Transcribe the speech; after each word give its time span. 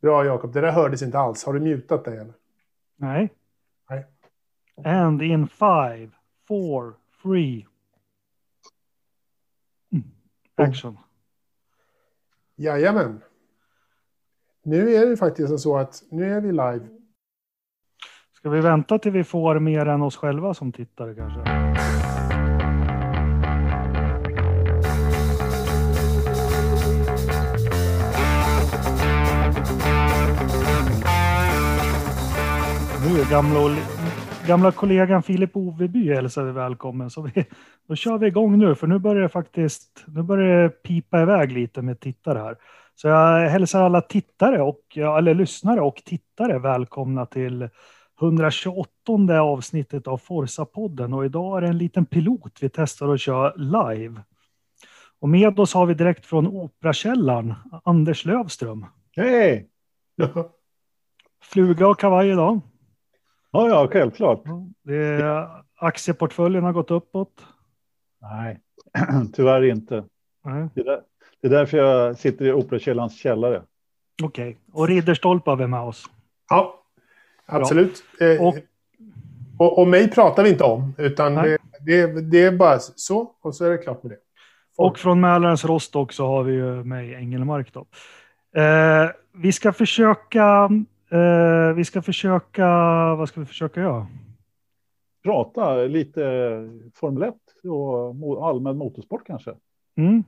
Bra 0.00 0.24
Jakob, 0.24 0.52
det 0.52 0.60
där 0.60 0.72
hördes 0.72 1.02
inte 1.02 1.18
alls. 1.18 1.44
Har 1.44 1.52
du 1.52 1.60
mutat 1.60 2.04
dig 2.04 2.18
eller? 2.18 2.34
Nej. 2.96 3.30
Nej. 3.90 4.06
And 4.84 5.22
in 5.22 5.48
five, 5.48 6.10
four, 6.48 6.94
three. 7.22 7.66
Mm. 9.92 10.04
Action. 10.54 10.98
Jajamän. 12.56 13.20
Nu 14.62 14.94
är 14.94 15.06
det 15.06 15.16
faktiskt 15.16 15.60
så 15.60 15.76
att 15.76 16.02
nu 16.10 16.32
är 16.32 16.40
vi 16.40 16.52
live. 16.52 16.88
Ska 18.32 18.50
vi 18.50 18.60
vänta 18.60 18.98
till 18.98 19.12
vi 19.12 19.24
får 19.24 19.58
mer 19.58 19.86
än 19.86 20.02
oss 20.02 20.16
själva 20.16 20.54
som 20.54 20.72
tittare 20.72 21.14
kanske? 21.14 21.59
Gamla, 33.24 33.76
gamla 34.46 34.72
kollegan 34.72 35.22
Filip 35.22 35.56
Oveby 35.56 36.14
hälsar 36.14 36.44
vi 36.44 36.52
välkommen. 36.52 37.10
Så 37.10 37.22
vi, 37.22 37.44
då 37.88 37.94
kör 37.94 38.18
vi 38.18 38.26
igång 38.26 38.58
nu, 38.58 38.74
för 38.74 38.86
nu 38.86 38.98
börjar 38.98 39.22
det 39.22 39.28
faktiskt 39.28 40.04
nu 40.06 40.22
börjar 40.22 40.62
det 40.62 40.68
pipa 40.68 41.22
iväg 41.22 41.52
lite 41.52 41.82
med 41.82 42.00
tittare 42.00 42.38
här. 42.38 42.56
Så 42.94 43.08
jag 43.08 43.48
hälsar 43.48 43.82
alla 43.82 44.00
tittare, 44.00 44.62
och, 44.62 44.96
eller 44.96 45.34
lyssnare 45.34 45.80
och 45.80 46.02
tittare 46.04 46.58
välkomna 46.58 47.26
till 47.26 47.68
128 48.20 49.40
avsnittet 49.40 50.06
av 50.06 50.18
Forsa-podden. 50.18 51.14
Och 51.14 51.24
idag 51.24 51.56
är 51.56 51.60
det 51.60 51.68
en 51.68 51.78
liten 51.78 52.06
pilot 52.06 52.58
vi 52.60 52.68
testar 52.68 53.14
att 53.14 53.20
köra 53.20 53.54
live. 53.54 54.20
Och 55.20 55.28
med 55.28 55.60
oss 55.60 55.74
har 55.74 55.86
vi 55.86 55.94
direkt 55.94 56.26
från 56.26 56.46
Operakällaren, 56.46 57.54
Anders 57.84 58.24
Lövström. 58.24 58.86
Hej! 59.16 59.68
Fluga 61.42 61.88
och 61.88 62.00
kavaj 62.00 62.30
idag. 62.30 62.60
Ja, 63.50 63.68
ja, 63.68 63.88
självklart. 63.92 64.42
Det 64.82 64.96
är, 64.96 65.48
aktieportföljen 65.76 66.64
har 66.64 66.72
gått 66.72 66.90
uppåt. 66.90 67.44
Nej, 68.22 68.58
tyvärr 69.32 69.62
inte. 69.64 70.04
Nej. 70.44 70.68
Det, 70.74 70.80
är 70.80 70.84
där, 70.84 71.00
det 71.40 71.46
är 71.46 71.50
därför 71.50 71.78
jag 71.78 72.16
sitter 72.18 72.44
i 72.44 72.52
Operakällarens 72.52 73.18
källare. 73.18 73.62
Okej, 74.22 74.58
och 74.72 74.88
Ridderstolpe 74.88 75.50
har 75.50 75.56
vi 75.56 75.66
med 75.66 75.80
oss. 75.80 76.04
Ja, 76.48 76.82
absolut. 77.46 78.04
Eh, 78.20 78.42
Och- 78.46 78.56
Och, 79.58 79.78
och 79.78 79.88
mig 79.88 80.10
pratar 80.10 80.42
vi 80.42 80.50
inte 80.50 80.64
om, 80.64 80.94
utan 80.98 81.34
det, 81.34 81.58
det, 81.80 82.30
det 82.30 82.42
är 82.42 82.56
bara 82.56 82.78
så, 82.78 83.30
och 83.40 83.54
så 83.54 83.64
är 83.64 83.70
det 83.70 83.78
klart 83.78 84.02
med 84.02 84.12
det. 84.12 84.18
Och 84.76 84.98
från 84.98 85.20
Mälarens 85.20 85.64
Rostock 85.64 86.12
så 86.12 86.26
har 86.26 86.42
vi 86.42 86.52
ju 86.52 86.84
mig 86.84 87.14
Engelmark 87.14 87.72
då. 87.72 87.80
Eh, 88.60 89.10
vi 89.34 89.52
ska 89.52 89.72
försöka, 89.72 90.70
eh, 91.10 91.74
vi 91.74 91.84
ska 91.84 92.02
försöka, 92.02 92.66
vad 93.14 93.28
ska 93.28 93.40
vi 93.40 93.46
försöka 93.46 93.80
göra? 93.80 94.06
Prata 95.22 95.74
lite 95.74 96.20
Formel 96.94 97.22
1 97.22 97.34
och 97.64 98.48
allmän 98.48 98.76
motorsport 98.76 99.26
kanske. 99.26 99.54
Mm. 99.96 100.24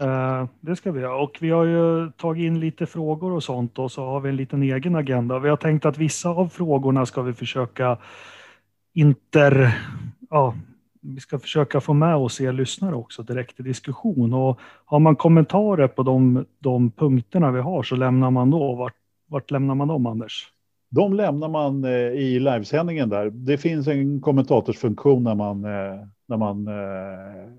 Eh, 0.00 0.46
det 0.60 0.76
ska 0.76 0.92
vi 0.92 1.00
göra. 1.00 1.16
Och 1.16 1.38
vi 1.40 1.50
har 1.50 1.64
ju 1.64 2.10
tagit 2.10 2.42
in 2.42 2.60
lite 2.60 2.86
frågor 2.86 3.32
och 3.32 3.42
sånt 3.42 3.78
och 3.78 3.92
så 3.92 4.04
har 4.04 4.20
vi 4.20 4.28
en 4.28 4.36
liten 4.36 4.62
egen 4.62 4.96
agenda. 4.96 5.38
Vi 5.38 5.48
har 5.48 5.56
tänkt 5.56 5.86
att 5.86 5.98
vissa 5.98 6.28
av 6.28 6.48
frågorna 6.48 7.06
ska 7.06 7.22
vi 7.22 7.32
försöka 7.32 7.98
inter... 8.94 9.78
Ja, 10.30 10.54
vi 11.00 11.20
ska 11.20 11.38
försöka 11.38 11.80
få 11.80 11.92
med 11.92 12.16
oss 12.16 12.40
er 12.40 12.52
lyssnare 12.52 12.94
också 12.94 13.22
direkt 13.22 13.60
i 13.60 13.62
diskussion. 13.62 14.34
Och 14.34 14.60
har 14.84 14.98
man 14.98 15.16
kommentarer 15.16 15.88
på 15.88 16.02
de, 16.02 16.44
de 16.58 16.90
punkterna 16.90 17.50
vi 17.50 17.60
har 17.60 17.82
så 17.82 17.96
lämnar 17.96 18.30
man 18.30 18.50
då. 18.50 18.74
Vart, 18.74 18.94
vart 19.28 19.50
lämnar 19.50 19.74
man 19.74 19.88
dem, 19.88 20.06
Anders? 20.06 20.48
De 20.90 21.12
lämnar 21.14 21.48
man 21.48 21.84
eh, 21.84 21.90
i 21.92 22.38
livesändningen 22.40 23.08
där. 23.08 23.30
Det 23.30 23.58
finns 23.58 23.88
en 23.88 24.20
kommentatorsfunktion 24.20 25.24
när 25.24 25.34
man, 25.34 25.64
eh, 25.64 26.06
när 26.28 26.36
man, 26.36 26.66
eh, 26.68 27.52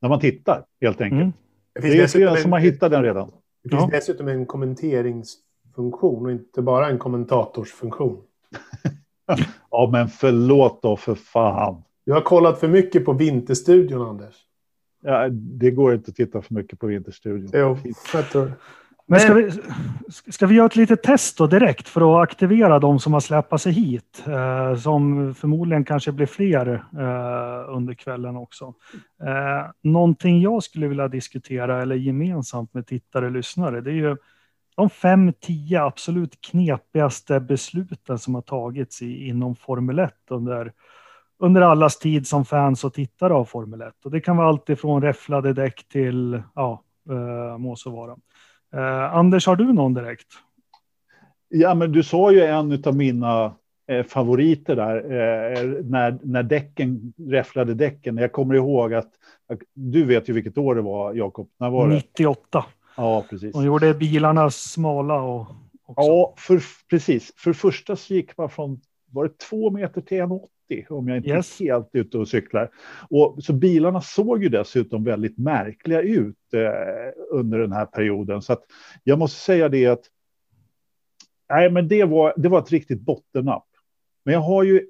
när 0.00 0.08
man 0.08 0.20
tittar 0.20 0.64
helt 0.80 1.00
enkelt. 1.00 1.20
Mm. 1.22 1.32
Det 1.74 1.80
Det 1.80 1.98
är 2.02 2.06
flera 2.06 2.30
en- 2.30 2.36
som 2.42 2.52
har 2.52 2.58
hittat 2.58 2.90
den 2.90 3.02
redan. 3.02 3.30
Det 3.64 3.68
finns 3.68 3.82
Ja. 3.82 3.88
dessutom 3.92 4.28
en 4.28 4.46
kommenteringsfunktion 4.46 6.26
och 6.26 6.32
inte 6.32 6.62
bara 6.62 6.88
en 6.88 6.98
kommentatorsfunktion. 6.98 8.22
Ja, 9.70 9.88
men 9.92 10.08
förlåt 10.08 10.82
då 10.82 10.96
för 10.96 11.14
fan. 11.14 11.82
Du 12.06 12.12
har 12.12 12.20
kollat 12.20 12.60
för 12.60 12.68
mycket 12.68 13.04
på 13.04 13.12
Vinterstudion, 13.12 14.02
Anders. 14.08 14.34
Ja, 15.02 15.28
det 15.30 15.70
går 15.70 15.94
inte 15.94 16.10
att 16.10 16.16
titta 16.16 16.42
för 16.42 16.54
mycket 16.54 16.78
på 16.78 16.86
Vinterstudion. 16.86 17.50
Jo, 17.54 17.76
jag 18.14 18.30
tror. 18.30 18.52
Men 19.12 19.20
ska 19.20 19.34
vi, 19.34 19.52
ska 20.32 20.46
vi 20.46 20.54
göra 20.54 20.66
ett 20.66 20.76
litet 20.76 21.02
test 21.02 21.38
då 21.38 21.46
direkt 21.46 21.88
för 21.88 22.00
att 22.14 22.28
aktivera 22.28 22.78
de 22.78 22.98
som 22.98 23.12
har 23.12 23.20
släpat 23.20 23.62
sig 23.62 23.72
hit? 23.72 24.24
Eh, 24.26 24.76
som 24.76 25.34
förmodligen 25.34 25.84
kanske 25.84 26.12
blir 26.12 26.26
fler 26.26 26.84
eh, 26.92 27.74
under 27.76 27.94
kvällen 27.94 28.36
också. 28.36 28.74
Eh, 29.22 29.70
någonting 29.82 30.40
jag 30.40 30.62
skulle 30.62 30.88
vilja 30.88 31.08
diskutera 31.08 31.82
eller 31.82 31.94
gemensamt 31.94 32.74
med 32.74 32.86
tittare 32.86 33.26
och 33.26 33.32
lyssnare 33.32 33.80
det 33.80 33.90
är 33.90 33.94
ju 33.94 34.16
de 34.76 34.90
fem, 34.90 35.32
tio 35.40 35.82
absolut 35.82 36.40
knepigaste 36.40 37.40
besluten 37.40 38.18
som 38.18 38.34
har 38.34 38.42
tagits 38.42 39.02
i, 39.02 39.28
inom 39.28 39.56
Formel 39.56 39.98
1 39.98 40.12
under, 40.30 40.72
under 41.38 41.60
allas 41.60 41.98
tid 41.98 42.26
som 42.26 42.44
fans 42.44 42.84
och 42.84 42.94
tittare 42.94 43.34
av 43.34 43.44
Formel 43.44 43.80
1. 43.80 43.94
Och 44.04 44.10
det 44.10 44.20
kan 44.20 44.36
vara 44.36 44.48
allt 44.48 44.68
ifrån 44.68 45.02
räfflade 45.02 45.52
däck 45.52 45.88
till, 45.88 46.42
ja, 46.54 46.82
eh, 47.10 47.58
må 47.58 47.76
så 47.76 47.90
vara. 47.90 48.16
Eh, 48.74 49.14
Anders, 49.14 49.46
har 49.46 49.56
du 49.56 49.72
någon 49.72 49.94
direkt? 49.94 50.28
Ja, 51.48 51.74
men 51.74 51.92
du 51.92 52.02
sa 52.02 52.32
ju 52.32 52.40
en 52.40 52.82
av 52.84 52.96
mina 52.96 53.54
eh, 53.88 54.06
favoriter 54.06 54.76
där, 54.76 54.96
eh, 54.96 55.84
när, 55.84 56.18
när 56.22 56.42
däcken 56.42 57.12
räfflade 57.28 57.74
däcken. 57.74 58.16
Jag 58.16 58.32
kommer 58.32 58.54
ihåg 58.54 58.94
att, 58.94 59.10
du 59.74 60.04
vet 60.04 60.28
ju 60.28 60.32
vilket 60.32 60.58
år 60.58 60.74
det 60.74 60.82
var, 60.82 61.14
Jakob. 61.14 61.48
När 61.60 61.70
var 61.70 61.88
det? 61.88 61.94
98. 61.94 62.64
Ja, 62.96 63.24
precis. 63.30 63.52
De 63.52 63.64
gjorde 63.64 63.94
bilarna 63.94 64.50
smala 64.50 65.22
och 65.22 65.46
också. 65.86 66.10
Ja, 66.10 66.34
för, 66.36 66.62
precis. 66.90 67.32
För 67.36 67.52
första 67.52 67.96
så 67.96 68.14
gick 68.14 68.36
man 68.36 68.50
från, 68.50 68.80
var 69.12 69.24
det 69.24 69.38
två 69.38 69.70
meter 69.70 70.00
till 70.00 70.18
1,80 70.18 70.48
om 70.88 71.08
jag 71.08 71.16
inte 71.16 71.28
Yes. 71.28 71.60
är 71.60 71.64
helt 71.64 71.90
ute 71.92 72.18
och 72.18 72.28
cyklar. 72.28 72.70
Och, 73.10 73.44
så 73.44 73.52
bilarna 73.52 74.00
såg 74.00 74.42
ju 74.42 74.48
dessutom 74.48 75.04
väldigt 75.04 75.38
märkliga 75.38 76.00
ut 76.00 76.54
eh, 76.54 77.12
under 77.30 77.58
den 77.58 77.72
här 77.72 77.86
perioden. 77.86 78.42
Så 78.42 78.52
att 78.52 78.62
jag 79.04 79.18
måste 79.18 79.40
säga 79.40 79.68
det 79.68 79.86
att 79.86 80.02
nej, 81.48 81.70
men 81.70 81.88
det, 81.88 82.04
var, 82.04 82.34
det 82.36 82.48
var 82.48 82.58
ett 82.58 82.70
riktigt 82.70 83.00
bottennapp. 83.00 83.66
Men 84.24 84.34
jag 84.34 84.40
har 84.40 84.62
ju 84.62 84.86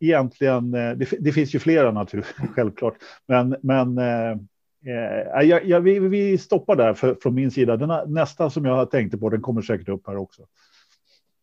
egentligen, 0.00 0.74
eh, 0.74 0.92
det, 0.92 1.08
det 1.20 1.32
finns 1.32 1.54
ju 1.54 1.58
flera 1.58 1.90
naturligtvis, 1.92 2.48
självklart. 2.54 2.94
Men, 3.26 3.56
men 3.62 3.98
eh, 3.98 4.30
eh, 4.86 5.42
jag, 5.42 5.64
jag, 5.64 5.80
vi, 5.80 5.98
vi 5.98 6.38
stoppar 6.38 6.76
där 6.76 6.94
för, 6.94 7.16
från 7.22 7.34
min 7.34 7.50
sida. 7.50 7.76
Den 7.76 8.12
nästa 8.12 8.50
som 8.50 8.64
jag 8.64 8.90
tänkte 8.90 9.18
på, 9.18 9.28
den 9.30 9.42
kommer 9.42 9.62
säkert 9.62 9.88
upp 9.88 10.06
här 10.06 10.16
också. 10.16 10.42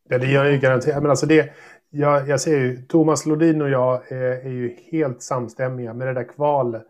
Ja, 0.09 0.17
det 0.17 0.27
gör 0.27 0.43
jag 0.43 0.53
ju 0.53 0.59
garanterat. 0.59 1.01
Men 1.01 1.09
alltså 1.09 1.25
det, 1.25 1.49
jag, 1.91 2.29
jag 2.29 2.41
ser 2.41 2.57
ju, 2.57 2.81
Thomas 2.81 3.25
Lodin 3.25 3.61
och 3.61 3.69
jag 3.69 4.11
är, 4.11 4.45
är 4.45 4.49
ju 4.49 4.77
helt 4.91 5.21
samstämmiga 5.21 5.93
med 5.93 6.07
det 6.07 6.13
där 6.13 6.27
kvalet. 6.35 6.83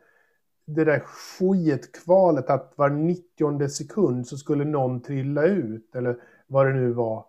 Det 0.66 0.84
där 0.84 1.00
skitkvalet 1.00 2.50
att 2.50 2.73
var 2.75 2.89
90 2.89 3.69
sekund 3.69 4.28
så 4.28 4.38
skulle 4.38 4.66
någon 4.66 5.01
trilla 5.01 5.44
ut. 5.44 5.95
Eller 5.95 6.17
vad 6.47 6.67
det 6.67 6.73
nu 6.73 6.91
var. 6.94 7.25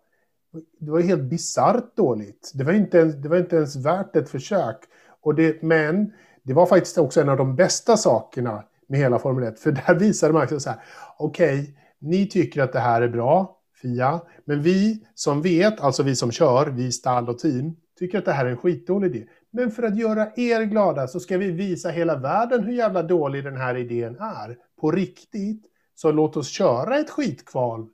Det 0.80 0.90
var 0.90 0.98
ju 0.98 1.06
helt 1.06 1.22
bisarrt 1.22 1.96
dåligt. 1.96 2.52
Det 2.54 2.64
var 2.64 2.72
ju 2.72 2.78
inte 2.78 2.98
ens, 2.98 3.14
det 3.14 3.28
var 3.28 3.36
inte 3.36 3.56
ens 3.56 3.76
värt 3.76 4.16
ett 4.16 4.28
försök. 4.28 4.76
Och 5.20 5.34
det, 5.34 5.62
men 5.62 6.12
det 6.42 6.52
var 6.52 6.66
faktiskt 6.66 6.98
också 6.98 7.20
en 7.20 7.28
av 7.28 7.36
de 7.36 7.56
bästa 7.56 7.96
sakerna 7.96 8.64
med 8.86 9.00
hela 9.00 9.18
Formel 9.18 9.44
1. 9.44 9.60
För 9.60 9.72
där 9.72 9.94
visade 9.94 10.32
man 10.32 10.42
också 10.42 10.60
så 10.60 10.70
här, 10.70 10.80
okej, 11.18 11.78
ni 11.98 12.26
tycker 12.26 12.62
att 12.62 12.72
det 12.72 12.80
här 12.80 13.02
är 13.02 13.08
bra, 13.08 13.58
FIA, 13.82 14.20
men 14.44 14.62
vi 14.62 15.06
som 15.14 15.42
vet, 15.42 15.80
alltså 15.80 16.02
vi 16.02 16.16
som 16.16 16.32
kör, 16.32 16.66
vi 16.66 16.92
stall 16.92 17.28
och 17.28 17.38
team, 17.38 17.76
tycker 17.98 18.18
att 18.18 18.24
det 18.24 18.32
här 18.32 18.46
är 18.46 18.50
en 18.50 18.56
skitdålig 18.56 19.16
idé. 19.16 19.26
Men 19.50 19.70
för 19.70 19.82
att 19.82 19.98
göra 19.98 20.32
er 20.36 20.62
glada 20.62 21.06
så 21.08 21.20
ska 21.20 21.38
vi 21.38 21.50
visa 21.50 21.88
hela 21.88 22.16
världen 22.16 22.64
hur 22.64 22.72
jävla 22.72 23.02
dålig 23.02 23.44
den 23.44 23.56
här 23.56 23.76
idén 23.76 24.16
är. 24.16 24.56
På 24.80 24.90
riktigt. 24.90 25.62
Så 25.94 26.12
låt 26.12 26.36
oss 26.36 26.48
köra 26.48 26.98
ett 26.98 27.10
skitkval. 27.10 27.88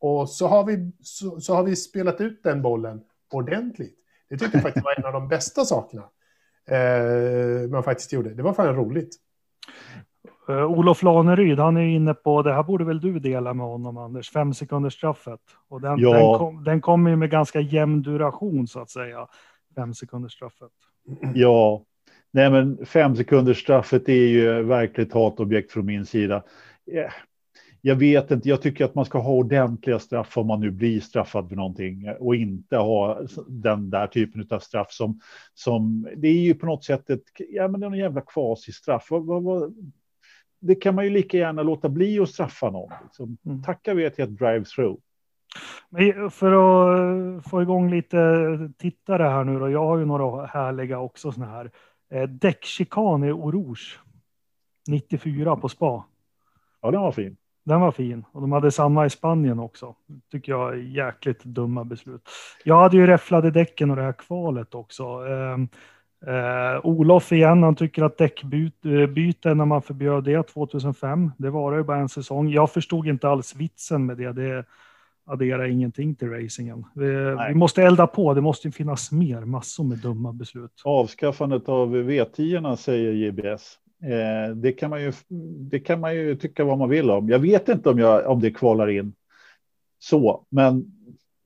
Och 0.00 0.30
så 0.30 0.46
har 0.46 0.64
vi, 0.64 0.92
så, 1.02 1.40
så 1.40 1.54
har 1.54 1.62
vi 1.62 1.76
spelat 1.76 2.20
ut 2.20 2.42
den 2.42 2.62
bollen 2.62 3.00
ordentligt. 3.30 3.96
Det 4.28 4.38
tyckte 4.38 4.56
jag 4.56 4.62
faktiskt 4.62 4.84
var 4.84 4.98
en 4.98 5.04
av 5.04 5.12
de 5.12 5.28
bästa 5.28 5.64
sakerna 5.64 6.02
eh, 6.66 7.68
man 7.70 7.82
faktiskt 7.82 8.12
gjorde. 8.12 8.34
Det 8.34 8.42
var 8.42 8.52
fan 8.52 8.76
roligt. 8.76 9.16
Eh, 10.50 10.64
Olof 10.64 11.02
Laneryd, 11.02 11.58
han 11.58 11.76
är 11.76 11.86
inne 11.86 12.14
på, 12.14 12.42
det 12.42 12.52
här 12.52 12.62
borde 12.62 12.84
väl 12.84 13.00
du 13.00 13.18
dela 13.18 13.54
med 13.54 13.66
honom 13.66 13.96
Anders, 13.98 14.30
fem 14.30 14.54
sekunders 14.54 14.94
straffet. 14.94 15.40
Och 15.68 15.80
den, 15.80 15.98
Ja. 15.98 16.12
den, 16.12 16.38
kom, 16.38 16.64
den 16.64 16.80
kommer 16.80 17.10
ju 17.10 17.16
med 17.16 17.30
ganska 17.30 17.60
jämn 17.60 18.02
duration 18.02 18.66
så 18.66 18.80
att 18.80 18.90
säga, 18.90 19.26
fem 19.74 19.94
sekunders 19.94 20.32
straffet. 20.32 20.70
Ja, 21.34 21.82
nej 22.30 22.50
men 22.50 22.86
fem 22.86 23.16
sekunders 23.16 23.62
straffet 23.62 24.08
är 24.08 24.26
ju 24.28 24.62
verkligt 24.62 25.14
hatobjekt 25.14 25.72
från 25.72 25.86
min 25.86 26.06
sida. 26.06 26.42
Eh, 26.92 27.12
jag 27.82 27.96
vet 27.96 28.30
inte, 28.30 28.48
jag 28.48 28.62
tycker 28.62 28.84
att 28.84 28.94
man 28.94 29.04
ska 29.04 29.18
ha 29.18 29.32
ordentliga 29.32 29.98
straff 29.98 30.38
om 30.38 30.46
man 30.46 30.60
nu 30.60 30.70
blir 30.70 31.00
straffad 31.00 31.48
för 31.48 31.56
någonting 31.56 32.10
och 32.20 32.36
inte 32.36 32.76
ha 32.76 33.20
den 33.48 33.90
där 33.90 34.06
typen 34.06 34.46
av 34.50 34.58
straff 34.58 34.92
som, 34.92 35.20
som 35.54 36.08
det 36.16 36.28
är 36.28 36.40
ju 36.40 36.54
på 36.54 36.66
något 36.66 36.84
sätt 36.84 37.10
ett, 37.10 37.22
ja 37.50 37.68
men 37.68 37.80
det 37.80 37.86
är 37.86 37.90
en 37.90 37.98
jävla 37.98 38.20
kvasistraff. 38.20 39.06
Vad, 39.10 39.26
vad, 39.26 39.42
vad, 39.42 39.74
det 40.60 40.74
kan 40.74 40.94
man 40.94 41.04
ju 41.04 41.10
lika 41.10 41.36
gärna 41.36 41.62
låta 41.62 41.88
bli 41.88 42.20
att 42.20 42.28
straffa 42.28 42.70
någon. 42.70 42.92
Liksom. 43.02 43.38
Mm. 43.46 43.62
Tacka 43.62 43.94
vet 43.94 44.14
till 44.14 44.24
ett 44.24 44.38
drive-through. 44.38 44.96
För 46.30 46.52
att 46.52 47.44
få 47.50 47.62
igång 47.62 47.90
lite 47.90 48.18
tittare 48.78 49.22
här 49.22 49.44
nu 49.44 49.58
då. 49.58 49.70
Jag 49.70 49.84
har 49.84 49.98
ju 49.98 50.04
några 50.04 50.46
härliga 50.46 50.98
också 50.98 51.32
såna 51.32 51.46
här. 51.46 51.70
Eh, 52.10 52.22
däckchikan 52.22 53.24
i 53.24 53.32
Orouge. 53.32 53.98
94 54.88 55.56
på 55.56 55.68
spa. 55.68 56.04
Ja, 56.80 56.90
den 56.90 57.00
var 57.00 57.12
fin. 57.12 57.36
Den 57.64 57.80
var 57.80 57.92
fin 57.92 58.24
och 58.32 58.40
de 58.40 58.52
hade 58.52 58.70
samma 58.70 59.06
i 59.06 59.10
Spanien 59.10 59.58
också. 59.58 59.94
Tycker 60.30 60.52
jag 60.52 60.72
är 60.72 60.76
jäkligt 60.76 61.44
dumma 61.44 61.84
beslut. 61.84 62.28
Jag 62.64 62.80
hade 62.80 62.96
ju 62.96 63.06
räfflade 63.06 63.50
däcken 63.50 63.90
och 63.90 63.96
det 63.96 64.02
här 64.02 64.12
kvalet 64.12 64.74
också. 64.74 65.04
Eh, 65.04 65.58
eh, 66.26 66.86
Olof 66.86 67.32
igen, 67.32 67.62
han 67.62 67.74
tycker 67.74 68.02
att 68.02 68.18
däckbyte 68.18 69.54
när 69.54 69.64
man 69.64 69.82
förbjöd 69.82 70.24
det 70.24 70.42
2005. 70.42 71.30
Det 71.36 71.50
var 71.50 71.76
ju 71.76 71.82
bara 71.82 71.98
en 71.98 72.08
säsong. 72.08 72.50
Jag 72.50 72.70
förstod 72.70 73.06
inte 73.06 73.28
alls 73.28 73.56
vitsen 73.56 74.06
med 74.06 74.16
det. 74.16 74.32
Det 74.32 74.64
adderar 75.26 75.64
ingenting 75.64 76.14
till 76.14 76.30
racingen. 76.30 76.84
Vi, 76.94 77.36
vi 77.48 77.54
måste 77.54 77.82
elda 77.82 78.06
på. 78.06 78.34
Det 78.34 78.40
måste 78.40 78.70
finnas 78.70 79.12
mer. 79.12 79.40
Massor 79.40 79.84
med 79.84 79.98
dumma 79.98 80.32
beslut. 80.32 80.82
Avskaffandet 80.84 81.68
av 81.68 81.96
V10 81.96 82.76
säger 82.76 83.12
JBS. 83.12 83.78
Eh, 84.02 84.54
det, 84.54 84.72
kan 84.72 84.90
man 84.90 85.02
ju, 85.02 85.12
det 85.70 85.80
kan 85.80 86.00
man 86.00 86.14
ju 86.14 86.36
tycka 86.36 86.64
vad 86.64 86.78
man 86.78 86.88
vill 86.88 87.10
om. 87.10 87.28
Jag 87.28 87.38
vet 87.38 87.68
inte 87.68 87.90
om, 87.90 87.98
jag, 87.98 88.26
om 88.26 88.40
det 88.40 88.50
kvalar 88.50 88.88
in 88.88 89.12
så, 89.98 90.44
men. 90.48 90.84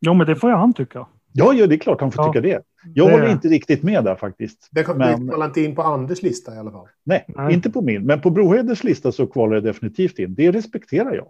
Jo, 0.01 0.15
men 0.15 0.27
det 0.27 0.37
får 0.37 0.51
ju 0.51 0.57
han 0.57 0.73
tycka. 0.73 1.07
Ja, 1.33 1.53
ja, 1.53 1.67
det 1.67 1.75
är 1.75 1.79
klart 1.79 2.01
han 2.01 2.13
får 2.13 2.25
ja, 2.25 2.33
tycka 2.33 2.41
det. 2.41 2.63
Jag 2.95 3.09
det... 3.09 3.13
håller 3.13 3.31
inte 3.31 3.49
riktigt 3.49 3.83
med 3.83 4.05
där 4.05 4.15
faktiskt. 4.15 4.69
Det 4.71 4.85
kvalar 4.85 5.45
inte 5.45 5.61
in 5.61 5.75
på 5.75 5.83
Anders 5.83 6.23
lista 6.23 6.55
i 6.55 6.59
alla 6.59 6.71
fall. 6.71 6.89
Nej, 7.05 7.25
Nej, 7.29 7.55
inte 7.55 7.71
på 7.71 7.83
min. 7.83 8.07
Men 8.07 8.21
på 8.21 8.31
Broheders 8.31 8.85
lista 8.85 9.13
så 9.13 9.27
kvalar 9.27 9.55
det 9.55 9.61
definitivt 9.61 10.19
in. 10.19 10.35
Det 10.35 10.51
respekterar 10.51 11.15
jag. 11.15 11.27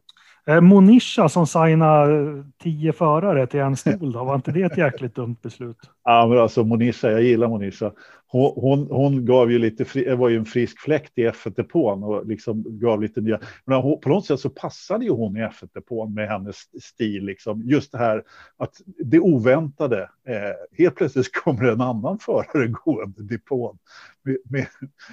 Eh, 0.46 0.60
Monisha 0.60 1.28
som 1.28 1.46
signade 1.46 2.44
tio 2.62 2.92
förare 2.92 3.46
till 3.46 3.60
en 3.60 3.76
stol, 3.76 4.12
då, 4.12 4.24
var 4.24 4.34
inte 4.34 4.52
det 4.52 4.62
ett 4.62 4.78
jäkligt 4.78 5.14
dumt 5.14 5.36
beslut? 5.42 5.76
Ja, 6.04 6.26
men 6.26 6.38
alltså 6.38 6.64
Monisha, 6.64 7.10
jag 7.10 7.22
gillar 7.22 7.48
Monisha. 7.48 7.92
Hon, 8.34 8.52
hon, 8.56 8.86
hon 8.90 9.24
gav 9.24 9.52
ju 9.52 9.58
lite, 9.58 9.84
fri, 9.84 10.14
var 10.14 10.28
ju 10.28 10.36
en 10.36 10.44
frisk 10.44 10.80
fläkt 10.80 11.18
i 11.18 11.28
F1-depån 11.28 12.02
och 12.04 12.26
liksom 12.26 12.78
gav 12.78 13.02
lite 13.02 13.20
nya. 13.20 13.40
Men 13.64 13.82
hon, 13.82 14.00
på 14.00 14.08
något 14.08 14.26
sätt 14.26 14.40
så 14.40 14.50
passade 14.50 15.04
ju 15.04 15.10
hon 15.10 15.36
i 15.36 15.40
F1-depån 15.40 16.14
med 16.14 16.28
hennes 16.28 16.56
stil, 16.82 17.24
liksom. 17.24 17.62
Just 17.64 17.92
det 17.92 17.98
här 17.98 18.22
att 18.56 18.74
det 19.04 19.20
oväntade. 19.20 20.02
Eh, 20.02 20.78
helt 20.78 20.94
plötsligt 20.94 21.32
kommer 21.32 21.64
en 21.64 21.80
annan 21.80 22.18
förare 22.18 22.66
gående 22.68 23.20
i 23.20 23.24
depån 23.24 23.78
med, 24.22 24.36
med, 24.44 24.66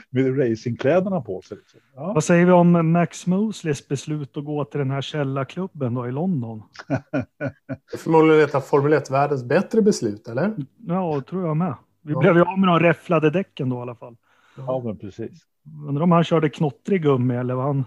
med 0.09 0.39
racingkläderna 0.39 1.21
på 1.21 1.41
sig. 1.41 1.57
Liksom. 1.57 1.79
Ja. 1.95 2.13
Vad 2.13 2.23
säger 2.23 2.45
vi 2.45 2.51
om 2.51 2.91
Max 2.91 3.27
Mosleys 3.27 3.87
beslut 3.87 4.37
att 4.37 4.45
gå 4.45 4.65
till 4.65 4.79
den 4.79 4.91
här 4.91 5.01
källarklubben 5.01 5.93
då 5.93 6.07
i 6.07 6.11
London? 6.11 6.63
Förmodligen 7.97 8.43
ett 8.43 8.55
av 8.55 8.61
Formel 8.61 8.93
1-världens 8.93 9.43
bättre 9.43 9.81
beslut, 9.81 10.27
eller? 10.27 10.55
Ja, 10.87 11.15
det 11.15 11.29
tror 11.29 11.47
jag 11.47 11.57
med. 11.57 11.75
Vi 12.01 12.13
ja. 12.13 12.19
blev 12.19 12.35
ju 12.35 12.41
av 12.41 12.59
med 12.59 12.69
de 12.69 12.79
räfflade 12.79 13.29
däcken 13.29 13.69
då 13.69 13.77
i 13.77 13.81
alla 13.81 13.95
fall. 13.95 14.15
Ja, 14.57 14.81
men 14.85 14.97
precis. 14.97 15.45
Undrar 15.87 16.03
om 16.03 16.11
han 16.11 16.23
körde 16.23 16.49
knottrig 16.49 17.01
gummi 17.01 17.35
eller 17.35 17.53
vad 17.53 17.65
han... 17.65 17.85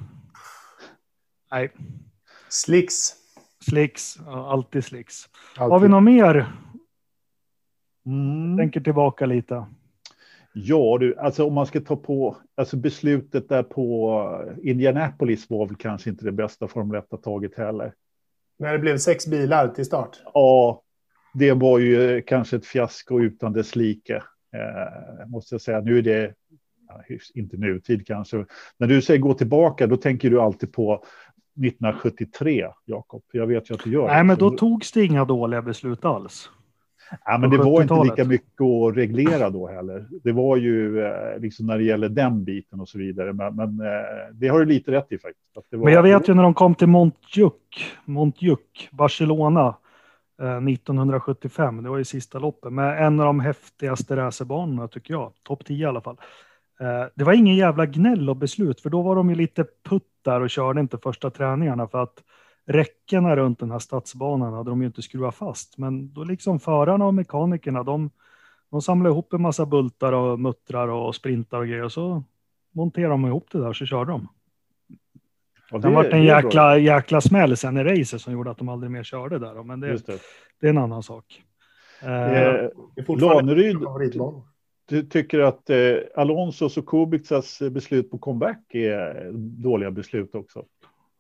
Nej. 1.50 1.72
Slicks. 2.48 3.12
Slicks, 3.60 4.18
ja, 4.26 4.52
alltid 4.52 4.84
slicks. 4.84 5.24
Alltid. 5.56 5.72
Har 5.72 5.80
vi 5.80 5.88
något 5.88 6.02
mer? 6.02 6.52
Mm. 8.06 8.56
Tänker 8.58 8.80
tillbaka 8.80 9.26
lite. 9.26 9.66
Ja, 10.52 10.96
du, 11.00 11.18
alltså 11.18 11.46
om 11.46 11.54
man 11.54 11.66
ska 11.66 11.80
ta 11.80 11.96
på, 11.96 12.36
alltså 12.54 12.76
beslutet 12.76 13.48
där 13.48 13.62
på 13.62 14.54
Indianapolis 14.62 15.50
var 15.50 15.66
väl 15.66 15.76
kanske 15.76 16.10
inte 16.10 16.24
det 16.24 16.32
bästa 16.32 16.68
Formel 16.68 16.98
1 17.12 17.22
tagit 17.22 17.58
heller. 17.58 17.94
När 18.58 18.72
det 18.72 18.78
blev 18.78 18.98
sex 18.98 19.26
bilar 19.26 19.68
till 19.68 19.84
start? 19.84 20.22
Ja, 20.34 20.82
det 21.34 21.52
var 21.52 21.78
ju 21.78 22.22
kanske 22.22 22.56
ett 22.56 22.66
fiasko 22.66 23.20
utan 23.20 23.52
dess 23.52 23.76
like. 23.76 24.14
Eh, 24.14 25.28
måste 25.28 25.54
jag 25.54 25.62
säga. 25.62 25.80
Nu 25.80 25.98
är 25.98 26.02
det, 26.02 26.34
inte 27.34 27.56
nutid 27.56 28.06
kanske. 28.06 28.44
När 28.78 28.86
du 28.86 29.02
säger 29.02 29.20
gå 29.20 29.34
tillbaka, 29.34 29.86
då 29.86 29.96
tänker 29.96 30.30
du 30.30 30.40
alltid 30.40 30.72
på 30.72 30.94
1973, 30.94 32.68
Jakob. 32.84 33.22
Jag 33.32 33.46
vet 33.46 33.70
ju 33.70 33.74
att 33.74 33.84
du 33.84 33.92
gör 33.92 34.06
Nej, 34.06 34.16
det. 34.16 34.24
men 34.24 34.38
då 34.38 34.50
togs 34.50 34.92
det 34.92 35.04
inga 35.04 35.24
dåliga 35.24 35.62
beslut 35.62 36.04
alls. 36.04 36.50
Ja, 37.24 37.38
men 37.38 37.50
det 37.50 37.58
var 37.58 37.82
inte 37.82 38.04
lika 38.04 38.24
mycket 38.24 38.60
att 38.60 38.96
reglera 38.96 39.50
då 39.50 39.68
heller. 39.68 40.06
Det 40.24 40.32
var 40.32 40.56
ju 40.56 41.04
eh, 41.04 41.38
liksom 41.38 41.66
när 41.66 41.78
det 41.78 41.84
gäller 41.84 42.08
den 42.08 42.44
biten 42.44 42.80
och 42.80 42.88
så 42.88 42.98
vidare. 42.98 43.32
Men, 43.32 43.56
men 43.56 43.80
eh, 43.80 44.32
det 44.32 44.48
har 44.48 44.58
du 44.58 44.64
lite 44.64 44.92
rätt 44.92 45.12
i 45.12 45.18
faktiskt. 45.18 45.72
Var... 45.72 45.84
Men 45.84 45.92
jag 45.92 46.02
vet 46.02 46.28
ju 46.28 46.34
när 46.34 46.42
de 46.42 46.54
kom 46.54 46.74
till 46.74 46.88
Montjuic, 46.88 47.52
Montjuic 48.04 48.58
Barcelona 48.90 49.74
Eh, 50.42 50.56
1975. 50.56 51.82
Det 51.82 51.90
var 51.90 51.98
ju 51.98 52.04
sista 52.04 52.38
loppet 52.38 52.72
med 52.72 53.06
en 53.06 53.20
av 53.20 53.26
de 53.26 53.40
häftigaste 53.40 54.16
racerbanorna 54.16 54.88
tycker 54.88 55.14
jag. 55.14 55.32
Topp 55.42 55.64
10 55.64 55.84
i 55.84 55.88
alla 55.88 56.00
fall. 56.00 56.16
Eh, 56.80 57.04
det 57.14 57.24
var 57.24 57.32
ingen 57.32 57.56
jävla 57.56 57.86
gnäll 57.86 58.30
och 58.30 58.36
beslut, 58.36 58.80
för 58.80 58.90
då 58.90 59.02
var 59.02 59.16
de 59.16 59.30
ju 59.30 59.36
lite 59.36 59.66
putt 59.88 60.08
där 60.22 60.40
och 60.40 60.50
körde 60.50 60.80
inte 60.80 60.98
första 60.98 61.30
träningarna 61.30 61.88
för 61.88 62.02
att 62.02 62.22
räckena 62.66 63.36
runt 63.36 63.58
den 63.58 63.70
här 63.70 63.78
stadsbanan 63.78 64.52
hade 64.52 64.70
de 64.70 64.80
ju 64.80 64.86
inte 64.86 65.02
skruvat 65.02 65.34
fast. 65.34 65.78
Men 65.78 66.12
då 66.12 66.24
liksom 66.24 66.60
förarna 66.60 67.06
och 67.06 67.14
mekanikerna, 67.14 67.82
de, 67.82 68.10
de 68.70 68.82
samlade 68.82 69.12
ihop 69.12 69.32
en 69.32 69.42
massa 69.42 69.66
bultar 69.66 70.12
och 70.12 70.40
muttrar 70.40 70.88
och 70.88 71.14
sprintar 71.14 71.58
och 71.58 71.66
grejer 71.66 71.84
och 71.84 71.92
så 71.92 72.22
monterade 72.72 73.14
de 73.14 73.26
ihop 73.26 73.48
det 73.52 73.58
där 73.58 73.72
så 73.72 73.86
körde 73.86 74.10
de. 74.10 74.28
Ja, 75.70 75.78
det, 75.78 75.88
det 75.88 75.94
var 75.94 76.04
en 76.04 76.24
jäkla, 76.24 76.78
jäkla 76.78 77.20
smäll 77.20 77.56
sen 77.56 77.76
i 77.76 77.84
racet 77.84 78.20
som 78.20 78.32
gjorde 78.32 78.50
att 78.50 78.58
de 78.58 78.68
aldrig 78.68 78.90
mer 78.90 79.02
körde 79.02 79.38
där. 79.38 79.62
Men 79.62 79.80
det, 79.80 80.06
det. 80.06 80.20
det 80.60 80.66
är 80.66 80.70
en 80.70 80.78
annan 80.78 81.02
sak. 81.02 81.42
Eh, 82.02 83.16
Laneryd, 83.16 83.76
du 84.88 85.02
tycker 85.02 85.40
att 85.40 85.70
eh, 85.70 85.76
Alonsos 86.16 86.76
och 86.76 86.86
Kubicas 86.86 87.62
beslut 87.70 88.10
på 88.10 88.18
comeback 88.18 88.74
är 88.74 89.30
dåliga 89.62 89.90
beslut 89.90 90.34
också? 90.34 90.64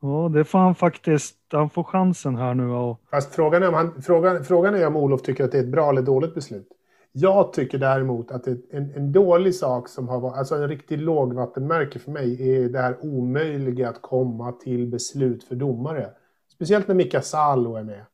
Ja, 0.02 0.30
det 0.34 0.44
får 0.44 0.58
han 0.58 0.74
faktiskt. 0.74 1.36
Han 1.52 1.70
får 1.70 1.84
chansen 1.84 2.36
här 2.36 2.54
nu. 2.54 2.70
Och... 2.70 3.00
Fast 3.10 3.34
frågan 3.34 3.62
är, 3.62 3.68
om 3.68 3.74
han, 3.74 4.02
frågan, 4.02 4.44
frågan 4.44 4.74
är 4.74 4.86
om 4.86 4.96
Olof 4.96 5.22
tycker 5.22 5.44
att 5.44 5.52
det 5.52 5.58
är 5.58 5.62
ett 5.62 5.68
bra 5.68 5.90
eller 5.90 6.02
dåligt 6.02 6.34
beslut. 6.34 6.68
Jag 7.16 7.52
tycker 7.52 7.78
däremot 7.78 8.30
att 8.30 8.46
en, 8.46 8.62
en 8.70 9.12
dålig 9.12 9.54
sak 9.54 9.88
som 9.88 10.08
har 10.08 10.20
varit, 10.20 10.36
alltså 10.36 10.54
en 10.54 10.68
riktig 10.68 10.98
lågvattenmärke 10.98 11.98
för 11.98 12.10
mig 12.10 12.50
är 12.50 12.68
det 12.68 12.78
här 12.78 12.96
omöjliga 13.04 13.88
att 13.88 14.02
komma 14.02 14.52
till 14.52 14.86
beslut 14.86 15.44
för 15.44 15.54
domare. 15.54 16.10
Speciellt 16.54 16.88
när 16.88 16.94
Mika 16.94 17.22
Salo 17.22 17.76
är 17.76 17.82
med. 17.82 18.04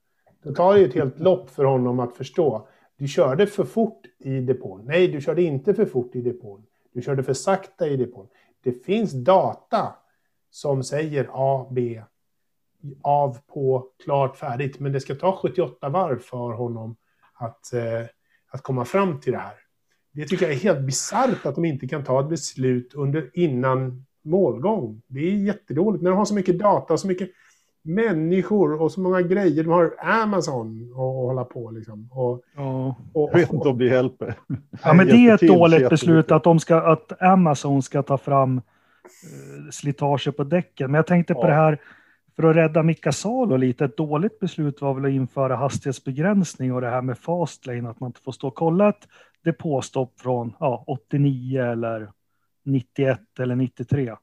Då 0.42 0.54
tar 0.54 0.74
det 0.74 0.80
ju 0.80 0.88
ett 0.88 0.94
helt 0.94 1.18
lopp 1.18 1.50
för 1.50 1.64
honom 1.64 2.00
att 2.00 2.14
förstå. 2.14 2.68
Du 2.96 3.08
körde 3.08 3.46
för 3.46 3.64
fort 3.64 4.00
i 4.18 4.40
depån. 4.40 4.84
Nej, 4.84 5.08
du 5.08 5.20
körde 5.20 5.42
inte 5.42 5.74
för 5.74 5.84
fort 5.86 6.16
i 6.16 6.20
depån. 6.20 6.66
Du 6.92 7.02
körde 7.02 7.22
för 7.22 7.34
sakta 7.34 7.88
i 7.88 7.96
depån. 7.96 8.26
Det 8.62 8.72
finns 8.72 9.12
data 9.12 9.94
som 10.50 10.82
säger 10.82 11.28
A, 11.32 11.66
B, 11.70 12.02
av, 13.02 13.38
på, 13.46 13.86
klart, 14.04 14.36
färdigt. 14.36 14.80
Men 14.80 14.92
det 14.92 15.00
ska 15.00 15.14
ta 15.14 15.36
78 15.36 15.88
varv 15.88 16.18
för 16.18 16.52
honom 16.52 16.96
att 17.34 17.72
eh, 17.72 18.06
att 18.50 18.62
komma 18.62 18.84
fram 18.84 19.20
till 19.20 19.32
det 19.32 19.38
här. 19.38 19.54
Det 20.12 20.24
tycker 20.24 20.46
jag 20.46 20.54
är 20.54 20.58
helt 20.58 20.80
bisarrt 20.80 21.46
att 21.46 21.54
de 21.54 21.64
inte 21.64 21.88
kan 21.88 22.04
ta 22.04 22.20
ett 22.20 22.28
beslut 22.28 22.94
under, 22.94 23.30
innan 23.32 24.06
målgång. 24.24 25.02
Det 25.06 25.20
är 25.20 25.34
jättedåligt 25.34 26.02
när 26.02 26.10
de 26.10 26.16
har 26.16 26.24
så 26.24 26.34
mycket 26.34 26.58
data 26.58 26.92
och 26.92 27.00
så 27.00 27.06
mycket 27.06 27.30
människor 27.82 28.82
och 28.82 28.92
så 28.92 29.00
många 29.00 29.22
grejer. 29.22 29.64
De 29.64 29.70
har 29.70 29.94
Amazon 29.98 30.90
att 30.90 30.96
hålla 30.96 31.44
på 31.44 31.70
liksom. 31.70 32.08
Och, 32.12 32.42
ja. 32.56 32.96
och, 33.12 33.22
och, 33.22 33.30
jag 33.32 33.38
vet 33.38 33.52
inte 33.52 33.68
om 33.68 33.78
det 33.78 33.84
hjälper. 33.84 34.34
Ja, 34.84 34.92
men 34.92 35.06
det 35.06 35.12
är 35.12 35.34
ett 35.34 35.40
dåligt 35.40 35.88
beslut 35.88 36.32
att, 36.32 36.44
de 36.44 36.60
ska, 36.60 36.76
att 36.76 37.22
Amazon 37.22 37.82
ska 37.82 38.02
ta 38.02 38.18
fram 38.18 38.56
uh, 38.56 39.70
slitage 39.70 40.36
på 40.36 40.44
däcken. 40.44 40.90
Men 40.90 40.98
jag 40.98 41.06
tänkte 41.06 41.34
på 41.34 41.46
det 41.46 41.54
här 41.54 41.78
för 42.36 42.42
att 42.42 42.56
rädda 42.56 42.82
Mika 42.82 43.12
Salo 43.12 43.56
lite, 43.56 43.84
ett 43.84 43.96
dåligt 43.96 44.38
beslut 44.38 44.80
var 44.80 44.94
väl 44.94 45.04
att 45.04 45.10
införa 45.10 45.56
hastighetsbegränsning 45.56 46.72
och 46.72 46.80
det 46.80 46.90
här 46.90 47.02
med 47.02 47.18
fast 47.18 47.66
lane, 47.66 47.90
att 47.90 48.00
man 48.00 48.08
inte 48.08 48.20
får 48.20 48.32
stå 48.32 48.48
och 48.48 48.54
kolla 48.54 48.88
ett 48.88 49.08
depåstopp 49.44 50.20
från 50.20 50.52
ja, 50.60 50.84
89 50.86 51.62
eller 51.62 52.10
91 52.64 53.20
eller 53.38 53.56
93. 53.56 54.14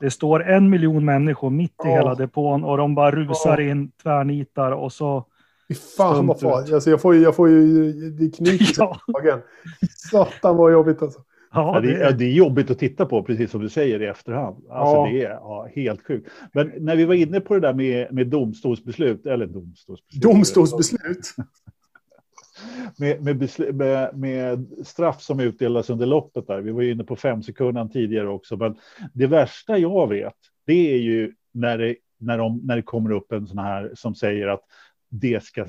Det 0.00 0.10
står 0.10 0.48
en 0.48 0.70
miljon 0.70 1.04
människor 1.04 1.50
mitt 1.50 1.74
i 1.84 1.88
oh. 1.88 1.92
hela 1.92 2.14
depån 2.14 2.64
och 2.64 2.76
de 2.76 2.94
bara 2.94 3.10
rusar 3.10 3.56
oh. 3.56 3.70
in, 3.70 3.90
tvärnitar 4.02 4.72
och 4.72 4.92
så... 4.92 5.26
Fy 5.68 5.74
fan 5.74 6.26
vad 6.26 6.40
farligt. 6.40 6.74
Alltså 6.74 6.90
jag 6.90 7.00
får 7.00 7.14
ju, 7.14 7.22
jag 7.22 7.36
får 7.36 7.48
ju, 7.48 7.92
det 7.92 8.30
knyter 8.36 8.74
ja. 8.76 9.40
Satan 10.10 10.56
vad 10.56 10.72
jobbigt 10.72 11.02
alltså. 11.02 11.20
Ja, 11.52 11.80
det, 11.80 11.94
är, 11.94 12.12
det 12.12 12.24
är 12.24 12.32
jobbigt 12.32 12.70
att 12.70 12.78
titta 12.78 13.06
på, 13.06 13.22
precis 13.22 13.50
som 13.50 13.60
du 13.60 13.68
säger 13.68 14.02
i 14.02 14.06
efterhand. 14.06 14.64
Alltså, 14.70 14.96
ja. 14.96 15.08
Det 15.12 15.24
är 15.24 15.30
ja, 15.30 15.68
helt 15.74 16.06
sjukt. 16.06 16.30
Men 16.52 16.72
när 16.78 16.96
vi 16.96 17.04
var 17.04 17.14
inne 17.14 17.40
på 17.40 17.54
det 17.54 17.60
där 17.60 17.74
med, 17.74 18.12
med 18.12 18.26
domstolsbeslut, 18.26 19.26
eller 19.26 19.46
domstolsbeslut. 19.46 20.22
Domstolsbeslut? 20.22 21.34
med, 22.98 23.22
med, 23.22 23.74
med, 23.74 24.18
med, 24.18 24.66
straff 24.84 25.20
som 25.22 25.40
utdelas 25.40 25.90
under 25.90 26.06
loppet 26.06 26.46
där. 26.46 26.60
Vi 26.60 26.70
var 26.70 26.82
inne 26.82 27.04
på 27.04 27.16
fem 27.16 27.42
sekunder 27.42 27.88
tidigare 27.92 28.28
också. 28.28 28.56
Men 28.56 28.76
det 29.12 29.26
värsta 29.26 29.78
jag 29.78 30.08
vet, 30.08 30.36
det 30.66 30.92
är 30.92 30.98
ju 30.98 31.34
när 31.52 31.78
det, 31.78 31.96
när, 32.18 32.38
de, 32.38 32.60
när 32.64 32.76
det 32.76 32.82
kommer 32.82 33.12
upp 33.12 33.32
en 33.32 33.46
sån 33.46 33.58
här 33.58 33.92
som 33.94 34.14
säger 34.14 34.48
att 34.48 34.62
det 35.08 35.44
ska 35.44 35.66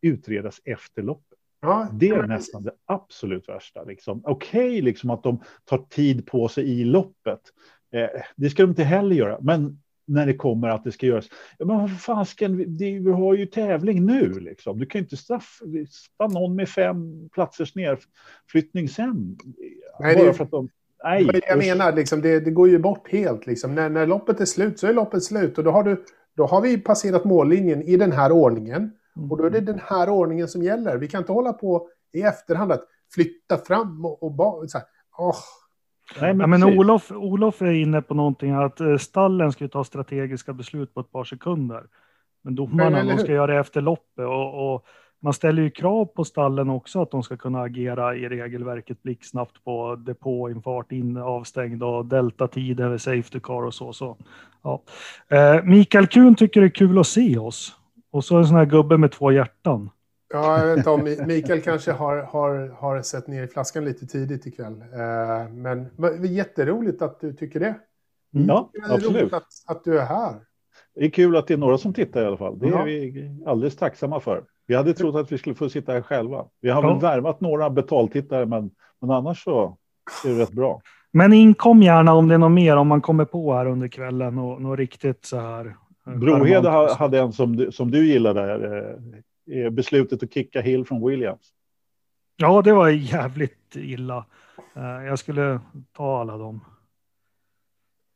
utredas 0.00 0.60
efter 0.64 1.02
loppet. 1.02 1.33
Ja, 1.64 1.88
det 1.92 2.08
är 2.08 2.22
nästan 2.22 2.62
det 2.62 2.72
absolut 2.86 3.48
värsta. 3.48 3.84
Liksom. 3.84 4.20
Okej, 4.24 4.68
okay, 4.68 4.82
liksom 4.82 5.10
att 5.10 5.22
de 5.22 5.42
tar 5.64 5.78
tid 5.78 6.26
på 6.26 6.48
sig 6.48 6.80
i 6.80 6.84
loppet. 6.84 7.40
Eh, 7.92 8.20
det 8.36 8.50
ska 8.50 8.62
de 8.62 8.70
inte 8.70 8.84
heller 8.84 9.16
göra. 9.16 9.38
Men 9.40 9.78
när 10.06 10.26
det 10.26 10.34
kommer 10.34 10.68
att 10.68 10.84
det 10.84 10.92
ska 10.92 11.06
göras. 11.06 11.28
Ja, 11.58 11.66
men 11.66 11.78
vad 11.78 12.00
fasken, 12.00 12.56
vi, 12.56 12.98
vi 12.98 13.10
har 13.10 13.34
ju 13.34 13.46
tävling 13.46 14.06
nu 14.06 14.40
liksom. 14.40 14.78
Du 14.78 14.86
kan 14.86 14.98
ju 14.98 15.02
inte 15.02 15.16
straffa 15.16 16.26
någon 16.30 16.56
med 16.56 16.68
fem 16.68 17.28
platsers 17.32 17.74
nedflyttning 17.74 18.88
sen. 18.88 19.38
Nej, 20.00 20.16
bara 20.16 20.26
det, 20.26 20.34
för 20.34 20.44
att 20.44 20.50
de, 20.50 20.68
nej, 21.04 21.40
jag 21.48 21.58
menar, 21.58 21.92
liksom, 21.92 22.20
det, 22.20 22.40
det, 22.40 22.50
går 22.50 22.68
ju 22.68 22.78
bort 22.78 23.08
helt. 23.12 23.46
Liksom. 23.46 23.74
När, 23.74 23.88
när 23.88 24.06
loppet 24.06 24.40
är 24.40 24.44
slut 24.44 24.78
så 24.78 24.86
är 24.86 24.94
loppet 24.94 25.24
slut. 25.24 25.58
Och 25.58 25.64
då 25.64 25.70
har, 25.70 25.82
du, 25.84 26.04
då 26.36 26.46
har 26.46 26.60
vi 26.60 26.78
passerat 26.78 27.24
mållinjen 27.24 27.82
i 27.82 27.96
den 27.96 28.12
här 28.12 28.32
ordningen. 28.32 28.92
Och 29.30 29.38
då 29.38 29.44
är 29.44 29.50
det 29.50 29.60
den 29.60 29.80
här 29.84 30.08
ordningen 30.08 30.48
som 30.48 30.62
gäller. 30.62 30.96
Vi 30.96 31.08
kan 31.08 31.18
inte 31.20 31.32
hålla 31.32 31.52
på 31.52 31.88
i 32.12 32.22
efterhand 32.22 32.72
att 32.72 32.84
flytta 33.14 33.58
fram 33.58 34.04
och, 34.04 34.22
och 34.22 34.32
bara 34.32 34.68
så 34.68 34.78
här, 34.78 34.86
oh, 35.18 35.36
Nej, 36.20 36.34
men, 36.34 36.40
ja, 36.40 36.46
men 36.46 36.78
Olof, 36.78 37.12
Olof 37.12 37.62
är 37.62 37.70
inne 37.70 38.02
på 38.02 38.14
någonting 38.14 38.50
att 38.50 38.80
eh, 38.80 38.96
stallen 38.96 39.52
ska 39.52 39.68
ta 39.68 39.84
strategiska 39.84 40.52
beslut 40.52 40.94
på 40.94 41.00
ett 41.00 41.12
par 41.12 41.24
sekunder. 41.24 41.84
Men 42.42 42.54
domarna 42.54 43.04
de 43.04 43.18
ska 43.18 43.32
göra 43.32 43.46
det 43.46 43.60
efter 43.60 43.80
loppet 43.80 44.24
och, 44.26 44.74
och, 44.74 44.86
man 45.20 45.32
ställer 45.32 45.62
ju 45.62 45.70
krav 45.70 46.04
på 46.04 46.24
stallen 46.24 46.70
också 46.70 47.02
att 47.02 47.10
de 47.10 47.22
ska 47.22 47.36
kunna 47.36 47.62
agera 47.62 48.16
i 48.16 48.28
regelverket 48.28 49.02
blixtsnabbt 49.02 49.64
på 49.64 49.96
depåinfart, 49.96 50.92
in, 50.92 51.16
avstängd 51.16 51.82
och 51.82 52.06
deltatid 52.06 52.80
över 52.80 52.98
safety 52.98 53.40
car 53.40 53.64
och 53.64 53.74
så. 53.74 53.92
så. 53.92 54.16
Ja. 54.62 54.82
Eh, 55.28 55.62
Mikael 55.62 56.06
Kuhn 56.06 56.34
tycker 56.34 56.60
det 56.60 56.66
är 56.66 56.70
kul 56.70 56.98
att 56.98 57.06
se 57.06 57.38
oss. 57.38 57.76
Och 58.14 58.24
så 58.24 58.36
en 58.36 58.46
sån 58.46 58.56
här 58.56 58.64
gubbe 58.64 58.98
med 58.98 59.12
två 59.12 59.32
hjärtan. 59.32 59.90
Ja, 60.32 60.58
jag 60.58 60.66
vet 60.66 60.76
inte 60.76 60.90
om 60.90 61.16
Mikael 61.26 61.60
kanske 61.60 61.92
har, 61.92 62.16
har, 62.16 62.68
har 62.68 63.02
sett 63.02 63.26
ner 63.26 63.42
i 63.42 63.48
flaskan 63.48 63.84
lite 63.84 64.06
tidigt 64.06 64.46
ikväll. 64.46 64.72
Eh, 64.72 65.52
men 65.52 65.90
jätteroligt 66.22 67.02
att 67.02 67.20
du 67.20 67.32
tycker 67.32 67.60
det. 67.60 67.74
Mm. 68.34 68.48
Ja, 68.48 68.70
absolut. 68.90 69.32
Att, 69.32 69.46
att 69.66 69.84
du 69.84 69.98
är 69.98 70.04
här. 70.04 70.34
Det 70.94 71.04
är 71.04 71.10
kul 71.10 71.36
att 71.36 71.46
det 71.46 71.54
är 71.54 71.58
några 71.58 71.78
som 71.78 71.94
tittar 71.94 72.22
i 72.22 72.26
alla 72.26 72.36
fall. 72.36 72.58
Det 72.58 72.66
är 72.66 72.70
ja. 72.70 72.82
vi 72.82 73.30
alldeles 73.46 73.76
tacksamma 73.76 74.20
för. 74.20 74.44
Vi 74.66 74.74
hade 74.74 74.94
trott 74.94 75.14
att 75.14 75.32
vi 75.32 75.38
skulle 75.38 75.54
få 75.54 75.68
sitta 75.68 75.92
här 75.92 76.02
själva. 76.02 76.44
Vi 76.60 76.70
har 76.70 76.82
ja. 76.82 76.92
väl 76.92 77.00
värvat 77.00 77.40
några 77.40 77.70
betaltittare, 77.70 78.46
men, 78.46 78.70
men 79.00 79.10
annars 79.10 79.44
så 79.44 79.76
är 80.24 80.28
det 80.28 80.42
rätt 80.42 80.52
bra. 80.52 80.80
Men 81.12 81.32
inkom 81.32 81.82
gärna 81.82 82.14
om 82.14 82.28
det 82.28 82.34
är 82.34 82.38
något 82.38 82.52
mer, 82.52 82.76
om 82.76 82.88
man 82.88 83.00
kommer 83.00 83.24
på 83.24 83.54
här 83.54 83.66
under 83.66 83.88
kvällen 83.88 84.38
och 84.38 84.62
något 84.62 84.78
riktigt 84.78 85.24
så 85.24 85.40
här. 85.40 85.76
Eh, 86.06 86.14
Brohede 86.14 86.94
hade 86.98 87.18
en 87.18 87.32
som 87.32 87.56
du, 87.56 87.72
som 87.72 87.90
du 87.90 88.06
gillade, 88.06 88.98
eh, 89.52 89.70
beslutet 89.70 90.22
att 90.22 90.34
kicka 90.34 90.60
Hill 90.60 90.84
från 90.84 91.06
Williams. 91.06 91.52
Ja, 92.36 92.62
det 92.62 92.72
var 92.72 92.88
jävligt 92.88 93.76
illa. 93.76 94.26
Eh, 94.74 95.06
jag 95.06 95.18
skulle 95.18 95.60
ta 95.92 96.20
alla 96.20 96.36
dem. 96.36 96.60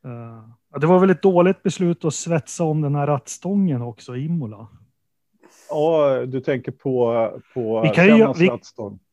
Eh, 0.04 0.78
det 0.80 0.86
var 0.86 0.98
väl 0.98 1.10
ett 1.10 1.22
dåligt 1.22 1.62
beslut 1.62 2.04
att 2.04 2.14
svetsa 2.14 2.64
om 2.64 2.82
den 2.82 2.94
här 2.94 3.06
rattstången 3.06 3.82
också, 3.82 4.16
Imola. 4.16 4.66
Ja, 5.70 6.26
du 6.26 6.40
tänker 6.40 6.72
på, 6.72 7.30
på 7.54 7.82
vi 7.82 7.88
kan, 7.88 8.06
ju, 8.06 8.32
vi, 8.38 8.50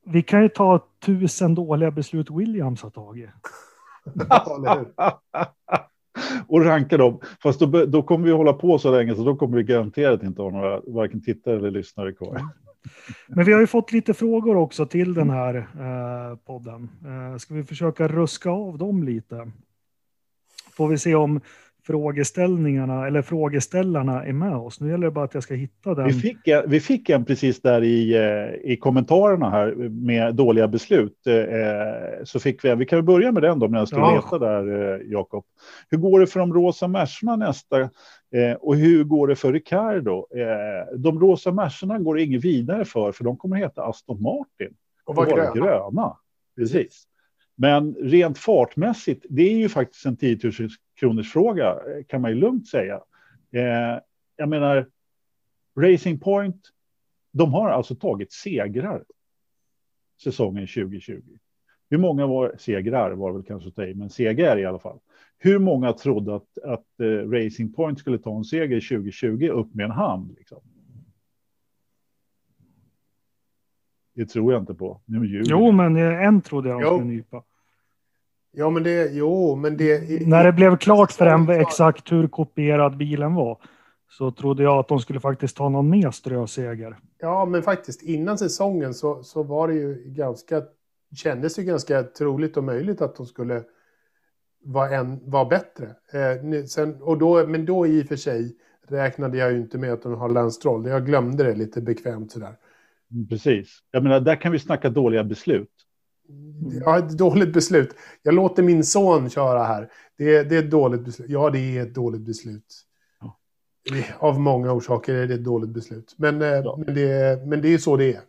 vi, 0.06 0.24
kan 0.24 0.42
ju 0.42 0.50
ta 0.50 0.88
tusen 1.06 1.56
dåliga 1.56 1.92
beslut 1.92 2.32
Williams 2.32 2.84
har 2.84 2.90
tagit. 2.90 3.30
och 6.48 6.66
ranka 6.66 6.98
dem. 6.98 7.20
Fast 7.44 7.60
då, 7.60 7.86
då 7.86 8.04
kommer 8.04 8.26
vi 8.26 8.32
hålla 8.32 8.54
på 8.54 8.80
så 8.80 8.92
länge 8.92 9.16
så 9.16 9.24
då 9.24 9.36
kommer 9.36 9.58
vi 9.58 9.64
garanterat 9.64 10.24
inte 10.24 10.42
ha 10.42 10.50
några 10.50 10.82
varken 10.88 11.22
tittare 11.22 11.56
eller 11.56 11.72
lyssnare 11.72 12.14
kvar. 12.14 12.42
Men 13.28 13.46
vi 13.46 13.54
har 13.54 13.60
ju 13.60 13.68
fått 13.68 13.92
lite 13.92 14.14
frågor 14.14 14.56
också 14.56 14.86
till 14.86 15.14
den 15.14 15.30
här 15.30 15.56
eh, 15.56 16.38
podden. 16.38 16.90
Eh, 17.06 17.38
ska 17.38 17.54
vi 17.54 17.64
försöka 17.64 18.08
ruska 18.08 18.50
av 18.50 18.78
dem 18.78 19.04
lite? 19.04 19.52
Får 20.72 20.88
vi 20.88 20.98
se 20.98 21.16
om 21.16 21.42
frågeställningarna 21.86 23.08
eller 23.08 23.22
frågeställarna 23.22 24.26
är 24.26 24.34
med 24.34 24.56
oss. 24.56 24.80
Nu 24.80 24.90
gäller 24.90 25.06
det 25.06 25.12
bara 25.12 25.26
att 25.26 25.34
jag 25.34 25.44
ska 25.44 25.54
hitta 25.54 25.96
den. 25.96 26.08
Vi 26.08 26.14
fick, 26.14 26.38
vi 26.68 26.80
fick 26.80 27.10
en 27.10 27.26
precis 27.26 27.62
där 27.62 27.84
i, 27.84 28.16
eh, 28.16 28.72
i 28.72 28.78
kommentarerna 28.78 29.50
här 29.50 29.76
med 29.90 30.36
dåliga 30.36 30.68
beslut. 30.68 31.28
Eh, 31.28 32.24
så 32.24 32.40
fick 32.40 32.66
vi, 32.66 32.76
vi 32.76 32.86
kan 32.86 33.06
börja 33.06 33.32
med 33.32 33.44
den 33.44 33.60
då, 33.60 33.68
men 33.68 33.80
jag 33.80 33.88
ska 33.88 33.98
ja. 33.98 34.16
leta 34.16 34.40
där, 34.40 34.94
eh, 34.94 35.02
Jakob. 35.12 35.46
Hur 35.90 35.98
går 35.98 36.20
det 36.20 36.28
för 36.28 36.40
de 36.40 36.54
rosa 36.54 36.88
Mercerna 36.88 37.36
nästa? 37.36 37.90
Och 38.60 38.76
hur 38.76 39.04
går 39.04 39.28
det 39.28 39.36
för 39.36 39.54
Ricardo? 39.54 40.28
De 40.98 41.20
rosa 41.20 41.52
Mercerna 41.52 42.00
går 42.00 42.20
inget 42.20 42.46
vidare 42.46 42.86
för, 42.86 43.12
för 43.12 43.24
de 43.24 43.38
kommer 43.38 43.56
heta 43.56 43.84
Aston 43.84 44.22
Martin. 44.22 44.76
Och 45.06 45.16
vara 45.16 45.30
gröna. 45.30 45.54
gröna. 45.54 46.18
Precis. 46.58 47.04
Men 47.56 47.96
rent 47.96 48.38
fartmässigt, 48.38 49.26
det 49.30 49.42
är 49.42 49.58
ju 49.58 49.70
faktiskt 49.70 50.06
en 50.06 50.18
10 50.18 50.40
000 50.44 50.54
kronors 51.00 51.32
fråga 51.32 51.80
kan 52.08 52.22
man 52.22 52.32
ju 52.32 52.38
lugnt 52.38 52.68
säga. 52.68 53.02
Eh, 53.52 54.00
jag 54.36 54.50
menar, 54.50 54.88
Racing 55.80 56.20
Point, 56.20 56.62
de 57.32 57.54
har 57.54 57.70
alltså 57.70 57.96
tagit 57.96 58.32
segrar 58.32 59.04
säsongen 60.24 60.68
2020. 60.68 61.22
Hur 61.90 61.98
många 61.98 62.28
var 62.28 62.56
segrar 62.58 63.12
var 63.12 63.32
väl 63.32 63.44
kanske 63.44 63.70
att 63.70 63.76
ta 63.76 63.86
men 63.86 64.10
segrar 64.10 64.58
i 64.58 64.66
alla 64.66 64.80
fall. 64.80 65.00
Hur 65.38 65.60
många 65.60 65.94
trodde 65.94 66.36
att, 66.36 66.58
att 66.64 67.00
eh, 67.00 67.30
Racing 67.30 67.74
Point 67.74 68.00
skulle 68.00 68.18
ta 68.18 68.38
en 68.38 68.44
seger 68.44 68.98
2020 68.98 69.48
upp 69.48 69.74
med 69.74 69.84
en 69.84 69.92
hand? 69.92 70.36
Liksom? 70.38 70.62
Det 74.16 74.26
tror 74.26 74.54
jag 74.54 74.62
inte 74.62 74.74
på. 74.74 75.02
Nu 75.06 75.44
jo, 75.46 75.72
men 75.72 75.98
en 75.98 76.42
trodde 76.42 76.70
jag 76.70 76.82
de 76.82 76.86
skulle 76.86 77.14
nypa. 77.14 77.44
Ja, 78.52 78.70
men 78.70 78.84
det, 78.84 79.12
jo, 79.12 79.56
men 79.56 79.78
det... 79.78 80.28
När 80.28 80.44
det 80.44 80.52
blev 80.52 80.78
klart 80.78 81.12
för 81.12 81.26
en 81.26 81.50
exakt 81.50 82.12
hur 82.12 82.28
kopierad 82.28 82.98
bilen 82.98 83.36
var 83.36 83.58
så 84.10 84.32
trodde 84.32 84.64
jag 84.64 84.78
att 84.78 84.88
de 84.88 85.00
skulle 85.00 85.20
faktiskt 85.20 85.58
ta 85.58 85.70
någon 85.70 85.90
mer 85.90 86.12
ströseger. 86.12 86.98
Ja, 87.20 87.46
men 87.46 87.64
faktiskt 87.64 88.04
innan 88.04 88.38
säsongen 88.38 88.94
så, 88.94 89.24
så 89.24 89.44
var 89.44 89.68
det 89.68 89.74
ju 89.74 90.04
ganska, 90.06 90.64
kändes 91.16 91.56
det 91.56 91.64
ganska 91.64 92.04
troligt 92.04 92.58
och 92.58 92.64
möjligt 92.64 93.02
att 93.02 93.16
de 93.16 93.26
skulle 93.26 93.64
vara, 94.64 94.90
en, 94.90 95.30
vara 95.30 95.46
bättre. 95.46 95.86
Eh, 96.14 96.64
sen, 96.66 97.02
och 97.02 97.18
då, 97.18 97.48
men 97.48 97.66
då 97.66 97.88
i 97.88 98.04
och 98.04 98.08
för 98.08 98.16
sig 98.16 98.56
räknade 98.88 99.38
jag 99.38 99.52
ju 99.52 99.58
inte 99.58 99.78
med 99.78 99.94
att 99.94 100.02
de 100.02 100.14
har 100.14 100.30
Lance 100.30 100.56
Stroll. 100.56 100.86
Jag 100.88 101.06
glömde 101.06 101.44
det 101.44 101.56
lite 101.56 101.82
bekvämt 101.82 102.32
sådär. 102.32 102.56
Mm, 103.12 103.28
precis. 103.28 103.80
Jag 103.92 104.04
menar, 104.04 104.20
där 104.20 104.36
kan 104.36 104.52
vi 104.52 104.60
snacka 104.60 104.90
dåliga 104.90 105.24
beslut. 105.24 105.70
Ja, 106.86 106.98
ett 106.98 107.18
dåligt 107.18 107.54
beslut. 107.54 107.96
Jag 108.24 108.34
låter 108.34 108.64
min 108.64 108.84
son 108.84 109.30
köra 109.30 109.64
här. 109.64 109.90
Det 110.18 110.36
är, 110.36 110.44
det 110.44 110.56
är 110.56 110.60
ett 110.60 110.72
dåligt 110.72 111.02
beslut. 111.02 111.30
Ja, 111.30 111.50
det 111.50 111.78
är 111.78 111.82
ett 111.82 111.96
dåligt 111.96 112.22
beslut. 112.22 112.66
Ja. 113.22 113.38
Av 114.20 114.40
många 114.40 114.72
orsaker 114.72 115.14
är 115.14 115.28
det 115.28 115.34
ett 115.34 115.44
dåligt 115.44 115.70
beslut. 115.70 116.16
Men, 116.18 116.42
eh, 116.42 116.48
ja. 116.48 116.80
men, 116.86 116.96
det, 116.96 117.46
men 117.48 117.62
det 117.62 117.74
är 117.74 117.78
så 117.78 117.98
det 117.98 118.14
är. 118.14 118.22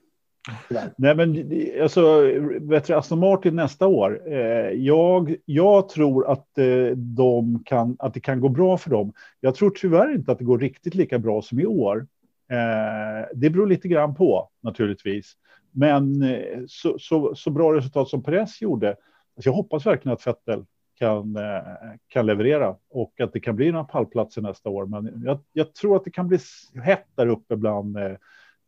Nej, 0.97 1.15
men 1.15 1.53
alltså, 1.83 2.21
vet 2.61 2.87
du, 2.87 2.95
Aston 2.95 3.19
Martin 3.19 3.57
nästa 3.57 3.87
år. 3.87 4.33
Eh, 4.33 4.71
jag, 4.71 5.37
jag 5.45 5.89
tror 5.89 6.31
att, 6.31 6.59
eh, 6.59 6.97
de 6.97 7.63
kan, 7.65 7.97
att 7.99 8.15
det 8.15 8.21
kan 8.21 8.41
gå 8.41 8.49
bra 8.49 8.77
för 8.77 8.91
dem. 8.91 9.13
Jag 9.41 9.55
tror 9.55 9.71
tyvärr 9.71 10.15
inte 10.15 10.33
att 10.33 10.39
det 10.39 10.45
går 10.45 10.59
riktigt 10.59 10.95
lika 10.95 11.19
bra 11.19 11.43
som 11.43 11.61
i 11.61 11.67
år. 11.67 12.07
Eh, 12.51 13.29
det 13.35 13.51
beror 13.51 13.67
lite 13.67 13.89
grann 13.89 14.15
på 14.15 14.51
naturligtvis. 14.63 15.33
Men 15.71 16.23
eh, 16.23 16.61
så, 16.69 16.99
så, 16.99 17.35
så 17.35 17.51
bra 17.51 17.75
resultat 17.75 18.09
som 18.09 18.23
Perez 18.23 18.63
gjorde. 18.63 18.89
Alltså 18.89 19.49
jag 19.49 19.53
hoppas 19.53 19.87
verkligen 19.87 20.13
att 20.13 20.27
Vettel 20.27 20.65
kan, 20.99 21.37
eh, 21.37 21.63
kan 22.09 22.27
leverera 22.27 22.77
och 22.91 23.21
att 23.21 23.33
det 23.33 23.41
kan 23.41 23.57
bli 23.57 23.73
några 23.73 23.85
pallplatser 23.85 24.43
nästa 24.43 24.69
år. 24.69 24.87
Men 24.87 25.23
jag, 25.25 25.39
jag 25.53 25.75
tror 25.75 25.97
att 25.97 26.05
det 26.05 26.11
kan 26.11 26.29
bli 26.29 26.39
hett 26.83 27.07
där 27.15 27.27
uppe 27.27 27.57
bland 27.57 27.97
eh, 27.97 28.17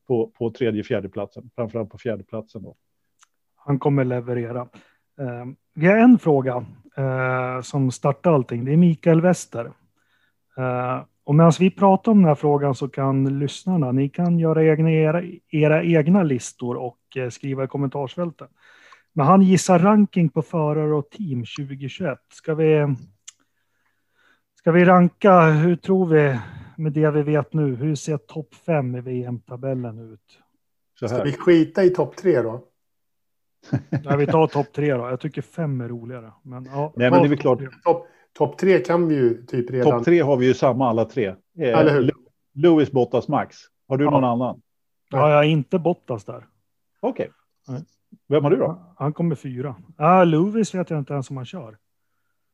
på, 0.06 0.26
på 0.26 0.50
tredje, 0.50 0.82
fjärde 0.84 1.08
platsen, 1.08 1.50
framförallt 1.54 1.90
på 1.90 1.98
fjärde 1.98 2.24
platsen 2.24 2.62
då. 2.62 2.76
Han 3.56 3.78
kommer 3.78 4.04
leverera. 4.04 4.60
Eh, 5.20 5.46
vi 5.74 5.86
har 5.86 5.96
en 5.96 6.18
fråga 6.18 6.66
eh, 6.96 7.60
som 7.62 7.90
startar 7.90 8.32
allting. 8.32 8.64
Det 8.64 8.72
är 8.72 8.76
Mikael 8.76 9.20
Wester. 9.20 9.72
Eh, 10.56 11.02
och 11.28 11.34
medan 11.34 11.52
vi 11.58 11.70
pratar 11.70 12.12
om 12.12 12.18
den 12.18 12.28
här 12.28 12.34
frågan 12.34 12.74
så 12.74 12.88
kan 12.88 13.38
lyssnarna, 13.38 13.92
ni 13.92 14.08
kan 14.08 14.38
göra 14.38 14.64
egna, 14.64 14.90
era, 14.90 15.22
era 15.50 15.84
egna 15.84 16.22
listor 16.22 16.76
och 16.76 16.98
eh, 17.16 17.28
skriva 17.28 17.64
i 17.64 17.66
kommentarsfältet. 17.66 18.50
Men 19.12 19.26
han 19.26 19.42
gissar 19.42 19.78
ranking 19.78 20.28
på 20.28 20.42
förare 20.42 20.94
och 20.94 21.10
team 21.10 21.44
2021. 21.58 22.18
Ska 22.32 22.54
vi, 22.54 22.94
ska 24.58 24.72
vi 24.72 24.84
ranka, 24.84 25.40
hur 25.40 25.76
tror 25.76 26.06
vi 26.06 26.38
med 26.76 26.92
det 26.92 27.10
vi 27.10 27.22
vet 27.22 27.52
nu? 27.52 27.74
Hur 27.74 27.94
ser 27.94 28.16
topp 28.16 28.54
fem 28.54 28.96
i 28.96 29.00
VM-tabellen 29.00 30.12
ut? 30.12 30.38
Ska 30.94 31.22
vi 31.22 31.32
skita 31.32 31.84
i 31.84 31.90
topp 31.90 32.16
tre 32.16 32.42
då? 32.42 32.64
Nej, 34.04 34.16
vi 34.16 34.26
tar 34.26 34.46
topp 34.46 34.72
tre 34.72 34.94
då. 34.94 35.08
Jag 35.08 35.20
tycker 35.20 35.42
fem 35.42 35.80
är 35.80 35.88
roligare. 35.88 36.32
Men, 36.42 36.64
ja, 36.64 36.92
Nej, 36.96 37.10
men 37.10 37.20
det 37.20 37.26
är 37.26 37.28
väl 37.28 37.38
klart. 37.38 37.58
Topp 37.84 38.06
top 38.38 38.58
tre 38.58 38.78
kan 38.78 39.08
vi 39.08 39.14
ju 39.14 39.44
typ 39.46 39.70
redan. 39.70 39.90
Topp 39.92 40.04
tre 40.04 40.20
har 40.20 40.36
vi 40.36 40.46
ju 40.46 40.54
samma 40.54 40.88
alla 40.88 41.04
tre. 41.04 41.26
Eh, 41.26 41.34
Eller 41.78 41.92
hur? 41.92 42.10
Lewis, 42.54 42.90
Bottas, 42.92 43.28
Max. 43.28 43.56
Har 43.88 43.96
du 43.96 44.04
Ja. 44.04 44.10
någon 44.10 44.24
annan? 44.24 44.60
Ja, 45.10 45.30
jag 45.30 45.38
är 45.44 45.48
inte 45.48 45.78
Bottas 45.78 46.24
där. 46.24 46.46
Okej. 47.00 47.30
Nej. 47.68 47.84
Vem 48.28 48.44
har 48.44 48.50
du 48.50 48.56
då? 48.56 48.94
Han 48.96 49.12
kommer 49.12 49.34
fyra. 49.34 49.76
Ah, 49.96 50.24
Lewis 50.24 50.74
vet 50.74 50.90
jag 50.90 50.98
inte 50.98 51.12
ens 51.12 51.30
om 51.30 51.36
han 51.36 51.46
kör. 51.46 51.76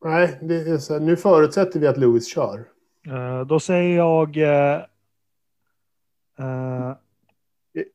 Nej, 0.05 0.39
det 0.41 0.55
är 0.55 0.77
så, 0.77 0.99
nu 0.99 1.15
förutsätter 1.15 1.79
vi 1.79 1.87
att 1.87 1.97
Lewis 1.97 2.33
kör. 2.33 2.65
Eh, 3.07 3.41
då 3.45 3.59
säger 3.59 3.97
jag 3.97 4.37
eh, 4.37 4.81
eh, 6.39 6.91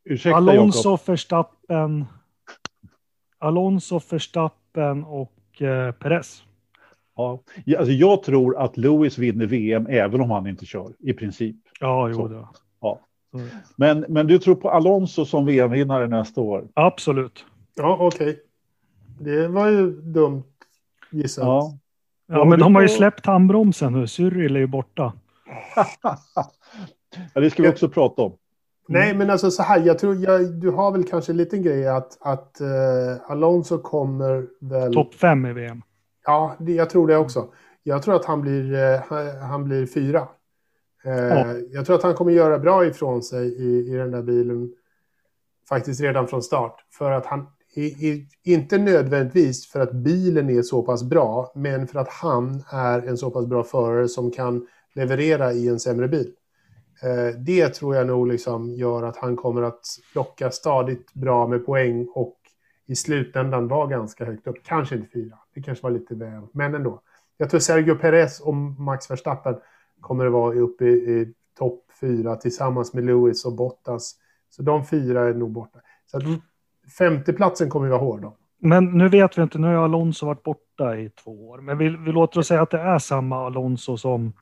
Ursäkta 0.04 0.37
Alonso. 0.37 0.99
Verstappen, 1.06 2.04
Alonso, 3.38 4.00
Verstappen 4.11 5.04
och 5.04 5.62
eh, 5.62 5.92
Perez. 5.92 6.44
Ja. 7.21 7.41
Ja, 7.65 7.79
Alltså, 7.79 7.93
jag 7.93 8.23
tror 8.23 8.59
att 8.59 8.77
Lewis 8.77 9.19
vinner 9.19 9.47
VM 9.47 9.87
även 9.87 10.21
om 10.21 10.31
han 10.31 10.47
inte 10.47 10.67
kör, 10.67 10.93
i 10.99 11.12
princip. 11.12 11.57
Ja, 11.81 12.09
jo, 12.09 12.15
Så. 12.15 12.29
det. 12.29 12.47
Ja. 12.81 12.99
Men, 13.77 14.05
men 14.09 14.27
du 14.27 14.39
tror 14.39 14.55
på 14.55 14.71
Alonso 14.71 15.25
som 15.25 15.47
VM-vinnare 15.47 16.07
nästa 16.07 16.41
år? 16.41 16.69
absolut. 16.75 17.45
Ja, 17.77 17.97
okej. 18.00 18.41
Det 19.21 19.49
var 19.49 19.69
ju 19.69 19.91
dumt 19.91 20.45
gissat. 21.11 21.45
Ja. 21.45 21.79
Ja, 22.27 22.45
men 22.45 22.59
de 22.59 22.75
har 22.75 22.83
ju 22.83 22.89
släppt 22.89 23.27
handbromsen 23.27 23.93
nu. 23.93 24.07
Cyril 24.07 24.57
är 24.57 24.61
ju 24.61 24.67
borta. 24.67 25.12
ja, 27.35 27.41
det 27.41 27.50
ska 27.50 27.62
vi 27.62 27.69
också 27.69 27.89
prata 27.89 28.23
om. 28.23 28.33
Nej, 28.89 29.15
men 29.15 29.31
alltså 29.31 29.50
så 29.50 29.62
här. 29.62 29.87
Jag 29.87 29.99
tror 29.99 30.17
jag, 30.17 30.53
du 30.53 30.71
har 30.71 30.93
väl 30.93 31.05
kanske 31.05 31.33
en 31.33 31.37
liten 31.37 31.62
grej 31.62 31.89
att, 31.89 32.19
att 32.21 32.61
eh, 32.61 32.69
Alonso 33.27 33.79
kommer 33.79 34.47
väl... 34.61 34.95
Topp 34.95 35.15
fem 35.15 35.47
i 35.47 35.53
VM. 35.53 35.83
Ja, 36.31 36.57
jag 36.59 36.91
tror 36.91 37.07
det 37.07 37.17
också. 37.17 37.49
Jag 37.83 38.03
tror 38.03 38.17
att 38.17 38.25
han 38.25 38.41
blir, 38.41 38.75
eh, 38.75 39.01
han, 39.41 39.65
blir 39.65 39.87
fyra. 39.87 40.29
Eh, 41.05 41.13
Ja. 41.13 41.55
Jag 41.71 41.87
tror 41.87 41.97
att 41.97 42.03
han 42.03 42.15
kommer 42.15 42.33
göra 42.33 42.59
bra 42.59 42.87
ifrån 42.87 43.23
sig 43.23 43.47
i, 43.49 43.93
i 43.93 43.97
den 43.97 44.11
där 44.11 44.23
bilen. 44.23 44.73
Faktiskt 45.69 46.01
redan 46.01 46.29
från 46.29 46.43
start. 46.43 46.85
För 46.91 47.11
att 47.11 47.27
han, 47.27 47.47
inte 48.45 48.79
nödvändigtvis 48.79 49.69
för 49.73 49.81
att 49.81 49.93
bilen 49.93 50.51
är 50.51 50.63
så 50.63 50.83
pass 50.83 51.03
bra, 51.03 51.53
men 51.55 51.87
för 51.87 51.99
att 51.99 52.09
han 52.09 52.63
är 52.73 53.09
en 53.09 53.17
så 53.17 53.31
pass 53.31 53.47
bra 53.47 53.65
förare 53.65 54.09
som 54.09 54.31
kan 54.31 54.67
leverera 54.95 55.53
i 55.53 55.69
en 55.69 55.81
sämre 55.81 56.09
bil. 56.09 56.33
Eh, 57.03 57.39
det 57.39 57.69
tror 57.69 57.97
jag 57.97 58.07
nog 58.07 58.27
liksom 58.27 58.75
gör 58.75 59.03
att 59.03 59.17
han 59.17 59.37
kommer 59.37 59.63
att 59.63 59.83
plocka 60.13 60.51
stadigt 60.51 61.13
bra 61.13 61.47
med 61.47 61.67
poäng 61.67 62.09
och 62.15 62.37
i 62.87 62.97
slutändan 62.97 63.69
var 63.69 63.87
ganska 63.87 64.25
högt 64.25 64.47
upp. 64.47 64.57
Kanske 64.65 64.95
inte 64.95 65.09
fyra, 65.13 65.39
det 65.54 65.62
kanske 65.62 65.83
var 65.83 65.90
lite 65.90 66.14
väl, 66.14 66.42
men 66.52 66.75
ändå. 66.75 67.02
Jag 67.37 67.50
tror 67.50 67.61
Sergio 67.61 67.95
Perez 67.95 68.40
och 68.40 68.54
Max 68.54 69.11
Verstappen 69.11 69.57
kommer 70.00 70.26
att 70.26 70.33
vara 70.33 70.54
uppe 70.54 70.85
i, 70.85 70.88
i 70.88 71.35
topp 71.59 71.85
fyra 72.00 72.37
tillsammans 72.37 72.95
med 72.95 73.04
Lewis 73.04 73.45
och 73.45 73.52
Bottas. 73.52 74.14
Så 74.50 74.62
de 74.62 74.87
fyra 74.87 75.28
är 75.28 75.35
nog 75.35 75.50
borta. 75.50 75.78
Så 76.07 76.16
att 76.16 76.23
femteplatsen 76.99 77.71
kommer 77.71 77.87
att 77.87 77.90
vara 77.90 78.00
hård 78.00 78.23
då. 78.23 78.37
Men 78.59 78.99
nu 78.99 79.09
vet 79.09 79.38
vi 79.38 79.42
inte, 79.42 79.59
nu 79.59 79.66
har 79.66 79.85
Alonso 79.85 80.26
varit 80.26 80.42
borta 80.42 80.97
i 80.97 81.11
två 81.11 81.49
år. 81.49 81.59
Men 81.59 81.78
vi, 81.78 81.88
vi 81.88 82.12
låter 82.12 82.40
oss 82.40 82.47
säga 82.47 82.62
att 82.62 82.71
det 82.71 82.80
är 82.80 82.99
samma 82.99 83.47
Alonso 83.47 83.97
som 83.97 84.33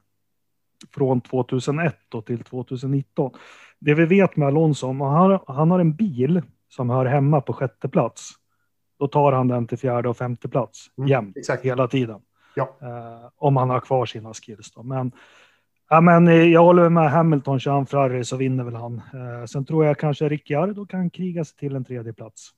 från 0.95 1.21
2001 1.21 1.97
då 2.09 2.23
till 2.23 2.45
2019. 2.45 3.33
Det 3.79 3.95
vi 3.95 4.05
vet 4.05 4.37
med 4.37 4.49
Alonso, 4.49 4.87
han 4.87 5.01
har, 5.01 5.45
han 5.47 5.71
har 5.71 5.79
en 5.79 5.95
bil 5.95 6.43
som 6.69 6.91
hör 6.91 7.07
hemma 7.07 7.41
på 7.41 7.53
sjätte 7.53 7.89
plats, 7.89 8.31
då 8.99 9.09
tar 9.09 9.33
han 9.33 9.49
den 9.49 9.67
till 9.67 9.79
fjärde 9.79 10.09
och 10.09 10.17
femte 10.17 10.49
plats 10.49 10.87
Mm, 10.99 11.09
jämt, 11.09 11.37
exakt. 11.37 11.65
hela 11.65 11.89
tiden. 11.89 12.21
Ja. 12.55 12.77
Eh, 12.83 13.29
om 13.37 13.57
han 13.57 13.71
har 13.71 13.81
kvar 13.81 14.07
sina 14.07 14.35
skills 14.35 14.73
då. 14.73 14.83
Men, 14.83 15.13
ja, 15.91 16.01
men 16.01 16.29
eh, 16.29 16.35
jag 16.35 16.65
håller 16.65 16.89
med 16.89 17.11
Hamilton, 17.11 17.61
kör 17.61 17.73
han 17.73 17.87
Ferrari 17.87 18.25
så 18.25 18.37
vinner 18.37 18.65
väl 18.65 18.75
han. 18.75 18.95
Eh, 18.97 19.45
sen 19.47 19.65
tror 19.65 19.85
jag 19.85 19.99
kanske 19.99 20.29
Ricciardo 20.29 20.87
kan 20.87 21.11
kriga 21.11 21.45
sig 21.45 21.57
till 21.57 21.77
en 21.77 21.85
tredje 21.85 22.13
plats. 22.13 22.51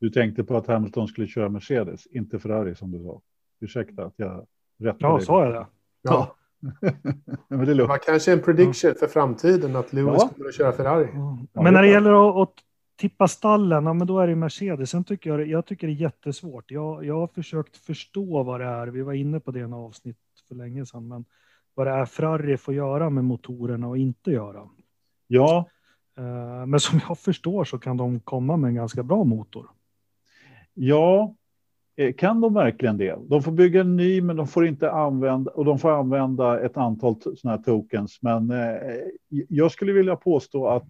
Du 0.00 0.10
tänkte 0.10 0.44
på 0.44 0.56
att 0.56 0.66
Hamilton 0.66 1.08
skulle 1.08 1.26
köra 1.26 1.48
Mercedes, 1.48 2.06
inte 2.06 2.38
Ferrari 2.38 2.74
som 2.74 2.90
du 2.90 2.98
sa. 3.04 3.20
Ursäkta 3.60 4.04
att 4.04 4.14
jag 4.16 4.46
rättade 4.80 4.96
Ja, 5.12 5.16
dig. 5.16 5.26
sa 5.26 5.44
jag 5.44 5.54
det? 5.54 5.66
Ja. 6.02 6.34
Men 7.48 7.64
det 7.66 7.84
var 7.86 7.98
kanske 7.98 8.32
en 8.32 8.42
prediction 8.42 8.94
för 9.00 9.06
framtiden 9.06 9.76
att 9.76 9.92
Lewis 9.92 10.14
Ja. 10.18 10.28
kommer 10.36 10.48
att 10.48 10.54
köra 10.54 10.72
Ferrari. 10.72 11.08
Ja, 11.52 11.62
Men 11.62 11.74
när 11.74 11.82
det 11.82 11.88
gäller 11.88 12.30
att, 12.30 12.36
att 12.48 12.54
tippa 12.98 13.28
stallen, 13.28 13.84
ja, 13.84 13.92
men 13.92 14.06
då 14.06 14.18
är 14.20 14.26
det 14.26 14.34
Mercedes. 14.36 14.90
Sen 14.90 15.04
tycker 15.04 15.30
jag, 15.30 15.46
jag 15.48 15.66
tycker 15.66 15.86
det 15.86 15.92
är 15.92 15.94
jättesvårt. 15.94 16.70
Jag, 16.70 17.04
jag 17.04 17.14
har 17.20 17.26
försökt 17.26 17.76
förstå 17.76 18.42
vad 18.42 18.60
det 18.60 18.66
är. 18.66 18.86
Vi 18.86 19.02
var 19.02 19.12
inne 19.12 19.40
på 19.40 19.50
det 19.50 19.58
i 19.58 19.62
en 19.62 19.72
avsnitt 19.72 20.18
för 20.48 20.54
länge 20.54 20.86
sedan. 20.86 21.08
Men 21.08 21.24
vad 21.74 21.86
det 21.86 21.90
är 21.90 22.04
Ferrari 22.06 22.56
får 22.56 22.74
göra 22.74 23.10
med 23.10 23.24
motorerna 23.24 23.88
och 23.88 23.98
inte 23.98 24.30
göra. 24.30 24.68
Ja, 25.26 25.68
Eh, 26.18 26.66
Men 26.66 26.80
som 26.80 27.00
jag 27.08 27.18
förstår 27.18 27.64
så 27.64 27.78
kan 27.78 27.96
de 27.96 28.20
komma 28.20 28.56
med 28.56 28.68
en 28.68 28.74
ganska 28.74 29.02
bra 29.02 29.24
motor. 29.24 29.70
ja. 30.74 31.34
Eh, 31.96 32.12
Kan 32.14 32.40
de 32.40 32.54
verkligen 32.54 32.96
det? 32.96 33.18
De 33.28 33.42
får 33.42 33.52
bygga 33.52 33.80
en 33.80 33.96
ny, 33.96 34.20
men 34.22 34.36
de 34.36 34.46
får 34.46 34.66
inte 34.66 34.90
använda 34.90 35.50
och 35.50 35.64
de 35.64 35.78
får 35.78 35.90
använda 35.90 36.60
ett 36.60 36.76
antal 36.76 37.20
sådana 37.20 37.56
här 37.56 37.64
tokens. 37.64 38.18
Men 38.22 38.50
eh, 38.50 38.76
jag 39.48 39.70
skulle 39.72 39.92
vilja 39.92 40.16
påstå 40.16 40.68
att 40.68 40.84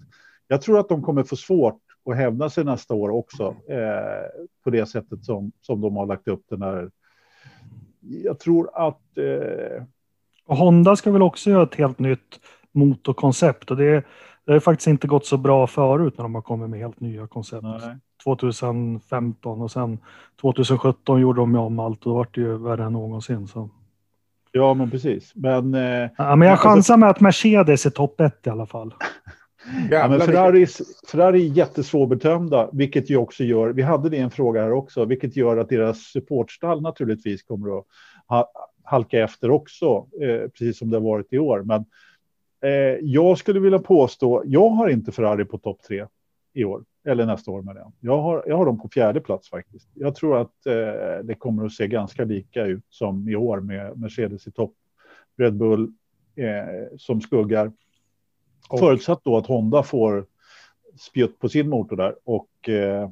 jag 0.48 0.62
tror 0.62 0.78
att 0.80 0.88
de 0.88 1.02
kommer 1.02 1.22
få 1.22 1.36
svårt 1.36 1.80
att 2.08 2.16
hävda 2.16 2.50
sig 2.50 2.64
nästa 2.64 2.94
år 2.94 3.10
också 3.10 3.44
eh, 3.68 4.42
på 4.64 4.70
det 4.70 4.86
sättet 4.86 5.24
som 5.24 5.52
som 5.60 5.80
de 5.80 5.96
har 5.96 6.06
lagt 6.06 6.28
upp 6.28 6.42
den 6.50 6.62
här. 6.62 6.90
Jag 8.00 8.38
tror 8.38 8.70
att 8.74 9.18
eh, 9.18 9.82
Och 10.46 10.56
Honda 10.56 10.96
ska 10.96 11.10
väl 11.10 11.22
också 11.22 11.50
göra 11.50 11.62
ett 11.62 11.74
helt 11.74 11.98
nytt 11.98 12.40
motorkoncept. 12.72 13.70
Och 13.70 13.76
det, 13.76 14.04
det 14.46 14.52
har 14.52 14.60
faktiskt 14.60 14.88
inte 14.88 15.06
gått 15.06 15.26
så 15.26 15.36
bra 15.36 15.66
förut 15.66 16.14
när 16.18 16.22
de 16.22 16.34
har 16.34 16.42
kommit 16.42 16.70
med 16.70 16.80
helt 16.80 17.00
nya 17.00 17.26
koncept. 17.26 17.62
nej. 17.62 17.96
2015 18.24 19.62
och 19.62 19.70
sen 19.70 19.98
2017 20.40 21.20
gjorde 21.20 21.40
de 21.40 21.54
om 21.56 21.78
allt 21.78 21.98
och 22.06 22.10
då 22.10 22.14
var 22.16 22.28
det 22.32 22.40
ju 22.40 22.56
värre 22.58 22.84
än 22.84 22.92
någonsin. 22.92 23.46
Så. 23.48 23.70
ja, 24.52 24.74
men 24.74 24.90
precis. 24.90 25.32
Men 25.34 25.74
eh, 25.74 26.08
Ja, 26.18 26.36
men 26.36 26.48
jag 26.48 26.52
Alltså- 26.52 26.68
chansar 26.68 26.96
med 26.96 27.08
att 27.10 27.20
Mercedes 27.20 27.86
är 27.86 27.90
topp 27.90 28.20
ett 28.20 28.46
i 28.46 28.50
alla 28.50 28.66
fall. 28.66 28.94
Ja, 29.90 30.08
men 30.08 30.20
Ferraris, 30.20 30.82
Ferrari 31.10 31.46
är 31.46 31.52
jättesvårbedömda, 31.52 32.70
vilket 32.72 33.10
ju 33.10 33.16
också 33.16 33.44
gör, 33.44 33.68
vi 33.68 33.82
hade 33.82 34.08
det 34.08 34.16
i 34.16 34.20
en 34.20 34.30
fråga 34.30 34.62
här 34.62 34.72
också, 34.72 35.04
vilket 35.04 35.36
gör 35.36 35.56
att 35.56 35.68
deras 35.68 35.98
supportstall 35.98 36.82
naturligtvis 36.82 37.42
kommer 37.42 37.78
att 37.78 37.84
ha, 38.26 38.52
halka 38.82 39.24
efter 39.24 39.50
också, 39.50 40.06
eh, 40.22 40.48
precis 40.48 40.78
som 40.78 40.90
det 40.90 40.96
har 40.96 41.02
varit 41.02 41.32
i 41.32 41.38
år. 41.38 41.62
Men 41.62 41.84
eh, 42.62 42.98
jag 43.02 43.38
skulle 43.38 43.60
vilja 43.60 43.78
påstå, 43.78 44.42
jag 44.46 44.68
har 44.68 44.88
inte 44.88 45.12
Ferrari 45.12 45.44
på 45.44 45.58
topp 45.58 45.82
tre 45.82 46.06
i 46.52 46.64
år, 46.64 46.84
eller 47.06 47.26
nästa 47.26 47.50
år 47.50 47.62
med 47.62 47.74
det. 47.74 47.86
Jag 48.00 48.22
har, 48.22 48.44
jag 48.46 48.56
har 48.56 48.66
dem 48.66 48.80
på 48.80 48.88
fjärde 48.88 49.20
plats 49.20 49.50
faktiskt. 49.50 49.88
Jag 49.94 50.14
tror 50.14 50.40
att 50.40 50.66
eh, 50.66 51.24
det 51.24 51.34
kommer 51.38 51.66
att 51.66 51.72
se 51.72 51.86
ganska 51.86 52.24
lika 52.24 52.64
ut 52.64 52.84
som 52.88 53.28
i 53.28 53.36
år 53.36 53.60
med 53.60 53.98
Mercedes 53.98 54.46
i 54.46 54.50
topp, 54.50 54.74
Red 55.38 55.56
Bull 55.56 55.92
eh, 56.36 56.96
som 56.96 57.20
skuggar. 57.20 57.72
Och- 58.68 58.78
Förutsatt 58.78 59.20
då 59.24 59.36
att 59.36 59.46
Honda 59.46 59.82
får 59.82 60.26
spjutt 60.98 61.38
på 61.38 61.48
sin 61.48 61.68
motor 61.68 61.96
där 61.96 62.16
och 62.24 62.68
eh, 62.68 63.10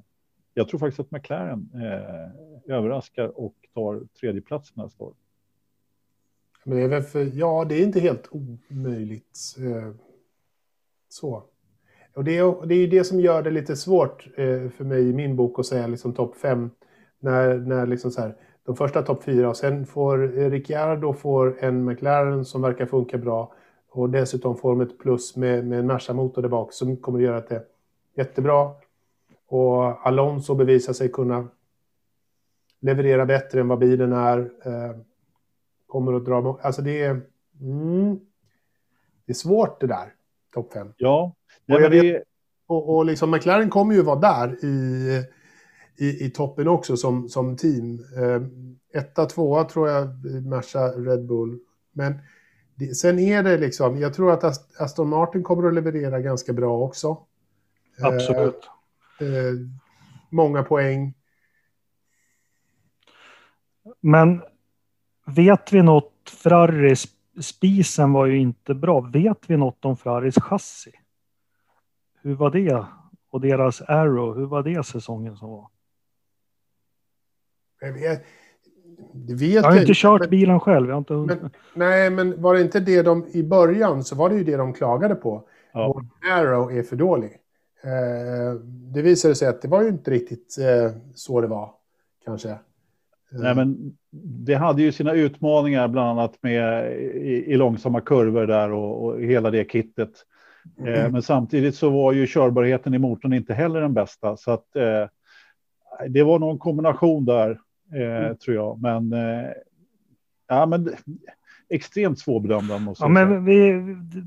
jag 0.54 0.68
tror 0.68 0.80
faktiskt 0.80 1.00
att 1.00 1.10
McLaren 1.10 1.70
eh, 1.74 2.74
överraskar 2.76 3.40
och 3.40 3.54
tar 3.74 4.02
tredje 4.20 4.40
plats 4.40 4.76
nästa 4.76 5.04
år. 5.04 5.14
Men 6.64 6.78
det 6.78 6.84
är 6.84 6.88
väl 6.88 7.02
för, 7.02 7.30
ja, 7.34 7.64
det 7.68 7.74
är 7.74 7.82
inte 7.82 8.00
helt 8.00 8.28
omöjligt. 8.30 9.38
Eh, 9.58 9.94
så. 11.08 11.42
Och 12.14 12.24
det 12.24 12.38
är, 12.38 12.66
det 12.66 12.74
är 12.74 12.78
ju 12.78 12.86
det 12.86 13.04
som 13.04 13.20
gör 13.20 13.42
det 13.42 13.50
lite 13.50 13.76
svårt 13.76 14.26
eh, 14.36 14.68
för 14.68 14.84
mig 14.84 15.08
i 15.08 15.12
min 15.12 15.36
bok 15.36 15.58
att 15.58 15.66
säga 15.66 15.86
liksom 15.86 16.12
topp 16.14 16.36
fem. 16.36 16.70
När, 17.18 17.58
när 17.58 17.86
liksom 17.86 18.10
så 18.10 18.20
här, 18.20 18.36
de 18.64 18.76
första 18.76 19.02
topp 19.02 19.22
fyra 19.24 19.48
och 19.48 19.56
sen 19.56 19.86
får 19.86 20.38
eh, 20.38 20.50
Ricciardo 20.50 21.12
får 21.12 21.56
en 21.60 21.84
McLaren 21.84 22.44
som 22.44 22.62
verkar 22.62 22.86
funka 22.86 23.18
bra. 23.18 23.54
Och 23.96 24.10
dessutom 24.10 24.80
ett 24.80 24.98
plus 24.98 25.36
med, 25.36 25.66
med 25.66 25.78
en 25.78 25.86
Merca-motor 25.86 26.42
där 26.42 26.48
bak 26.48 26.72
som 26.72 26.96
kommer 26.96 27.18
att 27.18 27.24
göra 27.24 27.36
att 27.36 27.48
det 27.48 27.54
är 27.54 27.64
jättebra. 28.16 28.70
Och 29.46 30.06
Alonso 30.06 30.54
bevisar 30.54 30.92
sig 30.92 31.08
kunna 31.08 31.48
leverera 32.80 33.26
bättre 33.26 33.60
än 33.60 33.68
vad 33.68 33.78
bilen 33.78 34.12
är. 34.12 34.38
Eh, 34.38 34.96
kommer 35.86 36.12
att 36.12 36.24
dra... 36.24 36.58
Alltså 36.62 36.82
det 36.82 37.02
är... 37.02 37.20
Mm, 37.60 38.20
det 39.26 39.32
är 39.32 39.34
svårt 39.34 39.80
det 39.80 39.86
där, 39.86 40.12
topp 40.54 40.72
fem. 40.72 40.92
Ja, 40.96 41.34
Och 41.50 41.60
nej, 41.66 41.80
jag 41.80 41.90
men 41.90 42.00
det, 42.00 42.22
Och, 42.66 42.96
och 42.96 43.04
liksom 43.04 43.30
McLaren 43.30 43.70
kommer 43.70 43.94
ju 43.94 44.02
vara 44.02 44.20
där 44.20 44.64
i, 44.64 45.24
i, 45.96 46.24
i 46.26 46.30
toppen 46.30 46.68
också 46.68 46.96
som, 46.96 47.28
som 47.28 47.56
team. 47.56 48.04
Eh, 48.16 48.42
etta, 49.00 49.26
tvåa 49.26 49.64
tror 49.64 49.88
jag 49.88 50.08
Merca 50.46 50.88
Red 50.88 51.26
Bull. 51.26 51.58
Men 51.92 52.18
sen 52.96 53.18
är 53.18 53.42
det 53.42 53.58
liksom, 53.58 53.98
jag 53.98 54.14
tror 54.14 54.32
att 54.32 54.44
Aston 54.80 55.08
Martin 55.08 55.42
kommer 55.42 55.68
att 55.68 55.74
leverera 55.74 56.20
ganska 56.20 56.52
bra 56.52 56.78
också. 56.78 57.18
Absolut. 58.02 58.68
Eh, 59.20 59.26
eh, 59.26 59.54
många 60.30 60.62
poäng. 60.62 61.14
Men 64.00 64.42
vet 65.26 65.72
vi 65.72 65.82
något? 65.82 66.12
Ferraris 66.42 67.06
spisen 67.40 68.12
var 68.12 68.26
ju 68.26 68.38
inte 68.38 68.74
bra. 68.74 69.00
Vet 69.00 69.50
vi 69.50 69.56
något 69.56 69.84
om 69.84 69.96
Ferraris 69.96 70.34
chassi? 70.34 70.92
Hur 72.22 72.34
var 72.34 72.50
det? 72.50 72.86
Och 73.30 73.40
deras 73.40 73.80
Arrow, 73.80 74.36
hur 74.36 74.46
var 74.46 74.62
det 74.62 74.86
säsongen 74.86 75.36
som 75.36 75.50
var? 75.50 75.70
Jag 77.80 77.92
vet, 77.92 78.02
vet 78.02 78.26
jag 79.38 79.62
har 79.62 79.80
inte 79.80 79.92
kört 79.94 80.20
men, 80.20 80.30
bilen 80.30 80.60
själv. 80.60 80.88
Jag 80.88 80.98
inte... 80.98 81.12
Men, 81.12 81.50
nej, 81.74 82.10
men 82.10 82.42
var 82.42 82.54
det 82.54 82.60
inte 82.60 82.80
det 82.80 83.02
de 83.02 83.26
i 83.32 83.42
början 83.42 84.04
så 84.04 84.16
var 84.16 84.28
det 84.28 84.36
ju 84.36 84.44
det 84.44 84.56
de 84.56 84.72
klagade 84.72 85.14
på. 85.14 85.42
Ja. 85.72 85.92
Vår 85.92 86.30
Arrow 86.32 86.72
är 86.72 86.82
för 86.82 86.96
dålig. 86.96 87.30
Eh, 87.84 88.60
det 88.94 89.02
visade 89.02 89.34
sig 89.34 89.48
att 89.48 89.62
det 89.62 89.68
var 89.68 89.82
ju 89.82 89.88
inte 89.88 90.10
riktigt 90.10 90.56
eh, 90.58 90.96
så 91.14 91.40
det 91.40 91.46
var, 91.46 91.70
kanske. 92.24 92.48
Eh. 92.50 92.56
Nej, 93.30 93.54
men 93.54 93.96
det 94.44 94.54
hade 94.54 94.82
ju 94.82 94.92
sina 94.92 95.12
utmaningar, 95.12 95.88
bland 95.88 96.08
annat 96.08 96.42
med 96.42 96.92
i, 96.96 97.44
i 97.46 97.56
långsamma 97.56 98.00
kurvor 98.00 98.46
där 98.46 98.72
och, 98.72 99.04
och 99.04 99.20
hela 99.20 99.50
det 99.50 99.70
kittet. 99.70 100.10
Eh, 100.78 101.00
mm. 101.00 101.12
men 101.12 101.22
samtidigt 101.22 101.74
så 101.74 101.90
var 101.90 102.12
ju 102.12 102.26
körbarheten 102.26 102.94
i 102.94 102.98
motorn 102.98 103.32
inte 103.32 103.54
heller 103.54 103.80
den 103.80 103.94
bästa, 103.94 104.36
så 104.36 104.50
att 104.50 104.76
eh, 104.76 105.08
det 106.08 106.22
var 106.22 106.38
någon 106.38 106.58
kombination 106.58 107.24
där, 107.24 107.60
mm. 107.92 108.36
tror 108.36 108.56
jag. 108.56 108.82
Men, 108.82 109.12
eh, 109.12 109.50
ja, 110.48 110.66
men 110.66 110.88
extremt 111.68 112.18
svårbedömda. 112.18 112.78
Måste 112.78 113.04
ja, 113.04 113.08
men 113.08 113.44
vi, 113.44 113.82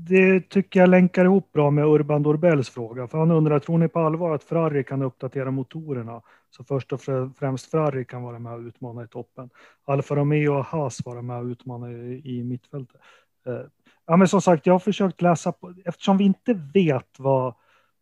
det 0.08 0.40
tycker 0.40 0.80
jag 0.80 0.88
länkar 0.88 1.24
ihop 1.24 1.52
bra 1.52 1.70
med 1.70 1.86
Urban 1.86 2.22
Dorbells 2.22 2.70
fråga. 2.70 3.06
För 3.06 3.18
han 3.18 3.30
undrar, 3.30 3.58
tror 3.58 3.78
ni 3.78 3.88
på 3.88 4.00
allvar 4.00 4.34
att 4.34 4.44
Ferrari 4.44 4.84
kan 4.84 5.02
uppdatera 5.02 5.50
motorerna? 5.50 6.22
Så 6.50 6.64
först 6.64 6.92
och 6.92 7.00
främst 7.38 7.70
Ferrari 7.70 8.04
kan 8.04 8.22
vara 8.22 8.38
med 8.38 8.52
och 8.52 8.60
utmana 8.60 9.04
i 9.04 9.08
toppen. 9.08 9.50
Alfa 9.84 10.14
Romeo 10.14 10.58
och 10.58 10.64
Haas 10.64 11.04
vara 11.04 11.22
med 11.22 11.38
och 11.38 11.44
utmana 11.44 11.92
i, 11.92 12.22
i 12.24 12.44
mittfältet. 12.44 13.00
Eh, 13.46 13.66
ja, 14.06 14.16
men 14.16 14.28
som 14.28 14.42
sagt, 14.42 14.66
jag 14.66 14.74
har 14.74 14.78
försökt 14.78 15.22
läsa 15.22 15.52
på, 15.52 15.74
eftersom 15.84 16.16
vi 16.16 16.24
inte 16.24 16.54
vet 16.74 17.18
vad 17.18 17.54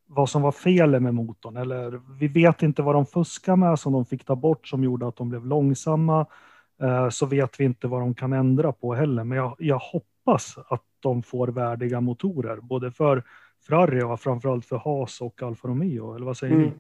vad 0.09 0.29
som 0.29 0.43
var 0.43 0.53
fel 0.53 1.01
med 1.01 1.15
motorn. 1.15 1.57
Eller 1.57 2.01
vi 2.19 2.29
vet 2.29 2.63
inte 2.63 2.83
vad 2.83 2.95
de 2.95 3.07
fuskar 3.07 3.57
med 3.57 3.79
som 3.79 3.93
de 3.93 4.05
fick 4.05 4.25
ta 4.25 4.37
bort 4.37 4.69
som 4.69 4.85
gjorde 4.85 5.09
att 5.09 5.17
de 5.17 5.29
blev 5.29 5.47
långsamma. 5.47 6.27
Eh, 6.83 7.09
så 7.09 7.27
vet 7.27 7.61
vi 7.61 7.65
inte 7.65 7.87
vad 7.87 8.01
de 8.01 8.15
kan 8.15 8.33
ändra 8.33 8.73
på 8.73 8.95
heller. 8.95 9.25
Men 9.25 9.39
jag, 9.39 9.57
jag 9.59 9.79
hoppas 9.79 10.59
att 10.69 10.83
de 11.01 11.23
får 11.23 11.49
värdiga 11.49 12.01
motorer, 12.01 12.57
både 12.57 12.91
för 12.91 13.25
Ferrari 13.67 14.03
och 14.03 14.21
framförallt 14.21 14.67
för 14.67 14.77
Haas 14.77 15.21
och 15.21 15.43
Alfa 15.43 15.69
Romeo. 15.69 16.15
Eller 16.15 16.27
vad 16.27 16.37
säger 16.37 16.55
mm. 16.55 16.67
ni? 16.67 16.73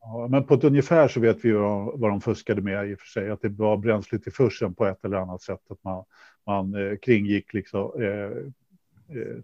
Ja, 0.00 0.28
men 0.30 0.44
på 0.44 0.54
ett 0.54 0.64
ungefär 0.64 1.08
så 1.08 1.20
vet 1.20 1.44
vi 1.44 1.48
ju 1.48 1.58
vad 1.94 2.10
de 2.10 2.20
fuskade 2.20 2.62
med 2.62 2.90
i 2.90 2.94
och 2.94 2.98
för 2.98 3.06
sig. 3.06 3.30
Att 3.30 3.42
det 3.42 3.48
var 3.48 3.76
bränsle 3.76 4.18
till 4.18 4.32
försen 4.32 4.74
på 4.74 4.86
ett 4.86 5.04
eller 5.04 5.16
annat 5.16 5.42
sätt. 5.42 5.60
Att 5.70 5.84
man, 5.84 6.04
man 6.46 6.74
eh, 6.74 6.96
kringgick 6.96 7.52
liksom, 7.52 8.02
Eh, 8.02 8.52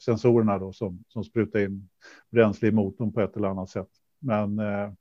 sensorerna 0.00 0.58
då 0.58 0.72
som, 0.72 1.04
som 1.08 1.24
sprutar 1.24 1.60
in 1.60 1.88
bränsle 2.30 2.68
i 2.68 2.72
motorn 2.72 3.12
på 3.12 3.20
ett 3.20 3.36
eller 3.36 3.48
annat 3.48 3.70
sätt. 3.70 3.88
Men. 4.18 4.58
Eh, 4.58 4.66
ja. 4.66 4.92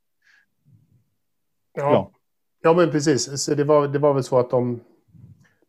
ja. 1.74 2.12
ja. 2.62 2.74
men 2.74 2.92
precis. 2.92 3.44
Så 3.44 3.56
det 3.56 3.64
var, 3.64 3.88
det 3.88 4.00
var 4.00 4.14
väl 4.14 4.24
så 4.24 4.40
att 4.40 4.50
de, 4.50 4.80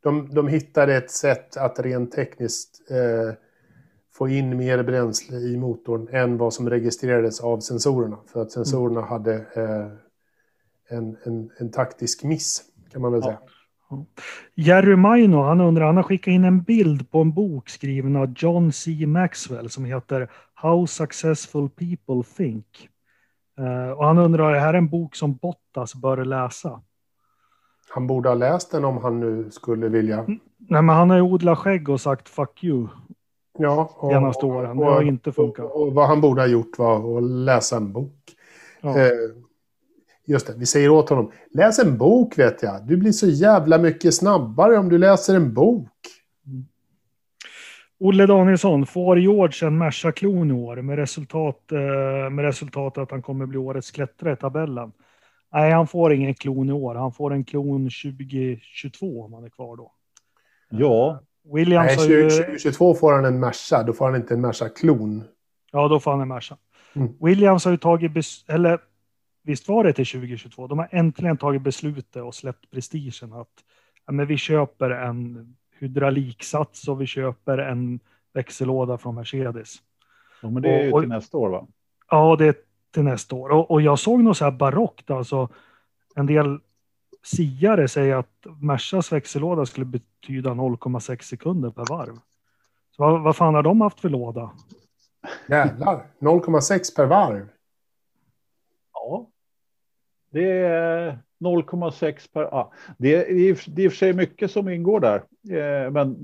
de, 0.03 0.35
de 0.35 0.49
hittade 0.49 0.97
ett 0.97 1.11
sätt 1.11 1.57
att 1.57 1.79
rent 1.79 2.13
tekniskt 2.13 2.91
eh, 2.91 3.35
få 4.13 4.29
in 4.29 4.57
mer 4.57 4.83
bränsle 4.83 5.37
i 5.37 5.57
motorn 5.57 6.09
än 6.13 6.39
vad 6.39 6.55
som 6.55 6.71
registrerades 6.71 7.41
av 7.41 7.61
sensorerna. 7.61 8.19
För 8.27 8.43
att 8.43 8.53
sensorerna 8.53 9.01
mm. 9.01 9.11
hade 9.11 9.35
eh, 9.35 9.89
en, 10.99 11.17
en, 11.25 11.51
en 11.59 11.71
taktisk 11.71 12.23
miss 12.25 12.65
kan 12.91 13.03
man 13.03 13.13
väl 13.13 13.23
säga. 13.23 13.39
Jerry 14.55 14.97
Maino, 14.97 15.43
han 15.43 15.61
undrar, 15.61 15.87
han 15.87 15.97
har 15.97 16.03
skickat 16.03 16.33
in 16.33 16.45
en 16.45 16.63
bild 16.63 17.11
på 17.11 17.21
en 17.21 17.33
bok 17.33 17.69
skriven 17.69 18.17
av 18.17 18.35
John 18.37 18.73
C. 18.73 19.07
Maxwell 19.07 19.71
som 19.71 19.85
heter 19.85 20.31
How 20.55 20.87
Successful 20.87 21.69
People 21.69 22.31
Think. 22.37 22.89
Uh, 23.61 23.91
och 23.91 24.07
han 24.07 24.19
undrar, 24.19 24.49
är 24.49 24.55
det 24.55 24.61
här 24.61 24.75
en 24.75 24.89
bok 24.89 25.15
som 25.15 25.35
Bottas 25.37 25.95
bör 25.95 26.25
läsa? 26.25 26.83
Han 27.91 28.07
borde 28.07 28.29
ha 28.29 28.35
läst 28.35 28.73
den 28.73 28.85
om 28.85 28.99
han 28.99 29.21
nu 29.21 29.51
skulle 29.51 29.89
vilja. 29.89 30.19
Mm. 30.19 30.41
Nej, 30.59 30.83
men 30.83 30.97
han 30.97 31.11
har 31.11 31.17
ju 31.17 31.23
odlat 31.23 31.59
skägg 31.59 31.89
och 31.89 32.01
sagt 32.01 32.29
fuck 32.29 32.65
you. 32.65 32.89
Ja, 33.59 33.91
och, 33.97 34.11
senaste 34.11 34.47
åren. 34.47 34.77
Det 34.77 34.85
har 34.85 35.03
inte 35.03 35.33
funkat. 35.33 35.65
Och, 35.65 35.83
och, 35.83 35.93
vad 35.93 36.09
han 36.09 36.21
borde 36.21 36.41
ha 36.41 36.47
gjort 36.47 36.79
var 36.79 37.19
att 37.19 37.23
läsa 37.23 37.77
en 37.77 37.93
bok. 37.93 38.17
Ja. 38.81 38.99
Eh, 38.99 39.11
Just 40.31 40.47
det, 40.47 40.55
vi 40.57 40.67
säger 40.67 40.91
åt 40.91 41.09
honom. 41.09 41.33
Läs 41.55 41.79
en 41.79 41.99
bok 41.99 42.39
vet 42.39 42.63
jag. 42.63 42.87
Du 42.87 42.97
blir 42.97 43.13
så 43.13 43.27
jävla 43.27 43.79
mycket 43.79 44.15
snabbare 44.15 44.79
om 44.79 44.89
du 44.89 44.99
läser 44.99 45.37
en 45.37 45.55
bok. 45.55 45.91
Mm. 46.47 46.65
Olle 48.01 48.27
Danielsson, 48.27 48.87
får 48.87 49.19
George 49.19 49.67
en 49.69 49.79
Merca-klon 49.79 50.51
i 50.51 50.55
år 50.55 50.77
med 50.77 50.97
resultat, 50.99 51.73
eh, 51.73 52.31
med 52.31 52.45
resultat 52.45 52.99
att 52.99 53.11
han 53.11 53.23
kommer 53.23 53.47
bli 53.47 53.59
årets 53.59 53.91
klättrare 53.91 54.33
i 54.33 54.37
tabellen? 54.37 54.93
Nej, 55.53 55.73
han 55.73 55.87
får 55.87 56.13
ingen 56.13 56.35
klon 56.35 56.69
i 56.69 56.73
år. 56.73 56.95
Han 56.95 57.13
får 57.13 57.33
en 57.33 57.45
klon 57.45 57.91
2022 57.91 59.25
om 59.25 59.33
han 59.33 59.45
är 59.45 59.49
kvar 59.49 59.77
då. 59.77 59.93
Ja. 60.69 61.21
Williams 61.55 61.97
Nej, 61.97 62.07
20, 62.07 62.31
2022 62.31 62.95
får 62.95 63.13
han 63.13 63.25
en 63.25 63.41
Merca. 63.41 63.83
Då 63.83 63.93
får 63.93 64.05
han 64.05 64.17
inte 64.17 64.35
en 64.35 64.41
Merca-klon. 64.41 65.25
Ja, 65.73 65.89
då 65.89 66.01
får 66.01 66.11
han 66.11 66.21
en 66.21 66.29
Merca. 66.29 66.57
Mm. 66.93 67.09
Williams 67.21 67.65
har 67.65 67.73
ju 67.73 67.79
tagit, 67.79 68.13
eller 68.49 68.79
visst 69.51 69.69
var 69.69 69.85
det 69.85 69.93
till 69.93 70.07
2022? 70.07 70.67
De 70.67 70.79
har 70.79 70.89
äntligen 70.91 71.37
tagit 71.37 71.63
beslutet 71.63 72.23
och 72.23 72.35
släppt 72.35 72.71
prestigen 72.71 73.33
att 73.33 73.49
ja, 74.07 74.13
men 74.13 74.27
vi 74.27 74.37
köper 74.37 74.91
en 74.91 75.57
hydrauliksats 75.79 76.89
och 76.89 77.01
vi 77.01 77.07
köper 77.07 77.59
en 77.59 78.01
växellåda 78.33 78.99
från 78.99 79.15
Mercedes. 79.15 79.77
Ja, 80.43 80.51
men 80.51 80.63
det 80.63 80.69
är 80.69 80.85
ju 80.85 81.01
till 81.01 81.09
nästa 81.09 81.39
år 81.39 81.49
va? 81.49 81.67
Ja, 82.11 82.37
det 82.39 82.47
är 82.47 82.55
till 82.91 83.03
nästa 83.03 83.37
år. 83.37 83.49
Och, 83.49 83.71
och 83.71 83.83
jag 83.83 83.99
såg 83.99 84.21
något 84.21 84.37
så 84.37 84.45
här 84.45 84.53
barockt, 84.53 85.11
alltså 85.11 85.49
en 86.15 86.27
del 86.27 86.59
siare 87.23 87.89
säger 87.89 88.17
att 88.17 88.47
Mercas 88.61 89.13
växellåda 89.13 89.67
skulle 89.67 89.87
betyda 89.87 90.51
0,6 90.51 91.23
sekunder 91.23 91.71
per 91.71 91.85
varv. 91.89 92.15
Så 92.97 93.03
vad, 93.03 93.23
vad 93.23 93.37
fan 93.37 93.55
har 93.55 93.63
de 93.63 93.81
haft 93.81 94.01
för 94.01 94.09
låda? 94.09 94.51
Jävlar, 95.49 96.07
0,6 96.21 96.97
per 96.97 97.07
varv. 97.07 97.49
Det 100.31 100.51
är 100.51 101.19
0,6 101.41 102.33
per... 102.33 102.43
Ah, 102.43 102.73
det, 102.99 103.15
är, 103.15 103.35
det 103.67 103.83
är 103.83 103.85
i 103.85 103.89
och 103.89 103.93
för 103.93 103.97
sig 103.97 104.13
mycket 104.13 104.51
som 104.51 104.69
ingår 104.69 105.01
där. 105.01 105.23
Eh, 105.51 105.91
men 105.91 106.17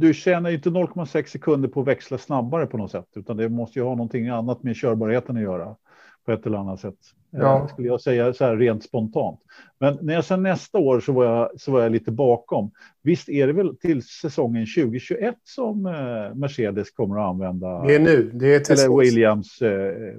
du 0.00 0.14
tjänar 0.14 0.50
inte 0.50 0.68
0,6 0.68 1.26
sekunder 1.26 1.68
på 1.68 1.80
att 1.80 1.86
växla 1.86 2.18
snabbare 2.18 2.66
på 2.66 2.76
något 2.76 2.90
sätt. 2.90 3.08
Utan 3.16 3.36
det 3.36 3.48
måste 3.48 3.78
ju 3.78 3.84
ha 3.84 3.94
någonting 3.94 4.28
annat 4.28 4.62
med 4.62 4.76
körbarheten 4.76 5.36
att 5.36 5.42
göra. 5.42 5.76
På 6.24 6.32
ett 6.32 6.46
eller 6.46 6.58
annat 6.58 6.80
sätt. 6.80 6.94
Eh, 7.34 7.40
ja. 7.40 7.68
skulle 7.68 7.88
jag 7.88 8.00
säga 8.00 8.32
så 8.32 8.44
här 8.44 8.56
rent 8.56 8.84
spontant. 8.84 9.40
Men 9.80 9.98
när 10.02 10.14
jag 10.14 10.24
sen 10.24 10.42
nästa 10.42 10.78
år 10.78 11.00
så 11.00 11.12
var 11.12 11.24
jag, 11.24 11.60
så 11.60 11.72
var 11.72 11.82
jag 11.82 11.92
lite 11.92 12.10
bakom. 12.10 12.70
Visst 13.02 13.28
är 13.28 13.46
det 13.46 13.52
väl 13.52 13.76
till 13.76 14.02
säsongen 14.02 14.66
2021 14.76 15.34
som 15.44 15.86
eh, 15.86 16.34
Mercedes 16.34 16.90
kommer 16.90 17.16
att 17.16 17.28
använda? 17.28 17.82
Det 17.82 17.94
är 17.94 18.00
nu. 18.00 18.30
Det 18.34 18.54
är 18.54 18.60
till 18.60 18.74
eller 18.74 18.98
Williams. 18.98 19.62
Eh, 19.62 19.70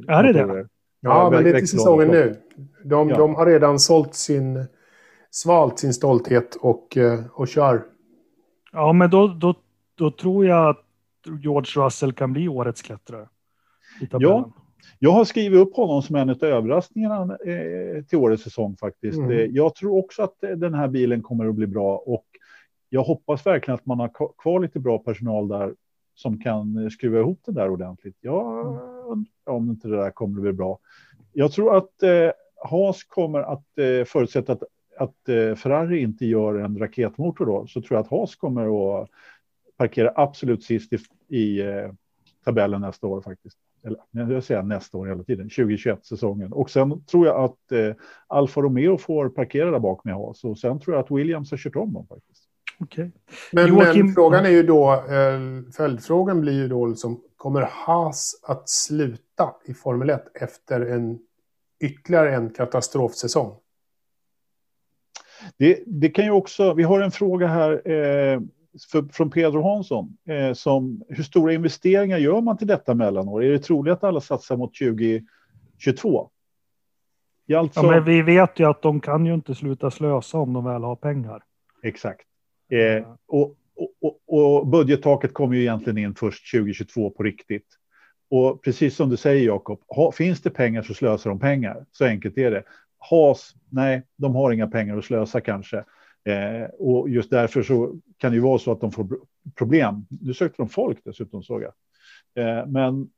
är 0.08 0.24
det 0.24 0.34
det? 0.34 0.68
Ja, 1.04 1.30
men 1.30 1.44
det 1.44 1.50
är 1.50 1.60
till 1.60 1.68
säsongen 1.68 2.08
nu. 2.08 2.36
De, 2.84 3.10
ja. 3.10 3.18
de 3.18 3.36
har 3.36 3.46
redan 3.46 3.80
sålt 3.80 4.16
sin, 4.16 4.66
svalt 5.32 5.80
sin 5.80 5.94
stolthet 5.94 6.56
och, 6.56 6.98
eh, 6.98 7.20
och 7.34 7.48
kör. 7.48 7.84
Ja, 8.72 8.94
men 8.94 9.10
då, 9.10 9.28
då, 9.28 9.56
då 9.96 10.12
tror 10.12 10.46
jag 10.46 10.70
att 10.70 10.86
George 11.42 11.86
Russell 11.86 12.14
kan 12.14 12.34
bli 12.34 12.48
årets 12.48 12.82
klättrare. 12.82 13.30
Ja, 14.12 14.52
jag 15.00 15.12
har 15.12 15.26
skrivit 15.26 15.60
upp 15.60 15.76
honom 15.76 16.02
som 16.02 16.16
en 16.16 16.30
av 16.30 16.44
överraskningarna 16.44 17.38
eh, 17.46 18.04
till 18.04 18.18
årets 18.18 18.44
säsong 18.44 18.76
faktiskt. 18.80 19.18
Mm. 19.18 19.32
Eh, 19.32 19.38
jag 19.38 19.76
tror 19.76 19.98
också 19.98 20.24
att 20.24 20.36
den 20.42 20.74
här 20.74 20.88
bilen 20.88 21.22
kommer 21.22 21.46
att 21.46 21.56
bli 21.56 21.68
bra 21.68 21.98
och 21.98 22.26
jag 22.90 23.04
hoppas 23.04 23.46
verkligen 23.46 23.76
att 23.76 23.86
man 23.86 24.00
har 24.00 24.12
kvar 24.38 24.60
lite 24.60 24.80
bra 24.80 24.98
personal 24.98 25.48
där 25.48 25.74
som 26.16 26.40
kan 26.40 26.92
skruva 26.92 27.20
ihop 27.20 27.42
det 27.46 27.52
där 27.52 27.70
ordentligt. 27.70 28.18
Ja, 28.22 28.62
mm 28.62 28.93
om 29.46 29.70
inte 29.70 29.88
det 29.88 29.98
där 29.98 30.12
kommer 30.12 30.38
att 30.38 30.42
bli 30.42 30.54
bra. 30.54 30.80
Jag 31.34 31.52
tror 31.52 31.78
att 31.78 32.04
eh, 32.04 32.32
Haas 32.64 33.04
kommer 33.04 33.40
att 33.40 33.78
eh, 33.78 34.06
förutsätta 34.06 34.54
att, 34.54 34.64
att 34.98 35.30
eh, 35.30 35.56
Ferrari 35.56 36.02
inte 36.02 36.26
gör 36.26 36.56
en 36.56 36.80
raketmotor 36.80 37.46
då, 37.46 37.68
så 37.68 37.82
tror 37.82 37.98
jag 37.98 38.04
att 38.04 38.12
Haas 38.12 38.36
kommer 38.36 39.02
att 39.02 39.10
parkera 39.78 40.12
absolut 40.16 40.64
sist 40.64 40.94
i, 40.94 40.98
i 41.38 41.62
eh, 41.62 41.92
tabellen 42.46 42.82
nästa 42.82 43.08
år 43.08 43.22
faktiskt. 43.22 43.58
eller 43.84 44.00
jag 44.12 44.44
säger 44.44 44.64
nästa 44.64 44.98
år 44.98 45.08
hela 45.08 45.24
tiden, 45.24 45.50
2021-säsongen. 45.50 46.54
Och 46.54 46.70
sen 46.70 47.06
tror 47.06 47.28
jag 47.28 47.44
att 47.44 47.72
eh, 47.72 47.96
Alfa 48.28 48.62
Romeo 48.62 48.98
får 48.98 49.30
parkera 49.30 49.72
där 49.72 49.80
bak 49.80 50.06
med 50.06 50.14
Haas. 50.14 50.44
Och 50.44 50.60
sen 50.60 50.80
tror 50.80 50.96
jag 50.96 51.04
att 51.04 51.12
Williams 51.12 51.52
har 51.52 51.58
kört 51.58 51.76
om 51.76 51.94
dem 51.94 52.08
faktiskt. 52.08 52.43
Okay. 52.84 53.12
Men, 53.52 53.68
Joakim... 53.68 54.06
men, 54.06 54.16
frågan 54.16 54.46
är 54.46 54.50
ju 54.50 54.64
då, 54.64 54.94
eh, 54.94 55.72
följdfrågan 55.78 56.42
blir 56.42 56.54
ju 56.54 56.68
då 56.68 56.86
liksom, 56.86 57.22
kommer 57.38 57.62
Haas 57.62 58.42
att 58.44 58.70
sluta 58.70 59.56
i 59.66 59.74
Formel 59.74 60.10
1 60.10 60.24
efter 60.36 60.82
en 60.82 61.20
ytterligare 61.84 62.36
en 62.36 62.50
katastrofsäsong? 62.50 63.56
Det, 65.58 65.84
det 65.86 66.10
kan 66.10 66.26
ju 66.26 66.32
också, 66.32 66.74
vi 66.74 66.84
har 66.84 67.02
en 67.02 67.12
fråga 67.12 67.48
här 67.48 67.72
eh, 67.92 68.42
för, 68.92 69.14
från 69.14 69.32
Pedro 69.32 69.62
Hansson. 69.62 70.18
Eh, 70.28 70.54
som, 70.54 71.04
hur 71.10 71.24
stora 71.24 71.54
investeringar 71.54 72.18
gör 72.18 72.42
man 72.42 72.58
till 72.58 72.68
detta 72.68 72.94
mellanår? 72.94 73.44
Är 73.44 73.52
det 73.52 73.60
troligt 73.60 73.94
att 73.94 74.04
alla 74.04 74.22
satsar 74.22 74.58
mot 74.58 74.78
2022? 74.78 76.30
Alltså... 77.56 77.80
Ja, 77.80 77.92
men 77.92 78.04
vi 78.04 78.22
vet 78.22 78.60
ju 78.60 78.70
att 78.70 78.82
de 78.82 79.00
kan 79.00 79.26
ju 79.26 79.34
inte 79.34 79.56
sluta 79.56 79.92
slösa 79.92 80.38
om 80.38 80.54
de 80.54 80.66
väl 80.66 80.84
har 80.84 80.96
pengar. 80.96 81.44
Exakt. 81.84 82.28
Eh, 82.70 83.08
och, 83.28 83.56
och, 84.02 84.20
och, 84.28 84.68
budgettaket 84.68 85.34
kommer 85.34 85.56
ju 85.56 85.62
egentligen 85.62 85.98
in 85.98 86.16
först 86.16 86.52
2022 86.52 87.10
på 87.10 87.24
riktigt. 87.24 87.68
Och 88.30 88.64
precis 88.64 88.96
som 88.96 89.10
du 89.10 89.18
säger 89.18 89.46
Jakob, 89.46 89.80
finns 90.14 90.42
det 90.42 90.50
pengar 90.50 90.82
så 90.82 90.94
slösar 90.94 91.30
de 91.30 91.40
pengar. 91.40 91.86
Så 91.92 92.06
enkelt 92.06 92.38
är 92.38 92.52
det. 92.52 92.64
Has, 92.98 93.56
nej, 93.70 94.04
de 94.16 94.36
har 94.36 94.52
inga 94.52 94.68
pengar 94.68 94.98
att 94.98 95.06
slösa 95.06 95.42
kanske. 95.42 95.78
Eh, 96.26 96.64
och 96.80 97.10
just 97.10 97.30
därför 97.30 97.64
så 97.64 97.96
kan 98.18 98.32
det 98.32 98.36
ju 98.36 98.42
vara 98.42 98.60
så 98.60 98.72
att 98.72 98.82
de 98.82 98.92
får 98.92 99.08
problem. 99.56 100.06
Nu 100.22 100.34
sökte 100.34 100.62
de 100.62 100.70
folk 100.70 101.00
dessutom 101.04 101.44
såg 101.44 101.62
jag. 101.64 101.74
Eh, 102.36 102.68
men 102.68 103.10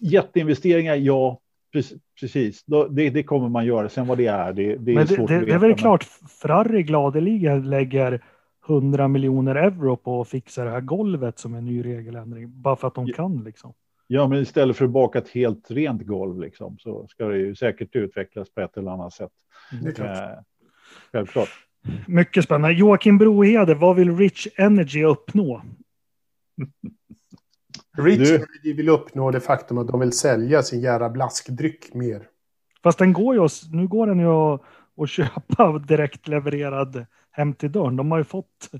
jätteinvesteringar, 0.00 0.94
ja, 0.94 1.40
precis. 2.20 2.64
Det, 2.90 3.10
det, 3.10 3.22
kommer 3.22 3.48
man 3.48 3.66
göra. 3.66 3.88
Sen 3.88 4.06
vad 4.06 4.18
det 4.18 4.26
är, 4.26 4.52
det, 4.52 4.76
det 4.76 4.92
är 4.92 4.94
men 4.94 5.06
svårt 5.06 5.28
det, 5.28 5.36
att 5.36 5.42
veta. 5.42 5.46
Det 5.46 5.52
är 5.52 5.68
väl 5.68 5.78
klart, 5.78 6.04
Ferrari 6.42 6.82
gladeligen 6.82 7.70
lägger 7.70 8.24
100 8.68 9.08
miljoner 9.08 9.54
euro 9.54 9.96
på 9.96 10.20
att 10.20 10.28
fixa 10.28 10.64
det 10.64 10.70
här 10.70 10.80
golvet 10.80 11.38
som 11.38 11.54
en 11.54 11.64
ny 11.64 11.84
regeländring, 11.84 12.62
bara 12.62 12.76
för 12.76 12.88
att 12.88 12.94
de 12.94 13.06
ja. 13.06 13.14
kan 13.16 13.44
liksom. 13.44 13.74
Ja, 14.06 14.28
men 14.28 14.42
istället 14.42 14.76
för 14.76 14.84
att 14.84 14.90
baka 14.90 15.18
ett 15.18 15.28
helt 15.28 15.70
rent 15.70 16.02
golv 16.02 16.40
liksom, 16.40 16.78
så 16.78 17.06
ska 17.08 17.24
det 17.24 17.38
ju 17.38 17.54
säkert 17.54 17.96
utvecklas 17.96 18.50
på 18.50 18.60
ett 18.60 18.76
eller 18.76 18.90
annat 18.90 19.12
sätt. 19.12 19.32
Mm. 19.72 19.84
Det 19.84 19.98
är. 19.98 20.32
Eh, 20.32 20.38
självklart. 21.12 21.48
Mycket 22.06 22.44
spännande. 22.44 22.76
Joakim 22.76 23.18
Brohede, 23.18 23.74
vad 23.74 23.96
vill 23.96 24.16
Rich 24.16 24.46
Energy 24.56 25.04
uppnå? 25.04 25.62
Rich 27.98 28.18
du... 28.18 28.34
Energy 28.34 28.72
vill 28.72 28.88
uppnå 28.88 29.30
det 29.30 29.40
faktum 29.40 29.78
att 29.78 29.88
de 29.88 30.00
vill 30.00 30.12
sälja 30.12 30.62
sin 30.62 30.80
jävla 30.80 31.10
blaskdryck 31.10 31.94
mer. 31.94 32.28
Fast 32.82 32.98
den 32.98 33.12
går 33.12 33.34
ju, 33.34 33.48
nu 33.72 33.86
går 33.86 34.06
den 34.06 34.18
ju 34.18 34.28
att, 34.28 34.60
att 34.96 35.10
köpa 35.10 35.78
direkt 35.78 36.28
levererad 36.28 37.06
hem 37.30 37.54
till 37.54 37.72
dörren. 37.72 37.96
De 37.96 38.10
har 38.10 38.18
ju 38.18 38.24
fått 38.24 38.70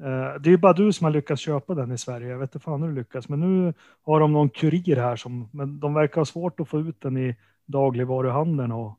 Eh, 0.00 0.40
det 0.40 0.48
är 0.48 0.50
ju 0.50 0.56
bara 0.56 0.72
du 0.72 0.92
som 0.92 1.04
har 1.04 1.10
lyckats 1.10 1.42
köpa 1.42 1.74
den 1.74 1.92
i 1.92 1.98
Sverige. 1.98 2.28
Jag 2.28 2.38
vet 2.38 2.54
inte 2.54 2.64
fan 2.64 2.82
hur 2.82 2.88
du 2.88 2.94
lyckas, 2.94 3.28
men 3.28 3.40
nu 3.40 3.74
har 4.02 4.20
de 4.20 4.32
någon 4.32 4.48
kurir 4.48 4.96
här 4.96 5.16
som, 5.16 5.48
men 5.52 5.80
de 5.80 5.94
verkar 5.94 6.20
ha 6.20 6.24
svårt 6.24 6.60
att 6.60 6.68
få 6.68 6.80
ut 6.80 7.00
den 7.00 7.16
i 7.16 7.36
dagligvaruhandeln 7.66 8.72
och. 8.72 8.98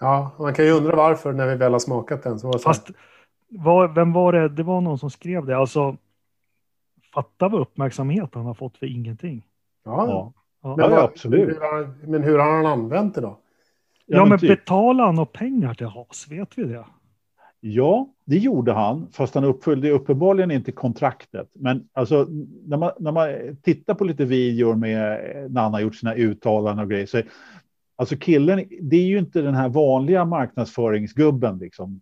Ja, 0.00 0.30
man 0.38 0.54
kan 0.54 0.64
ju 0.64 0.70
undra 0.70 0.96
varför 0.96 1.32
när 1.32 1.46
vi 1.46 1.54
väl 1.54 1.72
har 1.72 1.78
smakat 1.78 2.22
den. 2.22 2.38
Så 2.38 2.46
var 2.46 2.58
Fast, 2.58 2.90
var, 3.48 3.88
vem 3.88 4.12
var 4.12 4.32
det? 4.32 4.48
Det 4.48 4.62
var 4.62 4.80
någon 4.80 4.98
som 4.98 5.10
skrev 5.10 5.46
det. 5.46 5.56
Alltså, 5.56 5.96
fatta 7.14 7.48
vad 7.48 7.60
uppmärksamhet 7.60 8.30
han 8.32 8.46
har 8.46 8.54
fått 8.54 8.76
för 8.76 8.86
ingenting. 8.86 9.44
Ja, 9.84 10.06
ja. 10.06 10.32
ja. 10.62 10.76
Men, 10.76 10.90
ja 10.90 11.02
absolut. 11.02 11.48
Hur 11.48 11.60
har, 11.60 12.06
men 12.06 12.22
hur 12.22 12.38
har 12.38 12.52
han 12.52 12.66
använt 12.66 13.14
det 13.14 13.20
då? 13.20 13.38
Ja, 14.06 14.16
ja 14.16 14.20
men, 14.20 14.28
men 14.28 14.38
typ. 14.38 14.48
betalar 14.48 15.04
han 15.04 15.18
och 15.18 15.32
pengar 15.32 15.74
till 15.74 15.86
Has? 15.86 16.26
Vet 16.30 16.58
vi 16.58 16.64
det? 16.64 16.84
Ja, 17.64 18.08
det 18.24 18.38
gjorde 18.38 18.72
han, 18.72 19.08
fast 19.12 19.34
han 19.34 19.44
uppfyllde 19.44 19.90
uppenbarligen 19.90 20.50
inte 20.50 20.72
kontraktet. 20.72 21.50
Men 21.54 21.88
alltså, 21.92 22.26
när, 22.66 22.76
man, 22.76 22.90
när 22.98 23.12
man 23.12 23.56
tittar 23.62 23.94
på 23.94 24.04
lite 24.04 24.24
videor 24.24 24.74
med 24.74 25.20
när 25.50 25.62
han 25.62 25.72
har 25.72 25.80
gjort 25.80 25.94
sina 25.94 26.14
uttalanden 26.14 26.84
och 26.84 26.90
grejer, 26.90 27.06
så 27.06 27.22
alltså 27.96 28.16
killen, 28.16 28.64
det 28.80 28.96
är 28.96 29.06
ju 29.06 29.18
inte 29.18 29.42
den 29.42 29.54
här 29.54 29.68
vanliga 29.68 30.24
marknadsföringsgubben 30.24 31.58
liksom, 31.58 32.00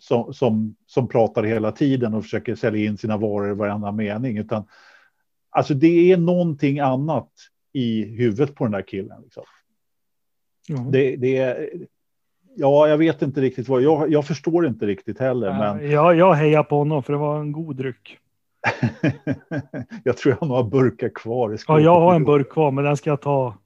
som, 0.00 0.34
som, 0.34 0.76
som 0.86 1.08
pratar 1.08 1.42
hela 1.42 1.72
tiden 1.72 2.14
och 2.14 2.22
försöker 2.22 2.54
sälja 2.54 2.86
in 2.86 2.98
sina 2.98 3.16
varor 3.16 3.50
i 3.50 3.54
varenda 3.54 3.92
mening, 3.92 4.38
utan 4.38 4.64
alltså 5.50 5.74
det 5.74 6.12
är 6.12 6.16
någonting 6.16 6.78
annat 6.78 7.30
i 7.72 8.04
huvudet 8.04 8.54
på 8.54 8.64
den 8.64 8.72
där 8.72 8.82
killen. 8.82 9.22
Liksom. 9.22 9.44
Mm. 10.68 10.90
Det, 10.90 11.16
det, 11.16 11.36
är, 11.36 11.70
Ja, 12.56 12.88
jag 12.88 12.98
vet 12.98 13.22
inte 13.22 13.40
riktigt 13.40 13.68
vad. 13.68 13.82
Jag, 13.82 14.12
jag 14.12 14.26
förstår 14.26 14.66
inte 14.66 14.86
riktigt 14.86 15.18
heller. 15.18 15.52
Men... 15.52 15.90
Ja, 15.90 16.14
jag 16.14 16.34
hejar 16.34 16.62
på 16.62 16.78
honom 16.78 17.02
för 17.02 17.12
det 17.12 17.18
var 17.18 17.40
en 17.40 17.52
god 17.52 17.76
dryck. 17.76 18.18
jag 20.04 20.16
tror 20.16 20.34
jag 20.34 20.40
har 20.40 20.46
några 20.46 20.62
burkar 20.62 21.08
kvar. 21.08 21.54
I 21.54 21.58
ja, 21.68 21.80
jag 21.80 22.00
har 22.00 22.14
en 22.14 22.24
burk 22.24 22.50
kvar, 22.50 22.70
men 22.70 22.84
den 22.84 22.96
ska 22.96 23.10
jag 23.10 23.20
ta 23.20 23.58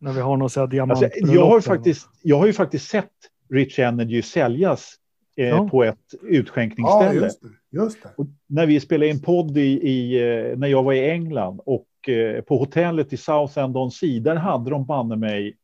när 0.00 0.12
vi 0.12 0.20
har 0.20 0.36
något 0.36 0.70
diamant. 0.70 1.02
Alltså, 1.02 1.18
jag, 1.18 1.46
har 1.46 1.60
faktiskt, 1.60 2.08
jag 2.22 2.38
har 2.38 2.46
ju 2.46 2.52
faktiskt 2.52 2.88
sett 2.88 3.12
Rich 3.50 3.78
Energy 3.78 4.22
säljas 4.22 4.94
eh, 5.38 5.48
ja. 5.48 5.68
på 5.70 5.84
ett 5.84 6.14
utskänkningsställe. 6.22 7.14
Ja, 7.14 7.24
just 7.24 7.42
det. 7.42 7.48
Just 7.70 8.02
det. 8.02 8.08
när 8.46 8.66
vi 8.66 8.80
spelade 8.80 9.10
in 9.10 9.22
podd 9.22 9.58
i, 9.58 9.88
i, 9.88 10.16
eh, 10.16 10.58
när 10.58 10.68
jag 10.68 10.82
var 10.82 10.92
i 10.92 11.10
England 11.10 11.60
och 11.66 12.08
eh, 12.08 12.42
på 12.42 12.58
hotellet 12.58 13.12
i 13.12 13.16
Southend 13.16 13.76
on 13.76 13.90
Sea, 13.90 14.20
där 14.20 14.36
hade 14.36 14.70
de 14.70 14.86
banne 14.86 15.16
mig 15.16 15.56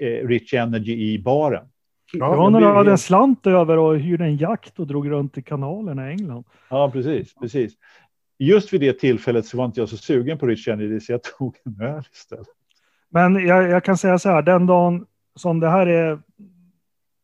eh, 0.00 0.26
Rich 0.28 0.54
Energy 0.54 1.12
i 1.12 1.18
baren. 1.18 1.68
Ja, 2.12 2.30
det 2.30 2.36
var 2.36 2.50
när 2.50 2.60
du 2.60 2.66
hade 2.66 2.90
en 2.90 2.98
slant 2.98 3.46
över 3.46 3.76
och 3.76 3.98
hyrde 3.98 4.24
en 4.24 4.36
jakt 4.36 4.78
och 4.78 4.86
drog 4.86 5.10
runt 5.10 5.38
i 5.38 5.42
kanalerna 5.42 6.08
i 6.08 6.12
England. 6.12 6.44
Ja, 6.70 6.90
precis, 6.90 7.34
precis. 7.34 7.72
Just 8.38 8.72
vid 8.72 8.80
det 8.80 8.92
tillfället 8.92 9.46
så 9.46 9.56
var 9.56 9.64
inte 9.64 9.80
jag 9.80 9.88
så 9.88 9.96
sugen 9.96 10.38
på 10.38 10.46
Rich 10.46 10.64
Kennedy 10.64 11.00
så 11.00 11.12
jag 11.12 11.22
tog 11.22 11.56
en 11.64 11.80
öl 11.80 12.02
istället. 12.12 12.46
Men 13.10 13.46
jag, 13.46 13.70
jag, 13.70 13.84
kan 13.84 13.98
säga 13.98 14.18
så 14.18 14.28
här, 14.28 14.42
den 14.42 14.66
dagen 14.66 15.06
som 15.36 15.60
det 15.60 15.70
här 15.70 15.86
är... 15.86 16.18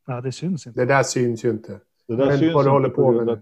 Nej, 0.06 0.22
det 0.22 0.32
syns 0.32 0.66
inte. 0.66 0.80
Det 0.80 0.86
där 0.86 1.02
syns 1.02 1.44
ju 1.44 1.50
inte. 1.50 1.80
Det 2.08 2.16
där 2.16 2.36
syns 2.36 2.54
vad 2.54 2.64
du 2.64 2.70
håller 2.70 2.88
på 2.88 3.12
med. 3.12 3.40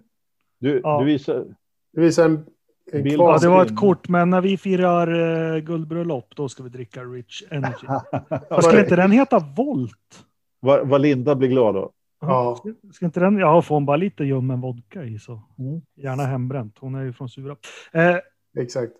Du, 0.58 0.80
ja. 0.84 0.98
du 0.98 1.04
visar... 1.04 1.44
Du 1.92 2.00
visar 2.00 2.24
en, 2.24 2.46
en 2.92 3.02
bild. 3.02 3.20
Ja, 3.20 3.38
det 3.38 3.48
var 3.48 3.64
ett 3.64 3.76
kort, 3.76 4.08
men 4.08 4.30
när 4.30 4.40
vi 4.40 4.56
firar 4.56 5.14
uh, 5.14 5.58
guldbröllop, 5.58 6.36
då 6.36 6.48
ska 6.48 6.62
vi 6.62 6.68
dricka 6.68 7.04
Rich 7.04 7.42
Energy. 7.50 7.86
Vad 8.50 8.64
skulle 8.64 8.80
inte 8.80 8.96
den 8.96 9.10
heta 9.10 9.38
Volt? 9.56 10.24
Vad, 10.60 10.88
vad 10.88 11.00
Linda 11.00 11.34
blir 11.34 11.48
glad 11.48 11.74
då? 11.74 11.92
Ja. 12.20 12.56
Ska, 12.56 12.72
ska, 12.92 13.06
inte 13.06 13.20
den, 13.20 13.38
ja, 13.38 13.62
får 13.62 13.74
hon 13.74 13.86
bara 13.86 13.96
lite 13.96 14.24
ljummen 14.24 14.60
vodka 14.60 15.04
i 15.04 15.18
så. 15.18 15.32
Mm. 15.58 15.80
Gärna 15.96 16.22
hembränt. 16.22 16.76
Hon 16.80 16.94
är 16.94 17.02
ju 17.02 17.12
från 17.12 17.28
Sura. 17.28 17.56
Eh, 17.92 18.16
Exakt. 18.58 18.92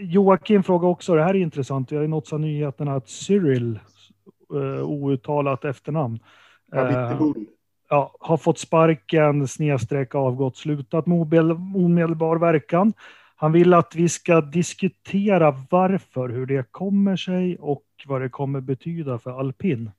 Joakim 0.00 0.62
frågar 0.62 0.88
också, 0.88 1.14
det 1.14 1.22
här 1.22 1.34
är 1.34 1.38
intressant. 1.38 1.90
Jag 1.90 2.00
har 2.00 2.08
nåtts 2.08 2.32
av 2.32 2.40
nyheterna 2.40 2.94
att 2.94 3.08
Cyril, 3.08 3.78
eh, 4.54 4.84
outtalat 4.84 5.64
efternamn, 5.64 6.18
eh, 6.72 7.20
ja, 7.88 8.16
har 8.20 8.36
fått 8.36 8.58
sparken, 8.58 9.48
snedstreck 9.48 10.14
avgått, 10.14 10.56
slutat 10.56 11.06
med 11.06 11.18
omedelbar 11.74 12.36
verkan. 12.36 12.92
Han 13.36 13.52
vill 13.52 13.74
att 13.74 13.94
vi 13.94 14.08
ska 14.08 14.40
diskutera 14.40 15.66
varför, 15.70 16.28
hur 16.28 16.46
det 16.46 16.66
kommer 16.70 17.16
sig 17.16 17.58
och 17.58 17.84
vad 18.06 18.20
det 18.20 18.28
kommer 18.28 18.60
betyda 18.60 19.18
för 19.18 19.40
alpin. 19.40 19.90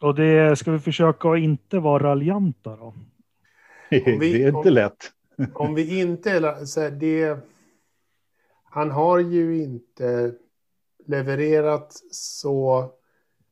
Och 0.00 0.14
det 0.14 0.58
ska 0.58 0.70
vi 0.70 0.78
försöka 0.78 1.30
att 1.30 1.38
inte 1.38 1.78
vara 1.78 2.02
raljanta 2.02 2.76
då. 2.76 2.94
Vi, 3.90 4.00
det 4.20 4.42
är 4.42 4.48
inte 4.48 4.68
om, 4.68 4.74
lätt. 4.74 5.12
om 5.54 5.74
vi 5.74 6.00
inte... 6.00 6.66
Så 6.66 6.90
det, 6.90 7.38
han 8.64 8.90
har 8.90 9.18
ju 9.18 9.62
inte 9.62 10.34
levererat 11.06 11.92
så 12.10 12.90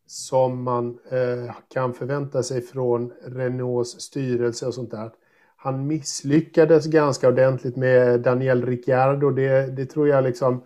som 0.09 0.63
man 0.63 0.99
eh, 1.11 1.55
kan 1.69 1.95
förvänta 1.95 2.43
sig 2.43 2.61
från 2.61 3.13
Renaults 3.25 4.01
styrelse 4.01 4.67
och 4.67 4.75
sånt 4.75 4.91
där. 4.91 5.11
Han 5.57 5.87
misslyckades 5.87 6.87
ganska 6.87 7.29
ordentligt 7.29 7.77
med 7.77 8.21
Daniel 8.21 8.67
Ricciardo. 8.67 9.31
Det, 9.31 9.77
det 9.77 9.87
tror 9.87 10.09
jag 10.09 10.25
liksom 10.25 10.63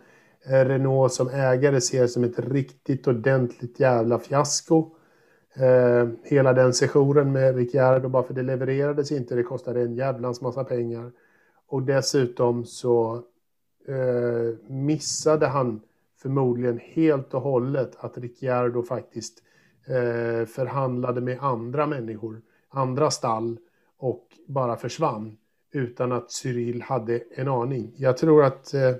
eh, 0.46 0.64
Renault 0.64 1.12
som 1.12 1.28
ägare 1.28 1.80
ser 1.80 2.06
som 2.06 2.24
ett 2.24 2.38
riktigt 2.38 3.08
ordentligt 3.08 3.80
jävla 3.80 4.18
fiasko. 4.18 4.90
Eh, 5.54 6.08
hela 6.24 6.52
den 6.52 6.72
sessionen 6.72 7.32
med 7.32 7.56
Ricciardo 7.56 8.08
bara 8.08 8.22
för 8.22 8.34
det 8.34 8.42
levererades 8.42 9.12
inte. 9.12 9.34
Det 9.34 9.42
kostade 9.42 9.80
en 9.80 9.94
jävlans 9.94 10.40
massa 10.40 10.64
pengar. 10.64 11.12
Och 11.68 11.82
dessutom 11.82 12.64
så 12.64 13.22
eh, 13.88 14.70
missade 14.72 15.46
han 15.46 15.80
förmodligen 16.22 16.78
helt 16.78 17.34
och 17.34 17.42
hållet 17.42 17.96
att 17.98 18.18
Ricciardo 18.18 18.82
faktiskt 18.82 19.42
eh, 19.86 20.46
förhandlade 20.46 21.20
med 21.20 21.38
andra 21.40 21.86
människor, 21.86 22.42
andra 22.68 23.10
stall 23.10 23.58
och 23.98 24.26
bara 24.46 24.76
försvann 24.76 25.36
utan 25.72 26.12
att 26.12 26.30
Cyril 26.30 26.82
hade 26.82 27.22
en 27.36 27.48
aning. 27.48 27.94
Jag 27.96 28.16
tror 28.16 28.44
att 28.44 28.74
eh, 28.74 28.94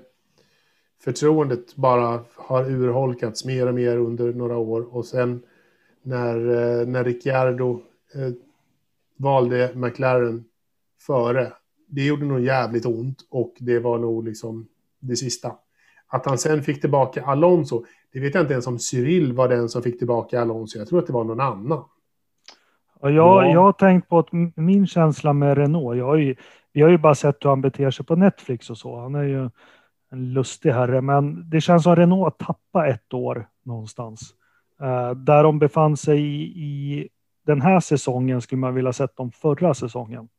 förtroendet 1.03 1.75
bara 1.75 2.23
har 2.35 2.71
urholkats 2.71 3.45
mer 3.45 3.67
och 3.67 3.73
mer 3.73 3.97
under 3.97 4.33
några 4.33 4.57
år. 4.57 4.95
Och 4.95 5.05
sen 5.05 5.43
när, 6.01 6.35
eh, 6.35 6.87
när 6.87 7.03
Ricciardo 7.03 7.81
eh, 8.15 8.31
valde 9.17 9.71
McLaren 9.75 10.45
före, 10.99 11.53
det 11.87 12.05
gjorde 12.05 12.25
nog 12.25 12.39
jävligt 12.39 12.85
ont 12.85 13.27
och 13.29 13.55
det 13.59 13.79
var 13.79 13.97
nog 13.97 14.23
liksom 14.23 14.67
det 14.99 15.15
sista. 15.15 15.55
Att 16.07 16.25
han 16.25 16.37
sen 16.37 16.63
fick 16.63 16.81
tillbaka 16.81 17.25
Alonso, 17.25 17.85
det 18.13 18.19
vet 18.19 18.35
jag 18.35 18.43
inte 18.43 18.53
ens 18.53 18.67
om 18.67 18.79
Cyril 18.79 19.33
var 19.33 19.47
den 19.47 19.69
som 19.69 19.83
fick 19.83 19.99
tillbaka 19.99 20.41
Alonso. 20.41 20.77
Jag 20.77 20.87
tror 20.87 20.99
att 20.99 21.07
det 21.07 21.13
var 21.13 21.23
någon 21.23 21.39
annan. 21.39 21.83
Och 22.99 23.11
jag, 23.11 23.51
jag 23.51 23.61
har 23.61 23.71
tänkt 23.71 24.09
på 24.09 24.19
att 24.19 24.27
min 24.55 24.87
känsla 24.87 25.33
med 25.33 25.57
Renault, 25.57 25.97
jag 25.97 26.05
har 26.05 26.15
ju, 26.15 26.35
vi 26.73 26.81
har 26.81 26.89
ju 26.89 26.97
bara 26.97 27.15
sett 27.15 27.45
hur 27.45 27.49
han 27.49 27.61
beter 27.61 27.91
sig 27.91 28.05
på 28.05 28.15
Netflix 28.15 28.69
och 28.69 28.77
så. 28.77 28.99
Han 28.99 29.15
är 29.15 29.23
ju 29.23 29.49
en 30.11 30.33
lustig 30.33 30.71
herre, 30.71 31.01
men 31.01 31.49
det 31.49 31.61
känns 31.61 31.83
som 31.83 31.95
Renault 31.95 32.37
tappade 32.37 32.89
ett 32.89 33.13
år 33.13 33.47
någonstans. 33.63 34.35
Uh, 34.81 35.11
där 35.11 35.43
de 35.43 35.59
befann 35.59 35.97
sig 35.97 36.19
i, 36.19 36.43
i, 36.43 37.09
den 37.45 37.61
här 37.61 37.79
säsongen 37.79 38.41
skulle 38.41 38.59
man 38.59 38.75
vilja 38.75 38.93
sett 38.93 39.15
dem 39.15 39.31
förra 39.31 39.73
säsongen. 39.73 40.29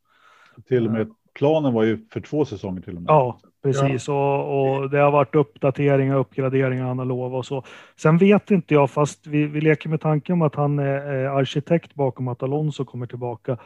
Till 0.68 0.86
och 0.86 0.92
med 0.92 1.10
planen 1.34 1.72
var 1.72 1.82
ju 1.82 2.06
för 2.12 2.20
två 2.20 2.44
säsonger 2.44 2.82
till 2.82 2.96
och 2.96 3.02
med. 3.02 3.10
Ja, 3.10 3.40
precis. 3.64 4.08
Ja. 4.08 4.14
Och, 4.14 4.80
och, 4.82 4.90
det 4.90 4.98
har 4.98 5.10
varit 5.10 5.34
uppdateringar, 5.34 6.16
uppgraderingar 6.16 6.84
han 6.84 6.98
har 6.98 7.06
lovat 7.06 7.38
och 7.38 7.46
så. 7.46 7.62
Sen 7.96 8.18
vet 8.18 8.50
inte 8.50 8.74
jag, 8.74 8.90
fast 8.90 9.26
vi, 9.26 9.46
vi 9.46 9.60
leker 9.60 9.88
med 9.88 10.00
tanken 10.00 10.32
om 10.32 10.42
att 10.42 10.54
han 10.54 10.78
är 10.78 11.38
arkitekt 11.38 11.94
bakom 11.94 12.28
att 12.28 12.42
Alonso 12.42 12.84
kommer 12.84 13.06
tillbaka. 13.06 13.58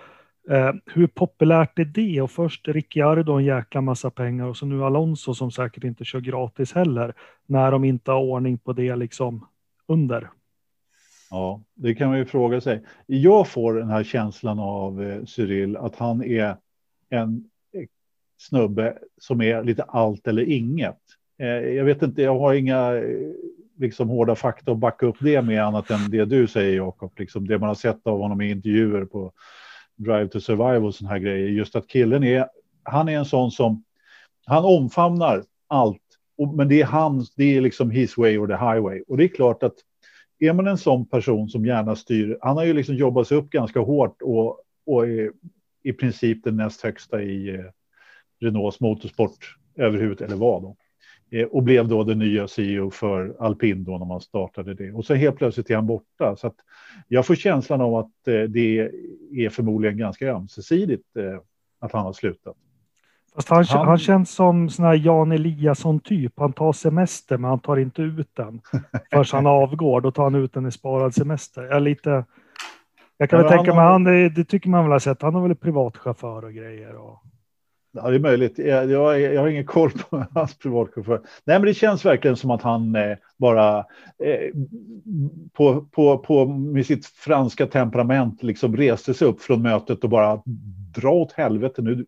Eh, 0.51 0.73
hur 0.87 1.07
populärt 1.07 1.79
är 1.79 1.85
det? 1.85 2.21
Och 2.21 2.31
först 2.31 2.69
Ricciardo 2.69 3.33
en 3.33 3.45
jäkla 3.45 3.81
massa 3.81 4.11
pengar 4.11 4.47
och 4.47 4.57
så 4.57 4.67
nu 4.67 4.85
Alonso 4.85 5.35
som 5.35 5.51
säkert 5.51 5.85
inte 5.85 6.05
kör 6.05 6.21
gratis 6.21 6.73
heller. 6.73 7.15
När 7.47 7.71
de 7.71 7.85
inte 7.85 8.11
har 8.11 8.21
ordning 8.21 8.59
på 8.59 8.73
det 8.73 8.97
liksom 8.97 9.47
under. 9.87 10.31
Ja, 11.31 11.63
det 11.75 11.95
kan 11.95 12.09
man 12.09 12.19
ju 12.19 12.25
fråga 12.25 12.61
sig. 12.61 12.85
Jag 13.07 13.49
får 13.49 13.75
den 13.75 13.89
här 13.89 14.05
känslan 14.05 14.59
av 14.59 15.03
eh, 15.03 15.25
Cyril 15.25 15.77
att 15.77 15.97
han 15.97 16.25
är 16.25 16.57
en 17.11 17.45
snubbe 18.39 18.99
som 19.21 19.41
är 19.41 19.65
lite 19.65 19.83
allt 19.83 20.27
eller 20.27 20.43
inget. 20.43 20.99
Eh, 21.39 21.47
jag 21.49 21.85
vet 21.85 22.03
inte, 22.03 22.23
jag 22.23 22.39
har 22.39 22.55
inga 22.55 22.95
eh, 22.97 23.33
liksom 23.79 24.09
hårda 24.09 24.35
fakta 24.35 24.73
att 24.73 24.79
backa 24.79 25.07
upp 25.07 25.17
det 25.21 25.43
med 25.43 25.65
annat 25.65 25.91
än 25.91 26.11
det 26.11 26.25
du 26.25 26.47
säger 26.47 26.77
Jakob, 26.77 27.13
liksom 27.17 27.47
det 27.47 27.59
man 27.59 27.69
har 27.69 27.75
sett 27.75 28.07
av 28.07 28.19
honom 28.19 28.41
i 28.41 28.51
intervjuer 28.51 29.05
på 29.05 29.33
Drive 29.97 30.29
to 30.29 30.41
Survive 30.41 30.79
och 30.79 30.95
sådana 30.95 31.15
här 31.15 31.21
grejer. 31.21 31.49
Just 31.49 31.77
att 31.77 31.89
killen 31.89 32.25
är, 32.25 32.47
han 32.83 33.09
är 33.09 33.19
en 33.19 33.25
sån 33.25 33.51
som, 33.51 33.85
han 34.47 34.65
omfamnar 34.65 35.45
allt, 35.67 36.03
men 36.57 36.69
det 36.69 36.81
är 36.81 36.87
hans, 36.87 37.35
det 37.35 37.57
är 37.57 37.61
liksom 37.61 37.91
his 37.91 38.17
way 38.17 38.39
or 38.39 38.47
the 38.47 38.53
highway. 38.53 39.03
Och 39.09 39.17
det 39.17 39.25
är 39.25 39.29
klart 39.29 39.63
att 39.63 39.75
är 40.39 40.53
man 40.53 40.67
en 40.67 40.79
sån 40.79 41.07
person 41.07 41.49
som 41.49 41.67
gärna 41.67 41.97
styr, 41.97 42.39
han 42.41 42.57
har 42.57 42.65
ju 42.65 42.73
liksom 42.73 42.95
jobbat 42.95 43.29
sig 43.29 43.37
upp 43.37 43.51
ganska 43.51 43.81
hårt 43.81 44.23
och, 44.23 44.61
och 44.87 45.09
är 45.09 45.31
i 45.83 45.93
princip 45.93 46.45
den 46.45 46.57
näst 46.57 46.83
högsta 46.83 47.23
i 47.23 47.55
eh, 47.55 47.65
Renaults 48.41 48.81
motorsport 48.81 49.57
överhuvud 49.77 50.23
eller 50.23 50.37
vad 50.37 50.63
då. 50.63 50.77
Eh, 51.31 51.47
och 51.47 51.63
blev 51.63 51.89
då 51.89 52.05
den 52.05 52.19
nya 52.19 52.49
CEO 52.49 52.91
för 52.91 53.37
alpin 53.39 53.85
då 53.85 53.99
när 53.99 54.07
man 54.07 54.21
startade 54.21 54.75
det. 54.75 54.93
Och 54.93 55.05
så 55.05 55.15
helt 55.15 55.37
plötsligt 55.37 55.71
är 55.71 55.75
han 55.75 55.87
borta. 55.87 56.37
Så 56.37 56.47
att 56.47 56.57
jag 57.09 57.27
får 57.27 57.35
känslan 57.35 57.81
av 57.81 57.95
att 57.95 58.29
eh, 58.29 58.43
det 58.43 58.91
är 59.37 59.49
förmodligen 59.49 59.99
ganska 59.99 60.29
ömsesidigt 60.29 61.17
eh, 61.17 61.41
att 61.81 61.93
han 61.93 62.05
har 62.05 62.13
slutat. 62.13 62.57
Fast 63.35 63.49
han, 63.49 63.65
han... 63.65 63.87
han 63.87 63.99
känns 63.99 64.31
som 64.31 64.71
sån 64.71 64.85
här 64.85 64.95
Jan 64.95 65.33
Eliasson 65.33 66.01
typ. 66.01 66.33
Han 66.37 66.53
tar 66.53 66.73
semester 66.73 67.39
men 67.39 67.51
han 67.51 67.61
tar 67.61 67.77
inte 67.77 68.03
ut 68.03 68.31
den 68.35 68.61
förrän 69.11 69.45
han 69.45 69.47
avgår. 69.47 70.01
Då 70.01 70.11
tar 70.11 70.25
han 70.25 70.35
ut 70.35 70.53
den 70.53 70.67
i 70.67 70.73
sparad 70.73 71.15
semester. 71.15 71.63
Jag 71.63 71.77
är 71.77 71.81
lite... 71.81 72.25
Jag 73.17 73.31
kan 73.31 73.39
ja, 73.39 73.49
väl 73.49 73.57
tänka 73.57 73.75
mig, 73.75 73.85
han, 73.85 74.05
det, 74.05 74.29
det, 74.29 74.45
tycker 74.45 74.69
man 74.69 74.85
väl 74.85 74.93
har 74.93 74.99
sett. 74.99 75.23
Han 75.23 75.35
har 75.35 75.43
väl 75.43 75.57
privatchaufför 75.57 76.45
och 76.45 76.53
grejer. 76.53 76.97
Och... 76.97 77.19
Ja, 78.03 78.11
det 78.11 78.17
är 78.17 78.21
möjligt. 78.21 78.59
Jag, 78.59 78.91
jag, 78.91 79.21
jag, 79.21 79.41
har 79.41 79.49
ingen 79.49 79.67
koll 79.67 79.91
på 79.91 80.27
hans 80.35 80.59
privatchaufför. 80.59 81.21
Nej, 81.45 81.59
men 81.59 81.63
det 81.63 81.75
känns 81.75 82.05
verkligen 82.05 82.37
som 82.37 82.51
att 82.51 82.63
han 82.63 82.95
eh, 82.95 83.17
bara 83.37 83.79
eh, 83.79 84.55
på, 85.53 85.87
på, 85.93 86.19
på, 86.19 86.47
med 86.47 86.87
sitt 86.87 87.07
franska 87.07 87.67
temperament 87.67 88.43
liksom 88.43 88.77
reste 88.77 89.15
sig 89.15 89.29
upp 89.29 89.41
från 89.41 89.63
mötet 89.63 90.05
och 90.05 90.11
bara 90.11 90.43
dra 90.95 91.11
åt 91.11 91.33
helvete 91.33 91.83
nu 91.83 92.07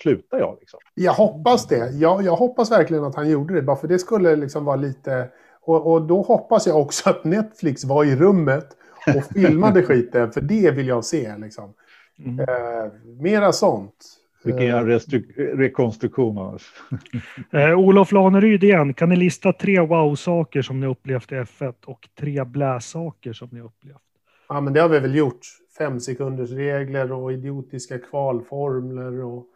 slutar 0.00 0.38
jag. 0.38 0.56
Liksom. 0.60 0.80
Jag 0.94 1.12
hoppas 1.12 1.66
det. 1.66 1.90
Jag, 1.90 2.22
jag 2.22 2.36
hoppas 2.36 2.70
verkligen 2.70 3.04
att 3.04 3.14
han 3.14 3.30
gjorde 3.30 3.54
det, 3.54 3.62
bara 3.62 3.76
för 3.76 3.88
det 3.88 3.98
skulle 3.98 4.36
liksom 4.36 4.64
vara 4.64 4.76
lite... 4.76 5.28
Och, 5.64 5.92
och 5.92 6.02
då 6.02 6.22
hoppas 6.22 6.66
jag 6.66 6.80
också 6.80 7.10
att 7.10 7.24
Netflix 7.24 7.84
var 7.84 8.04
i 8.04 8.16
rummet 8.16 8.68
och 9.16 9.24
filmade 9.34 9.82
skiten, 9.82 10.32
för 10.32 10.40
det 10.40 10.70
vill 10.70 10.86
jag 10.86 11.04
se. 11.04 11.36
Liksom. 11.36 11.74
Mm. 12.18 12.40
Eh, 12.40 12.92
mera 13.20 13.52
sånt. 13.52 14.21
Vilken 14.44 14.66
jävla 14.66 14.98
rekonstruktion 15.36 16.38
av 16.38 16.62
eh, 17.52 17.78
Olof 17.78 18.12
Laneryd 18.12 18.64
igen. 18.64 18.94
Kan 18.94 19.08
ni 19.08 19.16
lista 19.16 19.52
tre 19.52 19.80
wow-saker 19.80 20.62
som 20.62 20.80
ni 20.80 20.86
upplevt 20.86 21.32
i 21.32 21.34
F1 21.34 21.74
och 21.84 22.08
tre 22.18 22.44
blä-saker 22.44 23.32
som 23.32 23.48
ni 23.52 23.60
upplevt? 23.60 24.02
Ja, 24.48 24.60
men 24.60 24.72
det 24.72 24.80
har 24.80 24.88
vi 24.88 25.00
väl 25.00 25.14
gjort. 25.14 25.40
Fem 25.78 26.00
sekunders 26.00 26.50
regler 26.50 27.12
och 27.12 27.32
idiotiska 27.32 27.98
kvalformler 27.98 29.24
och, 29.24 29.46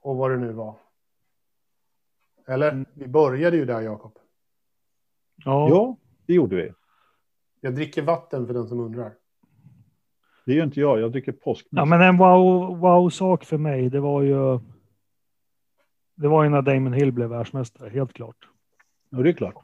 och 0.00 0.16
vad 0.16 0.30
det 0.30 0.36
nu 0.36 0.52
var. 0.52 0.76
Eller? 2.48 2.72
Mm. 2.72 2.86
Vi 2.94 3.08
började 3.08 3.56
ju 3.56 3.64
där, 3.64 3.80
Jakob. 3.80 4.18
Ja. 5.44 5.68
ja, 5.68 5.96
det 6.26 6.34
gjorde 6.34 6.56
vi. 6.56 6.72
Jag 7.60 7.74
dricker 7.74 8.02
vatten 8.02 8.46
för 8.46 8.54
den 8.54 8.68
som 8.68 8.80
undrar. 8.80 9.12
Det 10.46 10.52
är 10.52 10.56
ju 10.56 10.62
inte 10.62 10.80
jag, 10.80 11.00
jag 11.00 11.12
dricker 11.12 11.32
påsk. 11.32 11.66
Ja, 11.70 11.84
men 11.84 12.02
en 12.02 12.16
wow, 12.16 12.78
wow-sak 12.78 13.44
för 13.44 13.58
mig, 13.58 13.90
det 13.90 14.00
var 14.00 14.22
ju. 14.22 14.58
Det 16.14 16.28
var 16.28 16.44
ju 16.44 16.50
när 16.50 16.62
Damon 16.62 16.92
Hill 16.92 17.12
blev 17.12 17.28
världsmästare, 17.28 17.88
helt 17.88 18.12
klart. 18.12 18.36
Ja, 19.10 19.18
det 19.18 19.30
är 19.30 19.32
klart. 19.32 19.54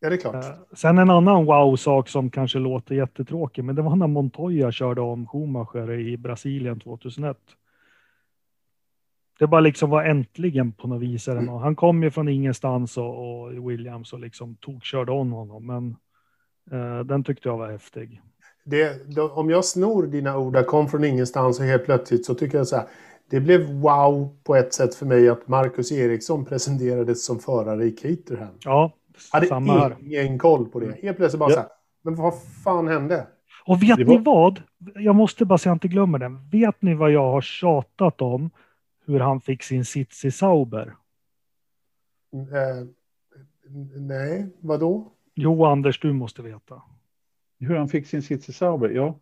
Ja, 0.00 0.08
det 0.08 0.14
är 0.14 0.20
klart. 0.20 0.34
Eh, 0.34 0.50
sen 0.72 0.98
en 0.98 1.10
annan 1.10 1.44
wow-sak 1.44 2.08
som 2.08 2.30
kanske 2.30 2.58
låter 2.58 2.94
jättetråkig, 2.94 3.64
men 3.64 3.74
det 3.74 3.82
var 3.82 3.96
när 3.96 4.06
Montoya 4.06 4.72
körde 4.72 5.00
om 5.00 5.26
Schumacher 5.26 5.92
i 5.92 6.16
Brasilien 6.16 6.80
2001. 6.80 7.38
Det 9.38 9.46
bara 9.46 9.60
liksom 9.60 9.90
var 9.90 10.04
äntligen 10.04 10.72
på 10.72 10.88
något 10.88 11.02
vis. 11.02 11.28
Mm. 11.28 11.48
Han 11.48 11.76
kom 11.76 12.02
ju 12.02 12.10
från 12.10 12.28
ingenstans 12.28 12.98
och, 12.98 13.40
och 13.40 13.70
Williams 13.70 14.12
och 14.12 14.20
liksom 14.20 14.56
tog, 14.56 14.84
körde 14.84 15.12
om 15.12 15.32
honom, 15.32 15.66
men 15.66 15.96
eh, 16.70 17.04
den 17.04 17.24
tyckte 17.24 17.48
jag 17.48 17.58
var 17.58 17.70
häftig 17.70 18.22
det, 18.68 19.14
då, 19.16 19.28
om 19.28 19.50
jag 19.50 19.64
snor 19.64 20.06
dina 20.06 20.38
ord, 20.38 20.66
kom 20.66 20.88
från 20.88 21.04
ingenstans 21.04 21.60
och 21.60 21.64
helt 21.64 21.84
plötsligt 21.84 22.26
så 22.26 22.34
tycker 22.34 22.58
jag 22.58 22.66
så 22.66 22.76
här. 22.76 22.86
Det 23.30 23.40
blev 23.40 23.72
wow 23.72 24.36
på 24.44 24.56
ett 24.56 24.74
sätt 24.74 24.94
för 24.94 25.06
mig 25.06 25.28
att 25.28 25.48
Marcus 25.48 25.92
Eriksson 25.92 26.44
presenterades 26.44 27.24
som 27.24 27.38
förare 27.38 27.84
i 27.84 27.90
Caterham. 27.90 28.54
Ja, 28.64 28.92
hade 29.32 29.46
samma 29.46 29.78
här. 29.78 29.96
ingen 30.00 30.38
koll 30.38 30.68
på 30.68 30.80
det. 30.80 30.96
Helt 31.02 31.16
plötsligt 31.16 31.40
bara 31.40 31.50
ja. 31.50 31.54
så 31.54 31.60
här. 31.60 31.68
Men 32.02 32.14
vad 32.14 32.34
fan 32.64 32.88
hände? 32.88 33.26
Och 33.64 33.82
vet 33.82 33.98
var... 33.98 34.04
ni 34.04 34.18
vad? 34.18 34.62
Jag 34.94 35.14
måste 35.14 35.44
bara 35.44 35.58
så 35.58 35.68
jag 35.68 35.74
inte 35.74 35.88
glömmer 35.88 36.18
det. 36.18 36.36
Vet 36.52 36.82
ni 36.82 36.94
vad 36.94 37.10
jag 37.10 37.32
har 37.32 37.40
tjatat 37.40 38.22
om? 38.22 38.50
Hur 39.06 39.20
han 39.20 39.40
fick 39.40 39.62
sin 39.62 39.84
sits 39.84 40.24
i 40.24 40.30
Sauber? 40.30 40.94
Mm, 42.32 42.54
eh, 42.54 42.86
nej, 43.96 44.46
vad 44.60 44.80
då? 44.80 45.12
Jo, 45.34 45.64
Anders, 45.64 46.00
du 46.00 46.12
måste 46.12 46.42
veta. 46.42 46.82
Hur 47.60 47.76
han 47.76 47.88
fick 47.88 48.06
sin 48.06 48.22
sits 48.22 48.48
i 48.48 48.52
Sauber, 48.52 48.88
ja. 48.88 49.18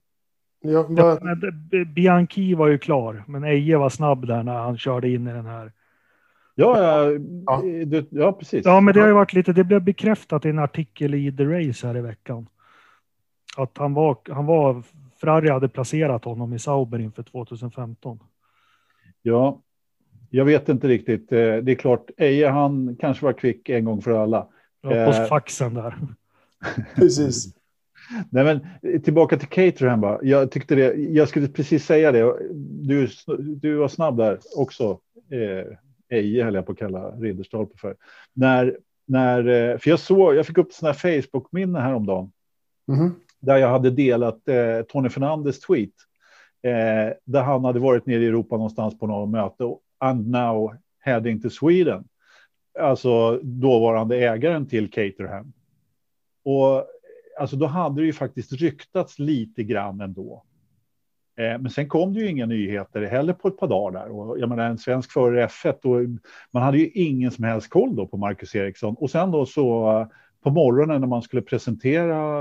ja, 0.61 0.87
ja 0.90 1.37
Bianchi 1.94 2.55
var 2.55 2.68
ju 2.68 2.79
klar, 2.79 3.25
men 3.27 3.44
Eje 3.44 3.77
var 3.77 3.90
snabb 3.90 4.27
där 4.27 4.42
när 4.42 4.59
han 4.59 4.79
körde 4.79 5.09
in 5.09 5.29
i 5.29 5.33
den 5.33 5.46
här. 5.46 5.72
Ja, 6.55 6.83
ja, 6.83 7.12
ja. 7.46 7.62
Du, 7.87 8.07
ja 8.11 8.33
precis. 8.33 8.66
Ja, 8.66 8.81
men 8.81 8.94
det 8.94 9.01
har 9.01 9.09
ju 9.09 9.14
varit 9.14 9.33
lite, 9.33 9.53
det 9.53 9.64
blev 9.64 9.83
bekräftat 9.83 10.44
i 10.44 10.49
en 10.49 10.59
artikel 10.59 11.14
i 11.14 11.33
The 11.33 11.44
Race 11.44 11.87
här 11.87 11.96
i 11.96 12.01
veckan. 12.01 12.46
Att 13.57 13.79
han 13.79 13.94
var, 13.94 14.18
han 14.29 14.46
var, 14.46 14.83
Ferrari 15.20 15.49
hade 15.49 15.68
placerat 15.68 16.25
honom 16.25 16.53
i 16.53 16.59
Sauber 16.59 16.99
inför 16.99 17.22
2015. 17.22 18.18
Ja, 19.22 19.62
jag 20.30 20.45
vet 20.45 20.68
inte 20.68 20.89
riktigt. 20.89 21.32
Eh, 21.32 21.39
det 21.39 21.72
är 21.72 21.74
klart, 21.74 22.11
Eje 22.16 22.49
han 22.49 22.97
kanske 23.01 23.24
var 23.24 23.32
kvick 23.32 23.68
en 23.68 23.84
gång 23.84 24.03
för 24.03 24.11
alla. 24.22 24.47
Ja, 24.80 24.91
på 24.91 24.97
eh, 24.97 25.26
faxen 25.26 25.74
där. 25.74 25.99
Precis. 26.95 27.56
Nej, 28.31 28.45
men 28.45 28.61
tillbaka 29.03 29.37
till 29.37 29.49
Caterham 29.49 30.01
bara. 30.01 30.19
Jag 30.23 30.51
tyckte 30.51 30.75
det. 30.75 30.95
Jag 30.95 31.29
skulle 31.29 31.49
precis 31.49 31.87
säga 31.87 32.13
det. 32.13 32.37
Du, 32.87 33.09
du 33.37 33.77
var 33.77 33.89
snabb 33.89 34.17
där 34.17 34.39
också. 34.57 34.99
Eh, 35.31 35.77
Eje 36.09 36.45
höll 36.45 36.55
jag 36.55 36.67
på 36.67 36.73
att 36.73 36.79
kalla 36.79 37.11
Ridderstolpe 37.11 37.79
för. 37.79 37.97
När, 38.33 38.79
när, 39.07 39.39
eh, 39.49 39.79
för 39.79 39.91
jag 39.91 40.01
såg, 40.01 40.35
jag 40.35 40.47
fick 40.47 40.59
upp 40.59 40.73
sådana 40.73 40.93
här 40.93 41.23
Facebook-minne 41.23 41.81
häromdagen. 41.81 42.33
Mm. 42.89 43.15
Där 43.41 43.57
jag 43.57 43.69
hade 43.69 43.91
delat 43.91 44.49
eh, 44.49 44.83
Tony 44.89 45.09
Fernandes 45.09 45.61
tweet. 45.61 45.91
Eh, 46.63 47.15
där 47.25 47.43
han 47.43 47.65
hade 47.65 47.81
varit 47.81 48.07
nere 48.07 48.23
i 48.23 48.27
Europa 48.27 48.57
någonstans 48.57 48.99
på 48.99 49.07
något 49.07 49.29
möte. 49.29 49.77
And 49.99 50.31
now 50.31 50.77
heading 51.01 51.43
to 51.43 51.51
Sweden. 51.51 52.05
alltså 52.81 53.41
dåvarande 53.43 54.17
ägaren 54.17 54.67
till 54.67 54.91
Caterham. 54.91 55.53
Och 56.45 56.87
alltså 57.39 57.57
då 57.57 57.66
hade 57.66 58.01
det 58.01 58.07
ju 58.07 58.12
faktiskt 58.12 58.53
ryktats 58.53 59.18
lite 59.18 59.62
grann 59.62 60.01
ändå. 60.01 60.45
Eh, 61.39 61.59
men 61.59 61.70
sen 61.70 61.89
kom 61.89 62.14
det 62.14 62.20
ju 62.20 62.30
inga 62.30 62.47
nyheter 62.47 63.03
heller 63.03 63.32
på 63.32 63.49
ett 63.49 63.59
par 63.59 63.68
dagar 63.68 64.01
där. 64.01 64.11
Och 64.11 64.39
jag 64.39 64.49
menar 64.49 64.66
en 64.66 64.78
svensk 64.78 65.12
före 65.12 65.47
F1 65.47 65.84
och 65.84 66.20
man 66.51 66.62
hade 66.62 66.78
ju 66.78 66.89
ingen 66.89 67.30
som 67.30 67.45
helst 67.45 67.70
koll 67.70 67.97
då 67.97 68.07
på 68.07 68.16
Marcus 68.16 68.55
Eriksson. 68.55 68.95
Och 68.99 69.11
sen 69.11 69.30
då 69.30 69.47
så 69.47 69.91
eh, 70.01 70.07
på 70.43 70.51
morgonen 70.51 71.01
när 71.01 71.09
man 71.09 71.22
skulle 71.22 71.43
presentera 71.43 72.41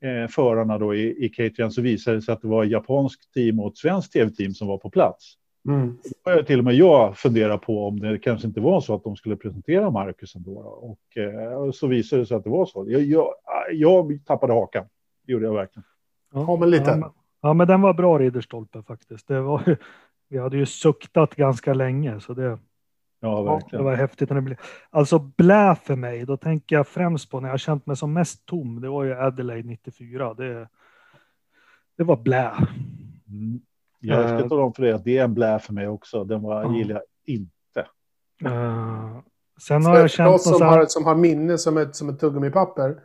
eh, 0.00 0.28
förarna 0.30 0.78
då 0.78 0.94
i, 0.94 1.24
i 1.24 1.28
Caterham 1.28 1.70
så 1.70 1.82
visade 1.82 2.16
det 2.16 2.22
sig 2.22 2.32
att 2.32 2.42
det 2.42 2.48
var 2.48 2.64
japansk 2.64 2.72
japanskt 2.72 3.34
team 3.34 3.60
och 3.60 3.70
ett 3.70 3.76
svenskt 3.76 4.12
tv-team 4.12 4.54
som 4.54 4.68
var 4.68 4.78
på 4.78 4.90
plats. 4.90 5.34
Mm. 5.66 5.98
Då 6.04 6.10
började 6.24 6.44
till 6.44 6.58
och 6.58 6.64
med 6.64 6.74
jag 6.74 7.16
fundera 7.16 7.58
på 7.58 7.88
om 7.88 8.00
det 8.00 8.18
kanske 8.18 8.46
inte 8.48 8.60
var 8.60 8.80
så 8.80 8.94
att 8.94 9.04
de 9.04 9.16
skulle 9.16 9.36
presentera 9.36 9.90
Marcus 9.90 10.36
ändå. 10.36 10.58
Och, 10.60 11.16
eh, 11.16 11.52
och 11.52 11.74
så 11.74 11.86
visade 11.86 12.22
det 12.22 12.26
sig 12.26 12.36
att 12.36 12.44
det 12.44 12.50
var 12.50 12.66
så. 12.66 12.84
Jag, 12.88 13.02
jag, 13.02 13.34
jag 13.72 14.18
tappade 14.26 14.52
hakan. 14.52 14.86
Det 15.26 15.32
gjorde 15.32 15.44
jag 15.46 15.54
verkligen. 15.54 15.84
Ja, 16.34 16.56
men 16.60 16.70
lite. 16.70 16.90
Ja, 16.90 16.96
men, 16.96 17.10
ja, 17.40 17.54
men 17.54 17.66
den 17.66 17.80
var 17.80 17.94
bra 17.94 18.18
Ridderstolpe 18.18 18.82
faktiskt. 18.82 19.28
Det 19.28 19.40
var, 19.40 19.76
vi 20.28 20.38
hade 20.38 20.56
ju 20.56 20.66
suktat 20.66 21.34
ganska 21.34 21.74
länge 21.74 22.20
så 22.20 22.34
det, 22.34 22.58
Ja, 23.20 23.38
det 23.38 23.44
verkligen. 23.50 23.84
var 23.84 23.94
häftigt. 23.94 24.30
När 24.30 24.34
det 24.34 24.42
blev. 24.42 24.58
Alltså 24.90 25.18
blä 25.18 25.76
för 25.84 25.96
mig, 25.96 26.26
då 26.26 26.36
tänker 26.36 26.76
jag 26.76 26.88
främst 26.88 27.30
på 27.30 27.40
när 27.40 27.48
jag 27.48 27.60
känt 27.60 27.86
mig 27.86 27.96
som 27.96 28.12
mest 28.12 28.46
tom. 28.46 28.80
Det 28.80 28.88
var 28.88 29.04
ju 29.04 29.14
Adelaide 29.14 29.66
94. 29.66 30.34
Det, 30.34 30.68
det 31.96 32.04
var 32.04 32.16
blä. 32.16 32.52
Mm. 33.28 33.60
Jag 34.00 34.38
ska 34.38 34.48
tala 34.48 34.62
om 34.62 34.72
för 34.72 34.82
dig 34.82 34.92
att 34.92 35.04
det 35.04 35.18
är 35.18 35.24
en 35.24 35.34
blä 35.34 35.58
för 35.58 35.72
mig 35.72 35.88
också. 35.88 36.24
Den 36.24 36.42
var, 36.42 36.62
Ja. 36.62 36.76
gillar 36.76 36.94
jag 36.94 37.02
inte. 37.34 37.50
Uh, 38.44 39.18
sen 39.60 39.84
har 39.84 39.94
jag 39.94 40.02
För 40.02 40.08
känt 40.08 40.42
som 40.42 40.52
så 40.52 40.64
här, 40.64 40.78
har, 40.78 40.86
som 40.86 41.04
har 41.04 41.14
minne 41.14 41.58
som 41.58 41.76
ett, 41.76 41.96
som 41.96 42.08
ett 42.08 42.20
tuggummipapper 42.20 42.96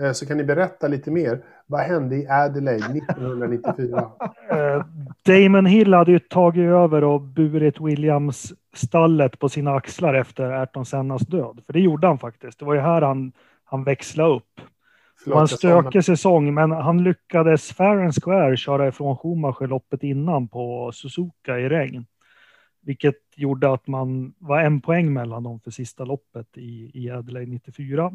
eh, 0.00 0.12
så 0.12 0.26
kan 0.26 0.36
ni 0.36 0.44
berätta 0.44 0.88
lite 0.88 1.10
mer. 1.10 1.44
Vad 1.66 1.80
hände 1.80 2.16
i 2.16 2.28
Adelaide 2.28 2.96
1994? 2.96 4.10
Eh, 4.50 4.84
Damon 5.26 5.66
Hill 5.66 5.94
hade 5.94 6.10
ju 6.12 6.18
tagit 6.18 6.64
över 6.64 7.04
och 7.04 7.20
burit 7.20 7.80
Williams 7.80 8.52
stallet 8.74 9.38
på 9.38 9.48
sina 9.48 9.74
axlar 9.74 10.14
efter 10.14 10.50
Ayrton 10.50 10.86
Sennas 10.86 11.22
död. 11.22 11.62
För 11.66 11.72
det 11.72 11.80
gjorde 11.80 12.06
han 12.06 12.18
faktiskt. 12.18 12.58
Det 12.58 12.64
var 12.64 12.74
ju 12.74 12.80
här 12.80 13.02
han, 13.02 13.32
han 13.64 13.84
växlade 13.84 14.34
upp. 14.34 14.60
Det 15.24 15.30
var 15.30 15.40
en 15.40 15.48
stökig 15.48 16.04
säsong, 16.04 16.54
men 16.54 16.70
han 16.70 17.04
lyckades 17.04 17.72
fair 17.72 17.98
and 17.98 18.14
square 18.22 18.56
köra 18.56 18.88
ifrån 18.88 19.16
Schumacher 19.16 19.66
loppet 19.66 20.02
innan 20.02 20.48
på 20.48 20.92
Suzuka 20.92 21.58
i 21.58 21.68
regn. 21.68 22.06
Vilket 22.80 23.16
gjorde 23.36 23.72
att 23.72 23.86
man 23.86 24.34
var 24.38 24.60
en 24.60 24.80
poäng 24.80 25.12
mellan 25.12 25.42
dem 25.42 25.60
för 25.60 25.70
sista 25.70 26.04
loppet 26.04 26.46
i, 26.56 26.90
i 26.94 27.10
Adelaide 27.10 27.48
94. 27.48 28.12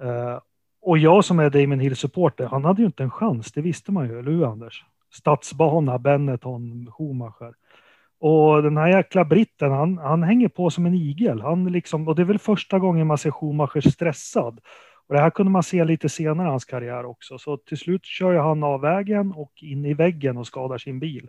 Eh, 0.00 0.38
och 0.82 0.98
jag 0.98 1.24
som 1.24 1.38
är 1.38 1.50
Damon 1.50 1.80
Hill-supporter, 1.80 2.46
han 2.46 2.64
hade 2.64 2.82
ju 2.82 2.86
inte 2.86 3.02
en 3.02 3.10
chans, 3.10 3.52
det 3.52 3.60
visste 3.60 3.92
man 3.92 4.08
ju, 4.08 4.18
eller 4.18 4.30
hur 4.30 4.52
Anders? 4.52 4.84
Stadsbana, 5.12 5.98
Benetton, 5.98 6.92
Schumacher. 6.92 7.54
Och 8.20 8.62
den 8.62 8.76
här 8.76 8.88
jäkla 8.88 9.24
britten, 9.24 9.70
han, 9.70 9.98
han 9.98 10.22
hänger 10.22 10.48
på 10.48 10.70
som 10.70 10.86
en 10.86 10.94
igel. 10.94 11.40
Han 11.40 11.72
liksom, 11.72 12.08
och 12.08 12.16
det 12.16 12.22
är 12.22 12.26
väl 12.26 12.38
första 12.38 12.78
gången 12.78 13.06
man 13.06 13.18
ser 13.18 13.30
Schumacher 13.30 13.90
stressad. 13.90 14.60
Och 15.10 15.16
det 15.16 15.22
här 15.22 15.30
kunde 15.30 15.52
man 15.52 15.62
se 15.62 15.84
lite 15.84 16.08
senare 16.08 16.46
i 16.46 16.50
hans 16.50 16.64
karriär 16.64 17.04
också. 17.04 17.38
Så 17.38 17.56
till 17.56 17.78
slut 17.78 18.04
kör 18.04 18.32
ju 18.32 18.38
han 18.38 18.62
av 18.62 18.80
vägen 18.80 19.32
och 19.32 19.52
in 19.62 19.84
i 19.84 19.94
väggen 19.94 20.36
och 20.36 20.46
skadar 20.46 20.78
sin 20.78 21.00
bil. 21.00 21.28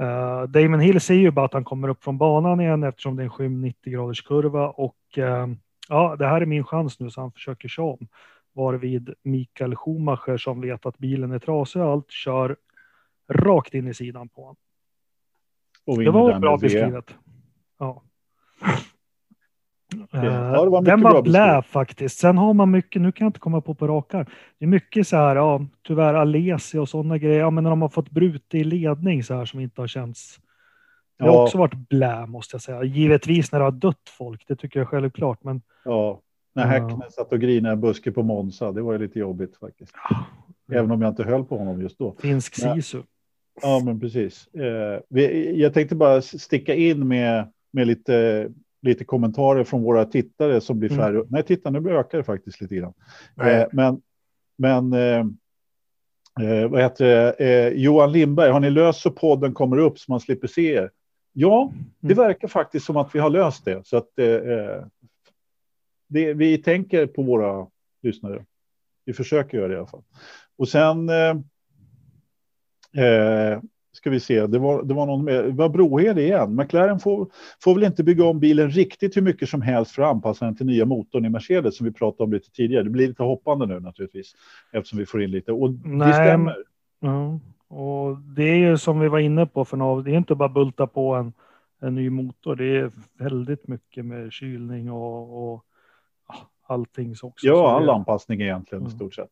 Uh, 0.00 0.42
Damon 0.42 0.80
Hill 0.80 1.00
ser 1.00 1.14
ju 1.14 1.30
bara 1.30 1.46
att 1.46 1.52
han 1.52 1.64
kommer 1.64 1.88
upp 1.88 2.04
från 2.04 2.18
banan 2.18 2.60
igen 2.60 2.82
eftersom 2.82 3.16
det 3.16 3.22
är 3.22 3.24
en 3.24 3.30
skym 3.30 3.60
90 3.60 3.92
graders 3.92 4.22
kurva 4.22 4.68
och 4.68 5.18
eh, 5.18 5.46
ja, 5.88 6.16
det 6.18 6.26
här 6.26 6.40
är 6.40 6.46
min 6.46 6.64
chans 6.64 7.00
nu 7.00 7.10
så 7.10 7.20
han 7.20 7.32
försöker 7.32 7.68
köra 7.68 7.86
om. 7.86 8.08
Varvid 8.52 9.14
Mikael 9.22 9.76
Schumacher 9.76 10.36
som 10.36 10.60
vet 10.60 10.86
att 10.86 10.98
bilen 10.98 11.32
är 11.32 11.38
trasig 11.38 11.82
och 11.82 11.88
allt 11.88 12.10
kör 12.10 12.56
rakt 13.28 13.74
in 13.74 13.88
i 13.88 13.94
sidan 13.94 14.28
på 14.28 14.42
honom. 14.42 14.56
Det 16.04 16.10
var 16.10 16.38
bra 16.38 16.56
beskrivet. 16.56 17.14
Ja. 17.78 18.02
Ja, 20.10 20.64
det 20.64 20.70
var 20.70 20.80
mycket 20.80 20.92
Den 20.92 21.00
var 21.02 21.22
blä 21.22 21.62
faktiskt. 21.62 22.18
Sen 22.18 22.38
har 22.38 22.54
man 22.54 22.70
mycket, 22.70 23.02
nu 23.02 23.12
kan 23.12 23.24
jag 23.24 23.28
inte 23.28 23.40
komma 23.40 23.60
på 23.60 23.74
på 23.74 23.86
rak 23.88 24.14
arm. 24.14 24.26
Det 24.58 24.64
är 24.64 24.68
mycket 24.68 25.08
så 25.08 25.16
här, 25.16 25.36
ja, 25.36 25.66
tyvärr 25.86 26.14
Alesi 26.14 26.78
och 26.78 26.88
sådana 26.88 27.18
grejer. 27.18 27.38
Ja, 27.40 27.50
men 27.50 27.64
när 27.64 27.70
de 27.70 27.82
har 27.82 27.88
fått 27.88 28.10
brute 28.10 28.58
i 28.58 28.64
ledning 28.64 29.22
så 29.24 29.34
här 29.34 29.44
som 29.44 29.60
inte 29.60 29.80
har 29.80 29.88
känts. 29.88 30.40
Det 31.18 31.24
har 31.24 31.32
Ja. 31.32 31.42
också 31.42 31.58
varit 31.58 31.88
blä 31.88 32.26
måste 32.26 32.54
jag 32.54 32.62
säga. 32.62 32.82
Givetvis 32.84 33.52
när 33.52 33.58
det 33.58 33.64
har 33.64 33.72
dött 33.72 34.08
folk, 34.18 34.44
det 34.48 34.56
tycker 34.56 34.80
jag 34.80 34.88
självklart. 34.88 35.44
Men 35.44 35.62
Ja, 35.84 36.20
när 36.54 36.62
Ja. 36.64 36.68
Häcknen 36.68 37.10
satt 37.10 37.32
och 37.32 37.40
grinade 37.40 37.72
en 37.72 37.80
buske 37.80 38.12
på 38.12 38.22
Monza. 38.22 38.72
Det 38.72 38.82
var 38.82 38.92
ju 38.92 38.98
lite 38.98 39.18
jobbigt 39.18 39.56
faktiskt. 39.56 39.92
Även 40.72 40.90
om 40.90 41.02
jag 41.02 41.08
inte 41.12 41.22
höll 41.24 41.44
på 41.44 41.58
honom 41.58 41.82
just 41.82 41.98
då. 41.98 42.14
finsk 42.20 42.54
Ja. 42.62 42.74
sisu. 42.74 43.02
Ja, 43.62 43.82
men 43.84 44.00
precis. 44.00 44.48
Eh, 44.54 45.18
jag 45.54 45.74
tänkte 45.74 45.94
bara 45.96 46.22
sticka 46.22 46.74
in 46.74 47.08
med, 47.08 47.52
med 47.72 47.86
lite, 47.86 48.48
lite 48.82 49.04
kommentarer 49.04 49.64
från 49.64 49.82
våra 49.82 50.04
tittare 50.04 50.60
som 50.60 50.78
blir 50.78 50.92
Mm. 50.92 51.04
färre. 51.04 51.24
Nej, 51.28 51.42
titta, 51.42 51.70
nu 51.70 51.90
ökar 51.90 52.18
det 52.18 52.24
faktiskt 52.24 52.60
lite 52.60 52.74
grann. 52.76 52.94
Eh, 53.42 53.66
men 53.72 54.02
men 54.58 54.92
eh, 54.92 55.18
eh, 56.40 56.68
vad 56.68 56.82
heter 56.82 57.04
det? 57.04 57.32
Eh, 57.32 57.68
Johan 57.72 58.12
Lindberg, 58.12 58.50
har 58.50 58.60
ni 58.60 58.70
löst 58.70 59.00
så 59.00 59.10
podden 59.10 59.54
kommer 59.54 59.76
upp 59.78 59.98
så 59.98 60.12
man 60.12 60.20
slipper 60.20 60.48
se 60.48 60.72
er? 60.74 60.90
Ja, 61.32 61.72
det 62.00 62.12
Mm. 62.12 62.24
verkar 62.26 62.48
faktiskt 62.48 62.86
som 62.86 62.96
att 62.96 63.14
vi 63.14 63.18
har 63.18 63.30
löst 63.30 63.64
det. 63.64 63.86
Så 63.86 63.96
att, 63.96 64.18
eh, 64.18 64.84
det, 66.08 66.34
vi 66.34 66.58
tänker 66.58 67.06
på 67.06 67.22
våra 67.22 67.66
lyssnare. 68.02 68.44
Vi 69.04 69.12
försöker 69.12 69.58
göra 69.58 69.68
det 69.68 69.74
i 69.74 69.78
alla 69.78 69.86
fall. 69.86 70.02
Och 70.58 70.68
sen 70.68 71.10
ska 73.96 74.10
vi 74.10 74.20
se, 74.20 74.46
det 74.46 74.58
var, 74.58 74.82
det 74.82 74.94
var 74.94 75.06
någon 75.06 75.24
med, 75.24 75.44
det 75.44 75.50
var 75.52 75.68
Brohed 75.68 76.18
igen. 76.18 76.54
McLaren 76.56 76.98
får, 76.98 77.28
får 77.62 77.74
väl 77.74 77.84
inte 77.84 78.04
bygga 78.04 78.24
om 78.24 78.40
bilen 78.40 78.70
riktigt 78.70 79.16
hur 79.16 79.22
mycket 79.22 79.48
som 79.48 79.62
helst 79.62 79.90
för 79.94 80.02
att 80.02 80.08
anpassa 80.14 80.44
den 80.44 80.56
till 80.56 80.66
nya 80.66 80.84
motorn 80.84 81.24
i 81.24 81.28
Mercedes 81.28 81.76
som 81.76 81.84
vi 81.86 81.92
pratade 81.92 82.24
om 82.24 82.32
lite 82.32 82.50
tidigare. 82.50 82.82
Det 82.82 82.90
blir 82.90 83.08
lite 83.08 83.22
hoppande 83.22 83.66
nu 83.66 83.80
naturligtvis 83.80 84.32
eftersom 84.72 84.98
vi 84.98 85.06
får 85.06 85.22
in 85.22 85.30
lite 85.30 85.52
och 85.52 85.70
det 85.72 85.88
Nej, 85.88 86.12
stämmer. 86.12 86.56
Ja. 87.00 87.40
Och 87.68 88.16
det 88.18 88.42
är 88.42 88.56
ju 88.56 88.78
som 88.78 89.00
vi 89.00 89.08
var 89.08 89.18
inne 89.18 89.46
på 89.46 89.64
för 89.64 89.76
några, 89.76 90.02
det 90.02 90.10
är 90.10 90.16
inte 90.16 90.34
bara 90.34 90.48
bulta 90.48 90.86
på 90.86 91.14
en, 91.14 91.32
en 91.80 91.94
ny 91.94 92.10
motor. 92.10 92.56
Det 92.56 92.76
är 92.78 92.90
väldigt 93.18 93.68
mycket 93.68 94.04
med 94.04 94.32
kylning 94.32 94.90
och, 94.90 95.52
och 95.54 95.64
allting 96.66 97.16
så 97.16 97.26
också. 97.26 97.46
Så 97.46 97.52
Ja, 97.52 97.76
all 97.76 97.86
det- 97.86 97.92
anpassning 97.92 98.40
egentligen 98.40 98.82
i 98.82 98.86
Mm. 98.86 98.96
stort 98.96 99.14
sett. 99.14 99.28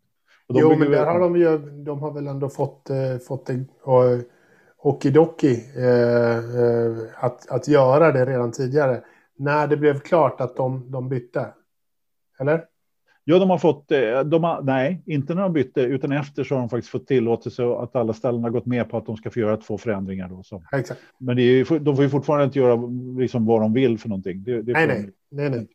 Och 0.47 0.55
de 0.55 0.61
Jo, 0.61 0.77
men 0.79 0.91
där 0.91 1.07
har 1.07 1.21
de 1.21 1.37
ju, 1.37 1.59
de 1.85 1.99
har 1.99 2.11
väl 2.13 2.27
ändå 2.27 2.49
fått, 2.49 2.91
eh, 2.91 2.97
fått 3.29 3.47
det, 3.47 3.65
och, 3.83 4.03
okidoki 4.85 5.65
eh, 5.77 6.37
eh, 6.37 6.97
att, 7.17 7.51
att 7.51 7.69
göra 7.69 8.13
det 8.13 8.25
redan 8.27 8.53
tidigare. 8.53 9.01
När 9.37 9.67
det 9.67 9.77
blev 9.77 10.01
klart 10.01 10.41
att 10.41 10.57
de, 10.57 10.91
de 10.91 11.09
bytte. 11.09 11.47
Eller? 12.41 12.65
Ja, 13.25 13.39
de 13.39 13.51
har 13.51 13.59
fått, 13.59 13.93
eh, 13.93 14.21
de 14.21 14.45
har, 14.45 14.63
nej, 14.63 15.03
inte 15.07 15.35
när 15.35 15.43
de 15.43 15.53
bytte, 15.53 15.81
utan 15.81 16.13
efter 16.13 16.45
så 16.45 16.55
har 16.55 16.61
de 16.61 16.69
faktiskt 16.69 16.91
fått 16.91 17.07
tillåtelse 17.07 17.65
att 17.67 17.97
alla 17.97 18.13
ställen 18.13 18.43
har 18.43 18.51
gått 18.51 18.67
med 18.67 18.91
på 18.91 18.97
att 18.97 19.07
de 19.07 19.17
ska 19.17 19.31
få 19.31 19.41
göra 19.41 19.57
två 19.57 19.79
förändringar. 19.79 20.29
Då, 20.29 20.43
så. 20.43 20.63
Ja, 20.71 20.79
exakt. 20.79 21.01
Men 21.19 21.39
ju- 21.39 21.65
de 21.65 21.97
får 21.97 22.05
ju 22.05 22.11
fortfarande 22.11 22.45
inte 22.45 22.59
göra 22.59 22.77
liksom, 23.19 23.47
vad 23.47 23.61
de 23.61 23.73
vill 23.73 23.99
för 23.99 24.09
någonting. 24.09 24.45
Det, 24.45 24.63
det 24.63 24.73
Nej, 24.73 24.87
nej. 24.87 25.11
nej, 25.31 25.51
nej. 25.51 25.69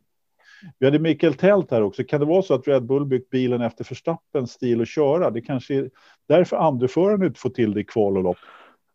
Vi 0.79 0.85
hade 0.85 0.99
Mikael 0.99 1.33
Tält 1.33 1.71
här 1.71 1.81
också. 1.81 2.03
Kan 2.03 2.19
det 2.19 2.25
vara 2.25 2.41
så 2.41 2.53
att 2.53 2.67
Red 2.67 2.83
Bull 2.85 3.05
byggt 3.05 3.29
bilen 3.29 3.61
efter 3.61 3.83
Verstappens 3.89 4.51
stil 4.51 4.81
att 4.81 4.87
köra? 4.87 5.29
Det 5.29 5.41
kanske 5.41 5.75
är 5.75 5.89
därför 6.27 6.57
andreföraren 6.57 7.23
inte 7.23 7.39
får 7.39 7.49
till 7.49 7.73
det 7.73 7.79
i 7.79 7.83
kval 7.83 8.17
och 8.17 8.23
lopp. 8.23 8.37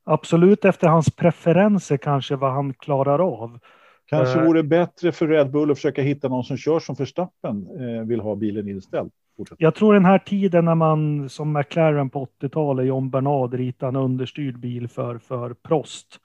Absolut 0.04 0.64
efter 0.64 0.88
hans 0.88 1.16
preferenser 1.16 1.96
kanske 1.96 2.36
vad 2.36 2.52
han 2.52 2.74
klarar 2.74 3.18
av. 3.18 3.58
Kanske 4.06 4.38
Eh. 4.38 4.46
vore 4.46 4.62
bättre 4.62 5.12
för 5.12 5.28
Red 5.28 5.50
Bull 5.50 5.70
att 5.70 5.78
försöka 5.78 6.02
hitta 6.02 6.28
någon 6.28 6.44
som 6.44 6.56
kör 6.56 6.80
som 6.80 6.94
Verstappen 6.94 7.66
eh, 7.80 8.06
vill 8.06 8.20
ha 8.20 8.34
bilen 8.34 8.68
inställd. 8.68 9.10
Fortsätt. 9.36 9.56
Jag 9.60 9.74
tror 9.74 9.94
den 9.94 10.04
här 10.04 10.18
tiden 10.18 10.64
när 10.64 10.74
man 10.74 11.28
som 11.28 11.52
McLaren 11.52 12.10
på 12.10 12.28
80-talet, 12.40 12.86
John 12.86 13.10
Bernard 13.10 13.54
ritade 13.54 13.88
en 13.88 13.96
understyrd 13.96 14.58
bil 14.58 14.88
för, 14.88 15.18
för 15.18 15.54
Prost 15.54 16.20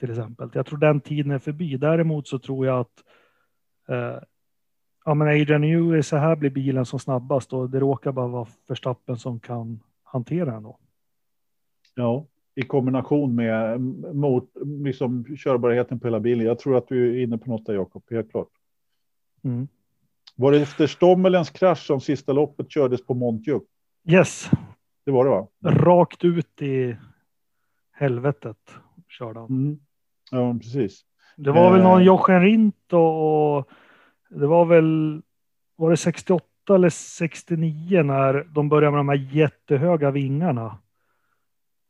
till 0.00 0.10
exempel. 0.10 0.50
Jag 0.52 0.66
tror 0.66 0.78
den 0.78 1.00
tiden 1.00 1.32
är 1.32 1.38
förbi. 1.38 1.76
Däremot 1.76 2.28
så 2.28 2.38
tror 2.38 2.66
jag 2.66 2.80
att 2.80 3.04
eh, 3.88 4.22
ja, 5.04 5.14
men 5.14 5.28
Adrian 5.28 5.60
Newey, 5.60 6.02
så 6.02 6.16
här 6.16 6.36
blir 6.36 6.50
bilen 6.50 6.86
som 6.86 6.98
snabbast 6.98 7.52
och 7.52 7.70
det 7.70 7.80
råkar 7.80 8.12
bara 8.12 8.28
vara 8.28 8.46
Verstappen 8.68 9.16
som 9.18 9.40
kan 9.40 9.80
hantera 10.04 10.50
den 10.50 10.62
då. 10.62 10.78
Ja, 11.94 12.26
i 12.58 12.62
kombination 12.62 13.34
med 13.34 13.80
mot, 14.14 14.50
liksom, 14.84 15.24
körbarheten 15.36 15.98
på 16.00 16.06
hela 16.06 16.20
bilen. 16.20 16.46
Jag 16.46 16.58
tror 16.58 16.76
att 16.76 16.88
du 16.88 17.16
är 17.18 17.22
inne 17.22 17.38
på 17.38 17.50
något 17.50 17.66
där, 17.66 17.74
Jakob. 17.74 18.02
Helt 18.10 18.30
klart. 18.30 18.48
Mm. 19.44 19.68
Var 20.36 20.52
det 20.52 20.60
efter 20.62 20.86
Stommelens 20.86 21.50
krasch 21.50 21.86
som 21.86 22.00
sista 22.00 22.32
loppet 22.32 22.70
kördes 22.70 23.06
på 23.06 23.14
Montjuic? 23.14 23.62
Yes, 24.08 24.50
Det 25.04 25.10
var 25.10 25.24
det, 25.24 25.30
va? 25.30 25.46
rakt 25.64 26.24
ut 26.24 26.62
i 26.62 26.96
helvetet 27.92 28.56
körde 29.08 29.40
han. 29.40 29.48
Mm. 29.48 29.78
Ja, 30.30 30.54
precis. 30.60 31.00
Det 31.36 31.50
var 31.52 31.70
väl 31.72 31.80
Eh. 31.80 31.86
någon 31.88 32.04
Jochen 32.04 32.40
Rindt 32.42 32.92
och, 32.92 33.56
och 33.58 33.68
det 34.28 34.46
var 34.46 34.64
väl, 34.64 35.22
var 35.76 35.90
det 35.90 35.96
68 35.96 36.44
eller 36.74 36.90
69 36.90 38.02
när 38.02 38.44
de 38.54 38.68
började 38.68 38.90
med 38.90 38.98
de 38.98 39.08
här 39.08 39.28
jättehöga 39.36 40.10
vingarna 40.10 40.78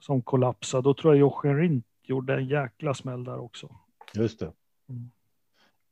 som 0.07 0.23
kollapsade. 0.23 0.83
Då 0.83 0.95
tror 0.95 1.15
jag 1.15 1.21
Jochen 1.21 1.59
Rindt 1.59 1.87
gjorde 2.03 2.35
en 2.35 2.47
jäkla 2.47 2.95
smäll 2.95 3.25
där 3.25 3.41
också. 3.41 3.71
Just 4.15 4.41
det. 4.41 4.53
Mm. 4.89 5.11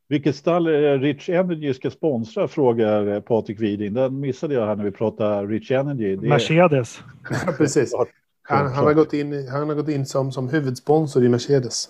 Vilket 0.08 0.36
stall 0.36 0.66
är 0.66 0.98
Rich 0.98 1.28
Energy 1.28 1.74
ska 1.74 1.90
sponsra 1.90 2.48
frågar 2.48 3.20
Patrik 3.20 3.60
Widing. 3.60 3.94
Den 3.94 4.20
missade 4.20 4.54
jag 4.54 4.66
här 4.66 4.76
när 4.76 4.84
vi 4.84 4.90
pratade 4.90 5.46
Rich 5.46 5.70
Energy. 5.70 6.16
Det 6.16 6.26
är- 6.26 6.28
Mercedes. 6.28 7.00
Ja, 7.46 7.52
precis. 7.58 7.94
Han, 8.42 8.72
han, 8.72 8.84
har 8.84 8.94
gått 8.94 9.12
in, 9.12 9.48
han 9.48 9.68
har 9.68 9.76
gått 9.76 9.88
in 9.88 10.06
som, 10.06 10.32
som 10.32 10.48
huvudsponsor 10.48 11.24
i 11.24 11.28
Mercedes. 11.28 11.88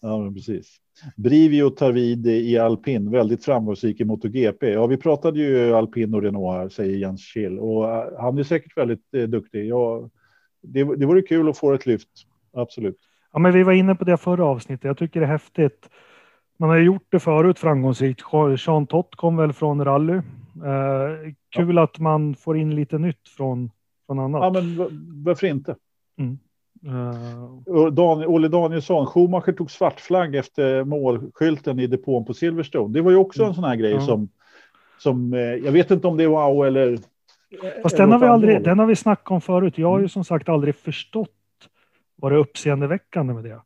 Ja, 0.00 0.18
men 0.18 0.34
precis. 0.34 0.76
Brivio 1.16 1.70
tar 1.70 1.92
vid 1.92 2.26
i 2.26 2.58
alpin, 2.58 3.10
väldigt 3.10 3.44
framgångsrik 3.44 4.00
i 4.00 4.04
MotoGP. 4.04 4.72
Ja, 4.72 4.86
vi 4.86 4.96
pratade 4.96 5.40
ju 5.40 5.74
alpin 5.74 6.14
och 6.14 6.22
Renault 6.22 6.56
här, 6.56 6.68
säger 6.68 6.96
Jens 6.96 7.22
Schill. 7.22 7.58
Och 7.58 7.90
eh, 7.90 8.20
han 8.20 8.38
är 8.38 8.42
säkert 8.42 8.76
väldigt 8.76 9.14
eh, 9.14 9.22
duktig. 9.22 9.66
Ja, 9.66 10.10
det, 10.62 10.96
det 10.96 11.06
vore 11.06 11.22
kul 11.22 11.48
att 11.48 11.58
få 11.58 11.72
ett 11.72 11.86
lyft, 11.86 12.08
absolut. 12.52 12.98
Ja, 13.32 13.38
men 13.38 13.52
vi 13.52 13.62
var 13.62 13.72
inne 13.72 13.94
på 13.94 14.04
det 14.04 14.16
förra 14.16 14.44
avsnittet. 14.44 14.84
Jag 14.84 14.98
tycker 14.98 15.20
det 15.20 15.26
är 15.26 15.30
häftigt. 15.30 15.88
Man 16.58 16.68
har 16.68 16.76
gjort 16.78 17.06
det 17.08 17.18
förut 17.20 17.58
framgångsrikt. 17.58 18.20
Jean 18.66 18.86
Tott 18.86 19.14
kom 19.16 19.36
väl 19.36 19.52
från 19.52 19.84
rally. 19.84 20.14
Eh, 20.14 21.32
kul 21.50 21.78
att 21.78 21.98
man 21.98 22.34
får 22.34 22.58
in 22.58 22.74
lite 22.74 22.98
nytt 22.98 23.28
från, 23.28 23.70
från 24.06 24.18
annat. 24.18 24.42
Ja, 24.42 24.50
men 24.62 24.76
va- 24.78 24.88
varför 25.24 25.46
inte? 25.46 25.76
Eh, 26.86 27.44
Och 27.74 27.92
Dan, 27.92 28.24
Olle 28.26 28.48
Danielsson, 28.48 29.06
Schumacher 29.06 29.52
tog 29.52 29.70
svart 29.70 30.00
flagg 30.00 30.36
efter 30.36 30.84
målskylten 30.84 31.78
i 31.78 31.86
depån 31.86 32.24
på 32.24 32.34
Silverstone. 32.34 32.94
Det 32.94 33.00
var 33.00 33.10
ju 33.10 33.16
också 33.16 33.44
en 33.44 33.54
sån 33.54 33.64
här 33.64 33.76
grej 33.76 33.92
Ja. 33.92 34.00
som, 34.00 34.28
som 34.98 35.34
eh, 35.34 35.40
jag 35.40 35.72
vet 35.72 35.90
inte 35.90 36.06
om 36.06 36.16
det 36.16 36.24
är 36.24 36.28
wow 36.28 36.66
eller. 36.66 36.98
Fast 37.82 37.96
den 37.96 38.12
har, 38.12 38.18
vi 38.18 38.26
aldrig, 38.26 38.64
den 38.64 38.78
har 38.78 38.86
vi 38.86 38.96
snackat 38.96 39.30
om 39.30 39.40
förut. 39.40 39.78
Jag 39.78 39.88
har 39.88 39.98
ju 39.98 40.02
Mm. 40.02 40.08
som 40.08 40.24
sagt 40.24 40.48
aldrig 40.48 40.74
förstått 40.74 41.30
vad 42.16 42.32
det 42.32 42.36
är 42.36 42.40
uppseendeväckande 42.40 43.34
med 43.34 43.44
det. 43.44 43.60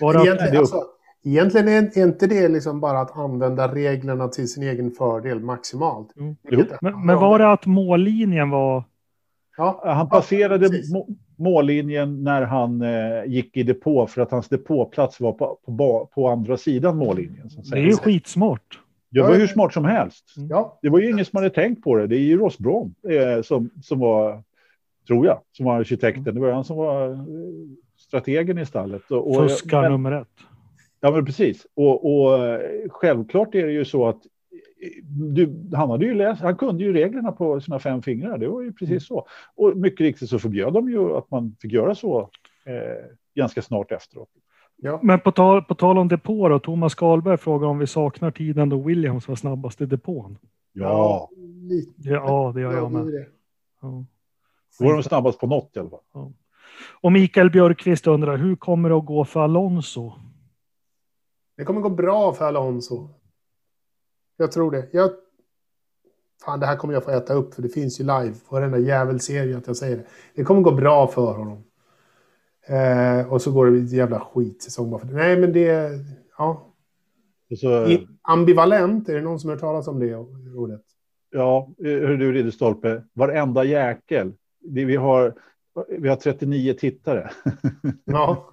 Bara 0.00 0.20
Egentligen, 0.22 0.50
det 0.52 0.56
är- 0.56 0.60
alltså, 0.60 0.82
egentligen 1.24 1.68
är 1.68 1.98
inte 2.02 2.26
det 2.26 2.48
liksom 2.48 2.80
bara 2.80 3.00
att 3.00 3.16
använda 3.16 3.74
reglerna 3.74 4.28
till 4.28 4.48
sin 4.48 4.62
egen 4.62 4.90
fördel 4.90 5.40
maximalt. 5.40 6.08
Vilket- 6.42 6.82
men, 6.82 7.06
men 7.06 7.16
var 7.16 7.38
det 7.38 7.52
att 7.52 7.66
mållinjen 7.66 8.50
var... 8.50 8.84
Ja, 9.56 9.82
Han 9.84 10.08
passerade 10.08 10.68
må, 10.92 11.08
mållinjen 11.38 12.24
när 12.24 12.42
han 12.42 12.82
eh, 12.82 13.24
gick 13.26 13.56
i 13.56 13.62
depå 13.62 14.06
för 14.06 14.22
att 14.22 14.30
hans 14.30 14.48
depåplats 14.48 15.20
var 15.20 15.32
på, 15.32 15.58
på, 15.66 16.08
på 16.14 16.28
andra 16.28 16.56
sidan 16.56 16.96
mållinjen. 16.96 17.50
Så 17.50 17.60
att 17.60 17.70
Det 17.70 17.78
är 17.78 17.82
ju 17.82 17.96
skitsmart. 17.96 18.78
Det 19.12 19.22
var 19.22 19.34
hur 19.34 19.46
smart 19.46 19.72
som 19.72 19.84
helst. 19.84 20.34
ja. 20.50 20.78
Det 20.82 20.88
var 20.88 20.98
ju 20.98 21.10
ingen 21.10 21.24
som 21.24 21.36
hade 21.36 21.50
tänkt 21.50 21.82
på 21.84 21.96
det. 21.96 22.06
Det 22.06 22.16
är 22.16 22.20
ju 22.20 22.38
Ross 22.38 22.58
Braun 22.58 22.94
eh, 23.08 23.42
som, 23.42 23.70
som 23.82 23.98
var, 23.98 24.42
tror 25.06 25.26
jag, 25.26 25.40
som 25.52 25.66
var 25.66 25.80
arkitekten. 25.80 26.34
Det 26.34 26.40
var 26.40 26.52
han 26.52 26.64
som 26.64 26.76
var 26.76 27.10
eh, 27.10 27.18
strategen 27.96 28.58
i 28.58 28.66
stallet. 28.66 29.10
Och, 29.10 29.30
och, 29.30 29.50
Fuskar 29.50 29.82
men- 29.82 29.92
nummer 29.92 30.12
ett. 30.12 30.28
Ja, 31.00 31.10
men 31.10 31.24
precis. 31.26 31.66
Och, 31.74 32.24
och 32.24 32.44
eh, 32.44 32.60
självklart 32.90 33.54
är 33.54 33.66
det 33.66 33.72
ju 33.72 33.84
så 33.84 34.08
att 34.08 34.16
eh, 34.16 35.04
du, 35.34 35.68
han, 35.74 35.90
hade 35.90 36.04
ju 36.04 36.14
läst, 36.14 36.42
han 36.42 36.56
kunde 36.56 36.84
ju 36.84 36.92
reglerna 36.92 37.32
på 37.32 37.60
sina 37.60 37.78
fem 37.78 38.02
fingrar. 38.02 38.38
Det 38.38 38.48
var 38.48 38.62
ju 38.62 38.72
precis 38.72 39.06
så. 39.06 39.26
Och 39.54 39.76
mycket 39.76 40.00
riktigt 40.00 40.28
så 40.28 40.38
förbjöd 40.38 40.72
de 40.72 40.90
ju 40.90 41.16
att 41.16 41.30
man 41.30 41.56
fick 41.62 41.72
göra 41.72 41.94
så 41.94 42.20
eh, 42.66 43.06
ganska 43.34 43.62
snart 43.62 43.92
efteråt. 43.92 44.28
Ja. 44.82 45.00
Men 45.02 45.20
på 45.20 45.32
tal, 45.32 45.62
på 45.62 45.74
tal 45.74 45.98
om 45.98 46.08
depå 46.08 46.48
då, 46.48 46.58
Thomas 46.58 46.94
Karlberg 46.94 47.36
frågar 47.38 47.68
om 47.68 47.78
vi 47.78 47.86
saknar 47.86 48.30
tiden 48.30 48.68
då 48.68 48.82
Williams 48.82 49.28
var 49.28 49.36
snabbast 49.36 49.80
i 49.80 49.86
depån. 49.86 50.38
Ja, 50.72 51.30
lite. 51.68 51.92
Ja, 52.08 52.52
det 52.54 52.60
gör 52.60 52.72
jag 52.72 52.92
det 52.92 52.98
är 52.98 53.04
med. 53.04 53.12
det. 53.12 53.26
Ja. 53.80 54.04
då 54.78 54.84
var 54.84 54.92
de 54.92 55.02
snabbast 55.02 55.38
på 55.38 55.46
något 55.46 55.76
i 55.76 55.78
alla 55.78 55.90
fall. 55.90 56.32
Och 57.00 57.12
Mikael 57.12 57.50
Björkqvist 57.50 58.06
undrar, 58.06 58.36
hur 58.36 58.56
kommer 58.56 58.88
det 58.88 58.96
att 58.96 59.06
gå 59.06 59.24
för 59.24 59.40
Alonso? 59.40 60.12
Det 61.56 61.64
kommer 61.64 61.80
gå 61.80 61.90
bra 61.90 62.32
för 62.32 62.44
Alonso. 62.44 63.08
Jag 64.36 64.52
tror 64.52 64.70
det. 64.70 64.88
Jag... 64.92 65.10
Fan, 66.44 66.60
det 66.60 66.66
här 66.66 66.76
kommer 66.76 66.94
jag 66.94 67.04
få 67.04 67.10
äta 67.10 67.34
upp 67.34 67.54
för 67.54 67.62
det 67.62 67.68
finns 67.68 68.00
ju 68.00 68.04
live 68.04 68.34
på 68.48 68.54
varenda 68.54 68.78
jävelserie 68.78 69.56
att 69.56 69.66
jag 69.66 69.76
säger 69.76 69.96
det. 69.96 70.04
Det 70.34 70.44
kommer 70.44 70.60
gå 70.60 70.72
bra 70.72 71.06
för 71.06 71.34
honom. 71.34 71.64
Eh, 72.66 73.32
och 73.32 73.42
så 73.42 73.52
går 73.52 73.66
det 73.66 73.78
ett 73.78 73.92
jävla 73.92 74.20
skitsäsong 74.20 74.90
bara 74.90 75.00
för 75.00 75.06
det. 75.06 75.14
Nej, 75.14 75.40
men 75.40 75.52
det... 75.52 75.90
Ja. 76.38 76.68
Så, 77.60 77.86
I, 77.86 78.08
ambivalent, 78.22 79.08
är 79.08 79.14
det 79.14 79.20
någon 79.20 79.40
som 79.40 79.50
har 79.50 79.54
hört 79.54 79.60
talas 79.60 79.88
om 79.88 80.00
det 80.00 80.16
ordet? 80.56 80.82
ja, 81.32 81.68
hör 81.78 82.16
du 82.16 82.32
Ridderstolpe, 82.32 83.02
varenda 83.12 83.64
jäkel. 83.64 84.32
Det, 84.60 84.84
vi, 84.84 84.96
har, 84.96 85.34
vi 85.98 86.08
har 86.08 86.16
39 86.16 86.74
tittare. 86.74 87.30
Ja. 88.04 88.50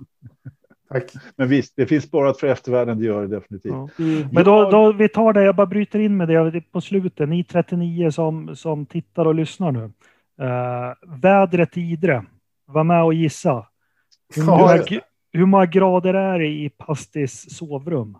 Tack. 0.89 1.11
Men 1.35 1.47
visst, 1.47 1.73
det 1.75 1.85
finns 1.85 2.03
sparat 2.03 2.39
för 2.39 2.47
eftervärlden, 2.47 2.99
det 2.99 3.05
gör 3.05 3.21
det 3.21 3.27
definitivt. 3.27 3.73
Ja. 3.73 3.89
Men 4.31 4.45
då, 4.45 4.71
då, 4.71 4.91
vi 4.91 5.09
tar 5.09 5.33
det, 5.33 5.43
jag 5.43 5.55
bara 5.55 5.67
bryter 5.67 5.99
in 5.99 6.17
med 6.17 6.27
det 6.27 6.61
på 6.71 6.81
slutet. 6.81 7.29
Ni 7.29 7.43
39 7.43 8.11
som, 8.11 8.55
som 8.55 8.85
tittar 8.85 9.25
och 9.25 9.35
lyssnar 9.35 9.71
nu. 9.71 9.83
Uh, 10.41 11.19
vädret 11.21 11.77
i 11.77 11.81
Idre, 11.81 12.25
var 12.65 12.83
med 12.83 13.03
och 13.03 13.13
gissa. 13.13 13.65
Hur 14.35 14.43
många, 14.43 14.83
hur 15.31 15.45
många 15.45 15.65
grader 15.65 16.13
är 16.13 16.39
det 16.39 16.47
i 16.47 16.69
Pastis 16.69 17.57
sovrum? 17.57 18.17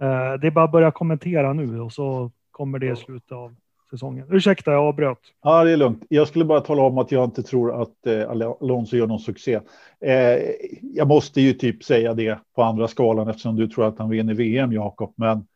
Eh, 0.00 0.40
det 0.40 0.46
är 0.46 0.50
bara 0.50 0.64
att 0.64 0.72
börja 0.72 0.90
kommentera 0.90 1.52
nu 1.52 1.80
och 1.80 1.92
så 1.92 2.30
kommer 2.50 2.78
det 2.78 2.92
i 2.92 2.96
slutet 2.96 3.32
av 3.32 3.54
säsongen. 3.90 4.26
Ursäkta, 4.30 4.72
jag 4.72 4.84
avbröt. 4.84 5.18
Ja, 5.42 5.64
det 5.64 5.70
är 5.70 5.76
lugnt. 5.76 6.04
Jag 6.08 6.28
skulle 6.28 6.44
bara 6.44 6.60
tala 6.60 6.82
om 6.82 6.98
att 6.98 7.12
jag 7.12 7.24
inte 7.24 7.42
tror 7.42 7.82
att 7.82 8.06
eh, 8.06 8.30
Alonso 8.30 8.96
gör 8.96 9.06
någon 9.06 9.20
succé. 9.20 9.60
Eh, 10.00 10.38
jag 10.82 11.08
måste 11.08 11.40
ju 11.40 11.52
typ 11.52 11.84
säga 11.84 12.14
det 12.14 12.38
på 12.54 12.62
andra 12.62 12.88
skalan 12.88 13.28
eftersom 13.28 13.56
du 13.56 13.66
tror 13.66 13.86
att 13.86 13.98
han 13.98 14.10
vinner 14.10 14.34
VM, 14.34 14.72
Jakob. 14.72 15.14
Men 15.16 15.46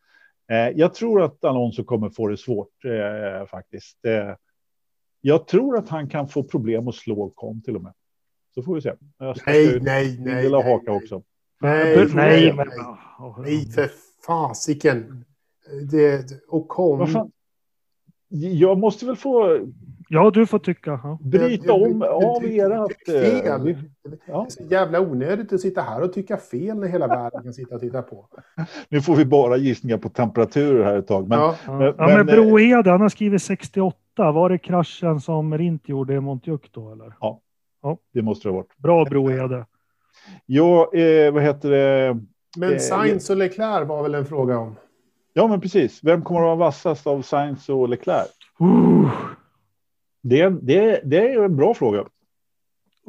eh, 0.51 0.69
jag 0.75 0.93
tror 0.93 1.23
att 1.23 1.45
Alonso 1.45 1.83
kommer 1.83 2.09
få 2.09 2.27
det 2.27 2.37
svårt 2.37 2.85
eh, 2.85 3.47
faktiskt. 3.47 4.05
Eh, 4.05 4.35
jag 5.21 5.47
tror 5.47 5.77
att 5.77 5.89
han 5.89 6.09
kan 6.09 6.27
få 6.27 6.43
problem 6.43 6.87
att 6.87 6.95
slå 6.95 7.29
kom 7.29 7.61
till 7.61 7.75
och 7.75 7.81
med. 7.81 7.93
Så 8.55 8.63
får 8.63 8.75
vi 8.75 8.81
se. 8.81 8.93
Nej, 9.19 9.79
nej, 9.81 10.17
nej. 10.21 10.49
nej, 10.49 10.51
haka 10.51 10.83
nej. 10.91 10.95
också. 11.03 11.21
Nej, 11.61 11.95
nej, 11.97 12.07
nej, 12.15 12.53
men... 12.53 12.67
nej. 13.37 13.65
För 13.71 13.89
fasiken. 14.25 15.25
Det, 15.91 16.25
och 16.49 16.67
kom. 16.67 17.29
Jag 18.29 18.77
måste 18.77 19.05
väl 19.05 19.15
få 19.15 19.59
Ja, 20.09 20.31
du 20.33 20.45
får 20.45 20.59
tycka. 20.59 20.99
Ja. 21.03 21.17
bryta 21.21 21.65
Jag- 21.67 21.79
jag- 21.81 21.91
om 21.91 22.01
av 22.01 22.35
att, 22.35 22.51
jag- 22.53 22.81
eh, 23.15 23.21
fel. 23.41 23.61
vi- 23.63 23.73
Det 24.09 24.17
Ja. 24.25 24.45
är 24.45 24.49
så 24.49 24.63
jävla 24.63 24.99
onödigt 24.99 25.53
att 25.53 25.61
sitta 25.61 25.81
här 25.81 26.01
och 26.01 26.13
tycka 26.13 26.37
fel 26.37 26.77
när 26.79 26.87
hela 26.87 27.07
världen 27.07 27.43
kan 27.43 27.53
sitta 27.53 27.75
och 27.75 27.81
titta 27.81 28.01
på. 28.01 28.27
Nu 28.89 29.01
får 29.01 29.15
vi 29.15 29.25
bara 29.25 29.57
gissningar 29.57 29.97
på 29.97 30.09
temperaturer 30.09 30.83
här 30.83 30.97
ett 30.97 31.07
tag. 31.07 31.27
Men 31.29 31.39
ja. 31.39 31.55
Ja, 31.65 31.71
Men- 31.77 31.85
ja, 31.85 31.93
men 31.97 32.25
men, 32.25 32.29
eh, 32.29 32.85
han 32.91 33.01
har 33.01 33.09
skrivit 33.09 33.41
68. 33.41 34.31
Var 34.31 34.49
det 34.49 34.57
kraschen 34.57 35.19
som 35.21 35.57
Rint 35.57 35.89
gjorde 35.89 36.13
i 36.13 36.19
Montjuic 36.19 36.61
då 36.71 36.91
eller? 36.91 37.13
Det 38.13 38.21
måste 38.21 38.47
det 38.47 38.51
ha 38.51 38.57
varit. 38.57 38.77
Bra 38.77 39.05
Brohede. 39.05 39.65
Ja, 40.45 40.93
eh, 40.93 41.33
vad 41.33 41.43
heter 41.43 41.69
det? 41.69 42.19
Men 42.57 42.73
Eh, 42.73 42.79
Sainz 42.79 43.29
och 43.29 43.37
Leclerc 43.37 43.87
var 43.87 44.03
väl 44.03 44.15
en 44.15 44.25
fråga 44.25 44.57
om. 44.57 44.75
Ja, 45.33 45.47
men 45.47 45.61
precis. 45.61 45.99
Vem 46.03 46.21
kommer 46.21 46.39
att 46.39 46.45
vara 46.45 46.55
vassast 46.55 47.07
av 47.07 47.21
Sainz 47.21 47.69
och 47.69 47.89
Leclerc? 47.89 48.27
Uh, 48.61 49.11
Det, 50.21 50.49
det, 50.49 51.01
det 51.05 51.33
är 51.33 51.43
en 51.43 51.55
bra 51.55 51.73
fråga. 51.73 51.99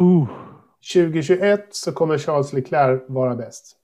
uh. 0.01 0.27
2021 0.95 1.67
så 1.71 1.93
kommer 1.93 2.19
Charles 2.19 2.53
Leclerc 2.53 3.03
vara 3.09 3.35
bäst. 3.37 3.77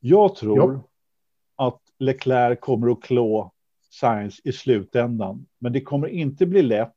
Jag 0.00 0.36
tror 0.36 0.58
Ja. 0.58 1.66
att 1.66 1.80
Leclerc 1.98 2.60
kommer 2.60 2.90
att 2.92 3.02
klå 3.02 3.52
Sainz 3.90 4.40
i 4.44 4.52
slutändan. 4.52 5.46
Men 5.58 5.72
det 5.72 5.80
kommer 5.80 6.08
inte 6.08 6.46
bli 6.46 6.62
lätt 6.62 6.95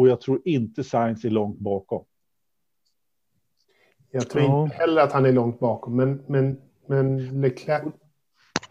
och 0.00 0.08
jag 0.08 0.20
tror 0.20 0.40
inte 0.44 0.84
Sainz 0.84 1.24
är 1.24 1.30
långt 1.30 1.58
bakom. 1.58 2.04
Jag 4.10 4.30
tror 4.30 4.44
Ja. 4.44 4.64
inte 4.64 4.76
heller 4.76 5.02
att 5.02 5.12
han 5.12 5.26
är 5.26 5.32
långt 5.32 5.60
bakom, 5.60 5.96
men, 5.96 6.22
men, 6.28 6.60
men 6.86 7.40
Leclerc... 7.40 7.82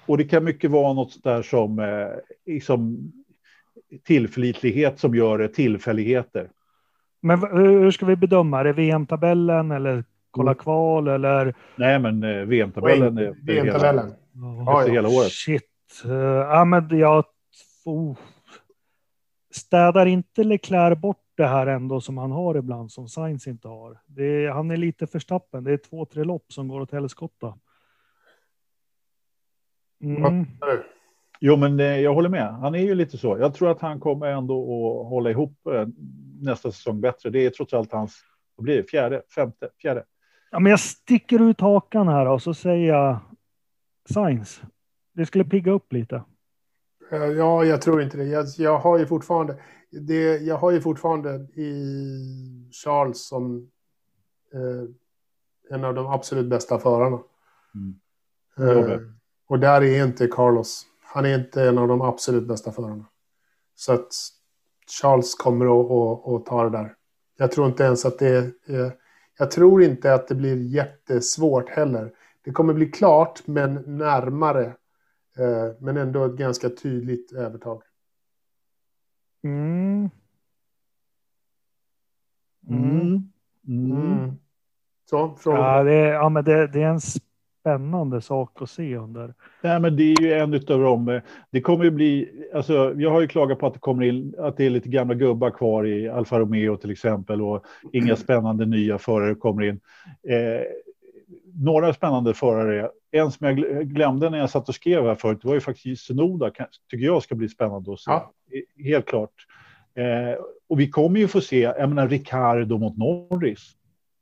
Och 0.06 0.18
det 0.18 0.24
kan 0.24 0.44
mycket 0.44 0.72
vara 0.72 0.94
något 0.94 1.24
där 1.24 1.42
som 1.42 1.80
eh, 1.80 2.08
liksom 2.46 3.12
tillförlitlighet 4.04 5.00
som 5.00 5.16
gör 5.16 5.38
det, 5.38 5.48
tillfälligheter. 5.48 6.50
Men 7.22 7.40
hur 7.40 7.92
ska 7.92 8.06
vi 8.06 8.16
bedöma? 8.16 8.60
Är 8.60 8.64
det 8.64 8.74
VM-tabellen 8.74 9.72
eller 9.72 10.04
kolla 10.32 10.52
Mm. 10.52 10.60
kval 10.64 11.08
eller? 11.08 11.56
Nej, 11.76 12.00
men 12.00 12.24
eh, 12.24 12.46
VM-tabellen 12.46 13.18
är 13.18 13.22
är 13.22 13.26
hela- 13.26 13.64
VM-tabellen. 13.64 14.14
Ja, 14.66 14.80
efter 14.80 14.92
hela 14.94 15.08
året. 15.10 15.32
Shit. 15.32 15.64
Uh, 16.06 16.12
ja, 16.14 16.66
men 16.66 17.00
jag... 17.00 17.26
Oh. 17.86 18.18
Städar 19.52 20.06
inte 20.06 20.44
Leclerc 20.44 21.00
bort 21.00 21.24
det 21.36 21.48
här 21.48 21.68
ändå 21.68 22.02
som 22.02 22.18
han 22.18 22.32
har 22.32 22.58
ibland 22.58 22.92
som 22.92 23.08
Sainz 23.08 23.48
inte 23.48 23.68
har? 23.68 24.00
Är, 24.18 24.50
han 24.50 24.72
är 24.72 24.78
lite 24.78 25.08
förstappen. 25.08 25.64
Det 25.64 25.74
är 25.74 25.78
två, 25.78 26.06
tre 26.06 26.24
lopp 26.24 26.54
som 26.54 26.68
går 26.68 26.82
åt 26.82 26.92
helskotta. 26.92 27.58
Mm. 30.02 30.46
Jo, 31.40 31.56
men 31.56 31.80
eh, 31.80 31.86
jag 31.86 32.14
håller 32.14 32.30
med. 32.30 32.54
Han 32.54 32.76
är 32.76 32.80
ju 32.80 32.96
lite 32.96 33.18
så. 33.18 33.38
Jag 33.40 33.54
tror 33.54 33.72
att 33.72 33.82
han 33.82 34.00
kommer 34.00 34.28
ändå 34.28 34.62
att 34.62 35.10
hålla 35.10 35.30
ihop 35.30 35.68
eh, 35.68 35.88
nästa 36.42 36.72
säsong 36.72 37.02
bättre. 37.02 37.30
Det 37.30 37.46
är 37.46 37.50
trots 37.50 37.74
allt 37.74 37.92
hans, 37.92 38.24
vad 38.56 38.64
blir 38.64 38.78
det, 38.78 38.84
fjärde, 38.84 39.22
femte, 39.36 39.70
fjärde. 39.82 40.04
Ja, 40.52 40.60
men 40.60 40.70
jag 40.70 40.80
sticker 40.80 41.42
ut 41.42 41.62
hakan 41.62 42.08
här 42.08 42.28
och 42.28 42.42
så 42.42 42.54
säger 42.54 42.88
jag 42.88 43.20
Science. 44.14 44.62
Det 45.14 45.26
skulle 45.26 45.44
pigga 45.44 45.72
upp 45.72 45.94
lite. 45.94 46.24
Eh, 47.12 47.24
Ja, 47.26 47.66
jag 47.66 47.82
tror 47.82 48.02
inte 48.02 48.18
det. 48.18 48.24
Jag, 48.26 48.46
jag 48.58 48.80
har 48.80 49.00
ju 49.00 49.06
fortfarande, 49.06 49.58
det, 49.92 50.38
jag 50.38 50.58
har 50.58 50.72
ju 50.72 50.82
fortfarande 50.82 51.36
i 51.54 52.72
Charles 52.84 53.28
som 53.28 53.72
eh, 54.54 55.76
en 55.76 55.84
av 55.84 55.94
de 55.96 56.08
absolut 56.08 56.50
bästa 56.50 56.80
förarna. 56.80 57.20
Mm. 57.76 58.80
Eh, 58.80 59.00
och 59.48 59.60
där 59.60 59.84
är 59.84 60.06
inte 60.06 60.28
Carlos. 60.28 60.86
Han 61.02 61.26
är 61.26 61.40
inte 61.40 61.64
en 61.64 61.78
av 61.78 61.88
de 61.88 62.02
absolut 62.02 62.48
bästa 62.48 62.72
förarna. 62.72 63.06
Så 63.76 63.94
att 63.94 64.08
Charles 65.02 65.36
kommer 65.36 65.66
att, 65.66 65.92
att, 65.92 66.34
att 66.34 66.46
ta 66.46 66.64
det 66.64 66.70
där. 66.70 66.96
Jag 67.38 67.52
tror 67.52 67.68
inte 67.68 67.84
ens 67.84 68.06
att 68.06 68.20
det 68.20 68.28
är... 68.28 68.44
eh, 68.68 68.92
Jag 69.38 69.52
tror 69.52 69.84
inte 69.84 70.14
att 70.14 70.28
det 70.28 70.36
blir 70.36 70.56
jättesvårt 70.56 71.70
heller. 71.70 72.12
Det 72.46 72.52
kommer 72.52 72.74
bli 72.74 72.86
klart, 72.86 73.42
men 73.48 73.98
närmare. 73.98 74.76
Eh, 75.38 75.76
Men 75.80 75.98
ändå 75.98 76.26
ett 76.26 76.36
ganska 76.38 76.70
tydligt 76.70 77.32
övertag. 77.34 77.82
Mm. 79.44 80.10
Mm. 82.70 82.90
Mm. 82.92 83.24
Mm. 83.68 83.92
Mm. 83.92 84.32
Så, 85.10 85.36
fråga. 85.36 85.58
Ja, 85.60 85.84
det, 85.84 85.94
är- 85.94 86.14
ja, 86.14 86.30
men 86.30 86.44
det, 86.44 86.68
det 86.68 86.82
är 86.82 86.88
en 86.90 87.00
spännande 87.02 88.22
sak 88.22 88.62
att 88.62 88.70
se 88.70 88.96
under. 88.96 89.34
Nej, 89.62 89.80
men 89.80 89.96
det 89.96 90.04
är 90.04 90.22
ju 90.22 90.34
en 90.34 90.54
utav 90.54 90.82
dem. 90.82 91.22
Det 91.52 91.62
kommer 91.62 91.84
ju 91.86 91.92
bli, 91.92 92.30
alltså, 92.54 92.94
jag 92.98 93.12
har 93.12 93.22
ju 93.22 93.28
klagat 93.28 93.60
på 93.60 93.68
att 93.68 93.74
det 93.74 93.80
kommer 93.80 94.04
in, 94.04 94.36
att 94.38 94.58
det 94.58 94.66
är 94.66 94.70
lite 94.70 94.90
gamla 94.90 95.14
gubbar 95.14 95.52
kvar 95.52 95.86
i 95.86 96.10
Alfa 96.10 96.40
Romeo 96.40 96.78
till 96.78 96.92
exempel 96.92 97.42
och 97.42 97.66
inga 97.94 98.16
spännande 98.16 98.66
nya 98.66 98.98
förare 98.98 99.36
kommer 99.36 99.64
in. 99.64 99.80
Eh, 100.24 100.62
några 101.56 101.94
spännande 101.94 102.34
förare, 102.34 102.90
en 103.12 103.32
som 103.32 103.48
jag 103.48 103.58
gl- 103.60 103.84
glömde 103.84 104.30
när 104.30 104.38
jag 104.38 104.50
satt 104.50 104.70
och 104.70 104.76
skrev 104.76 105.04
här 105.06 105.16
förut, 105.16 105.40
det 105.42 105.48
var 105.48 105.56
ju 105.56 105.62
faktiskt 105.62 106.06
Sonoda, 106.06 106.50
kan- 106.52 106.68
tycker 106.92 107.06
jag 107.06 107.24
ska 107.24 107.36
bli 107.36 107.50
spännande 107.50 107.94
att 107.94 108.00
se. 108.00 108.12
Ja. 108.12 108.34
Eh, 108.52 108.84
Helt 108.86 109.06
klart. 109.06 109.34
Eh, 109.96 110.42
och 110.70 110.80
vi 110.80 110.90
kommer 110.90 111.20
ju 111.20 111.28
få 111.28 111.42
se, 111.42 111.60
jag 111.60 111.90
menar 111.90 112.08
Ricardo 112.08 112.78
mot 112.78 112.98
Norris. 112.98 113.72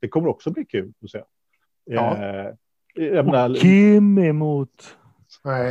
Det 0.00 0.08
kommer 0.08 0.28
också 0.28 0.50
bli 0.50 0.64
kul 0.64 0.92
att 1.04 1.10
se. 1.10 1.22
Ja. 1.84 2.16
Eh, 2.16 2.46
jag 2.94 3.26
menar, 3.26 3.50
Och 3.50 3.56
Kim 3.56 4.18
emot 4.18 4.96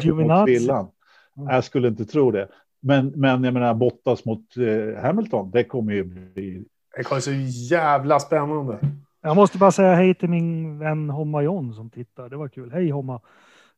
Giovinazzi. 0.01 0.51
villan. 0.53 0.88
Jag 1.36 1.63
skulle 1.63 1.88
inte 1.88 2.05
tro 2.05 2.32
det. 2.32 2.47
Men, 2.80 3.07
men 3.07 3.43
jag 3.43 3.53
menar 3.53 3.74
Bottas 3.74 4.26
mot 4.26 4.57
eh, 4.57 5.01
Hamilton, 5.03 5.51
det 5.51 5.63
kommer 5.63 5.93
ju 5.93 6.03
bli... 6.03 6.65
Det 6.97 7.03
kommer 7.03 7.22
så 7.22 7.32
jävla 7.76 8.20
spännande. 8.20 8.78
Jag 9.22 9.36
måste 9.36 9.57
bara 9.57 9.72
säga 9.72 9.95
hej 9.95 10.15
till 10.15 10.30
min 10.30 10.80
vän 10.80 11.09
Homma 11.09 11.41
John 11.41 11.74
som 11.74 11.89
tittar. 11.89 12.30
Det 12.30 12.38
var 12.38 12.47
kul. 12.47 12.72
Hej 12.72 12.89
Homma. 12.89 13.22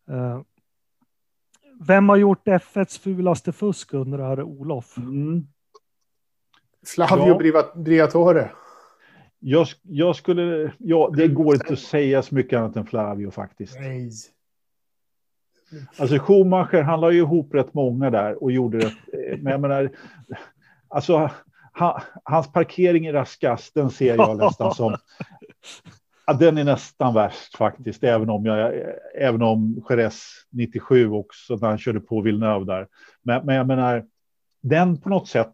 Eh, 0.10 0.42
vem 1.82 2.10
har 2.10 2.16
gjort 2.18 2.48
F1s 2.48 3.00
fulaste 3.02 3.52
fusk 3.52 3.94
undrar 3.94 4.44
Olof. 4.44 4.96
Flavio 6.96 7.28
Ja. 7.28 7.38
Briva- 7.38 7.76
Briatore. 7.84 8.52
Jag, 9.40 9.68
jag 9.82 10.16
skulle... 10.16 10.74
Ja, 10.78 11.12
det 11.18 11.28
går 11.28 11.56
inte 11.56 11.74
att 11.74 11.80
säga 11.80 12.22
så 12.22 12.36
mycket 12.36 12.60
annat 12.60 12.76
än 12.76 12.86
Flavio 12.86 13.32
faktiskt. 13.32 13.80
Nej. 13.80 14.12
Alltså 15.98 16.20
Schumacher, 16.20 16.82
han 16.82 17.02
la 17.02 17.12
ju 17.12 17.18
ihop 17.18 17.54
rätt 17.54 17.74
många 17.74 18.10
där 18.10 18.44
och 18.44 18.52
gjorde 18.52 18.78
rätt... 18.80 18.98
eh, 19.14 19.38
Men 19.40 19.52
jag 19.52 19.62
menar, 19.62 19.92
alltså 20.88 21.32
ha, 21.74 22.04
hans 22.24 22.52
parkering 22.52 23.08
i 23.08 23.12
Raskas, 23.12 23.72
den 23.72 23.90
ser 23.90 24.16
jag 24.18 24.38
nästan 24.46 24.74
som... 24.76 24.96
Ja, 26.28 26.34
den 26.34 26.58
är 26.58 26.64
nästan 26.64 27.14
värst 27.14 27.58
faktiskt, 27.58 28.04
även 28.04 28.30
om, 28.30 28.46
jag, 28.46 28.74
även 29.16 29.42
om 29.42 29.86
Jerez 29.90 30.24
97 30.50 31.10
också, 31.10 31.56
när 31.56 31.68
han 31.68 31.78
körde 31.78 32.00
på 32.00 32.22
Villeneuve 32.22 32.66
där. 32.66 32.88
Men, 33.22 33.46
men 33.46 33.56
jag 33.56 33.68
menar, 33.68 34.06
den 34.62 35.02
på 35.02 35.10
något 35.10 35.28
sätt... 35.28 35.54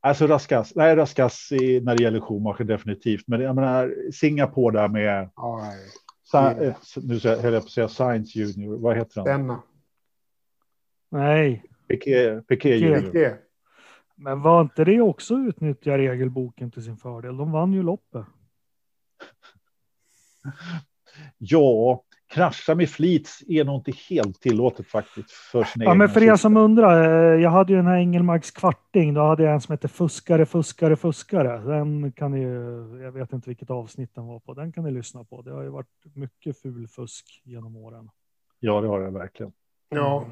Alltså 0.00 0.26
Raskas, 0.26 0.72
nej 0.74 0.96
Raskas 0.96 1.52
i, 1.52 1.80
när 1.80 1.96
det 1.96 2.02
gäller 2.02 2.20
Schumacher 2.20 2.64
definitivt, 2.64 3.24
men 3.28 3.40
jag 3.40 3.54
menar 3.54 3.94
Singapore 4.12 4.80
där 4.80 4.88
med. 4.88 5.30
Sa, 6.24 6.50
eh, 6.50 6.74
nu 6.96 7.20
säger- 7.20 7.42
höll 7.42 7.52
jag 7.52 7.62
på 7.62 7.66
att 7.66 7.72
säga 7.72 7.88
Science 7.88 8.38
Junior, 8.38 8.78
vad 8.78 8.96
heter 8.96 9.20
han? 9.20 9.24
Denna. 9.26 9.62
Nej, 11.10 11.64
Piqué, 11.88 12.40
Piqué 12.40 12.76
Junior. 12.76 13.38
Det. 14.18 14.24
men 14.24 14.42
var 14.42 14.60
inte 14.60 14.84
det 14.84 15.00
också 15.00 15.34
utnyttja 15.34 15.98
regelboken 15.98 16.70
till 16.70 16.84
sin 16.84 16.96
fördel? 16.96 17.36
De 17.36 17.52
vann 17.52 17.72
ju 17.72 17.82
loppet. 17.82 18.26
Ja, 21.38 22.02
krascha 22.28 22.74
med 22.74 22.90
flit 22.90 23.30
är 23.48 23.64
nog 23.64 23.76
inte 23.76 23.92
helt 24.10 24.40
tillåtet 24.40 24.86
faktiskt. 24.86 25.30
För 25.30 25.66
Ja, 25.74 25.94
men 25.94 26.08
för 26.08 26.22
er 26.22 26.36
som 26.36 26.56
undrar, 26.56 27.32
eh, 27.34 27.42
jag 27.42 27.50
hade 27.50 27.72
ju 27.72 27.76
den 27.76 27.86
här 27.86 27.96
Engelmarks 27.96 28.50
kvarting, 28.50 29.14
då 29.14 29.20
hade 29.20 29.42
jag 29.42 29.54
en 29.54 29.60
som 29.60 29.72
hette 29.72 29.88
Fuskare, 29.88 30.46
fuskare, 30.46 30.96
fuskare. 30.96 31.58
Den 31.58 32.12
kan 32.12 32.30
ni 32.30 32.40
ju, 32.40 33.00
jag 33.02 33.12
vet 33.12 33.32
inte 33.32 33.50
vilket 33.50 33.70
avsnitt 33.70 34.14
den 34.14 34.26
var 34.26 34.40
på, 34.40 34.54
den 34.54 34.72
kan 34.72 34.84
ni 34.84 34.90
lyssna 34.90 35.24
på. 35.24 35.42
Det 35.42 35.50
har 35.50 35.62
ju 35.62 35.68
varit 35.68 36.04
mycket 36.14 36.60
ful 36.62 36.88
fusk 36.88 37.42
genom 37.44 37.76
åren. 37.76 38.10
Ja, 38.60 38.80
det 38.80 38.88
har 38.88 39.00
jag 39.00 39.10
verkligen. 39.10 39.52
Ja. 39.88 40.26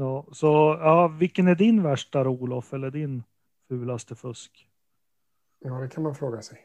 Ja, 0.00 0.26
så 0.32 0.46
ja, 0.80 1.08
vilken 1.08 1.48
är 1.48 1.54
din 1.54 1.82
värsta 1.82 2.24
då, 2.24 2.30
Olof, 2.30 2.72
eller 2.72 2.90
din 2.90 3.22
fulaste 3.68 4.14
fusk? 4.14 4.68
ja, 5.64 5.74
det 5.74 5.88
kan 5.88 6.02
man 6.02 6.14
fråga 6.14 6.42
sig. 6.42 6.58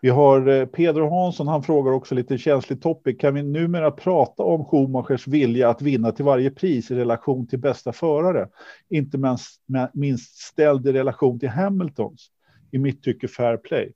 Vi 0.00 0.08
har 0.08 0.48
eh, 0.48 0.66
Pedro 0.66 1.10
Hansson, 1.10 1.48
han 1.48 1.62
frågar 1.62 1.92
också 1.92 2.14
lite 2.14 2.38
känslig 2.38 2.82
topic. 2.82 3.16
Kan 3.18 3.34
vi 3.34 3.42
numera 3.42 3.90
prata 3.90 4.42
om 4.42 4.64
Schumachers 4.64 5.26
vilja 5.26 5.68
att 5.68 5.82
vinna 5.82 6.12
till 6.12 6.24
varje 6.24 6.50
pris 6.50 6.90
i 6.90 6.94
relation 6.94 7.46
till 7.46 7.58
bästa 7.58 7.92
förare? 7.92 8.48
Inte 8.88 9.18
minst, 9.18 9.62
minst 9.92 10.38
ställd 10.38 10.86
i 10.86 10.92
relation 10.92 11.38
till 11.40 11.48
Hamiltons. 11.48 12.30
I 12.70 12.78
mitt 12.78 13.02
tycke 13.02 13.28
fair 13.28 13.56
play. 13.56 13.92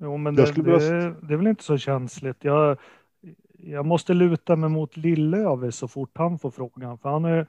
Jo, 0.00 0.16
men 0.16 0.34
det, 0.34 0.52
det, 0.52 0.62
det 1.22 1.34
är 1.34 1.36
väl 1.36 1.46
inte 1.46 1.64
så 1.64 1.78
känsligt. 1.78 2.36
Jag, 2.40 2.78
jag 3.66 3.86
måste 3.86 4.14
luta 4.14 4.56
mig 4.56 4.70
mot 4.70 4.96
Lillövis 4.96 5.76
så 5.76 5.88
fort 5.88 6.10
han 6.14 6.38
får 6.38 6.50
frågan, 6.50 6.98
för 6.98 7.08
han 7.08 7.24
är, 7.24 7.46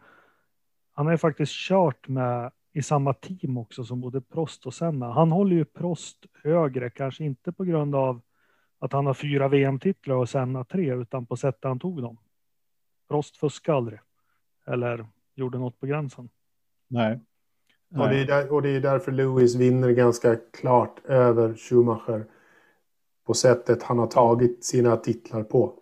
han 0.93 1.07
är 1.07 1.17
faktiskt 1.17 1.53
kört 1.53 2.07
med 2.07 2.51
i 2.73 2.81
samma 2.81 3.13
team 3.13 3.57
också 3.57 3.83
som 3.83 4.01
både 4.01 4.21
Prost 4.21 4.65
och 4.65 4.73
Senna. 4.73 5.11
Han 5.11 5.31
håller 5.31 5.55
ju 5.55 5.65
Prost 5.65 6.25
högre, 6.43 6.89
kanske 6.89 7.23
inte 7.23 7.51
på 7.51 7.63
grund 7.63 7.95
av 7.95 8.21
att 8.79 8.93
han 8.93 9.05
har 9.05 9.13
fyra 9.13 9.47
VM-titlar 9.47 10.15
och 10.15 10.29
Senna 10.29 10.63
tre, 10.63 10.93
utan 10.93 11.25
på 11.25 11.35
sättet 11.35 11.63
han 11.63 11.79
tog 11.79 12.01
dem. 12.01 12.17
Prost 13.09 13.37
fuskade 13.37 13.77
aldrig. 13.77 13.99
Eller 14.67 15.07
gjorde 15.35 15.57
något 15.57 15.79
på 15.79 15.85
gränsen. 15.85 16.29
Nej. 16.87 17.19
Och 17.89 18.09
det, 18.09 18.17
är 18.17 18.25
där, 18.25 18.53
och 18.53 18.61
det 18.61 18.69
är 18.69 18.81
därför 18.81 19.11
Lewis 19.11 19.55
vinner 19.55 19.91
ganska 19.91 20.35
klart 20.35 21.05
över 21.05 21.53
Schumacher. 21.53 22.25
På 23.25 23.33
sättet 23.33 23.83
han 23.83 23.99
har 23.99 24.07
tagit 24.07 24.65
sina 24.65 24.97
titlar 24.97 25.43
på. 25.43 25.79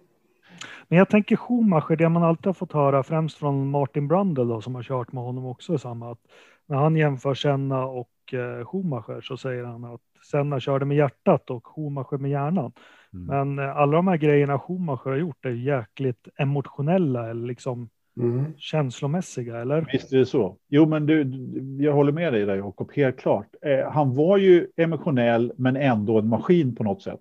Men 0.88 0.98
jag 1.00 1.10
tänker 1.10 1.36
Schumacher, 1.36 1.96
det 1.96 2.10
man 2.10 2.24
alltid 2.24 2.46
har 2.46 2.54
fått 2.54 2.74
höra, 2.74 3.04
främst 3.04 3.38
från 3.38 3.70
Martin 3.70 4.08
Brundle 4.08 4.44
då, 4.44 4.62
som 4.62 4.76
har 4.76 4.84
kört 4.84 5.12
med 5.12 5.24
honom 5.24 5.46
också, 5.46 5.74
är 5.74 5.78
samma 5.78 6.12
att 6.12 6.20
när 6.66 6.78
han 6.78 6.96
jämför 6.96 7.34
Senna 7.34 7.86
och 7.86 8.10
eh, 8.34 8.66
Schumacher 8.66 9.22
så 9.22 9.38
säger 9.38 9.64
han 9.64 9.84
att 9.84 10.02
Senna 10.32 10.60
körde 10.60 10.86
med 10.86 10.98
hjärtat 10.98 11.50
och 11.50 11.68
Schumacher 11.68 12.18
med 12.18 12.32
hjärnan. 12.32 12.72
Mm. 13.14 13.26
Men 13.56 13.66
eh, 13.70 13.78
alla 13.78 13.92
de 13.96 14.08
här 14.08 14.18
grejerna 14.18 14.60
Schumacher 14.60 15.10
har 15.10 15.18
gjort 15.18 15.46
är 15.46 15.50
jäkligt 15.50 16.28
emotionella 16.38 17.30
eller 17.30 17.48
liksom 17.48 17.90
Mm. 18.20 18.46
känslomässiga, 18.58 19.58
eller? 19.62 19.88
Visst 19.92 20.14
är 20.14 20.18
det 20.18 20.26
så. 20.26 20.58
Jo, 20.70 20.86
men 20.86 21.06
du, 21.06 21.24
du- 21.24 21.84
jag 21.84 21.94
håller 21.94 22.12
med 22.12 22.34
dig 22.34 22.46
där, 22.46 22.56
Jakob, 22.56 22.92
helt 22.96 23.18
klart. 23.20 23.48
Eh, 23.62 23.92
han 23.92 24.16
var 24.16 24.38
ju 24.38 24.68
emotionell, 24.78 25.54
men 25.58 25.76
ändå 25.76 26.20
en 26.20 26.28
maskin 26.28 26.76
på 26.76 26.84
något 26.84 27.02
sätt. 27.02 27.20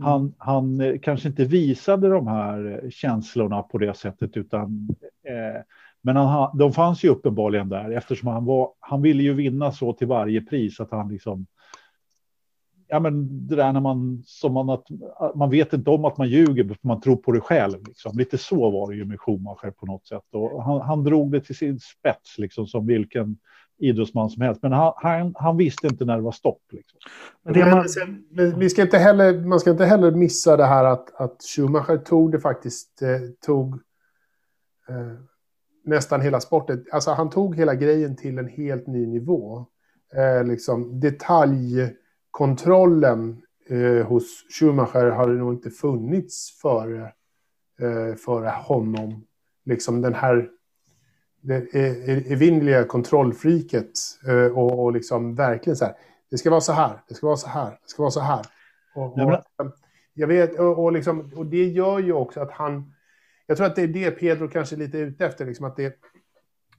Mm. 0.00 0.12
Han, 0.12 0.34
han 0.38 0.80
eh, 0.80 0.98
kanske 0.98 1.28
inte 1.28 1.44
visade 1.44 2.08
de 2.08 2.26
här 2.26 2.80
eh, 2.84 2.90
känslorna 2.90 3.62
på 3.62 3.78
det 3.78 3.96
sättet, 3.96 4.36
utan 4.36 4.88
eh, 5.28 5.62
men 6.02 6.16
han, 6.16 6.58
de 6.58 6.72
fanns 6.72 7.04
ju 7.04 7.08
uppenbarligen 7.08 7.68
där 7.68 7.90
eftersom 7.90 8.28
han 8.28 8.44
var. 8.44 8.72
Han 8.80 9.02
ville 9.02 9.22
ju 9.22 9.34
vinna 9.34 9.72
så 9.72 9.92
till 9.92 10.06
varje 10.06 10.40
pris 10.40 10.80
att 10.80 10.90
han 10.90 11.08
liksom. 11.08 11.46
Ja, 12.88 13.00
men 13.00 13.46
det 13.46 13.56
där 13.56 13.72
när 13.72 13.80
man 13.80 14.22
som 14.26 14.52
man 14.54 14.70
att 14.70 14.86
man 15.34 15.50
vet 15.50 15.72
inte 15.72 15.90
om 15.90 16.04
att 16.04 16.18
man 16.18 16.28
ljuger, 16.28 16.64
för 16.64 16.76
man 16.80 17.00
tror 17.00 17.16
på 17.16 17.32
det 17.32 17.40
själv. 17.40 17.86
Liksom. 17.86 18.18
Lite 18.18 18.38
så 18.38 18.70
var 18.70 18.90
det 18.90 18.96
ju 18.96 19.04
med 19.04 19.20
Schumacher 19.20 19.70
på 19.70 19.86
något 19.86 20.06
sätt. 20.06 20.24
Och 20.32 20.64
han, 20.64 20.80
han 20.80 21.04
drog 21.04 21.32
det 21.32 21.40
till 21.40 21.56
sin 21.56 21.80
spets, 21.80 22.38
liksom 22.38 22.66
som 22.66 22.86
vilken 22.86 23.38
idrottsman 23.80 24.30
som 24.30 24.42
helst. 24.42 24.62
Men 24.62 24.72
han, 24.72 24.92
han, 24.96 25.34
han 25.38 25.56
visste 25.56 25.86
inte 25.86 26.04
när 26.04 26.16
det 26.16 26.22
var 26.22 26.32
stopp. 26.32 26.62
Liksom. 26.70 26.98
Men 27.42 27.70
man, 27.70 27.86
vi 28.58 28.70
ska 28.70 28.82
inte 28.82 28.98
heller, 28.98 29.44
man 29.44 29.60
ska 29.60 29.70
inte 29.70 29.84
heller 29.84 30.10
missa 30.10 30.56
det 30.56 30.66
här 30.66 30.84
att, 30.84 31.20
att 31.20 31.36
Schumacher 31.56 31.96
tog 31.96 32.32
det 32.32 32.40
faktiskt, 32.40 33.02
eh, 33.02 33.20
tog 33.46 33.74
eh, 34.88 35.12
nästan 35.84 36.20
hela 36.20 36.40
sporten. 36.40 36.84
Alltså 36.92 37.10
han 37.10 37.30
tog 37.30 37.56
hela 37.56 37.74
grejen 37.74 38.16
till 38.16 38.38
en 38.38 38.48
helt 38.48 38.86
ny 38.86 39.06
nivå. 39.06 39.66
Eh, 40.14 40.44
liksom 40.44 41.00
detaljkontrollen 41.00 43.42
eh, 43.68 44.06
hos 44.06 44.44
Schumacher 44.58 45.10
hade 45.10 45.32
nog 45.32 45.54
inte 45.54 45.70
funnits 45.70 46.58
före, 46.62 47.12
eh, 47.80 48.14
före 48.16 48.48
honom. 48.48 49.26
Liksom 49.64 50.02
den 50.02 50.14
här 50.14 50.50
det 51.40 51.74
evinnerliga 52.32 52.84
kontrollfriket 52.84 53.90
eh, 54.26 54.58
och, 54.58 54.84
och 54.84 54.92
liksom 54.92 55.34
verkligen 55.34 55.76
så 55.76 55.84
här. 55.84 55.94
Det 56.30 56.38
ska 56.38 56.50
vara 56.50 56.60
så 56.60 56.72
här, 56.72 57.02
det 57.08 57.14
ska 57.14 57.26
vara 57.26 57.36
så 57.36 57.48
här, 57.48 57.70
det 57.70 57.88
ska 57.88 58.02
vara 58.02 58.10
så 58.10 58.20
här. 58.20 58.46
Och, 58.94 59.18
och, 59.18 59.42
jag 60.14 60.26
vet, 60.26 60.58
och, 60.58 60.84
och, 60.84 60.92
liksom, 60.92 61.32
och 61.36 61.46
det 61.46 61.64
gör 61.64 61.98
ju 61.98 62.12
också 62.12 62.40
att 62.40 62.52
han... 62.52 62.92
Jag 63.46 63.56
tror 63.56 63.66
att 63.66 63.76
det 63.76 63.82
är 63.82 63.88
det 63.88 64.10
Pedro 64.10 64.48
kanske 64.48 64.76
är 64.76 64.78
lite 64.78 64.98
ute 64.98 65.26
efter. 65.26 65.46
Liksom 65.46 65.66
att 65.66 65.76
det, 65.76 65.94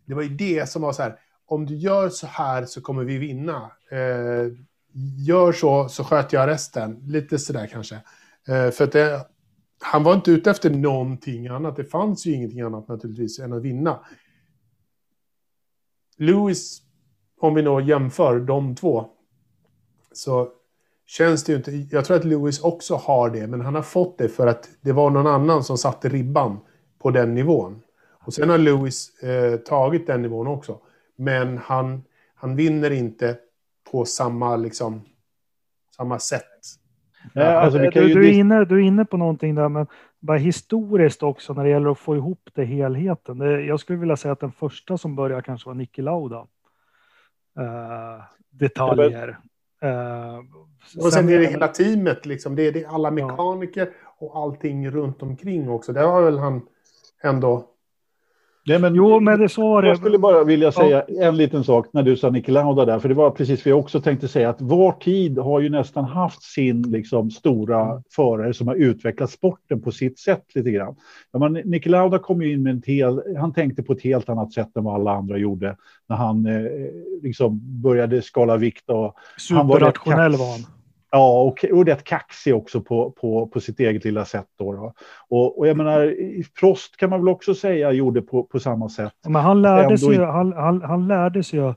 det 0.05 0.13
var 0.13 0.21
ju 0.21 0.29
det 0.29 0.69
som 0.69 0.81
var 0.81 0.93
så 0.93 1.03
här, 1.03 1.19
om 1.45 1.65
du 1.65 1.75
gör 1.75 2.09
så 2.09 2.27
här 2.27 2.65
så 2.65 2.81
kommer 2.81 3.03
vi 3.03 3.17
vinna. 3.17 3.71
Eh, 3.91 4.53
gör 5.27 5.51
så 5.51 5.89
så 5.89 6.03
sköter 6.03 6.37
jag 6.37 6.47
resten. 6.47 6.99
Lite 7.05 7.39
sådär 7.39 7.67
kanske. 7.67 7.95
Eh, 8.47 8.71
för 8.71 8.83
att 8.83 8.91
det, 8.91 9.25
han 9.81 10.03
var 10.03 10.13
inte 10.13 10.31
ute 10.31 10.51
efter 10.51 10.69
någonting 10.69 11.47
annat. 11.47 11.75
Det 11.75 11.83
fanns 11.83 12.25
ju 12.25 12.33
ingenting 12.33 12.61
annat 12.61 12.87
naturligtvis 12.87 13.39
än 13.39 13.53
att 13.53 13.61
vinna. 13.61 13.99
Lewis, 16.21 16.81
om 17.39 17.53
vi 17.53 17.61
då 17.61 17.81
jämför 17.81 18.39
de 18.39 18.75
två, 18.75 19.05
så 20.11 20.49
känns 21.05 21.43
det 21.43 21.51
ju 21.51 21.57
inte... 21.57 21.71
Jag 21.71 22.05
tror 22.05 22.17
att 22.17 22.25
Lewis 22.25 22.61
också 22.61 22.95
har 22.95 23.29
det, 23.29 23.47
men 23.47 23.61
han 23.61 23.75
har 23.75 23.81
fått 23.81 24.17
det 24.17 24.29
för 24.29 24.47
att 24.47 24.69
det 24.81 24.91
var 24.91 25.09
någon 25.09 25.27
annan 25.27 25.63
som 25.63 25.77
satte 25.77 26.09
ribban 26.09 26.59
på 26.99 27.11
den 27.11 27.33
nivån. 27.33 27.81
Och 28.25 28.33
sen 28.33 28.49
har 28.49 28.57
Lewis 28.57 29.23
eh, 29.23 29.57
tagit 29.57 30.07
den 30.07 30.21
nivån 30.21 30.47
också. 30.47 30.77
Men 31.15 31.57
han, 31.57 32.03
han 32.35 32.55
vinner 32.55 32.91
inte 32.91 33.37
på 33.91 34.05
samma, 34.05 34.55
liksom, 34.55 35.01
samma 35.97 36.19
sätt. 36.19 36.43
Ja, 37.33 37.43
alltså, 37.43 37.79
du, 37.79 37.89
du, 37.89 38.27
är 38.27 38.33
inne, 38.33 38.65
du 38.65 38.75
är 38.75 38.83
inne 38.87 39.05
på 39.05 39.17
någonting 39.17 39.55
där, 39.55 39.69
men 39.69 39.87
bara 40.21 40.37
historiskt 40.37 41.23
också 41.23 41.53
när 41.53 41.63
det 41.63 41.69
gäller 41.69 41.91
att 41.91 41.99
få 41.99 42.15
ihop 42.15 42.49
det 42.53 42.65
helheten. 42.65 43.37
Det, 43.37 43.61
jag 43.61 43.79
skulle 43.79 43.99
vilja 43.99 44.17
säga 44.17 44.31
att 44.31 44.39
den 44.39 44.51
första 44.51 44.97
som 44.97 45.15
började 45.15 45.41
kanske 45.41 45.69
var 45.69 45.75
Niki 45.75 46.01
Lauda. 46.01 46.47
Uh, 47.59 48.23
detaljer. 48.49 49.39
Uh, 49.83 50.39
och 50.97 51.13
sen 51.13 51.29
är 51.29 51.39
det 51.39 51.45
hela 51.45 51.67
teamet, 51.67 52.25
liksom. 52.25 52.55
det, 52.55 52.67
är, 52.67 52.71
det 52.71 52.83
är 52.83 52.87
alla 52.87 53.11
mekaniker 53.11 53.85
ja. 53.85 54.25
och 54.25 54.37
allting 54.37 54.89
runt 54.89 55.23
omkring 55.23 55.69
också. 55.69 55.93
Det 55.93 55.99
har 55.99 56.21
väl 56.21 56.37
han 56.37 56.61
ändå 57.23 57.67
Nej, 58.71 58.79
men, 58.79 58.95
jo, 58.95 59.19
men 59.19 59.39
det 59.39 59.49
så 59.49 59.69
var 59.69 59.81
det. 59.81 59.87
Jag 59.87 59.97
skulle 59.97 60.17
bara 60.17 60.43
vilja 60.43 60.71
säga 60.71 61.03
ja. 61.07 61.23
en 61.23 61.37
liten 61.37 61.63
sak 61.63 61.87
när 61.93 62.03
du 62.03 62.17
sa 62.17 62.29
Niki 62.29 62.51
Lauda 62.51 62.85
där, 62.85 62.99
för 62.99 63.09
det 63.09 63.15
var 63.15 63.31
precis 63.31 63.65
vad 63.65 63.71
jag 63.71 63.79
också 63.79 64.01
tänkte 64.01 64.27
säga, 64.27 64.49
att 64.49 64.61
vår 64.61 64.91
tid 64.91 65.37
har 65.37 65.59
ju 65.59 65.69
nästan 65.69 66.05
haft 66.05 66.43
sin 66.43 66.81
liksom, 66.81 67.31
stora 67.31 67.81
mm. 67.81 68.03
förare 68.15 68.53
som 68.53 68.67
har 68.67 68.75
utvecklat 68.75 69.31
sporten 69.31 69.81
på 69.81 69.91
sitt 69.91 70.19
sätt 70.19 70.45
lite 70.55 70.71
grann. 70.71 70.95
Ja, 71.31 71.39
men 71.39 71.53
Niki 71.53 71.89
Lauda 71.89 72.19
kom 72.19 72.41
ju 72.41 72.53
in 72.53 72.63
med 72.63 72.71
en 72.71 72.81
hel, 72.85 73.21
han 73.37 73.53
tänkte 73.53 73.83
på 73.83 73.93
ett 73.93 74.01
helt 74.01 74.29
annat 74.29 74.53
sätt 74.53 74.77
än 74.77 74.83
vad 74.83 74.95
alla 74.95 75.11
andra 75.11 75.37
gjorde 75.37 75.75
när 76.09 76.15
han 76.15 76.45
eh, 76.45 76.71
liksom 77.21 77.59
började 77.81 78.21
skala 78.21 78.57
vikt. 78.57 78.89
Och 78.89 79.15
Superrationell 79.37 80.31
var 80.31 80.51
han. 80.51 80.80
Ja, 81.11 81.41
och, 81.41 81.65
och 81.71 81.85
rätt 81.85 82.03
kaxig 82.03 82.55
också 82.55 82.81
på, 82.81 83.11
på, 83.11 83.47
på 83.47 83.59
sitt 83.59 83.79
eget 83.79 84.03
lilla 84.05 84.25
sätt. 84.25 84.47
Då, 84.57 84.73
då. 84.73 84.93
Och, 85.29 85.59
och 85.59 85.67
jag 85.67 85.77
menar, 85.77 86.15
Frost 86.55 86.97
kan 86.97 87.09
man 87.09 87.19
väl 87.19 87.29
också 87.29 87.55
säga 87.55 87.91
gjorde 87.91 88.21
på, 88.21 88.43
på 88.43 88.59
samma 88.59 88.89
sätt. 88.89 89.13
Men 89.27 89.41
han 89.41 89.61
lärde 89.61 89.97
sig 89.97 90.13
ju, 90.13 90.23
han, 90.23 90.53
han, 90.53 90.81
han 90.81 91.07
lärde 91.07 91.43
sig 91.43 91.59
ju, 91.59 91.73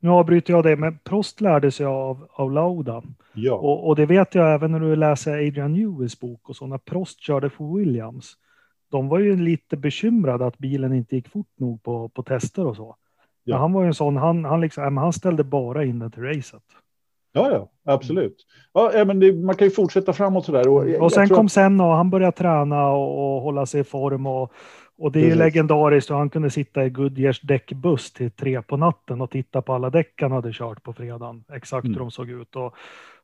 nu 0.00 0.10
avbryter 0.10 0.52
jag 0.52 0.64
det, 0.64 0.76
men 0.76 0.98
Prost 0.98 1.40
lärde 1.40 1.70
sig 1.70 1.86
av, 1.86 2.28
av 2.30 2.52
Lauda. 2.52 3.02
Ja. 3.34 3.54
Och, 3.54 3.88
och 3.88 3.96
det 3.96 4.06
vet 4.06 4.34
jag 4.34 4.54
även 4.54 4.72
när 4.72 4.80
du 4.80 4.96
läser 4.96 5.32
Adrian 5.32 5.72
Newells 5.72 6.20
bok 6.20 6.48
och 6.48 6.56
så, 6.56 6.66
när 6.66 6.78
Prost 6.78 7.20
körde 7.20 7.50
för 7.50 7.76
Williams. 7.76 8.32
De 8.90 9.08
var 9.08 9.18
ju 9.18 9.36
lite 9.36 9.76
bekymrade 9.76 10.46
att 10.46 10.58
bilen 10.58 10.92
inte 10.92 11.16
gick 11.16 11.28
fort 11.28 11.52
nog 11.56 11.82
på, 11.82 12.08
på 12.08 12.22
tester 12.22 12.66
och 12.66 12.76
så. 12.76 12.96
Ja. 13.44 13.54
Men 13.54 13.60
han 13.60 13.72
var 13.72 13.82
ju 13.82 13.86
en 13.86 13.94
sån, 13.94 14.16
han, 14.16 14.44
han, 14.44 14.60
liksom, 14.60 14.96
han 14.96 15.12
ställde 15.12 15.44
bara 15.44 15.84
in 15.84 15.98
det 15.98 16.10
till 16.10 16.22
racet. 16.22 16.62
Ja, 17.38 17.50
ja, 17.52 17.92
absolut. 17.92 18.36
Ja, 18.72 19.04
men 19.04 19.20
det, 19.20 19.32
man 19.32 19.54
kan 19.54 19.66
ju 19.66 19.70
fortsätta 19.70 20.12
framåt 20.12 20.44
sådär. 20.44 20.68
Och, 20.68 21.04
och 21.04 21.12
sen 21.12 21.28
kom 21.28 21.46
att... 21.46 21.52
sen 21.52 21.80
och 21.80 21.86
han 21.86 22.10
började 22.10 22.36
träna 22.36 22.88
och, 22.88 23.36
och 23.36 23.42
hålla 23.42 23.66
sig 23.66 23.80
i 23.80 23.84
form 23.84 24.26
och, 24.26 24.52
och 24.98 25.12
det 25.12 25.18
är 25.18 25.22
Precis. 25.22 25.38
legendariskt. 25.38 26.10
Och 26.10 26.16
han 26.16 26.30
kunde 26.30 26.50
sitta 26.50 26.84
i 26.84 26.90
Goodyears 26.90 27.40
däckbuss 27.40 28.12
till 28.12 28.30
tre 28.30 28.62
på 28.62 28.76
natten 28.76 29.20
och 29.20 29.30
titta 29.30 29.62
på 29.62 29.74
alla 29.74 29.90
däck 29.90 30.12
han 30.20 30.32
hade 30.32 30.52
kört 30.52 30.82
på 30.82 30.92
fredagen. 30.92 31.44
Exakt 31.52 31.84
mm. 31.84 31.94
hur 31.94 32.00
de 32.00 32.10
såg 32.10 32.30
ut. 32.30 32.56
Och, 32.56 32.74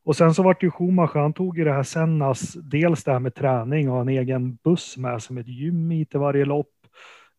och 0.04 0.16
sen 0.16 0.34
så 0.34 0.42
vart 0.42 0.62
ju 0.62 0.70
Schumacher, 0.70 1.20
han 1.20 1.32
tog 1.32 1.58
ju 1.58 1.64
det 1.64 1.72
här 1.72 1.82
Sennas, 1.82 2.52
dels 2.52 3.04
det 3.04 3.12
här 3.12 3.18
med 3.18 3.34
träning 3.34 3.90
och 3.90 4.00
en 4.00 4.08
egen 4.08 4.58
buss 4.64 4.96
med 4.96 5.22
som 5.22 5.38
ett 5.38 5.48
gym 5.48 5.92
i 5.92 6.04
till 6.04 6.20
varje 6.20 6.44
lopp. 6.44 6.73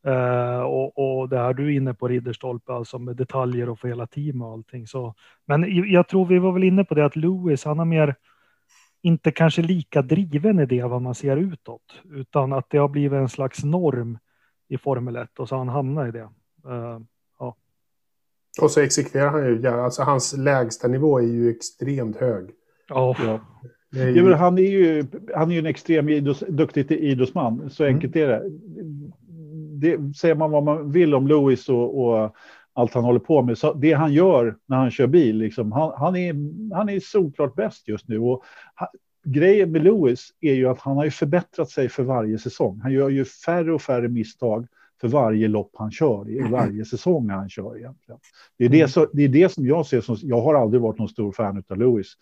Uh, 0.08 0.60
och, 0.60 0.98
och 0.98 1.30
det 1.30 1.38
här 1.38 1.54
du 1.54 1.66
är 1.66 1.78
inne 1.78 1.94
på 1.94 2.08
Ridderstolpe, 2.08 2.74
alltså 2.74 3.00
med 3.00 3.16
detaljer 3.16 3.70
och 3.70 3.80
för 3.80 3.88
hela 3.88 4.08
team 4.08 4.42
och 4.42 4.52
allting. 4.52 4.88
Så, 4.88 5.14
men 5.46 5.92
jag 5.92 6.08
tror 6.08 6.26
vi 6.26 6.40
var 6.40 6.52
väl 6.52 6.64
inne 6.64 6.84
på 6.84 6.96
det 6.96 7.06
att 7.06 7.16
Lewis, 7.16 7.66
han 7.66 7.80
har 7.80 7.86
mer, 7.86 8.16
inte 9.02 9.32
kanske 9.32 9.62
lika 9.62 10.02
driven 10.02 10.60
i 10.60 10.66
det 10.66 10.84
vad 10.84 11.02
man 11.02 11.16
ser 11.16 11.38
utåt, 11.38 12.02
utan 12.12 12.54
att 12.54 12.70
det 12.70 12.78
har 12.78 12.88
blivit 12.88 13.18
en 13.18 13.30
slags 13.30 13.64
norm 13.64 14.18
i 14.68 14.78
Formel 14.78 15.16
1 15.16 15.40
och 15.40 15.50
så 15.50 15.56
han 15.56 15.70
hamnat 15.70 16.08
i 16.08 16.12
det. 16.12 16.30
Uh, 16.68 17.00
ja. 17.40 17.56
Och 18.62 18.72
så 18.72 18.82
exekverar 18.82 19.30
han 19.30 19.46
ju, 19.46 19.60
ja, 19.62 19.84
alltså 19.84 20.04
hans 20.04 20.38
lägsta 20.38 20.88
nivå 20.88 21.20
är 21.20 21.28
ju 21.28 21.50
extremt 21.50 22.18
hög. 22.18 22.50
Oh. 22.90 23.18
Ja. 23.26 23.40
Är 24.00 24.08
ju... 24.08 24.30
Ja, 24.30 24.36
han 24.36 24.58
är 24.58 24.62
ju 24.62 25.08
han 25.36 25.50
är 25.52 25.54
ju 25.54 25.60
en 25.60 25.66
extrem 25.66 26.10
idrotts, 26.10 26.44
duktig 26.50 26.92
idrottsman, 26.92 27.70
så 27.70 27.86
enkelt 27.86 28.16
mm. 28.16 28.30
är 28.30 28.34
det 28.34 28.52
det 29.80 30.16
säger 30.18 30.36
man 30.36 30.52
vad 30.52 30.64
man 30.64 30.92
vill 30.92 31.16
om 31.16 31.28
Lewis 31.28 31.70
och, 31.70 32.06
och, 32.06 32.36
allt 32.78 32.94
han 32.94 33.04
håller 33.04 33.20
på 33.20 33.42
med. 33.42 33.58
Så 33.58 33.74
det 33.74 33.94
han 33.94 34.14
gör 34.14 34.56
när 34.66 34.78
han 34.78 34.92
kör 34.92 35.08
bil, 35.08 35.38
liksom, 35.38 35.72
han, 35.72 35.92
han, 35.98 36.16
är, 36.16 36.34
han 36.76 36.90
är 36.90 37.00
solklart 37.00 37.56
bäst 37.56 37.88
just 37.88 38.08
nu. 38.08 38.20
Och 38.20 38.44
han, 38.76 38.88
grejen 39.26 39.72
med 39.72 39.84
Lewis 39.84 40.30
är 40.42 40.54
ju 40.54 40.68
att 40.68 40.80
han 40.80 40.98
har 40.98 41.10
förbättrat 41.10 41.70
sig 41.70 41.90
för 41.90 42.04
varje 42.04 42.38
säsong. 42.38 42.80
Han 42.84 42.92
gör 42.92 43.10
ju 43.10 43.26
färre 43.26 43.74
och 43.74 43.82
färre 43.82 44.08
misstag 44.08 44.68
för 45.02 45.08
varje 45.08 45.48
lopp 45.48 45.72
han 45.74 45.92
kör, 45.92 46.30
i 46.30 46.40
varje 46.52 46.86
säsong 46.86 47.30
han 47.30 47.50
kör 47.50 47.78
egentligen. 47.78 48.20
Det 48.58 48.66
är 48.66 48.70
det, 48.70 48.80
mm. 48.80 48.90
så, 48.90 49.08
det, 49.14 49.24
är 49.24 49.30
det 49.30 49.50
som 49.50 49.66
jag 49.66 49.86
ser 49.86 50.02
som, 50.02 50.18
jag 50.22 50.42
har 50.42 50.56
aldrig 50.56 50.82
varit 50.82 51.00
någon 51.00 51.10
stor 51.10 51.32
fan 51.32 51.64
av 51.70 51.78
Lewis. 51.78 52.14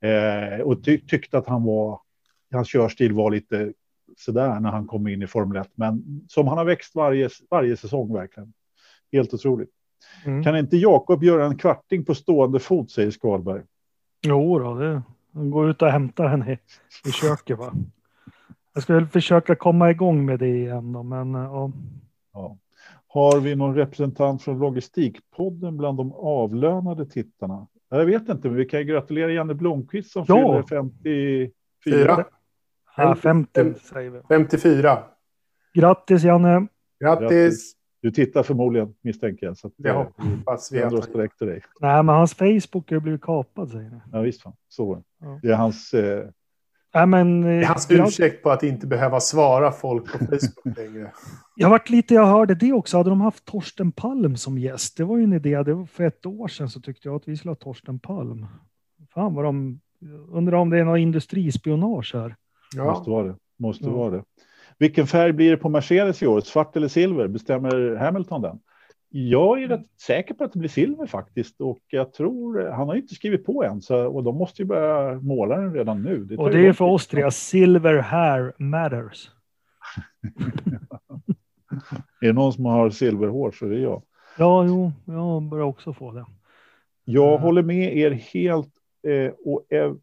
Eh, 0.00 0.60
och 0.60 0.84
ty, 0.84 0.98
tyckte 0.98 1.38
att 1.38 1.46
han 1.46 1.64
var, 1.64 2.00
hans 2.52 2.68
körstil 2.68 3.12
var 3.12 3.30
lite 3.30 3.72
sådär 4.16 4.60
när 4.60 4.70
han 4.70 4.86
kom 4.86 5.08
in 5.08 5.22
i 5.22 5.26
Formel 5.26 5.56
1. 5.56 5.70
Men 5.74 6.24
som 6.28 6.48
han 6.48 6.58
har 6.58 6.64
växt 6.64 6.94
varje, 6.94 7.28
varje 7.50 7.76
säsong 7.76 8.14
verkligen. 8.14 8.52
Helt 9.12 9.34
otroligt. 9.34 9.70
Mm. 10.24 10.44
Kan 10.44 10.56
inte 10.56 10.76
Jakob 10.76 11.24
göra 11.24 11.46
en 11.46 11.58
kvarting 11.58 12.04
på 12.04 12.14
stående 12.14 12.58
fot, 12.58 12.90
säger 12.90 13.10
Skalberg. 13.10 13.62
Jo, 14.26 14.58
då, 14.58 14.74
det, 14.74 15.02
han 15.32 15.50
går 15.50 15.70
ut 15.70 15.82
och 15.82 15.88
hämtar 15.88 16.28
henne 16.28 16.52
i, 16.52 16.58
i 17.08 17.12
köket. 17.12 17.58
Va? 17.58 17.72
Jag 18.74 18.82
ska 18.82 19.06
försöka 19.06 19.54
komma 19.54 19.90
igång 19.90 20.24
med 20.24 20.38
det 20.38 20.56
igen, 20.56 20.92
då, 20.92 21.02
men 21.02 21.34
ja. 21.34 21.72
ja. 22.32 22.58
Har 23.06 23.40
vi 23.40 23.54
någon 23.54 23.74
representant 23.74 24.42
från 24.42 24.58
Logistikpodden 24.58 25.76
bland 25.76 25.98
de 25.98 26.12
avlönade 26.12 27.06
tittarna? 27.06 27.66
Jag 27.88 28.06
vet 28.06 28.28
inte, 28.28 28.48
men 28.48 28.56
vi 28.56 28.64
kan 28.64 28.86
gratulera 28.86 29.32
Janne 29.32 29.54
Blomqvist 29.54 30.10
som 30.10 30.24
ja. 30.28 30.36
fyller 30.36 30.62
54. 30.62 31.50
Fyra. 31.84 32.24
Ja, 32.96 33.14
50 33.14 33.74
säger 33.74 34.10
vi. 34.10 34.20
54. 34.28 34.98
Grattis 35.74 36.24
Janne. 36.24 36.66
Grattis. 37.00 37.74
Du 38.04 38.10
tittar 38.10 38.42
förmodligen 38.42 38.94
misstänker 39.02 39.46
jag. 39.46 39.56
Så 39.56 39.66
att, 39.66 39.72
det 39.76 39.88
eh, 39.88 39.96
hoppas 39.96 40.72
vi. 40.72 40.82
Att 40.82 41.12
direkt 41.12 41.38
till 41.38 41.46
dig. 41.46 41.62
Nej, 41.80 42.02
men 42.02 42.14
hans 42.14 42.34
Facebook 42.34 42.90
har 42.90 43.00
blivit 43.00 43.22
kapad 43.22 43.70
säger 43.70 43.90
ni. 43.90 44.00
Ja, 44.12 44.20
visst 44.20 44.42
fan. 44.42 44.52
Så 44.68 45.02
ja. 45.20 45.38
Det 45.42 45.48
är 45.48 45.54
hans... 45.54 45.94
Eh... 45.94 46.26
Nej, 46.94 47.06
men, 47.06 47.42
det 47.42 47.50
är 47.50 47.64
hans 47.64 47.90
jag... 47.90 48.08
ursäkt 48.08 48.42
på 48.42 48.50
att 48.50 48.62
inte 48.62 48.86
behöva 48.86 49.20
svara 49.20 49.72
folk 49.72 50.12
på 50.12 50.18
Facebook 50.18 50.76
längre. 50.76 51.12
Jag 51.56 51.70
varit 51.70 51.90
lite, 51.90 52.14
jag 52.14 52.26
hörde 52.26 52.54
det 52.54 52.72
också, 52.72 52.96
hade 52.96 53.10
de 53.10 53.20
haft 53.20 53.44
Torsten 53.44 53.92
Palm 53.92 54.36
som 54.36 54.58
gäst? 54.58 54.96
Det 54.96 55.04
var 55.04 55.18
ju 55.18 55.24
en 55.24 55.32
idé, 55.32 55.62
det 55.62 55.74
var 55.74 55.86
för 55.86 56.04
ett 56.04 56.26
år 56.26 56.48
sedan 56.48 56.68
så 56.68 56.80
tyckte 56.80 57.08
jag 57.08 57.16
att 57.16 57.28
vi 57.28 57.36
skulle 57.36 57.50
ha 57.50 57.56
Torsten 57.56 57.98
Palm. 57.98 58.46
Fan 59.14 59.34
vad 59.34 59.44
de, 59.44 59.80
undrar 60.32 60.58
om 60.58 60.70
det 60.70 60.78
är 60.78 60.84
något 60.84 60.98
industrispionage 60.98 62.14
här. 62.14 62.36
Ja. 62.76 62.84
Måste 62.84 63.10
vara 63.10 63.26
det. 63.26 63.36
Måste 63.58 63.84
ja. 63.84 63.90
vara 63.92 64.10
det. 64.10 64.24
Vilken 64.78 65.06
färg 65.06 65.32
blir 65.32 65.50
det 65.50 65.56
på 65.56 65.68
Mercedes 65.68 66.22
i 66.22 66.26
år? 66.26 66.40
Svart 66.40 66.76
eller 66.76 66.88
silver? 66.88 67.28
Bestämmer 67.28 67.96
Hamilton 67.96 68.42
den? 68.42 68.60
Jag 69.08 69.62
är 69.62 69.68
rätt 69.68 69.86
säker 70.06 70.34
på 70.34 70.44
att 70.44 70.52
det 70.52 70.58
blir 70.58 70.68
silver 70.68 71.06
faktiskt 71.06 71.60
och 71.60 71.78
jag 71.88 72.12
tror 72.12 72.70
han 72.70 72.88
har 72.88 72.94
inte 72.94 73.14
skrivit 73.14 73.46
på 73.46 73.64
än 73.64 73.82
så 73.82 74.06
och 74.06 74.24
de 74.24 74.36
måste 74.36 74.62
ju 74.62 74.66
börja 74.66 75.20
måla 75.20 75.56
den 75.56 75.74
redan 75.74 76.02
nu. 76.02 76.24
Det 76.24 76.36
och 76.36 76.50
det 76.50 76.66
är 76.66 76.72
för 76.72 76.84
oss 76.84 77.06
tre. 77.06 77.30
Silver 77.30 77.98
hair 77.98 78.52
matters. 78.58 79.30
är 82.20 82.26
det 82.26 82.32
någon 82.32 82.52
som 82.52 82.64
har 82.64 82.90
silverhår 82.90 83.50
så 83.50 83.66
är 83.66 83.70
det 83.70 83.78
jag. 83.80 84.02
Ja, 84.38 84.64
jo, 84.66 84.92
jag 85.04 85.42
börjar 85.42 85.64
också 85.64 85.92
få 85.92 86.12
det. 86.12 86.26
Jag 87.04 87.28
Mm. 87.28 87.42
håller 87.42 87.62
med 87.62 87.96
er 87.96 88.10
helt. 88.10 88.70
Eh, 89.06 89.32
och 89.44 89.66
Ev, 89.72 89.96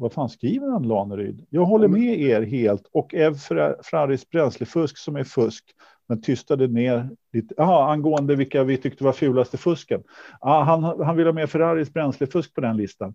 vad 0.00 0.12
fan 0.12 0.28
skriver 0.28 0.68
han 0.68 0.82
Laneryd? 0.82 1.46
Jag 1.50 1.64
håller 1.64 1.88
med 1.88 2.20
er 2.20 2.42
helt 2.42 2.88
och 2.92 3.14
Ev 3.14 3.34
Fraris 3.82 4.30
bränslefusk 4.30 4.98
som 4.98 5.16
är 5.16 5.24
fusk 5.24 5.64
men 6.08 6.22
tystade 6.22 6.66
ner 6.66 7.10
lite. 7.32 7.54
Aha, 7.58 7.92
angående 7.92 8.36
vilka 8.36 8.64
vi 8.64 8.76
tyckte 8.76 9.04
var 9.04 9.12
fulaste 9.12 9.58
fusken. 9.58 10.02
Ah, 10.40 10.62
han, 10.62 10.82
han 10.82 11.16
vill 11.16 11.26
ha 11.26 11.32
med 11.32 11.50
Ferraris 11.50 11.92
bränslefusk 11.92 12.54
på 12.54 12.60
den 12.60 12.76
listan. 12.76 13.14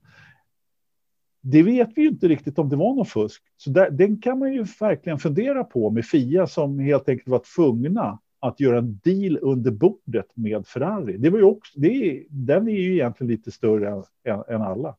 Det 1.42 1.64
vet 1.64 1.90
vi 1.96 2.02
ju 2.02 2.08
inte 2.08 2.28
riktigt 2.28 2.60
om 2.60 2.70
det 2.70 2.76
var 2.76 2.96
någon 2.96 3.06
fusk. 3.06 3.44
Så 3.58 3.70
där, 3.70 3.90
den 3.90 4.22
kan 4.22 4.40
man 4.40 4.54
ju 4.54 4.66
verkligen 4.80 5.20
fundera 5.20 5.64
på 5.64 5.90
med 5.90 6.06
Fia 6.06 6.48
som 6.48 6.80
helt 6.80 7.10
enkelt 7.10 7.28
var 7.28 7.42
tvungna 7.56 8.20
att 8.40 8.60
göra 8.60 8.78
en 8.78 9.00
deal 9.04 9.40
under 9.42 9.72
bordet 9.72 10.28
med 10.34 10.68
Ferrari. 10.68 11.18
Det 11.18 11.30
var 11.30 11.38
ju 11.38 11.46
också, 11.46 11.80
det 11.80 11.88
är, 11.88 12.24
den 12.30 12.68
är 12.68 12.72
ju 12.72 12.94
egentligen 12.94 13.32
lite 13.32 13.52
större 13.52 14.04
än, 14.24 14.44
än 14.48 14.62
alla. 14.62 14.96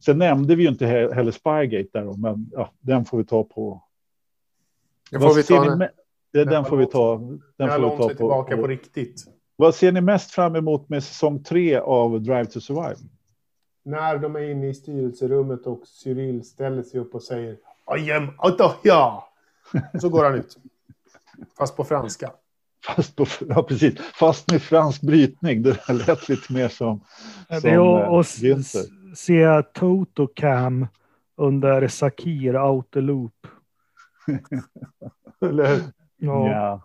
Sen 0.00 0.18
nämnde 0.18 0.54
vi 0.56 0.62
ju 0.62 0.68
inte 0.68 0.86
he- 0.86 1.14
heller 1.14 1.32
Spygate 1.32 1.88
där, 1.92 2.16
men 2.16 2.50
ja, 2.52 2.70
den 2.80 3.04
får 3.04 3.18
vi 3.18 3.24
ta 3.24 3.44
på. 3.44 3.82
Vad 5.12 5.22
får 5.22 5.34
vi 5.34 5.42
ser 5.42 5.56
ta 5.56 5.74
ni 5.76 5.88
det, 6.32 6.44
när 6.44 6.44
den 6.52 6.64
får 6.64 6.76
vi 6.76 6.86
ta. 6.86 7.16
Den 7.56 7.68
får 7.68 7.90
vi 7.90 7.96
ta 7.98 8.10
är 8.10 8.14
tillbaka 8.14 8.56
på, 8.56 8.62
på 8.62 8.68
riktigt. 8.68 9.24
Vad 9.56 9.74
ser 9.74 9.92
ni 9.92 10.00
mest 10.00 10.30
fram 10.30 10.56
emot 10.56 10.88
med 10.88 11.04
säsong 11.04 11.42
tre 11.42 11.76
av 11.76 12.20
Drive 12.22 12.46
to 12.46 12.60
Survive? 12.60 12.96
När 13.84 14.18
de 14.18 14.36
är 14.36 14.50
inne 14.50 14.66
i 14.68 14.74
styrelserummet 14.74 15.66
och 15.66 15.86
Cyril 15.86 16.44
ställer 16.44 16.82
sig 16.82 17.00
upp 17.00 17.14
och 17.14 17.22
säger 17.22 17.56
I 17.98 18.12
am 18.12 18.28
out 18.42 18.60
of 18.60 18.72
here. 18.84 19.12
Och 19.94 20.00
så 20.00 20.08
går 20.08 20.24
han 20.24 20.34
ut. 20.34 20.56
Fast 21.58 21.76
på 21.76 21.84
franska. 21.84 22.32
Fast, 22.86 23.16
på, 23.16 23.26
ja, 23.48 23.62
precis. 23.62 23.94
Fast 24.00 24.50
med 24.52 24.62
fransk 24.62 25.00
brytning. 25.02 25.62
Det 25.62 25.88
lät 25.88 26.28
lite 26.28 26.52
mer 26.52 26.68
som, 26.68 27.00
som 27.48 27.60
Det 27.62 27.70
är 27.70 27.74
eh, 28.02 28.12
att 28.12 28.26
s- 28.26 28.38
Günther. 28.42 29.03
Se 29.14 29.62
Toto 29.62 30.26
Cam 30.34 30.86
under 31.36 31.88
Sakir 31.88 32.54
Autoloop. 32.54 33.46
Eller 35.40 35.66
hur? 35.66 35.80
Ja, 36.16 36.48
Ja. 36.48 36.80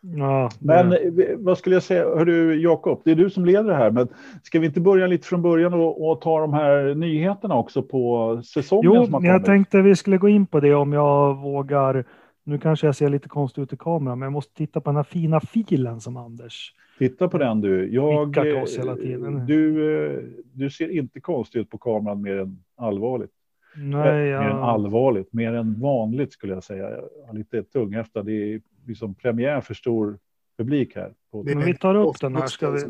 ja, 0.00 0.50
Men 0.60 0.90
det- 0.90 1.32
eh, 1.32 1.36
vad 1.38 1.58
skulle 1.58 1.76
jag 1.76 1.82
säga, 1.82 2.24
du 2.24 2.62
Jakob, 2.62 3.02
det 3.04 3.10
är 3.10 3.14
du 3.14 3.30
som 3.30 3.44
leder 3.44 3.64
det 3.70 3.76
här, 3.76 3.90
men 3.90 4.08
ska 4.42 4.60
vi 4.60 4.66
inte 4.66 4.80
börja 4.80 5.06
lite 5.06 5.26
från 5.26 5.42
början 5.42 5.74
och, 5.74 6.08
och 6.10 6.20
ta 6.20 6.40
de 6.40 6.52
här 6.52 6.94
nyheterna 6.94 7.54
också 7.54 7.82
på 7.82 8.42
säsongen 8.44 8.92
Jo, 8.94 9.04
som 9.04 9.14
har 9.14 9.24
jag 9.24 9.44
tänkte 9.44 9.82
vi 9.82 9.96
skulle 9.96 10.18
gå 10.18 10.28
in 10.28 10.46
på 10.46 10.60
det 10.60 10.74
om 10.74 10.92
jag 10.92 11.34
vågar. 11.36 12.04
Nu 12.44 12.58
kanske 12.58 12.86
jag 12.86 12.96
ser 12.96 13.08
lite 13.08 13.28
konstigt 13.28 13.62
ut 13.62 13.72
i 13.72 13.76
kameran, 13.76 14.18
men 14.18 14.26
jag 14.26 14.32
måste 14.32 14.54
titta 14.54 14.80
på 14.80 14.90
den 14.90 14.96
här 14.96 15.02
fina 15.02 15.40
filen 15.40 16.00
som 16.00 16.16
Anders. 16.16 16.72
Titta 16.98 17.28
på 17.28 17.38
den 17.38 17.60
du. 17.60 17.94
Jag, 17.94 18.36
eh, 18.36 18.64
hela 18.78 18.96
tiden. 18.96 19.46
Du, 19.46 19.96
eh, 20.16 20.22
du 20.52 20.70
ser 20.70 20.88
inte 20.88 21.20
konstigt 21.20 21.60
ut 21.60 21.70
på 21.70 21.78
kameran 21.78 22.22
mer 22.22 22.38
än 22.38 22.58
allvarligt. 22.76 23.30
Nej, 23.76 24.08
Eh, 24.32 24.40
Mer 24.40 24.48
än 24.50 24.56
jag, 24.56 24.62
allvarligt, 24.62 25.32
mer 25.32 25.52
än 25.52 25.80
vanligt 25.80 26.32
skulle 26.32 26.52
jag 26.54 26.64
säga. 26.64 26.90
Jag 26.90 27.28
är 27.30 27.34
lite 27.38 27.62
tunghäftad. 27.62 28.22
Det 28.22 28.32
är 28.54 28.60
liksom 28.86 29.14
premiär 29.14 29.60
för 29.60 29.74
stor 29.74 30.18
publik 30.58 30.96
här. 30.96 31.14
Men 31.32 31.58
vi 31.64 31.74
tar 31.76 31.94
upp 31.94 32.20
den 32.20 32.36
här, 32.36 32.46
ska 32.46 32.70
vi- 32.70 32.80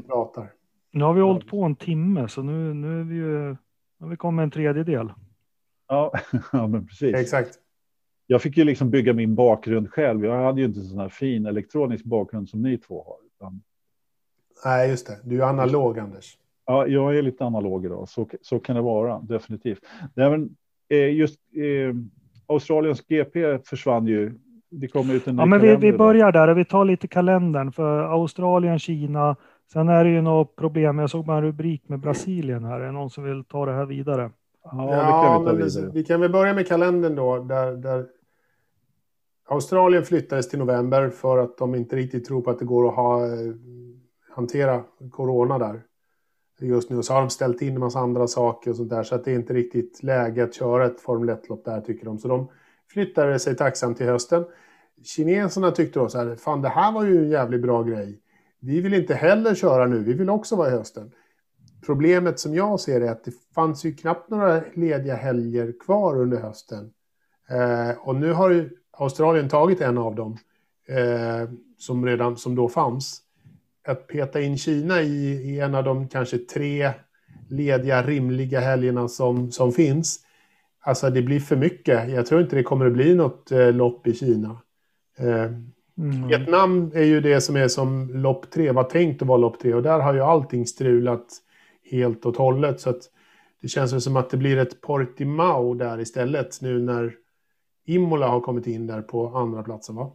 nu 0.90 1.04
har 1.04 1.14
vi 1.14 1.20
hållit 1.20 1.46
på 1.46 1.62
en 1.62 1.76
timme, 1.76 2.28
så 2.28 2.42
nu, 2.42 2.74
nu 2.74 3.00
är 3.00 3.04
vi 3.04 3.14
ju... 3.16 3.56
Nu 3.98 4.04
har 4.04 4.08
vi 4.08 4.16
kommit 4.16 4.42
en 4.42 4.50
tredjedel. 4.50 5.12
ja, 5.88 6.12
ja, 6.52 6.66
men 6.66 6.86
precis. 6.86 7.14
Exakt. 7.14 7.58
Jag 8.26 8.42
fick 8.42 8.56
ju 8.56 8.64
liksom 8.64 8.90
bygga 8.90 9.12
min 9.12 9.34
bakgrund 9.34 9.90
själv. 9.90 10.24
Jag 10.24 10.42
hade 10.44 10.60
ju 10.60 10.66
inte 10.66 10.80
sån 10.80 10.98
här 10.98 11.08
fin 11.08 11.46
elektronisk 11.46 12.04
bakgrund 12.04 12.48
som 12.48 12.62
ni 12.62 12.78
två 12.78 13.04
har. 13.06 13.16
Utan, 13.36 13.62
Nej, 14.64 14.90
just 14.90 15.06
det. 15.06 15.18
Du 15.24 15.42
är 15.42 15.46
analog, 15.46 15.98
Anders. 15.98 16.38
ja, 16.66 16.86
jag 16.86 17.16
är 17.18 17.22
lite 17.22 17.44
analog 17.44 17.84
idag, 17.84 18.08
så, 18.08 18.28
så 18.42 18.58
kan 18.58 18.76
det 18.76 18.82
vara, 18.82 19.18
definitivt. 19.18 19.80
Nej, 20.14 20.30
men, 20.30 20.56
eh, 20.88 21.14
just 21.14 21.40
eh, 21.54 21.96
Australiens 22.46 23.00
GP 23.08 23.58
försvann 23.64 24.06
ju. 24.06 24.34
Det 24.70 24.88
kom 24.88 25.10
ut 25.10 25.26
en 25.28 25.38
Ja, 25.38 25.46
men 25.46 25.60
vi, 25.60 25.76
vi 25.76 25.86
idag. 25.88 25.98
börjar 25.98 26.32
där 26.32 26.48
och 26.48 26.58
vi 26.58 26.64
tar 26.64 26.84
lite 26.84 27.08
kalendern 27.08 27.72
för 27.72 28.02
Australien, 28.02 28.78
Kina. 28.78 29.36
Sen 29.72 29.88
är 29.88 30.04
det 30.04 30.10
ju 30.10 30.22
något 30.22 30.56
problem. 30.56 30.98
Jag 30.98 31.10
såg 31.10 31.26
bara 31.26 31.36
en 31.36 31.42
rubrik 31.42 31.88
med 31.88 32.00
Brasilien 32.00 32.64
här. 32.64 32.80
Är 32.80 32.86
det 32.86 32.92
någon 32.92 33.10
som 33.10 33.24
vill 33.24 33.44
ta 33.44 33.66
det 33.66 33.72
här 33.72 33.84
vidare? 33.84 34.30
Ja, 34.64 35.44
det 35.44 35.50
kan 35.50 35.58
vi 35.58 35.90
vi 35.92 36.04
kan 36.04 36.20
väl 36.20 36.32
börja 36.32 36.54
med 36.54 36.68
kalendern 36.68 37.14
då. 37.14 37.38
Där, 37.38 37.72
där 37.76 38.06
Australien 39.48 40.04
flyttades 40.04 40.48
till 40.48 40.58
november 40.58 41.10
för 41.10 41.38
att 41.38 41.58
de 41.58 41.74
inte 41.74 41.96
riktigt 41.96 42.24
tror 42.24 42.40
på 42.40 42.50
att 42.50 42.58
det 42.58 42.64
går 42.64 42.88
att 42.88 42.94
ha, 42.94 43.26
eh, 43.26 43.54
hantera 44.36 44.84
corona 45.10 45.58
där. 45.58 45.82
Just 46.60 46.90
nu 46.90 47.02
så 47.02 47.12
har 47.12 47.20
de 47.20 47.30
ställt 47.30 47.62
in 47.62 47.74
en 47.74 47.80
massa 47.80 47.98
andra 47.98 48.26
saker 48.26 48.70
och 48.70 48.76
sånt 48.76 48.90
där 48.90 49.02
så 49.02 49.14
att 49.14 49.24
det 49.24 49.30
är 49.30 49.34
inte 49.34 49.54
riktigt 49.54 50.02
läge 50.02 50.44
att 50.44 50.54
köra 50.54 50.86
ett 50.86 51.00
Formel 51.00 51.36
1-lopp 51.36 51.64
där 51.64 51.80
tycker 51.80 52.04
de. 52.04 52.18
Så 52.18 52.28
de 52.28 52.48
flyttade 52.92 53.38
sig 53.38 53.56
tacksamt 53.56 53.96
till 53.96 54.06
hösten. 54.06 54.44
Kineserna 55.04 55.70
tyckte 55.70 55.98
då 55.98 56.08
så 56.08 56.18
här, 56.18 56.36
fan 56.36 56.62
det 56.62 56.68
här 56.68 56.92
var 56.92 57.04
ju 57.04 57.18
en 57.18 57.30
jävligt 57.30 57.62
bra 57.62 57.82
grej. 57.82 58.20
Vi 58.60 58.80
vill 58.80 58.94
inte 58.94 59.14
heller 59.14 59.54
köra 59.54 59.86
nu, 59.86 60.02
vi 60.02 60.12
vill 60.12 60.30
också 60.30 60.56
vara 60.56 60.68
i 60.68 60.70
hösten. 60.70 61.12
Problemet 61.86 62.40
som 62.40 62.54
jag 62.54 62.80
ser 62.80 63.00
är 63.00 63.10
att 63.10 63.24
det 63.24 63.32
fanns 63.54 63.84
ju 63.84 63.94
knappt 63.94 64.30
några 64.30 64.62
lediga 64.74 65.14
helger 65.14 65.74
kvar 65.84 66.20
under 66.20 66.40
hösten. 66.40 66.92
Eh, 67.48 67.98
och 67.98 68.16
nu 68.16 68.32
har 68.32 68.50
ju 68.50 68.70
Australien 68.90 69.48
tagit 69.48 69.80
en 69.80 69.98
av 69.98 70.14
dem 70.14 70.38
eh, 70.88 71.50
som, 71.78 72.06
redan, 72.06 72.36
som 72.36 72.54
då 72.54 72.68
fanns. 72.68 73.25
Att 73.86 74.06
peta 74.06 74.40
in 74.40 74.58
Kina 74.58 75.02
i, 75.02 75.32
i 75.32 75.60
en 75.60 75.74
av 75.74 75.84
de 75.84 76.08
kanske 76.08 76.38
tre 76.38 76.90
lediga 77.48 78.02
rimliga 78.02 78.60
helgerna 78.60 79.08
som, 79.08 79.52
som 79.52 79.72
finns. 79.72 80.20
Alltså 80.80 81.10
det 81.10 81.22
blir 81.22 81.40
för 81.40 81.56
mycket. 81.56 82.10
Jag 82.10 82.26
tror 82.26 82.40
inte 82.40 82.56
det 82.56 82.62
kommer 82.62 82.86
att 82.86 82.92
bli 82.92 83.14
något 83.14 83.52
eh, 83.52 83.72
lopp 83.72 84.06
i 84.06 84.14
Kina. 84.14 84.60
Eh, 85.18 85.50
Mm. 85.98 86.28
Vietnam 86.28 86.90
är 86.94 87.02
ju 87.02 87.20
det 87.20 87.40
som 87.40 87.56
är 87.56 87.68
som 87.68 88.10
lopp 88.14 88.50
tre, 88.50 88.72
var 88.72 88.84
tänkt 88.84 89.22
att 89.22 89.28
vara 89.28 89.38
lopp 89.38 89.60
tre 89.60 89.74
och 89.74 89.82
där 89.82 90.00
har 90.00 90.14
ju 90.14 90.20
allting 90.20 90.66
strulat 90.66 91.26
helt 91.90 92.26
och 92.26 92.36
hållet 92.36 92.80
så 92.80 92.90
att 92.90 93.02
det 93.62 93.68
känns 93.68 94.04
som 94.04 94.16
att 94.16 94.30
det 94.30 94.36
blir 94.36 94.58
ett 94.58 94.80
Portimao 94.80 95.74
där 95.74 96.00
istället 96.00 96.60
nu 96.60 96.78
när 96.82 97.14
Imola 97.86 98.28
har 98.28 98.40
kommit 98.40 98.66
in 98.66 98.86
där 98.86 99.02
på 99.02 99.28
andra 99.28 99.62
platsen 99.62 99.96
va? 99.96 100.12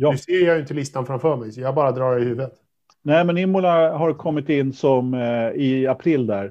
Ja. 0.00 0.10
Nu 0.10 0.16
ser 0.16 0.46
jag 0.46 0.54
ju 0.54 0.60
inte 0.60 0.74
listan 0.74 1.06
framför 1.06 1.36
mig 1.36 1.52
så 1.52 1.60
jag 1.60 1.74
bara 1.74 1.92
drar 1.92 2.18
i 2.18 2.24
huvudet. 2.24 2.52
Nej, 3.02 3.24
men 3.24 3.38
Imola 3.38 3.96
har 3.96 4.12
kommit 4.12 4.48
in 4.48 4.72
som 4.72 5.14
eh, 5.14 5.62
i 5.62 5.86
april 5.86 6.26
där. 6.26 6.44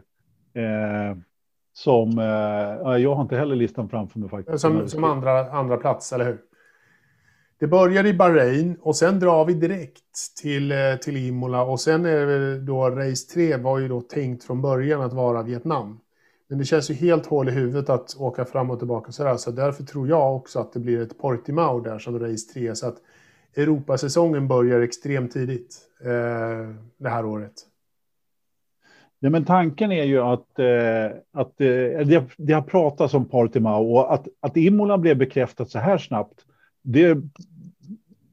Eh, 0.53 1.17
som, 1.73 2.19
eh, 2.19 2.25
ja, 2.83 2.97
jag 2.97 3.15
har 3.15 3.21
inte 3.21 3.37
heller 3.37 3.55
listan 3.55 3.89
framför 3.89 4.19
mig 4.19 4.29
faktiskt. 4.29 4.59
Som, 4.59 4.87
som 4.87 5.03
andra, 5.03 5.51
andra 5.51 5.77
plats, 5.77 6.13
eller 6.13 6.25
hur? 6.25 6.37
Det 7.59 7.67
börjar 7.67 8.05
i 8.05 8.13
Bahrain 8.13 8.77
och 8.81 8.95
sen 8.95 9.19
drar 9.19 9.45
vi 9.45 9.53
direkt 9.53 10.37
till, 10.41 10.71
eh, 10.71 10.77
till 11.01 11.17
Imola 11.17 11.63
och 11.63 11.79
sen 11.79 12.05
är 12.05 12.25
det 12.25 12.59
då 12.59 12.89
race 12.89 13.33
3 13.33 13.57
var 13.57 13.79
ju 13.79 13.87
då 13.87 14.01
tänkt 14.01 14.43
från 14.43 14.61
början 14.61 15.01
att 15.01 15.13
vara 15.13 15.43
Vietnam. 15.43 15.99
Men 16.47 16.57
det 16.57 16.65
känns 16.65 16.89
ju 16.89 16.93
helt 16.93 17.25
hål 17.25 17.49
i 17.49 17.51
huvudet 17.51 17.89
att 17.89 18.15
åka 18.19 18.45
fram 18.45 18.71
och 18.71 18.79
tillbaka 18.79 19.11
sådär 19.11 19.37
så 19.37 19.51
därför 19.51 19.83
tror 19.83 20.07
jag 20.07 20.35
också 20.35 20.59
att 20.59 20.73
det 20.73 20.79
blir 20.79 21.01
ett 21.01 21.17
Portimao 21.17 21.79
där 21.79 21.99
som 21.99 22.19
race 22.19 22.53
3 22.53 22.75
så 22.75 22.87
att 22.87 22.97
Europasäsongen 23.55 24.47
börjar 24.47 24.81
extremt 24.81 25.31
tidigt 25.33 25.77
eh, 26.01 26.75
det 26.97 27.09
här 27.09 27.25
året. 27.25 27.53
Ja, 29.19 29.29
men 29.29 29.45
tanken 29.45 29.91
är 29.91 30.03
ju 30.03 30.19
att, 30.19 30.59
eh, 30.59 31.17
att 31.31 31.61
eh, 31.61 32.07
det, 32.07 32.23
det 32.37 32.53
har 32.53 32.61
pratats 32.61 33.13
om 33.13 33.25
Partimao 33.25 33.93
och 33.93 34.13
att, 34.13 34.27
att 34.39 34.57
Imola 34.57 34.97
blev 34.97 35.17
bekräftat 35.17 35.69
så 35.69 35.79
här 35.79 35.97
snabbt. 35.97 36.45
Det, 36.81 37.17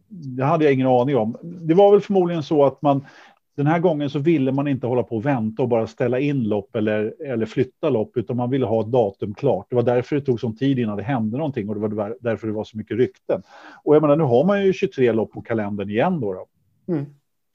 det 0.09 0.45
hade 0.45 0.65
jag 0.65 0.73
ingen 0.75 0.87
aning 0.87 1.17
om. 1.17 1.37
Det 1.43 1.75
var 1.75 1.93
väl 1.93 2.01
förmodligen 2.01 2.43
så 2.43 2.65
att 2.65 2.83
man 2.83 3.07
den 3.57 3.67
här 3.67 3.79
gången 3.79 4.11
så 4.11 4.19
ville 4.19 4.53
man 4.53 4.69
inte 4.69 4.87
hålla 4.87 5.03
på 5.03 5.17
och 5.17 5.27
vänta 5.27 5.63
och 5.63 5.69
bara 5.69 5.87
ställa 5.87 6.19
in 6.19 6.45
lopp 6.45 6.77
eller, 6.77 7.15
eller 7.27 7.47
flytta 7.47 7.91
lopp, 7.91 8.17
utan 8.17 8.37
man 8.37 8.51
ville 8.51 8.67
ha 8.67 8.81
ett 8.81 8.93
datum 8.93 9.35
klart. 9.35 9.67
Det 9.71 9.77
var 9.77 9.83
därför 9.83 10.17
det 10.17 10.23
tog 10.23 10.41
sån 10.41 10.57
tid 10.57 10.79
innan 10.79 10.97
det 10.97 11.03
hände 11.03 11.37
någonting 11.39 11.69
och 11.69 11.75
det 11.75 11.97
var 11.97 12.17
därför 12.21 12.47
det 12.47 12.53
var 12.53 12.65
så 12.65 12.77
mycket 12.77 12.97
rykten. 12.97 13.43
Och 13.85 13.95
jag 13.95 14.03
menar, 14.03 14.17
nu 14.17 14.25
har 14.25 14.45
man 14.45 14.65
ju 14.65 14.73
23 14.73 15.13
lopp 15.13 15.33
på 15.33 15.43
kalendern 15.43 15.91
igen 15.91 16.21
då. 16.21 16.33
då. 16.33 16.47
Mm. 16.93 17.07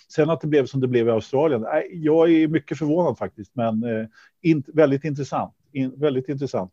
Sen 0.09 0.29
att 0.29 0.41
det 0.41 0.47
blev 0.47 0.65
som 0.65 0.81
det 0.81 0.87
blev 0.87 1.07
i 1.07 1.11
Australien, 1.11 1.65
jag 1.91 2.31
är 2.31 2.47
mycket 2.47 2.77
förvånad 2.77 3.17
faktiskt, 3.17 3.55
men 3.55 3.83
eh, 3.83 4.05
in, 4.41 4.63
väldigt 4.67 5.03
intressant. 5.03 5.53
In, 5.71 5.93
väldigt 5.95 6.29
intressant. 6.29 6.71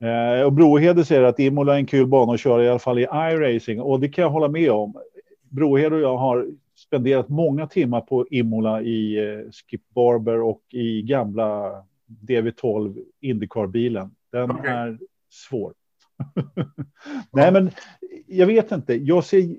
Eh, 0.00 0.46
och 0.46 0.52
Brohede 0.52 1.04
säger 1.04 1.22
att 1.22 1.38
Imola 1.38 1.74
är 1.74 1.78
en 1.78 1.86
kul 1.86 2.06
bana 2.06 2.32
att 2.32 2.40
köra 2.40 2.64
i 2.64 2.68
alla 2.68 2.78
fall 2.78 2.98
i 2.98 3.02
iRacing 3.02 3.80
och 3.80 4.00
det 4.00 4.08
kan 4.08 4.22
jag 4.22 4.30
hålla 4.30 4.48
med 4.48 4.70
om. 4.70 4.94
Brohed 5.50 5.92
och 5.92 6.00
jag 6.00 6.16
har 6.16 6.46
spenderat 6.88 7.28
många 7.28 7.66
timmar 7.66 8.00
på 8.00 8.26
Imola 8.30 8.82
i 8.82 9.18
eh, 9.18 9.50
Skip 9.50 9.88
Barber 9.88 10.40
och 10.40 10.62
i 10.72 11.02
gamla 11.02 11.82
DV12 12.28 13.04
Indycar-bilen. 13.20 14.10
Den 14.32 14.50
Okej. 14.50 14.70
är 14.70 14.98
svår. 15.30 15.74
Nej, 17.32 17.52
men 17.52 17.70
jag 18.26 18.46
vet 18.46 18.72
inte. 18.72 18.94
Jag 18.94 19.24
ser, 19.24 19.56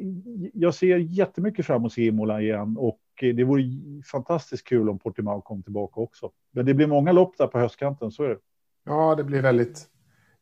jag 0.54 0.76
ser 0.76 0.98
jättemycket 0.98 1.66
fram 1.66 1.82
emot 1.82 1.98
Imola 1.98 2.42
igen 2.42 2.78
och 2.78 3.00
det 3.20 3.44
vore 3.44 3.64
fantastiskt 4.12 4.68
kul 4.68 4.90
om 4.90 5.00
Portimao 5.00 5.42
kom 5.42 5.64
tillbaka 5.64 6.02
också. 6.02 6.32
Men 6.52 6.66
det 6.66 6.74
blir 6.74 6.88
många 6.88 7.12
lopp 7.12 7.38
där 7.38 7.48
på 7.48 7.60
höstkanten, 7.60 8.12
så 8.12 8.24
är 8.24 8.30
det. 8.30 8.38
Ja, 8.86 9.16
det 9.16 9.24
blir 9.24 9.42
väldigt... 9.42 9.88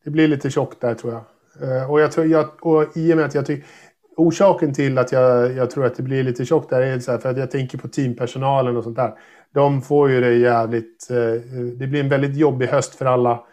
Det 0.03 0.09
blir 0.09 0.27
lite 0.27 0.49
tjockt 0.49 0.81
där 0.81 0.95
tror 0.95 1.13
jag. 1.13 1.23
Eh, 1.61 1.91
och, 1.91 2.01
jag 2.01 2.11
tror, 2.11 2.25
jag, 2.25 2.65
och 2.65 2.97
i 2.97 3.13
och 3.13 3.17
med 3.17 3.25
att 3.25 3.35
jag 3.35 3.45
tycker... 3.45 3.67
Orsaken 4.17 4.73
till 4.73 4.97
att 4.97 5.11
jag, 5.11 5.53
jag 5.53 5.69
tror 5.69 5.85
att 5.85 5.95
det 5.95 6.03
blir 6.03 6.23
lite 6.23 6.45
tjockt 6.45 6.69
där 6.69 6.81
är 6.81 6.99
så 6.99 7.11
här, 7.11 7.17
för 7.17 7.29
att 7.29 7.37
jag 7.37 7.51
tänker 7.51 7.77
på 7.77 7.87
teampersonalen 7.87 8.77
och 8.77 8.83
sånt 8.83 8.95
där. 8.95 9.13
De 9.53 9.81
får 9.81 10.09
ju 10.09 10.21
det 10.21 10.33
jävligt... 10.33 11.07
Eh, 11.11 11.41
det 11.79 11.87
blir 11.87 11.99
en 11.99 12.09
väldigt 12.09 12.37
jobbig 12.37 12.67
höst 12.67 12.95
för 12.95 13.05
alla 13.05 13.43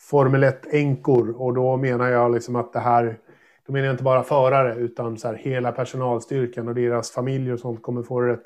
Formel 0.00 0.44
1-änkor. 0.44 1.30
Och 1.30 1.54
då 1.54 1.76
menar 1.76 2.08
jag 2.08 2.34
liksom 2.34 2.56
att 2.56 2.72
det 2.72 2.78
här... 2.78 3.18
Då 3.66 3.72
menar 3.72 3.86
jag 3.86 3.94
inte 3.94 4.04
bara 4.04 4.22
förare, 4.22 4.74
utan 4.74 5.18
så 5.18 5.28
här, 5.28 5.34
hela 5.34 5.72
personalstyrkan 5.72 6.68
och 6.68 6.74
deras 6.74 7.10
familjer 7.10 7.52
och 7.52 7.60
sånt 7.60 7.82
kommer 7.82 8.02
få 8.02 8.20
rätt, 8.20 8.42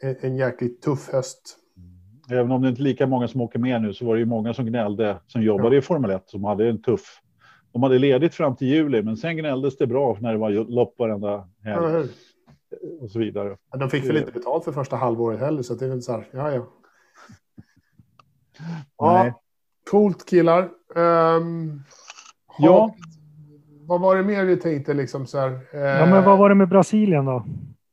en, 0.00 0.16
en 0.20 0.36
jäkligt 0.36 0.82
tuff 0.82 1.12
höst. 1.12 1.56
Även 2.30 2.50
om 2.50 2.62
det 2.62 2.68
inte 2.68 2.82
är 2.82 2.84
lika 2.84 3.06
många 3.06 3.28
som 3.28 3.40
åker 3.40 3.58
med 3.58 3.82
nu 3.82 3.92
så 3.92 4.06
var 4.06 4.14
det 4.14 4.20
ju 4.20 4.26
många 4.26 4.54
som 4.54 4.66
gnällde 4.66 5.16
som 5.26 5.42
jobbade 5.42 5.74
ja. 5.74 5.78
i 5.78 5.82
Formel 5.82 6.10
1 6.10 6.22
som 6.26 6.44
hade 6.44 6.68
en 6.68 6.82
tuff. 6.82 7.20
De 7.72 7.82
hade 7.82 7.98
ledigt 7.98 8.34
fram 8.34 8.56
till 8.56 8.68
juli, 8.68 9.02
men 9.02 9.16
sen 9.16 9.36
gnälldes 9.36 9.76
det 9.76 9.86
bra 9.86 10.16
när 10.20 10.32
det 10.32 10.38
var 10.38 10.50
lopp 10.50 10.94
varenda 10.98 11.48
helg. 11.64 11.84
Ja, 11.84 12.04
och 13.00 13.10
så 13.10 13.18
vidare. 13.18 13.56
de 13.76 13.90
fick 13.90 14.08
väl 14.08 14.16
inte 14.16 14.32
betalt 14.32 14.64
för 14.64 14.72
första 14.72 14.96
halvåret 14.96 15.40
heller, 15.40 15.62
så 15.62 15.74
det 15.74 15.84
är 15.84 15.88
väl 15.88 16.02
så 16.02 16.12
här, 16.12 16.26
ja, 16.30 16.52
ja. 16.52 16.66
Ja, 18.96 19.40
coolt 19.90 20.28
killar. 20.28 20.68
Um, 20.94 21.82
ja. 22.58 22.94
Vad 23.86 24.00
var 24.00 24.16
det 24.16 24.22
mer 24.22 24.44
vi 24.44 24.56
tänkte 24.56 24.94
liksom 24.94 25.26
så 25.26 25.38
här? 25.38 25.50
Uh, 25.50 25.80
ja, 25.80 26.06
men 26.06 26.24
vad 26.24 26.38
var 26.38 26.48
det 26.48 26.54
med 26.54 26.68
Brasilien 26.68 27.24
då? 27.24 27.44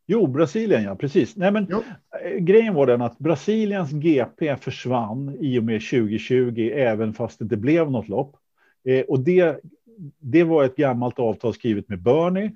Jo, 0.07 0.27
Brasilien, 0.27 0.83
ja, 0.83 0.95
precis. 0.95 1.35
Nej, 1.35 1.51
men, 1.51 1.71
eh, 1.71 2.37
grejen 2.39 2.73
var 2.73 2.85
den 2.85 3.01
att 3.01 3.17
Brasiliens 3.17 3.91
GP 3.91 4.55
försvann 4.55 5.37
i 5.39 5.59
och 5.59 5.63
med 5.63 5.81
2020, 5.81 6.71
även 6.73 7.13
fast 7.13 7.39
det 7.39 7.43
inte 7.43 7.57
blev 7.57 7.91
något 7.91 8.07
lopp. 8.07 8.35
Eh, 8.87 9.01
och 9.01 9.19
det, 9.19 9.59
det 10.19 10.43
var 10.43 10.63
ett 10.63 10.75
gammalt 10.75 11.19
avtal 11.19 11.53
skrivet 11.53 11.89
med 11.89 12.01
Bernie 12.01 12.51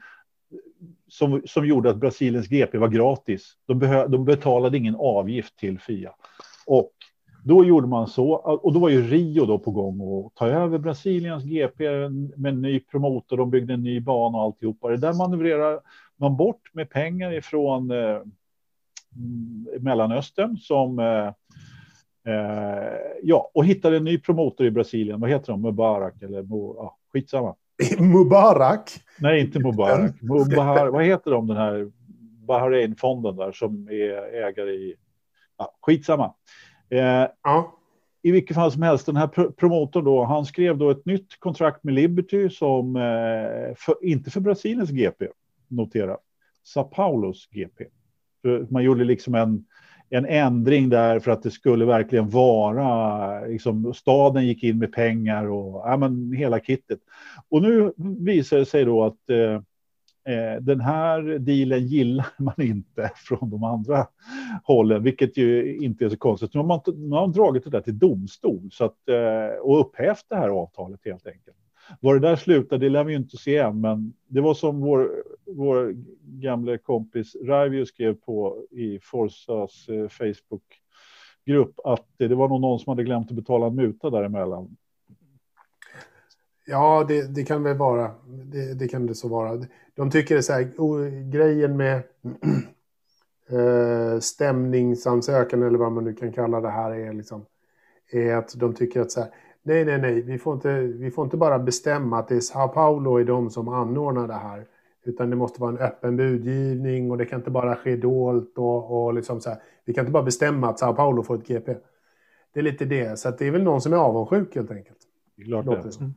som, 1.07 1.41
som 1.45 1.65
gjorde 1.65 1.89
att 1.89 1.97
Brasiliens 1.97 2.47
GP 2.47 2.77
var 2.77 2.88
gratis. 2.88 3.53
De, 3.67 3.79
behö, 3.79 4.07
de 4.07 4.25
betalade 4.25 4.77
ingen 4.77 4.95
avgift 4.95 5.57
till 5.57 5.79
FIA. 5.79 6.11
Och 6.65 6.91
då 7.43 7.65
gjorde 7.65 7.88
man 7.88 8.07
så, 8.07 8.32
och 8.34 8.73
då 8.73 8.79
var 8.79 8.89
ju 8.89 9.01
Rio 9.01 9.45
då 9.45 9.59
på 9.59 9.71
gång 9.71 10.25
att 10.25 10.36
ta 10.36 10.47
över 10.47 10.77
Brasiliens 10.77 11.43
GP 11.43 11.89
med 12.36 12.53
en 12.53 12.61
ny 12.61 12.79
promotor, 12.79 13.38
de 13.38 13.49
byggde 13.49 13.73
en 13.73 13.84
ny 13.84 13.99
bana 13.99 14.38
och 14.38 14.43
alltihopa. 14.43 14.89
Det 14.89 14.97
där 14.97 15.13
manövrerar 15.13 15.79
man 16.17 16.38
bort 16.38 16.69
med 16.73 16.89
pengar 16.89 17.34
ifrån 17.34 17.91
eh, 17.91 18.21
mm, 19.15 19.67
Mellanöstern 19.79 20.57
som 20.57 20.99
eh, 20.99 21.34
eh, 22.28 22.99
ja, 23.24 23.51
och 23.53 23.65
hittade 23.65 23.97
en 23.97 24.03
ny 24.03 24.17
promotor 24.17 24.67
i 24.67 24.72
Brasilien. 24.72 25.19
Vad 25.19 25.30
heter 25.30 25.51
de? 25.51 25.61
Mubarak 25.61 26.22
eller 26.22 26.45
ja, 26.49 26.97
skitsamma. 27.13 27.55
Mubarak? 27.99 28.91
Nej, 29.19 29.41
inte 29.41 29.59
Mubarak. 29.59 30.11
Mubahar, 30.22 30.88
vad 30.88 31.05
heter 31.05 31.32
de, 31.32 31.47
den 31.47 31.57
här 31.57 31.91
Bahrain-fonden 32.47 33.36
där 33.36 33.51
som 33.51 33.88
är 33.88 34.43
ägare 34.47 34.72
i... 34.72 34.95
Ja, 35.57 35.78
skitsamma. 35.82 36.34
Eh, 36.89 37.28
ja. 37.43 37.78
I 38.22 38.32
vilket 38.32 38.55
fall 38.55 38.72
som 38.72 38.82
helst, 38.82 39.05
den 39.05 39.15
här 39.15 39.28
pr 39.28 39.43
promotorn 39.51 40.05
då, 40.05 40.24
han 40.24 40.45
skrev 40.45 40.78
då 40.78 40.89
ett 40.89 41.05
nytt 41.05 41.39
kontrakt 41.39 41.84
med 41.84 41.93
Liberty 41.93 42.49
som, 42.49 42.95
eh, 42.95 43.76
för, 43.78 44.05
inte 44.05 44.32
för 44.32 44.39
Brasiliens 44.39 44.89
GP, 44.89 45.28
notera, 45.67 46.17
Sao 46.63 46.84
Paulos 46.84 47.47
GP. 47.51 47.86
Man 48.69 48.84
gjorde 48.84 49.03
liksom 49.03 49.36
en, 49.36 49.65
en 50.14 50.26
ändring 50.26 50.89
där 50.89 51.20
för 51.20 51.32
att 51.32 51.43
det 51.43 51.51
skulle 51.51 51.86
verkligen 51.86 52.30
vara, 52.30 53.45
liksom, 53.45 53.93
staden 53.93 54.47
gick 54.47 54.64
in 54.64 54.78
med 54.78 54.93
pengar 54.93 55.45
och 55.45 55.82
ja, 55.86 55.97
men, 55.97 56.34
hela 56.34 56.59
kittet. 56.59 56.99
Och 57.49 57.62
nu 57.62 57.93
visar 58.20 58.57
det 58.57 58.66
sig 58.66 58.86
då 58.86 59.03
att 59.03 59.30
eh, 59.30 59.53
eh 60.34 60.62
den 60.62 60.82
här 60.82 61.39
dealen 61.39 61.88
gillar 61.88 62.28
man 62.38 62.62
inte 62.62 63.12
från 63.16 63.49
de 63.49 63.64
andra 63.64 64.07
hållen, 64.64 65.03
vilket 65.03 65.38
ju 65.38 65.78
inte 65.78 66.05
är 66.05 66.09
så 66.09 66.18
konstigt. 66.18 66.53
Nu 66.53 66.59
har 66.59 66.68
man, 66.68 66.82
nu 66.86 67.16
har 67.16 67.22
man 67.22 67.32
dragit 67.32 67.64
det 67.64 67.70
där 67.70 67.82
till 67.82 67.99
domstol 67.99 68.70
så 68.72 68.86
att, 68.86 69.09
eh, 69.09 69.59
och 69.62 69.80
upphävt 69.80 70.26
det 70.30 70.36
här 70.36 70.49
avtalet 70.49 70.99
helt 71.05 71.28
enkelt. 71.28 71.57
Var 72.00 72.14
det 72.14 72.28
där 72.28 72.36
slutade 72.36 72.86
det 72.86 72.89
lär 72.89 73.04
vi 73.04 73.12
ju 73.14 73.18
inte 73.18 73.38
se 73.38 73.58
än, 73.58 73.82
men 73.82 74.14
det 74.28 74.42
var 74.42 74.54
som 74.54 74.82
vår, 74.82 75.12
vår 75.46 75.96
gamla 76.24 76.78
kompis 76.78 77.36
Raivio 77.44 77.86
skrev 77.86 78.14
på 78.14 78.66
i 78.72 79.00
Forsas 79.04 79.89
eh, 79.89 80.08
Facebookgrupp 80.08 81.80
att 81.84 82.06
det 82.18 82.36
var 82.36 82.48
nog 82.48 82.62
någon 82.62 82.80
som 82.80 82.89
hade 82.89 83.04
glömt 83.04 83.30
att 83.30 83.36
betala 83.36 83.66
en 83.68 83.76
muta 83.76 84.10
däremellan. 84.10 84.78
Ja, 86.66 87.06
det, 87.08 87.36
det 87.36 87.44
kan 87.44 87.64
väl 87.64 87.78
vara. 87.78 88.12
Det, 88.26 88.74
det, 88.74 88.88
kan 88.88 89.08
det 89.08 89.16
så 89.16 89.28
vara. 89.28 89.66
De 89.96 90.12
tycker 90.12 90.36
det 90.36 90.39
är 90.39 90.42
så 90.42 90.54
här, 90.54 90.72
oh, 90.78 91.30
grejen 91.30 91.78
med 91.78 91.96
eh, 93.50 94.20
stämningsansökan 94.20 95.64
eller 95.64 95.78
vad 95.78 95.92
man 95.92 96.04
nu 96.04 96.14
kan 96.14 96.32
kalla 96.32 96.62
det 96.62 96.70
här 96.70 96.92
är 96.92 97.14
liksom, 97.14 97.46
är 98.12 98.36
att 98.36 98.54
de 98.56 98.74
tycker 98.74 99.02
att 99.02 99.12
så 99.12 99.20
här, 99.20 99.30
nej, 99.64 99.86
nej, 99.86 100.01
nej, 100.01 100.22
vi 100.22 100.38
får 100.38 100.53
inte, 100.53 100.80
vi 100.80 101.12
får 101.12 101.24
inte 101.24 101.38
bara 101.38 101.59
bestämma 101.59 102.20
att 102.20 102.28
det 102.28 102.36
är 102.36 102.39
Sao 102.39 102.68
Paulo 102.68 103.18
är 103.18 103.24
de 103.24 103.49
som 103.49 103.68
anordnar 103.68 104.28
det 104.28 104.34
här. 104.34 104.66
Utan 105.05 105.30
det 105.30 105.36
måste 105.36 105.62
vara 105.62 105.72
en 105.72 105.78
öppen 105.78 106.18
budgivning 106.18 107.12
och 107.12 107.18
det 107.18 107.26
kan 107.26 107.39
inte 107.39 107.51
bara 107.51 107.76
ske 107.76 107.95
dolt 107.95 108.57
och, 108.57 109.05
och 109.05 109.14
liksom 109.14 109.41
så 109.41 109.49
här, 109.49 109.59
vi 109.86 109.93
kan 109.93 110.01
inte 110.01 110.12
bara 110.12 110.24
bestämma 110.24 110.70
att 110.70 110.80
Sao 110.80 110.93
Paulo 110.93 111.24
får 111.24 111.36
ett 111.36 111.47
GP. 111.47 111.76
Det 112.53 112.59
är 112.59 112.64
lite 112.64 112.86
det, 112.86 113.20
så 113.20 113.30
att 113.30 113.38
det 113.38 113.47
är 113.47 113.51
väl 113.51 113.64
någon 113.64 113.82
som 113.82 113.93
är 113.93 113.97
avundsjuk 113.97 114.55
helt 114.55 114.72
enkelt. 114.72 114.97
Klart 115.45 115.66
det. 115.66 116.14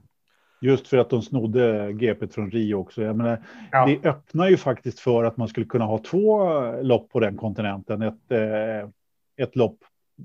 Just 0.61 0.88
för 0.88 0.97
att 0.97 1.11
de 1.11 1.22
snodde 1.22 1.92
GP 1.92 2.28
från 2.28 2.51
Rio 2.51 2.74
också. 2.74 3.03
Jag 3.03 3.16
menar, 3.16 3.42
ja. 3.72 3.86
Det 3.86 4.09
öppnar 4.09 4.49
ju 4.49 4.57
faktiskt 4.57 5.01
för 5.01 5.24
att 5.24 5.36
man 5.36 5.49
skulle 5.49 5.66
kunna 5.66 5.84
ha 5.84 5.99
två 5.99 6.49
lopp 6.82 7.11
på 7.11 7.20
den 7.20 7.36
kontinenten. 7.36 8.03
Ett, 8.03 8.32
eh, 8.32 8.88
ett 9.36 9.57
lopp 9.57 9.78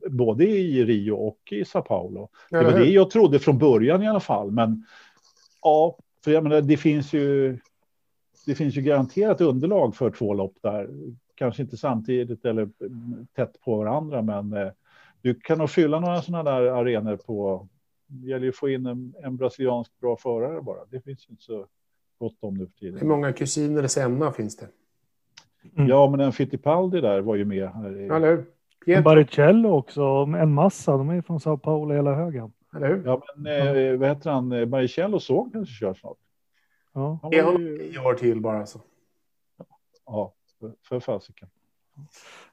både 0.09 0.45
i 0.45 0.85
Rio 0.85 1.11
och 1.11 1.39
i 1.51 1.65
Sao 1.65 1.81
Paulo. 1.81 2.29
Det 2.49 2.63
var 2.63 2.71
det 2.71 2.85
jag 2.85 3.09
trodde 3.09 3.39
från 3.39 3.57
början 3.57 4.03
i 4.03 4.07
alla 4.07 4.19
fall. 4.19 4.51
Men 4.51 4.85
ja, 5.61 5.97
för 6.23 6.31
jag 6.31 6.43
menar, 6.43 6.61
det 6.61 6.77
finns 6.77 7.13
ju. 7.13 7.57
Det 8.45 8.55
finns 8.55 8.75
ju 8.75 8.81
garanterat 8.81 9.41
underlag 9.41 9.95
för 9.95 10.11
två 10.11 10.33
lopp 10.33 10.53
där. 10.61 10.89
Kanske 11.35 11.61
inte 11.61 11.77
samtidigt 11.77 12.45
eller 12.45 12.69
tätt 13.35 13.61
på 13.61 13.77
varandra, 13.77 14.21
men 14.21 14.53
eh, 14.53 14.71
du 15.21 15.33
kan 15.33 15.57
nog 15.57 15.69
fylla 15.69 15.99
några 15.99 16.21
sådana 16.21 16.51
där 16.51 16.61
arenor 16.61 17.17
på 17.17 17.67
det 18.09 18.29
gäller 18.29 18.43
ju 18.43 18.49
att 18.49 18.55
få 18.55 18.69
in 18.69 18.85
en, 18.85 19.13
en 19.23 19.37
brasiliansk 19.37 19.99
bra 19.99 20.17
förare 20.17 20.61
bara. 20.61 20.85
Det 20.85 21.01
finns 21.01 21.27
ju 21.27 21.31
inte 21.31 21.43
så 21.43 21.67
gott 22.17 22.37
om 22.39 22.53
nu 22.53 22.65
för 22.65 22.73
tiden. 22.73 22.99
Hur 22.99 23.07
många 23.07 23.33
kusiner 23.33 23.87
Senna 23.87 24.31
finns 24.31 24.57
det? 24.57 24.67
Mm. 25.75 25.89
Ja, 25.89 26.09
men 26.09 26.19
en 26.19 26.31
Fittipaldi 26.31 27.01
där 27.01 27.21
var 27.21 27.35
ju 27.35 27.45
med. 27.45 27.69
Här 27.69 27.99
i... 27.99 28.07
Eller 28.07 28.35
hur? 28.35 28.45
Baricello 29.03 29.69
också, 29.69 30.01
en 30.37 30.53
massa. 30.53 30.97
De 30.97 31.09
är 31.09 31.21
från 31.21 31.39
Sao 31.39 31.57
Paulo 31.57 31.93
hela 31.93 32.15
högen. 32.15 32.51
Eller 32.75 32.87
hur? 32.87 33.05
Ja, 33.05 33.23
men 33.35 33.77
eh, 33.77 33.99
vad 33.99 34.09
heter 34.09 34.31
han? 34.31 34.69
Baricello 34.69 35.19
såg 35.19 35.53
kanske 35.53 35.73
kör 35.73 35.93
snart. 35.93 36.17
Ja. 36.93 37.19
Han 37.21 37.31
var 37.31 37.59
ju... 37.59 37.77
tio 37.77 37.99
år 37.99 38.13
till 38.13 38.41
bara 38.41 38.59
alltså. 38.59 38.79
Ja, 40.05 40.33
för, 40.87 40.99
fasiken. 40.99 41.49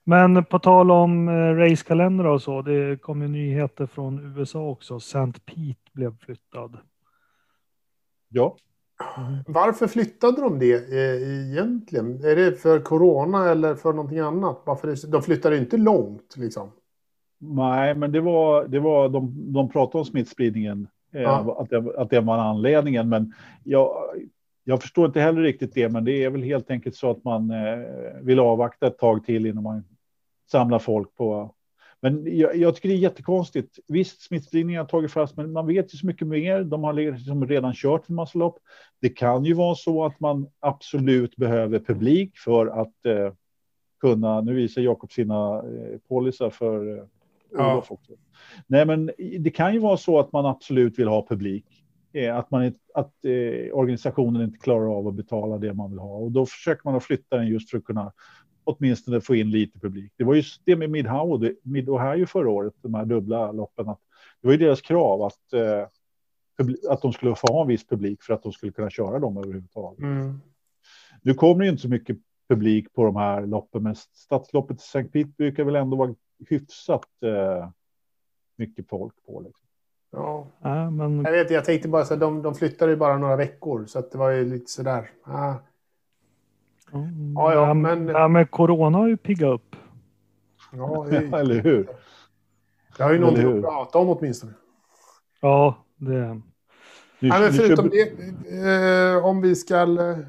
Men 0.05 0.45
på 0.45 0.59
tal 0.59 0.91
om 0.91 1.29
eh, 1.29 1.55
racekalender 1.55 2.27
och 2.27 2.43
så, 2.43 2.63
det 2.63 3.03
kom 3.03 3.23
ju 3.23 3.29
nyheter 3.29 3.87
från 3.87 4.37
USA 4.39 4.69
också. 4.69 4.97
St. 4.97 5.33
Pete 5.45 5.91
blev 5.93 6.19
flyttad. 6.19 6.79
Ja. 8.29 8.57
Mm. 9.19 9.45
Varför 9.47 9.87
flyttade 9.87 10.41
de 10.41 10.59
det 10.59 10.75
eh, 10.75 11.51
egentligen? 11.51 12.25
Är 12.25 12.37
det 12.37 12.53
för 12.53 12.81
corona 12.81 13.51
eller 13.51 13.75
för 13.75 13.93
någonting 13.93 14.19
annat? 14.19 14.63
Varför 14.65 15.11
de 15.13 15.23
flyttade 15.23 15.59
inte 15.59 15.77
långt 15.77 16.37
liksom. 16.37 16.71
Nej, 17.39 17.95
men 17.95 18.13
det 18.13 18.21
var, 18.21 18.65
det 18.65 18.81
var 18.81 19.09
de, 19.09 19.53
de 19.53 19.69
pratade 19.69 19.99
om 19.99 20.05
smittspridningen, 20.05 20.89
eh, 21.13 21.23
ja. 21.23 21.57
att, 21.59 21.71
det, 21.71 22.01
att 22.01 22.11
det 22.11 22.21
var 22.21 22.39
anledningen. 22.39 23.09
Men 23.09 23.33
jag, 23.65 23.97
jag 24.65 24.83
förstår 24.83 25.07
inte 25.07 25.21
heller 25.21 25.43
riktigt 25.43 25.75
det, 25.75 25.89
men 25.89 26.05
det 26.05 26.25
är 26.25 26.31
väl 26.31 26.43
helt 26.43 26.71
enkelt 26.71 26.97
så 26.97 27.11
att 27.11 27.25
man 27.25 27.51
eh, 27.51 27.79
vill 28.23 28.41
avvakta 28.41 28.87
ett 28.87 28.99
tag 28.99 29.25
till 29.25 29.47
innan 29.47 29.63
man 29.63 29.85
samlar 30.51 30.79
folk 30.79 31.17
på. 31.17 31.55
Men 32.11 32.39
jag, 32.39 32.57
jag 32.57 32.75
tycker 32.75 32.89
det 32.89 32.95
är 32.95 32.99
jättekonstigt. 32.99 33.79
Visst, 33.89 34.23
smittspridningen 34.23 34.81
har 34.81 34.87
tagit 34.87 35.13
fast, 35.13 35.37
men 35.37 35.53
man 35.53 35.67
vet 35.67 35.95
ju 35.95 35.99
så 35.99 36.07
mycket 36.07 36.27
mer. 36.27 36.65
De 36.65 36.85
har 36.85 36.93
liksom 36.93 37.47
redan 37.47 37.75
kört 37.75 38.09
en 38.09 38.15
massa 38.15 38.39
lopp. 38.39 38.59
Det 39.01 39.09
kan 39.09 39.45
ju 39.45 39.55
vara 39.55 39.75
så 39.75 40.05
att 40.05 40.21
man 40.21 40.47
absolut 40.61 41.37
behöver 41.37 41.79
publik 41.79 42.39
för 42.39 42.67
att 42.67 43.07
eh, 43.07 43.33
kunna. 44.01 44.41
Nu 44.41 44.55
visar 44.55 44.83
Jakob 44.83 45.13
sina 45.13 45.57
eh, 45.57 45.99
polisar 46.09 46.51
för 46.51 46.99
eh, 47.59 47.77
också. 47.77 47.97
Nej, 48.67 48.87
men 48.87 49.11
det 49.39 49.51
kan 49.51 49.75
ju 49.75 49.79
vara 49.79 49.97
så 49.97 50.19
att 50.19 50.33
man 50.33 50.47
absolut 50.47 50.99
vill 50.99 51.09
ha 51.09 51.27
publik 51.27 51.67
eh, 52.13 52.37
att, 52.37 52.51
man, 52.51 52.75
att 52.95 53.25
eh, 53.25 53.73
organisationen 53.73 54.43
inte 54.43 54.59
klarar 54.59 54.99
av 54.99 55.09
att 55.09 55.15
betala 55.15 55.59
det 55.59 55.75
man 55.75 55.91
vill 55.91 55.99
ha. 55.99 56.17
Och 56.17 56.33
då 56.33 56.47
försöker 56.47 56.83
man 56.85 56.95
att 56.95 57.05
flytta 57.05 57.37
den 57.37 57.49
just 57.49 57.71
för 57.71 57.79
att 57.79 57.85
kunna 57.85 58.13
åtminstone 58.67 59.21
få 59.21 59.35
in 59.35 59.51
lite 59.51 59.79
publik. 59.79 60.13
Det 60.17 60.25
var 60.25 60.35
ju 60.35 60.43
det 60.65 60.77
med 60.77 60.91
Mid-Ohio 60.91 62.19
Mid 62.19 62.29
förra 62.29 62.51
året, 62.51 62.75
de 62.83 62.95
här 62.95 63.05
dubbla 63.05 63.53
loppen. 63.53 63.89
Att 63.89 64.01
det 64.41 64.49
var 64.49 64.53
ju 64.53 64.59
deras 64.59 64.81
krav 64.81 65.23
att, 65.23 65.53
eh, 65.53 65.87
att 66.91 67.03
de 67.03 67.13
skulle 67.13 67.35
få 67.35 67.47
ha 67.47 67.63
en 67.63 67.69
viss 67.69 67.87
publik 67.87 68.23
för 68.23 68.35
att 68.35 68.43
de 68.43 68.53
skulle 68.53 68.73
kunna 68.73 68.91
köra 68.91 69.19
dem 69.19 69.37
överhuvudtaget. 69.37 69.99
Mm. 69.99 70.41
Nu 71.23 71.35
kommer 71.35 71.59
det 71.59 71.65
ju 71.65 71.71
inte 71.71 71.83
så 71.83 71.89
mycket 71.89 72.17
publik 72.49 72.93
på 72.93 73.05
de 73.05 73.17
här 73.17 73.47
loppen, 73.47 73.83
men 73.83 73.97
stadsloppet 73.97 74.77
i 74.77 74.83
St. 74.83 75.05
Pete 75.05 75.31
brukar 75.37 75.65
väl 75.65 75.77
ändå 75.77 75.97
vara 75.97 76.15
hyfsat 76.49 77.23
eh, 77.23 77.69
mycket 78.57 78.89
folk 78.89 79.15
på. 79.27 79.41
Liksom. 79.41 79.67
Ja. 80.11 80.47
ja. 80.61 80.91
men... 80.91 81.25
Jag 81.25 81.33
vet, 81.33 81.51
jag 81.51 81.65
tänkte 81.65 81.89
bara 81.89 82.05
så 82.05 82.15
att 82.15 82.21
de, 82.21 82.43
de 82.43 82.55
flyttade 82.55 82.91
ju 82.93 82.97
bara 82.97 83.19
några 83.19 83.37
veckor, 83.37 83.87
så 83.87 83.99
att 83.99 84.11
det 84.11 84.19
var 84.19 84.31
ju 84.31 84.45
lite 84.45 84.71
sådär. 84.71 85.11
Ah. 85.23 85.55
Mm, 86.93 87.33
ja, 87.35 87.55
ja, 87.55 87.75
men... 87.75 88.09
Ja, 88.09 88.29
men 88.29 88.47
corona 88.47 88.99
har 88.99 89.09
ju 89.09 89.17
piggat 89.17 89.55
upp. 89.55 89.77
Ja, 90.73 91.07
eller 91.39 91.63
hur? 91.63 91.89
Det 92.97 93.03
har 93.03 93.13
ju 93.13 93.19
någonting 93.19 93.57
att 93.57 93.63
prata 93.63 93.99
om 93.99 94.09
åtminstone. 94.09 94.53
Ja, 95.41 95.85
det... 95.97 96.41
Du, 97.21 97.29
ja, 97.29 97.41
men 97.41 97.53
förutom 97.53 97.89
det, 97.89 98.03
eh, 99.15 99.25
om 99.25 99.41
vi 99.41 99.55
ska 99.55 99.83
eh, 99.83 100.27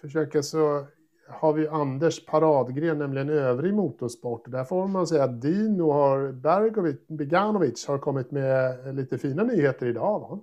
försöka 0.00 0.42
så 0.42 0.86
har 1.28 1.52
vi 1.52 1.68
Anders 1.68 2.26
paradgren, 2.26 2.98
nämligen 2.98 3.28
övrig 3.28 3.74
motorsport. 3.74 4.42
Där 4.46 4.64
får 4.64 4.88
man 4.88 5.06
säga 5.06 5.24
att 5.24 5.42
Dino 5.42 5.90
har, 5.90 6.32
Bergovic, 6.32 7.06
Beganovic 7.06 7.86
har 7.86 7.98
kommit 7.98 8.30
med 8.30 8.76
lite 8.94 9.18
fina 9.18 9.42
nyheter 9.42 9.86
idag. 9.86 10.20
Va? 10.20 10.40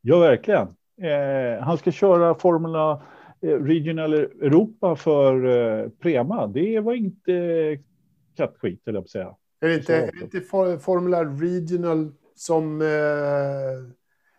Ja, 0.00 0.18
verkligen. 0.18 0.68
Eh, 1.02 1.62
han 1.64 1.78
ska 1.78 1.90
köra 1.90 2.34
Formula 2.34 3.02
Regional 3.44 4.14
Europa 4.14 4.96
för 4.96 5.44
eh, 5.46 5.88
Prema. 5.88 6.46
Det 6.46 6.80
var 6.80 6.92
inte 6.92 7.78
kattskit, 8.36 8.88
eller 8.88 8.98
jag 8.98 9.08
säga. 9.08 9.36
Är 9.60 9.68
det 9.68 9.74
inte, 9.74 9.96
är 9.96 10.12
det 10.12 10.36
inte 10.36 10.78
Formula 10.78 11.24
Regional 11.24 12.12
som 12.34 12.82
eh, 12.82 12.88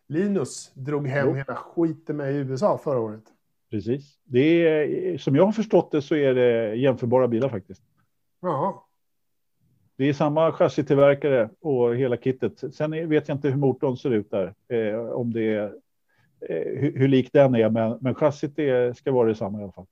Linus 0.07 0.71
drog 0.73 1.07
hem 1.07 1.27
jo. 1.27 1.33
hela 1.33 1.55
skiten 1.55 2.17
med 2.17 2.33
i 2.33 2.35
USA 2.35 2.77
förra 2.77 2.99
året? 2.99 3.23
Precis. 3.71 4.19
Det 4.23 4.67
är, 4.67 5.17
som 5.17 5.35
jag 5.35 5.45
har 5.45 5.51
förstått 5.51 5.91
det 5.91 6.01
så 6.01 6.15
är 6.15 6.33
det 6.33 6.75
jämförbara 6.75 7.27
bilar 7.27 7.49
faktiskt. 7.49 7.83
Ja. 8.41 8.87
Det 9.97 10.09
är 10.09 10.13
samma 10.13 10.51
chassitillverkare 10.51 11.49
och 11.61 11.95
hela 11.95 12.17
kittet. 12.17 12.75
Sen 12.75 13.09
vet 13.09 13.27
jag 13.27 13.35
inte 13.35 13.49
hur 13.49 13.57
motorn 13.57 13.97
ser 13.97 14.11
ut 14.11 14.31
där. 14.31 14.53
Eh, 14.67 14.99
om 14.99 15.33
det 15.33 15.41
är 15.41 15.63
eh, 15.63 15.71
hur, 16.41 16.99
hur 16.99 17.07
lik 17.07 17.33
den 17.33 17.55
är, 17.55 17.69
men, 17.69 17.97
men 18.01 18.15
chassit 18.15 18.59
är, 18.59 18.93
ska 18.93 19.11
vara 19.11 19.27
detsamma 19.27 19.59
i 19.59 19.63
alla 19.63 19.71
fall. 19.71 19.85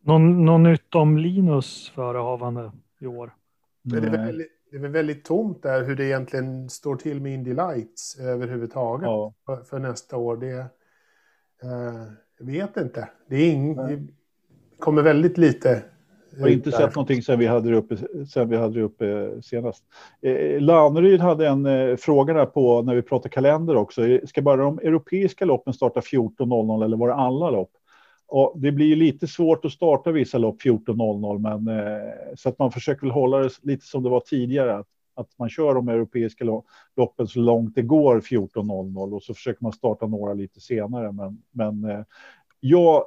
Någon, 0.00 0.44
någon 0.44 0.62
nytt 0.62 0.94
om 0.94 1.18
Linus 1.18 1.90
förehavande 1.94 2.72
i 2.98 3.06
år? 3.06 3.34
Det 3.82 3.96
är, 3.96 4.00
väldigt, 4.00 4.52
det 4.70 4.76
är 4.76 4.80
väl 4.80 4.90
väldigt 4.90 5.24
tomt 5.24 5.62
där 5.62 5.84
hur 5.84 5.96
det 5.96 6.04
egentligen 6.04 6.70
står 6.70 6.96
till 6.96 7.20
med 7.20 7.34
Indy 7.34 7.54
Lights 7.54 8.18
överhuvudtaget 8.20 9.06
ja. 9.06 9.34
för, 9.46 9.56
för, 9.56 9.78
nästa 9.78 10.16
år. 10.16 10.36
Det, 10.36 10.58
eh, 11.62 12.04
jag 12.38 12.46
vet 12.46 12.76
inte. 12.76 13.08
Det, 13.28 13.36
är 13.36 13.52
ing, 13.52 13.76
det 13.76 14.06
kommer 14.78 15.02
väldigt 15.02 15.38
lite. 15.38 15.82
Har 16.40 16.48
inte 16.48 16.72
sett 16.72 16.94
någonting 16.94 17.22
sen 17.22 17.38
vi 17.38 17.46
hade 17.46 17.70
det 17.70 17.76
uppe, 17.76 17.96
sen 18.28 18.48
vi 18.48 18.56
hade 18.56 18.74
det 18.74 18.82
uppe 18.82 19.30
senast. 19.42 19.84
Eh, 20.22 20.60
Lanneryd 20.60 21.20
hade 21.20 21.48
en 21.48 21.66
eh, 21.66 21.96
fråga 21.96 22.34
där 22.34 22.46
på 22.46 22.82
när 22.82 22.94
vi 22.94 23.02
pratar 23.02 23.28
kalender 23.30 23.76
också. 23.76 24.02
Ska 24.24 24.42
bara 24.42 24.56
de 24.56 24.78
europeiska 24.78 25.44
loppen 25.44 25.72
starta 25.74 26.00
14.00 26.00 26.84
eller 26.84 26.96
var 26.96 27.08
det 27.08 27.14
alla 27.14 27.50
lopp? 27.50 27.70
Och 28.28 28.52
det 28.56 28.72
blir 28.72 28.96
lite 28.96 29.26
svårt 29.26 29.64
att 29.64 29.72
starta 29.72 30.12
vissa 30.12 30.38
lopp 30.38 30.62
14.00, 30.62 31.38
men 31.38 31.78
eh, 31.78 32.12
så 32.36 32.48
att 32.48 32.58
man 32.58 32.72
försöker 32.72 33.06
hålla 33.06 33.38
det 33.38 33.50
lite 33.62 33.86
som 33.86 34.02
det 34.02 34.10
var 34.10 34.20
tidigare. 34.20 34.76
Att, 34.76 34.86
att 35.14 35.38
man 35.38 35.48
kör 35.48 35.74
de 35.74 35.88
europeiska 35.88 36.44
loppen 36.96 37.26
så 37.26 37.38
långt 37.38 37.74
det 37.74 37.82
går 37.82 38.20
14.00 38.20 39.14
och 39.14 39.22
så 39.22 39.34
försöker 39.34 39.62
man 39.62 39.72
starta 39.72 40.06
några 40.06 40.34
lite 40.34 40.60
senare. 40.60 41.12
Men, 41.12 41.42
men 41.50 41.84
eh, 41.84 42.04
jag 42.60 43.04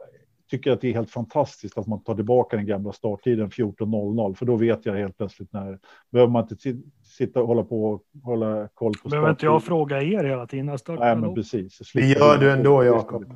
tycker 0.50 0.72
att 0.72 0.82
det 0.82 0.90
är 0.90 0.94
helt 0.94 1.12
fantastiskt 1.12 1.78
att 1.78 1.88
man 1.88 2.04
tar 2.04 2.16
tillbaka 2.16 2.56
den 2.56 2.66
gamla 2.66 2.92
starttiden 2.92 3.50
14.00, 3.50 4.34
för 4.34 4.46
då 4.46 4.56
vet 4.56 4.86
jag 4.86 4.94
helt 4.94 5.18
plötsligt 5.18 5.54
när 5.54 5.80
behöver 6.12 6.32
man 6.32 6.44
inte 6.44 6.56
sitta 7.04 7.42
och 7.42 7.48
hålla 7.48 7.64
på 7.64 7.86
och 7.86 8.04
hålla 8.24 8.68
koll 8.68 8.94
på. 9.04 9.10
Behöver 9.10 9.30
inte 9.30 9.46
jag 9.46 9.64
fråga 9.64 10.02
er 10.02 10.24
hela 10.24 10.48
tiden? 10.48 10.78
Nej, 10.88 11.16
men 11.16 11.36
precis. 11.36 11.92
Det 11.94 12.06
gör 12.06 12.38
du 12.38 12.52
ändå, 12.52 12.84
Jakob. 12.84 13.26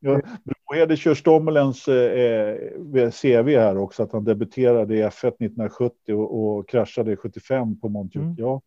ja, 0.00 0.20
Brohede 0.68 0.96
kör 0.96 1.14
Stommelens 1.14 1.88
eh, 1.88 3.10
CV 3.10 3.48
här 3.48 3.78
också, 3.78 4.02
att 4.02 4.12
han 4.12 4.24
debuterade 4.24 4.96
i 4.96 5.02
F1 5.02 5.28
1970 5.28 6.14
och, 6.14 6.58
och 6.58 6.68
kraschade 6.68 7.16
75 7.16 7.80
på 7.80 7.88
Montjuic. 7.88 8.24
Mm. 8.24 8.34
Ja. 8.38 8.60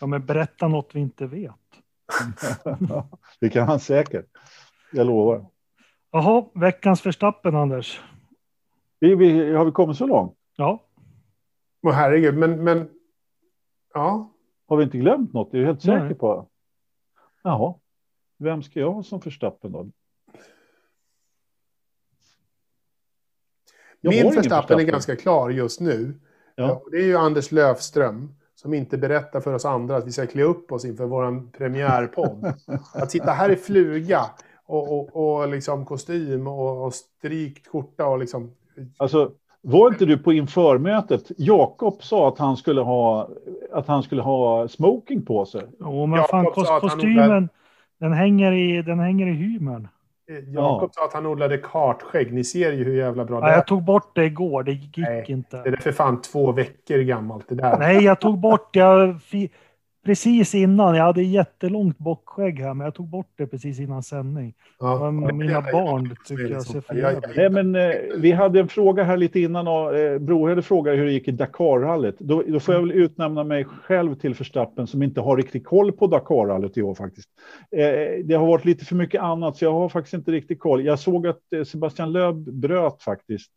ja, 0.00 0.06
men 0.06 0.26
berätta 0.26 0.68
något 0.68 0.90
vi 0.94 1.00
inte 1.00 1.26
vet. 1.26 1.52
det 3.40 3.50
kan 3.50 3.68
han 3.68 3.80
säkert. 3.80 4.26
Jag 4.92 5.06
lovar. 5.06 5.46
Jaha, 6.10 6.44
veckans 6.54 7.00
förstappen, 7.00 7.56
Anders. 7.56 8.00
Vi, 9.00 9.14
vi, 9.14 9.52
har 9.52 9.64
vi 9.64 9.70
kommit 9.70 9.96
så 9.96 10.06
långt? 10.06 10.38
Ja. 10.56 10.84
Åh 11.82 11.90
oh, 11.90 11.94
herregud, 11.94 12.34
men, 12.34 12.64
men... 12.64 12.88
Ja. 13.94 14.32
Har 14.66 14.76
vi 14.76 14.84
inte 14.84 14.98
glömt 14.98 15.32
något? 15.32 15.52
Det 15.52 15.58
är 15.58 15.64
helt 15.64 15.82
säker 15.82 16.14
på. 16.14 16.48
Jaha. 17.42 17.74
Vem 18.38 18.62
ska 18.62 18.80
jag 18.80 18.92
ha 18.92 19.02
som 19.02 19.20
förstappen 19.20 19.72
då? 19.72 19.90
Jag 24.00 24.10
Min 24.10 24.32
förstappen 24.32 24.80
är 24.80 24.84
ganska 24.84 25.16
klar 25.16 25.50
just 25.50 25.80
nu. 25.80 26.20
Ja. 26.54 26.82
Det 26.90 26.96
är 26.96 27.04
ju 27.04 27.16
Anders 27.16 27.52
Löfström 27.52 28.34
som 28.64 28.74
inte 28.74 28.98
berättar 28.98 29.40
för 29.40 29.54
oss 29.54 29.64
andra 29.64 29.96
att 29.96 30.06
vi 30.06 30.12
ska 30.12 30.26
klä 30.26 30.42
upp 30.42 30.72
oss 30.72 30.84
inför 30.84 31.04
vår 31.04 31.42
premiärpodd. 31.58 32.52
att 32.94 33.10
sitta 33.10 33.30
här 33.30 33.50
i 33.50 33.56
fluga 33.56 34.20
och, 34.66 34.92
och, 34.92 35.40
och 35.40 35.48
liksom 35.48 35.84
kostym 35.84 36.46
och, 36.46 36.84
och 36.84 36.94
strykt 36.94 37.66
skjorta 37.66 38.06
och 38.06 38.18
liksom... 38.18 38.50
Alltså, 38.96 39.30
var 39.60 39.88
inte 39.88 40.04
du 40.04 40.18
på 40.18 40.32
införmötet? 40.32 41.30
Jakob 41.36 42.02
sa 42.02 42.28
att 42.28 42.38
han 42.38 42.56
skulle 42.56 42.80
ha, 42.80 43.28
att 43.72 43.86
han 43.86 44.02
skulle 44.02 44.22
ha 44.22 44.68
smoking 44.68 45.24
på 45.24 45.44
sig. 45.44 45.62
Jo, 45.80 46.06
men 46.06 46.22
fan, 46.30 46.44
kost, 46.44 46.80
kostymen, 46.80 47.48
den 48.00 48.12
hänger 48.12 48.52
i, 48.52 48.82
den 48.82 49.00
hänger 49.00 49.26
i 49.26 49.32
hymern. 49.32 49.88
Eh, 50.28 50.36
Jakob 50.36 50.90
ja. 50.94 51.00
sa 51.00 51.04
att 51.04 51.12
han 51.12 51.26
odlade 51.26 51.58
kartskägg. 51.58 52.32
Ni 52.32 52.44
ser 52.44 52.72
ju 52.72 52.84
hur 52.84 52.96
jävla 52.96 53.24
bra 53.24 53.40
det 53.40 53.46
är. 53.46 53.52
Jag 53.52 53.66
tog 53.66 53.82
bort 53.82 54.14
det 54.14 54.24
igår. 54.24 54.62
Det 54.62 54.72
gick 54.72 54.96
Nej, 54.96 55.24
inte. 55.28 55.62
Det 55.62 55.68
är 55.68 55.76
för 55.76 55.92
fan 55.92 56.22
två 56.22 56.52
veckor 56.52 56.98
gammalt 56.98 57.48
det 57.48 57.54
där. 57.54 57.78
Nej, 57.78 58.04
jag 58.04 58.20
tog 58.20 58.38
bort 58.38 58.74
det 58.74 59.16
precis 60.04 60.54
innan. 60.54 60.96
Jag 60.96 61.04
hade 61.04 61.22
jättelångt 61.22 61.98
bockskägg 61.98 62.60
här, 62.60 62.74
men 62.74 62.84
jag 62.84 62.94
tog 62.94 63.08
bort 63.08 63.32
det 63.36 63.46
precis 63.46 63.80
innan 63.80 64.02
sändning. 64.02 64.54
Ja, 64.78 65.10
mina 65.10 65.62
barn 65.62 66.16
tycker 66.26 66.48
jag 66.48 66.62
ser 66.62 66.80
för 66.80 66.94
Nej, 67.36 67.50
men 67.50 67.74
eh, 67.74 67.94
Vi 68.16 68.32
hade 68.32 68.60
en 68.60 68.68
fråga 68.68 69.04
här 69.04 69.16
lite 69.16 69.40
innan. 69.40 69.68
Och, 69.68 69.96
eh, 69.96 70.18
Brohede 70.18 70.62
frågade 70.62 70.96
hur 70.96 71.04
det 71.04 71.12
gick 71.12 71.28
i 71.28 71.30
Dakarrallyt. 71.30 72.18
Då, 72.18 72.42
då 72.46 72.60
får 72.60 72.74
jag 72.74 72.80
väl 72.80 72.92
utnämna 72.92 73.44
mig 73.44 73.64
själv 73.64 74.14
till 74.14 74.34
förstappen 74.34 74.86
som 74.86 75.02
inte 75.02 75.20
har 75.20 75.36
riktigt 75.36 75.64
koll 75.64 75.92
på 75.92 76.06
Dakarrallyt 76.06 76.78
i 76.78 76.82
år 76.82 76.94
faktiskt. 76.94 77.28
Eh, 77.70 78.24
det 78.24 78.34
har 78.34 78.46
varit 78.46 78.64
lite 78.64 78.84
för 78.84 78.96
mycket 78.96 79.22
annat, 79.22 79.56
så 79.56 79.64
jag 79.64 79.72
har 79.72 79.88
faktiskt 79.88 80.14
inte 80.14 80.30
riktigt 80.30 80.60
koll. 80.60 80.84
Jag 80.84 80.98
såg 80.98 81.26
att 81.26 81.52
eh, 81.56 81.64
Sebastian 81.64 82.12
Löb 82.12 82.52
bröt 82.52 83.02
faktiskt 83.02 83.50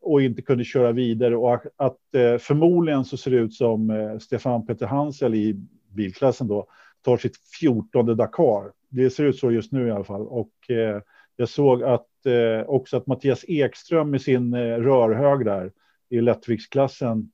och 0.00 0.22
inte 0.22 0.42
kunde 0.42 0.64
köra 0.64 0.92
vidare 0.92 1.36
och 1.36 1.54
att 1.76 2.14
eh, 2.14 2.38
förmodligen 2.38 3.04
så 3.04 3.16
ser 3.16 3.30
det 3.30 3.36
ut 3.36 3.54
som 3.54 3.90
eh, 3.90 4.18
Stefan 4.18 4.66
Peter 4.66 4.86
Hansel 4.86 5.34
i 5.34 5.56
bilklassen 5.88 6.48
då 6.48 6.66
tar 7.04 7.16
sitt 7.16 7.36
14 7.60 8.16
Dakar. 8.16 8.72
Det 8.88 9.10
ser 9.10 9.24
ut 9.24 9.38
så 9.38 9.50
just 9.50 9.72
nu 9.72 9.86
i 9.86 9.90
alla 9.90 10.04
fall 10.04 10.26
och 10.26 10.70
eh, 10.70 11.00
jag 11.36 11.48
såg 11.48 11.82
att 11.82 12.26
eh, 12.26 12.68
också 12.68 12.96
att 12.96 13.06
Mattias 13.06 13.44
Ekström 13.48 14.10
med 14.10 14.22
sin 14.22 14.54
eh, 14.54 14.58
rörhög 14.60 15.44
där 15.44 15.72
i 16.08 16.20
lättviktsklassen 16.20 17.30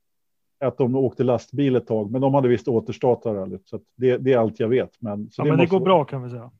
att 0.61 0.79
de 0.79 0.97
åkte 0.97 1.25
lastbil 1.25 1.77
ett 1.77 1.87
tag, 1.87 2.11
men 2.11 2.21
de 2.21 2.35
hade 2.35 2.49
visst 2.49 2.69
återstartat 2.69 3.35
rallyt. 3.35 3.69
Så 3.69 3.81
det, 3.97 4.17
det, 4.17 4.33
är 4.33 4.39
allt 4.39 4.61
jag 4.61 4.69
vet. 4.69 4.91
Men, 4.99 5.31
ja, 5.37 5.45
det, 5.45 5.51
men 5.51 5.59
det 5.59 5.67
går 5.67 5.81
bra 5.81 6.05
kan 6.05 6.23
vi 6.23 6.31
säga. 6.31 6.51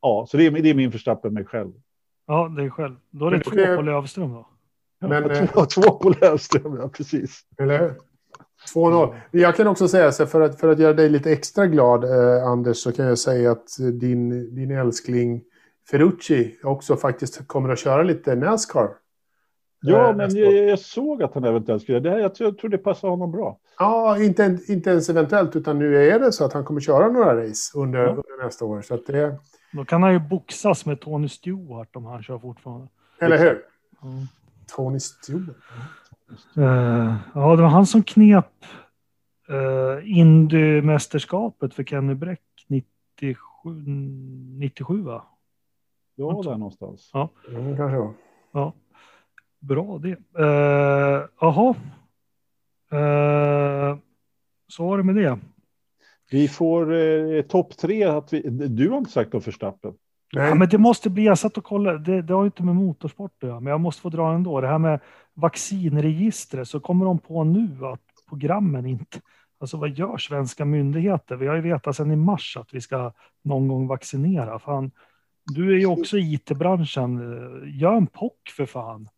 Ja, 0.00 0.26
så 0.28 0.36
det 0.36 0.46
är, 0.46 0.50
det 0.50 0.70
är 0.70 0.74
min 0.74 0.92
förstappen 0.92 1.34
mig 1.34 1.44
själv. 1.44 1.72
Ja, 2.26 2.48
det 2.56 2.64
är 2.64 2.70
själv. 2.70 2.94
Då 3.10 3.26
är 3.26 3.30
det 3.30 3.36
men, 3.36 3.66
två 3.66 3.76
på 3.76 3.82
Lövström 3.82 4.32
då. 4.32 4.48
Men, 5.00 5.22
ja, 5.22 5.46
två, 5.46 5.64
två 5.64 5.90
på 5.90 6.14
Lövström, 6.20 6.76
ja 6.76 6.88
precis. 6.88 7.40
Eller 7.58 7.78
hur? 7.78 7.94
2-0. 8.74 9.14
Jag 9.30 9.56
kan 9.56 9.66
också 9.66 9.88
säga 9.88 10.12
så 10.12 10.26
för 10.26 10.40
att, 10.40 10.60
för 10.60 10.68
att 10.68 10.78
göra 10.78 10.92
dig 10.92 11.08
lite 11.08 11.32
extra 11.32 11.66
glad, 11.66 12.04
eh, 12.04 12.46
Anders, 12.46 12.76
så 12.76 12.92
kan 12.92 13.06
jag 13.06 13.18
säga 13.18 13.50
att 13.52 13.76
din, 14.00 14.54
din 14.54 14.70
älskling 14.70 15.42
Ferrucci 15.90 16.56
också 16.62 16.96
faktiskt 16.96 17.46
kommer 17.48 17.68
att 17.68 17.78
köra 17.78 18.02
lite 18.02 18.34
Nascar. 18.34 18.88
Ja, 19.80 20.10
Eh, 20.10 20.16
men 20.16 20.36
jag, 20.36 20.52
jag 20.52 20.78
såg 20.78 21.22
att 21.22 21.34
han 21.34 21.44
eventuellt 21.44 21.82
skulle... 21.82 22.00
Det 22.00 22.10
här, 22.10 22.18
jag, 22.18 22.34
tror, 22.34 22.48
jag 22.48 22.58
tror 22.58 22.70
det 22.70 22.78
passar 22.78 23.08
honom 23.08 23.32
bra. 23.32 23.58
Ja, 23.78 24.18
inte, 24.18 24.58
inte 24.68 24.90
ens 24.90 25.08
eventuellt, 25.08 25.56
utan 25.56 25.78
nu 25.78 26.08
är 26.10 26.20
det 26.20 26.32
så 26.32 26.44
att 26.44 26.52
han 26.52 26.64
kommer 26.64 26.80
köra 26.80 27.08
några 27.08 27.44
race 27.44 27.78
under, 27.78 27.98
Ja. 27.98 28.08
under 28.08 28.44
nästa 28.44 28.64
år. 28.64 28.82
Så 28.82 28.94
att 28.94 29.06
det, 29.06 29.38
Då 29.74 29.84
kan 29.84 30.02
han 30.02 30.12
ju 30.12 30.18
boxas 30.18 30.86
med 30.86 31.00
Tony 31.00 31.28
Stewart 31.28 31.96
om 31.96 32.04
han 32.04 32.22
kör 32.22 32.38
fortfarande. 32.38 32.88
eller 33.20 33.38
hur? 33.38 33.62
Mm. 34.02 34.26
Tony 34.76 35.00
Stewart. 35.00 35.56
Eh, 36.56 37.16
ja, 37.34 37.56
det 37.56 37.62
var 37.62 37.68
han 37.68 37.86
som 37.86 38.02
knep 38.02 38.64
uh, 39.50 40.18
Indy-mästerskapet 40.18 41.74
för 41.74 41.84
Kenny 41.84 42.14
Bräck 42.14 42.40
97, 42.66 43.70
97 44.58 45.02
va? 45.02 45.24
Ja, 46.14 46.42
där 46.44 46.56
någonstans. 46.56 47.12
Mm, 47.48 47.76
kanske 47.76 47.98
var. 47.98 48.12
Ja, 48.52 48.72
bra 49.60 49.98
det. 49.98 50.18
Eh, 50.38 51.24
Jaha. 51.40 51.74
Eh, 52.90 53.98
så 54.68 54.86
var 54.86 54.98
det 54.98 55.04
med 55.04 55.14
det. 55.14 55.38
Vi 56.30 56.48
får 56.48 56.94
eh, 56.94 57.42
topp 57.42 57.76
tre. 57.76 58.04
Att 58.04 58.32
vi, 58.32 58.40
du 58.50 58.90
har 58.90 58.98
inte 58.98 59.10
sagt 59.10 59.32
något 59.32 59.44
för 59.44 59.52
Stappen. 59.52 59.94
Nej, 60.34 60.48
Ja, 60.48 60.54
men 60.54 60.68
det 60.68 60.78
måste 60.78 61.10
bli, 61.10 61.24
jag 61.24 61.38
satt 61.38 61.58
och 61.58 61.64
kollade, 61.64 61.98
det, 61.98 62.22
det 62.22 62.34
har 62.34 62.42
ju 62.42 62.46
inte 62.46 62.62
med 62.62 62.76
motorsport 62.76 63.32
att 63.42 63.48
göra, 63.48 63.60
men 63.60 63.70
jag 63.70 63.80
måste 63.80 64.02
få 64.02 64.08
dra 64.08 64.34
ändå. 64.34 64.60
Det 64.60 64.68
här 64.68 64.78
med 64.78 65.00
vaccinregistret, 65.34 66.68
så 66.68 66.80
kommer 66.80 67.04
de 67.04 67.18
på 67.18 67.44
nu 67.44 67.86
att 67.86 68.00
programmen 68.28 68.86
inte, 68.86 69.20
alltså 69.60 69.76
vad 69.76 69.90
gör 69.90 70.16
svenska 70.16 70.64
myndigheter? 70.64 71.36
Vi 71.36 71.46
har 71.46 71.54
ju 71.54 71.60
vetat 71.60 71.96
sedan 71.96 72.10
i 72.10 72.16
mars 72.16 72.56
att 72.56 72.74
vi 72.74 72.80
ska 72.80 73.12
någon 73.44 73.68
gång 73.68 73.86
vaccinera. 73.86 74.58
Fan, 74.58 74.90
du 75.54 75.74
är 75.74 75.78
ju 75.78 75.86
också 75.86 76.18
i 76.18 76.34
IT-branschen, 76.34 77.18
gör 77.80 77.96
en 77.96 78.06
POC 78.06 78.32
för 78.56 78.66
fan. 78.66 79.08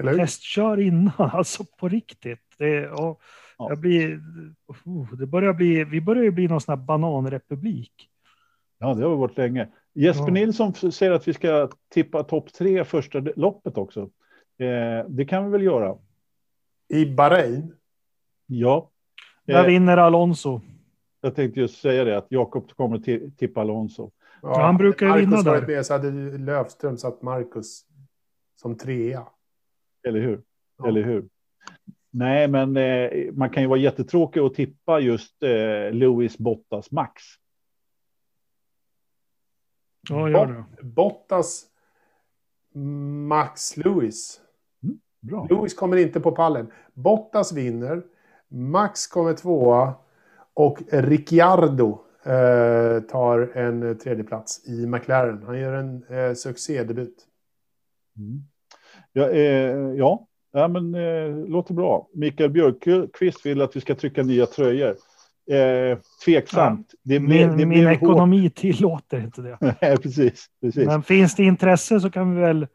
eller? 0.00 0.16
Testkör 0.16 0.80
innan, 0.80 1.12
alltså 1.18 1.64
på 1.78 1.88
riktigt. 1.88 2.42
Det, 2.58 2.68
ja, 2.68 3.16
Ja. 3.58 3.68
jag 3.68 3.78
blir, 3.78 4.12
uh, 4.86 5.12
det 5.18 5.26
börjar 5.26 5.52
bli, 5.52 5.84
vi 5.84 6.00
börjar 6.00 6.22
ju 6.24 6.30
bli 6.30 6.48
någon 6.48 6.60
sån 6.60 6.78
här 6.78 6.84
bananrepublik. 6.86 7.92
Ja, 8.78 8.94
det 8.94 9.04
har 9.04 9.16
varit 9.16 9.36
länge. 9.36 9.68
Jesper 9.94 10.26
Ja. 10.26 10.32
Nilsson 10.32 10.74
säger 10.74 11.12
att 11.12 11.28
vi 11.28 11.34
ska 11.34 11.70
tippa 11.88 12.22
topp 12.22 12.52
tre 12.52 12.84
första 12.84 13.18
loppet 13.36 13.78
också. 13.78 14.00
Eh, 14.58 15.06
det 15.08 15.24
kan 15.24 15.44
vi 15.44 15.50
väl 15.50 15.62
göra. 15.62 15.98
I 16.88 17.06
Bahrain. 17.06 17.74
Ja. 18.46 18.90
Där 19.44 19.60
Eh, 19.64 19.66
vinner 19.66 19.96
Alonso. 19.96 20.60
jag 21.20 21.34
tänkte 21.34 21.60
just 21.60 21.80
säga 21.80 22.04
det, 22.04 22.18
att 22.18 22.26
Jakob 22.28 22.70
kommer 22.70 23.30
tippa 23.36 23.60
Alonso. 23.60 24.10
Ja, 24.42 24.62
han 24.62 24.76
brukar 24.76 25.06
ju 25.06 25.12
Marcus 25.12 25.46
vinna 25.46 25.54
där. 25.60 25.66
med 25.66 25.86
så 25.86 25.92
hade 25.92 26.10
Löfström 26.38 26.96
satt 26.98 27.22
Marcus 27.22 27.84
som 28.56 28.76
trea. 28.76 29.26
Eller 30.08 30.20
hur? 30.20 30.42
Ja. 30.78 30.88
Eller 30.88 31.02
hur? 31.02 31.28
Nej, 32.10 32.48
men 32.48 32.76
eh, 32.76 33.32
man 33.32 33.50
kan 33.50 33.62
ju 33.62 33.68
vara 33.68 33.78
jättetråkig 33.78 34.40
att 34.40 34.54
tippa 34.54 35.00
just 35.00 35.42
eh, 35.42 35.92
Lewis 35.92 36.38
Bottas 36.38 36.90
Max. 36.90 37.22
Ja, 40.08 40.30
gör 40.30 40.46
det. 40.46 40.84
Bottas, 40.84 41.66
Max 43.28 43.76
Lewis. 43.76 44.40
Bra. 45.20 45.46
Lewis 45.50 45.74
kommer 45.74 45.96
inte 45.96 46.20
på 46.20 46.32
pallen. 46.32 46.72
Bottas 46.94 47.52
vinner. 47.52 48.02
Max 48.48 49.06
kommer 49.06 49.34
tvåa. 49.34 49.94
Och 50.54 50.78
Ricciardo 50.88 52.04
eh, 52.24 53.02
tar 53.02 53.56
en 53.56 53.98
tredje 53.98 54.24
plats 54.24 54.68
i 54.68 54.86
McLaren. 54.86 55.42
Han 55.42 55.58
gör 55.58 55.72
en 55.72 56.04
eh, 56.04 56.34
succédebut. 56.34 57.26
Mm. 58.16 58.42
Ja, 59.12 59.30
eh, 59.30 59.76
ja. 59.76 60.26
Ja, 60.58 60.68
men 60.68 60.94
eh, 60.94 61.48
låter 61.48 61.74
bra. 61.74 62.08
Mikael 62.14 62.50
Björkqvist 62.50 63.46
vill 63.46 63.62
att 63.62 63.76
vi 63.76 63.80
ska 63.80 63.94
trycka 63.94 64.22
nya 64.22 64.46
tröjor. 64.46 64.94
Eh, 65.50 65.98
tveksamt. 66.24 66.94
Det 67.04 67.20
blir, 67.20 67.46
Min, 67.48 67.56
det 67.58 67.66
min 67.66 67.86
hårt. 67.86 67.96
ekonomi 67.96 68.50
tillåter 68.50 69.20
inte 69.20 69.42
det. 69.42 69.58
Nej, 69.82 69.96
precis. 69.96 70.46
precis. 70.62 70.86
Men 70.86 71.02
finns 71.02 71.34
det 71.34 71.42
intresse 71.44 72.00
så 72.00 72.10
kan 72.10 72.34
vi 72.34 72.40
väl 72.40 72.66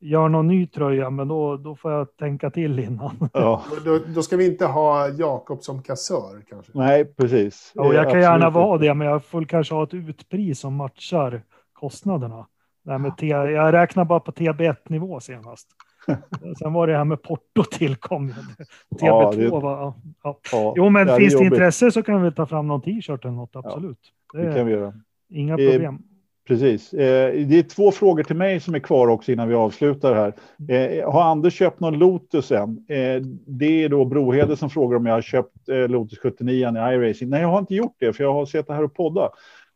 göra 0.00 0.28
någon 0.28 0.48
ny 0.48 0.66
tröja, 0.66 1.10
men 1.10 1.28
då, 1.28 1.56
då 1.56 1.76
får 1.76 1.92
jag 1.92 2.16
tänka 2.16 2.50
till 2.50 2.78
innan. 2.78 3.28
Ja, 3.32 3.62
Då, 3.84 3.98
då 4.14 4.22
ska 4.22 4.36
vi 4.36 4.46
inte 4.46 4.66
ha 4.66 5.08
Jakob 5.08 5.62
som 5.62 5.82
kassör 5.82 6.42
kanske. 6.50 6.72
nej, 6.74 7.04
precis. 7.04 7.72
Och 7.76 7.94
jag 7.94 8.10
kan 8.10 8.20
gärna 8.20 8.46
absolut. 8.46 8.54
vara 8.66 8.78
det, 8.78 8.94
men 8.94 9.06
jag 9.06 9.24
får 9.24 9.44
kanske 9.44 9.74
ha 9.74 9.82
ett 9.82 9.94
utpris 9.94 10.60
som 10.60 10.74
matchar 10.74 11.42
kostnaderna. 11.72 12.46
Det 12.84 12.98
med 12.98 13.16
T, 13.16 13.26
jag 13.26 13.72
räknar 13.74 14.04
bara 14.04 14.20
på 14.20 14.32
TB1-nivå 14.32 15.20
senast. 15.20 15.68
Sen 16.58 16.72
var 16.72 16.86
det 16.86 16.96
här 16.96 17.04
med 17.04 17.22
porto 17.22 17.64
tillkom. 17.72 18.28
ju. 18.28 18.34
Ja, 19.00 19.32
TB2 19.34 19.36
det- 19.40 19.48
var... 19.50 19.62
Ja, 19.72 19.94
ja. 20.24 20.38
Ja, 20.52 20.74
Jo, 20.76 20.88
men 20.90 21.08
är 21.08 21.16
finns 21.16 21.38
det 21.38 21.44
intresse 21.44 21.90
så 21.90 22.02
kan 22.02 22.22
vi 22.22 22.32
ta 22.32 22.46
fram 22.46 22.66
någon 22.66 22.82
t-shirt 22.82 23.24
eller 23.24 23.34
något, 23.34 23.56
absolut. 23.56 23.98
Det 24.32 24.42
Det 24.46 24.54
kan 24.54 24.66
vi 24.66 24.72
göra. 24.72 24.92
inga 25.30 25.58
Eh, 25.58 25.70
problem. 25.70 25.98
Precis. 26.48 26.92
Eh, 26.92 27.32
det 27.46 27.58
är 27.58 27.62
två 27.62 27.90
frågor 27.90 28.22
till 28.22 28.36
mig 28.36 28.60
som 28.60 28.74
är 28.74 28.78
kvar 28.78 29.08
också 29.08 29.32
innan 29.32 29.48
vi 29.48 29.54
avslutar 29.54 30.14
här. 30.14 30.32
Eh, 30.76 31.10
har 31.12 31.22
Anders 31.22 31.54
köpt 31.54 31.80
någon 31.80 31.98
Lotus 31.98 32.50
än? 32.52 32.84
Eh, 32.88 33.22
det 33.46 33.84
är 33.84 33.88
då 33.88 34.04
Brohede 34.04 34.56
som 34.56 34.70
frågar 34.70 34.96
om 34.96 35.06
jag 35.06 35.14
har 35.14 35.22
köpt 35.22 35.68
eh, 35.68 35.88
Lotus 35.88 36.18
79 36.18 36.68
i 36.68 36.94
iRacing. 36.94 37.28
Nej, 37.30 37.40
jag 37.40 37.48
har 37.48 37.58
inte 37.58 37.74
gjort 37.74 37.96
det 37.98 38.12
för 38.12 38.24
jag 38.24 38.32
har 38.32 38.46
sett 38.46 38.66
det 38.66 38.74
här 38.74 38.84
och 38.84 38.94
podda 38.94 39.28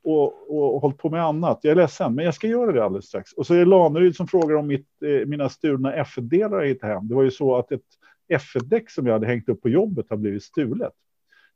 och, 0.07 0.57
och 0.57 0.81
hållit 0.81 0.99
på 0.99 1.11
med 1.11 1.25
annat. 1.25 1.59
Jag 1.63 1.71
är 1.71 1.77
ledsen, 1.77 2.15
men 2.15 2.25
jag 2.25 2.35
ska 2.35 2.47
göra 2.47 2.73
det 2.73 2.85
alldeles 2.85 3.07
strax. 3.07 3.33
Och 3.33 3.47
så 3.47 3.55
är 3.55 3.59
det 3.59 3.65
Laneryd 3.65 4.17
som 4.17 4.29
frågar 4.29 4.57
om 4.57 4.67
mitt, 4.67 4.89
eh, 5.03 5.27
mina 5.27 5.49
stulna 5.49 5.97
F1-delar 5.97 6.57
har 6.57 6.65
hittat 6.65 6.91
hem. 6.91 7.09
Det 7.09 7.15
var 7.15 7.23
ju 7.23 7.31
så 7.31 7.57
att 7.57 7.73
ett 7.73 7.83
F1-däck 8.33 8.91
som 8.91 9.07
jag 9.07 9.13
hade 9.13 9.27
hängt 9.27 9.49
upp 9.49 9.63
på 9.63 9.69
jobbet 9.69 10.07
har 10.11 10.17
blivit 10.17 10.43
stulet. 10.43 10.93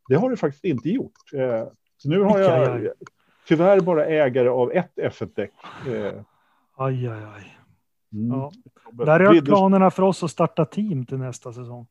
Det 0.09 0.14
har 0.14 0.31
det 0.31 0.36
faktiskt 0.36 0.64
inte 0.64 0.89
gjort. 0.89 1.32
Eh, 1.35 1.64
så 1.97 2.09
nu 2.09 2.20
har 2.20 2.39
jag 2.39 2.89
tyvärr 3.48 3.81
bara 3.81 4.06
ägare 4.06 4.48
av 4.48 4.72
ett 4.72 4.93
F1-däck. 4.97 5.52
Eh, 5.86 6.22
Aj, 6.77 7.09
aj, 7.09 7.24
aj. 7.36 7.56
mm. 8.12 8.39
Ja. 8.39 8.52
Där 8.93 9.20
är 9.20 9.40
planerna 9.40 9.90
för 9.90 10.02
oss 10.02 10.22
att 10.22 10.31
starta 10.31 10.64
team 10.64 11.06
till 11.06 11.18
nästa 11.18 11.52
säsong. 11.52 11.86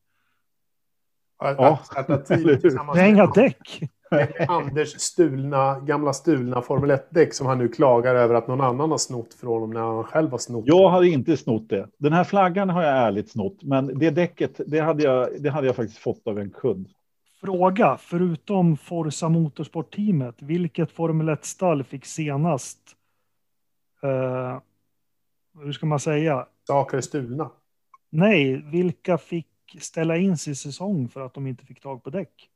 Ja, 1.39 1.67
att 1.73 1.85
starta 1.85 2.17
team 2.17 2.59
tillsammans 2.61 2.97
Vi 2.97 3.01
har 3.01 3.07
inga 3.07 3.27
däck. 3.27 3.81
Anders 4.47 4.99
stulna, 4.99 5.79
gamla 5.79 6.13
stulna 6.13 6.61
Formel 6.61 6.91
1-däck 6.91 7.33
som 7.33 7.47
han 7.47 7.57
nu 7.57 7.67
klagar 7.67 8.15
över 8.15 8.35
att 8.35 8.47
någon 8.47 8.61
annan 8.61 8.91
har 8.91 8.97
snott 8.97 9.33
från 9.33 9.53
honom 9.53 9.69
när 9.69 9.81
han 9.81 10.03
själv 10.03 10.31
har 10.31 10.37
snott. 10.37 10.63
Jag 10.67 10.89
hade 10.89 11.07
inte 11.07 11.37
snott 11.37 11.69
det. 11.69 11.87
Den 11.97 12.13
här 12.13 12.23
flaggan 12.23 12.69
har 12.69 12.83
jag 12.83 12.97
ärligt 12.97 13.31
snott, 13.31 13.63
men 13.63 13.99
det 13.99 14.09
däcket, 14.09 14.61
det 14.67 14.79
hade 14.79 15.03
jag, 15.03 15.29
det 15.39 15.49
hade 15.49 15.67
jag 15.67 15.75
faktiskt 15.75 15.99
fått 15.99 16.27
av 16.27 16.39
en 16.39 16.49
kund. 16.49 16.87
Fråga, 17.41 17.97
förutom 17.97 18.77
Forza 18.77 19.29
Motorsport-teamet, 19.29 20.35
vilket 20.41 20.91
Formel 20.91 21.29
1-stall 21.29 21.83
fick 21.83 22.05
senast, 22.05 22.79
eh, 24.03 24.59
hur 25.63 25.71
ska 25.71 25.85
man 25.85 25.99
säga, 25.99 26.47
Saker 26.67 27.01
stulna. 27.01 27.49
nej, 28.09 28.63
vilka 28.71 29.17
fick 29.17 29.47
ställa 29.79 30.17
in 30.17 30.37
sin 30.37 30.55
säsong 30.55 31.09
för 31.09 31.21
att 31.21 31.33
de 31.33 31.47
inte 31.47 31.65
fick 31.65 31.81
tag 31.81 32.03
på 32.03 32.09
däck? 32.09 32.49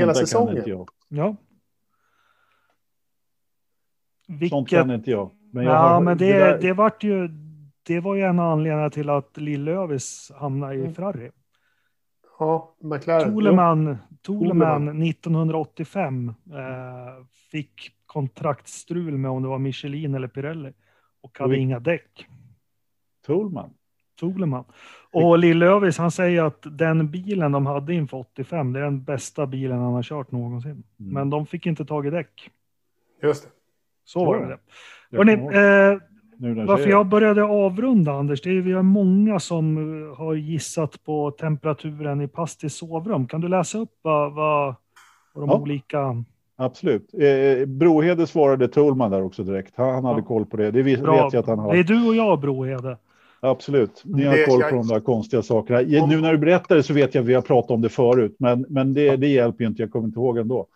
Hela 0.00 0.14
Sånt 0.14 0.30
där 0.30 0.38
kan 0.38 0.48
inte 0.56 0.62
säsongen. 0.62 0.86
jag. 1.08 1.24
Ja. 1.24 1.36
Sånt 4.26 4.40
Vilket, 4.42 4.68
kan 4.68 4.90
inte 4.90 5.10
jag. 5.10 5.30
Men 5.52 5.64
jag 5.64 5.74
ja, 5.74 5.78
har, 5.78 6.00
men 6.00 6.18
det, 6.18 6.32
där- 6.38 6.58
det, 6.60 6.72
vart 6.72 7.04
ju, 7.04 7.28
det 7.82 8.00
var 8.00 8.14
ju 8.14 8.22
en 8.22 8.38
av 8.38 8.52
anledningarna 8.52 8.90
till 8.90 9.10
att 9.10 9.36
Lill-Lövis 9.36 10.30
hamnade 10.34 10.74
i 10.74 10.80
Mm. 10.80 10.94
Ferrari. 10.94 11.30
Ja, 12.38 12.76
McLaren. 12.80 13.32
Toleman, 13.34 13.98
Toleman 14.22 14.86
Toleman. 14.86 15.02
1985 15.02 16.28
eh, 16.28 17.24
fick 17.50 17.90
kontraktsstrul 18.06 19.16
med 19.18 19.30
om 19.30 19.42
det 19.42 19.48
var 19.48 19.58
Michelin 19.58 20.14
eller 20.14 20.28
Pirelli 20.28 20.72
och 21.20 21.38
hade 21.38 21.48
Och 21.50 21.52
vi- 21.56 21.60
inga 21.60 21.78
däck. 21.80 22.26
Toolman. 23.26 23.74
Toleman. 24.20 24.64
Och 25.12 25.38
Lill-Lövis 25.38 25.98
han 25.98 26.10
säger 26.10 26.42
att 26.42 26.66
den 26.78 27.10
bilen 27.10 27.52
de 27.52 27.66
hade 27.66 27.94
inför 27.94 28.16
85 28.16 28.72
det 28.72 28.80
är 28.80 28.84
den 28.84 29.02
bästa 29.02 29.46
bilen 29.46 29.78
han 29.78 29.92
har 29.92 30.02
kört 30.02 30.32
någonsin. 30.32 30.70
Mm. 30.70 30.82
Men 31.12 31.30
de 31.30 31.46
fick 31.46 31.66
inte 31.66 31.84
tag 31.84 32.06
i 32.06 32.10
däck. 32.10 32.50
Just 33.22 33.44
det. 33.44 33.50
Så 34.04 34.24
var 34.24 34.38
det. 34.38 34.46
det. 34.46 34.58
Jag 35.10 35.18
Hörrni, 35.18 35.32
eh, 35.32 35.98
nu 36.36 36.64
varför 36.64 36.90
jag 36.90 37.06
började 37.06 37.44
avrunda 37.44 38.12
Anders, 38.12 38.42
det 38.42 38.50
är 38.50 38.60
vi 38.60 38.72
har 38.72 38.82
många 38.82 39.40
som 39.40 39.76
eh, 39.76 40.16
har 40.16 40.34
gissat 40.34 41.04
på 41.04 41.30
temperaturen 41.30 42.20
i 42.20 42.28
Pastis 42.28 42.74
sovrum. 42.74 43.26
Kan 43.26 43.40
du 43.40 43.48
läsa 43.48 43.78
upp 43.78 43.98
vad, 44.02 44.34
vad, 44.34 44.74
vad 45.34 45.48
de 45.48 45.50
Ja. 45.50 45.58
olika... 45.58 46.24
Absolut. 46.56 47.14
Eh, 47.14 47.66
Brohede 47.66 48.26
svarade 48.26 48.68
Toolman 48.68 49.10
där 49.10 49.22
också 49.22 49.42
direkt. 49.42 49.74
Han, 49.76 49.94
han 49.94 50.04
hade 50.04 50.22
koll 50.22 50.46
på 50.46 50.56
det. 50.56 50.70
Det 50.70 50.82
vet, 50.82 51.00
Bra. 51.00 51.16
jag 51.32 51.36
att 51.36 51.46
han 51.46 51.58
har. 51.58 51.72
Det 51.72 51.78
är 51.78 51.84
du 51.84 52.08
och 52.08 52.14
jag 52.14 52.40
Brohede. 52.40 52.96
Absolut. 53.40 54.02
Ni 54.04 54.24
har 54.24 54.36
Det- 54.36 54.44
koll 54.46 54.60
jag- 54.60 54.70
på 54.70 54.76
de 54.76 54.88
där 54.88 55.00
konstiga 55.00 55.42
sakerna. 55.42 55.80
Nu 56.06 56.20
när 56.20 56.32
du 56.32 56.38
berättar 56.38 56.76
det 56.76 56.82
så 56.82 56.94
vet 56.94 57.14
jag 57.14 57.22
att 57.22 57.28
vi 57.28 57.34
har 57.34 57.42
pratat 57.42 57.70
om 57.70 57.80
det 57.80 57.88
förut, 57.88 58.36
men, 58.38 58.66
men 58.68 58.94
det, 58.94 59.16
det 59.16 59.28
hjälper 59.28 59.64
ju 59.64 59.68
inte. 59.70 59.82
Jag 59.82 59.90
kommer 59.90 60.06
inte 60.06 60.18
ihåg 60.20 60.38
ändå. 60.38 60.66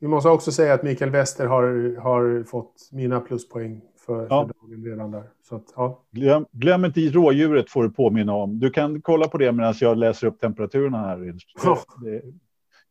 Vi 0.00 0.08
måste 0.08 0.28
också 0.28 0.52
säga 0.52 0.74
att 0.74 0.82
Mikael 0.82 1.10
Wester 1.10 1.46
har, 1.46 1.96
har 2.00 2.44
fått 2.44 2.74
mina 2.92 3.20
pluspoäng 3.20 3.80
för, 4.06 4.26
Ja. 4.30 4.48
för 4.48 4.68
dagen 4.68 4.84
redan 4.84 5.10
där. 5.10 5.22
Så 5.48 5.56
att, 5.56 5.64
ja. 5.76 6.02
Glöm, 6.12 6.46
glöm 6.52 6.84
inte 6.84 7.00
i 7.00 7.10
rådjuret 7.10 7.70
får 7.70 7.82
du 7.82 7.90
påminna 7.90 8.34
om. 8.34 8.58
Du 8.58 8.70
kan 8.70 9.00
kolla 9.02 9.28
på 9.28 9.38
det 9.38 9.52
medan 9.52 9.74
jag 9.80 9.98
läser 9.98 10.26
upp 10.26 10.40
temperaturerna 10.40 10.98
här. 10.98 11.34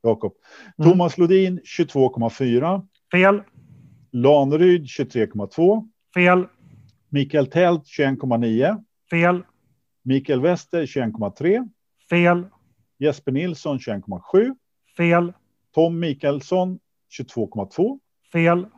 Jakob. 0.03 0.34
Mm. 0.78 0.91
Thomas 0.91 1.18
Lodin 1.18 1.60
22,4. 1.60 2.82
Fel, 3.12 3.41
Laneryd 4.12 4.84
23,2. 4.86 5.88
fel, 6.16 6.45
Mikael 7.10 7.45
Tält 7.48 7.86
21,9. 7.86 8.84
fel, 9.10 9.44
Mikael 10.02 10.41
Wester 10.41 10.86
21,3. 10.86 11.64
fel, 12.10 12.49
Jesper 12.99 13.34
Nilsson 13.34 13.77
21,7. 13.80 14.56
fel, 14.95 15.34
Tom 15.72 15.99
Mikaelsson 15.99 16.80
22,2. 17.10 17.99
fel, 18.32 18.72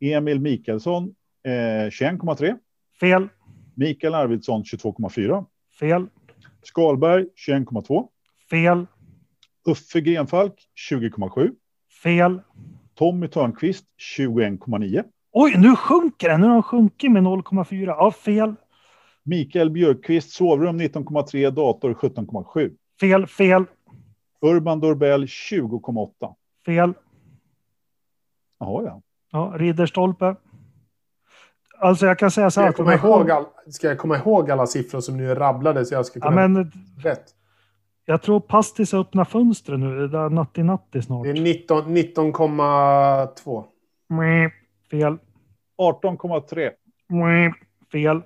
Emil 0.00 0.40
Mikaelsson 0.40 1.16
eh, 1.42 1.90
21,3. 1.90 2.58
fel, 2.92 3.28
Mikael 3.74 4.14
Arvidsson 4.14 4.62
22,4. 4.62 5.44
fel, 5.68 6.10
Skalberg 6.62 7.26
21,2. 7.36 8.08
fel, 8.48 8.88
Uffe 9.66 10.00
Grenfalk 10.00 10.58
20,7. 10.74 11.56
fel. 11.88 12.44
Tommy 12.94 13.28
Törnqvist 13.28 13.86
21,9. 13.98 15.13
Oj, 15.36 15.54
nu 15.58 15.76
sjunker 15.76 16.28
den. 16.28 16.40
Nu 16.40 16.46
har 16.46 16.54
den 16.54 16.62
sjunkit 16.62 17.12
med 17.12 17.22
0,4. 17.22 17.84
Ja, 17.86 18.10
fel, 18.10 18.54
Mikael 19.22 19.70
Björkqvist 19.70 20.30
sovrum 20.30 20.80
19,3. 20.80 21.50
Dator 21.50 21.94
17,7. 21.94 22.70
fel, 23.00 23.26
fel, 23.26 23.64
Urban 24.42 24.80
Dorbell 24.80 25.24
20,8. 25.24 26.34
fel. 26.66 26.92
Jaha, 28.58 28.82
ja. 28.84 29.02
Ja, 29.32 29.52
Ridderstolpe. 29.56 30.36
Alltså 31.78 32.06
jag 32.06 32.18
kan 32.18 32.30
säga 32.30 32.50
så 32.50 32.52
Ska 32.52 32.60
här. 32.60 32.68
jag, 32.68 32.76
komma 32.76 32.94
ihåg 32.94 33.30
all, 33.30 33.44
ska 33.68 33.86
jag 33.88 33.98
komma 33.98 34.16
ihåg 34.16 34.50
alla 34.50 34.66
siffror 34.66 35.00
som 35.00 35.16
nu 35.16 35.30
är 35.30 35.34
rabblade 35.36 35.84
så 35.84 35.94
jag 35.94 36.06
ska 36.06 36.18
Ja, 36.18 36.28
kunna... 36.28 36.48
men 36.48 36.72
Rätt. 36.98 37.24
jag 38.04 38.22
tror 38.22 38.40
Pastis 38.40 38.94
öppnar 38.94 39.24
fönstret 39.24 39.80
nu. 39.80 40.08
Det 40.08 40.18
är 40.18 40.30
natti-natti 40.30 41.02
snart. 41.02 41.24
Det 41.24 41.30
är 41.30 41.42
19 41.42 41.96
19,2. 41.96 43.64
Mwah, 44.08 44.50
Fel. 44.90 45.18
18,3. 45.78 46.70
Mwah, 47.08 47.52
Fel. 47.92 48.22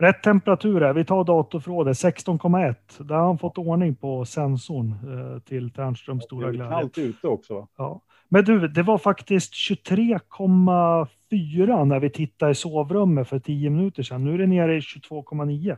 Rätt 0.00 0.22
temperatur 0.22 0.82
är, 0.82 0.92
vi 0.94 1.04
tar 1.04 1.24
datorförrådet, 1.24 1.96
16,1. 1.96 2.74
Där 3.04 3.14
har 3.14 3.26
han 3.26 3.38
fått 3.38 3.58
ordning 3.58 3.94
på 3.94 4.24
sensorn 4.24 4.90
eh, 4.90 5.38
till 5.42 5.70
Tärnströms 5.70 6.22
Det 6.22 6.26
stora 6.26 6.48
är 6.48 6.52
glädje. 6.52 6.70
kallt 6.70 6.98
ute 6.98 7.26
också. 7.26 7.54
Va? 7.54 7.68
Ja. 7.76 8.00
Men 8.28 8.44
du, 8.44 8.68
det 8.68 8.82
var 8.82 8.98
faktiskt 8.98 9.52
23,4 9.52 11.84
när 11.84 12.00
vi 12.00 12.10
tittade 12.10 12.52
i 12.52 12.54
sovrummet 12.54 13.28
för 13.28 13.38
10 13.38 13.70
minuter 13.70 14.02
sedan. 14.02 14.24
Nu 14.24 14.34
är 14.34 14.38
det 14.38 14.46
nere 14.46 14.76
i 14.76 14.80
22,9. 14.80 15.76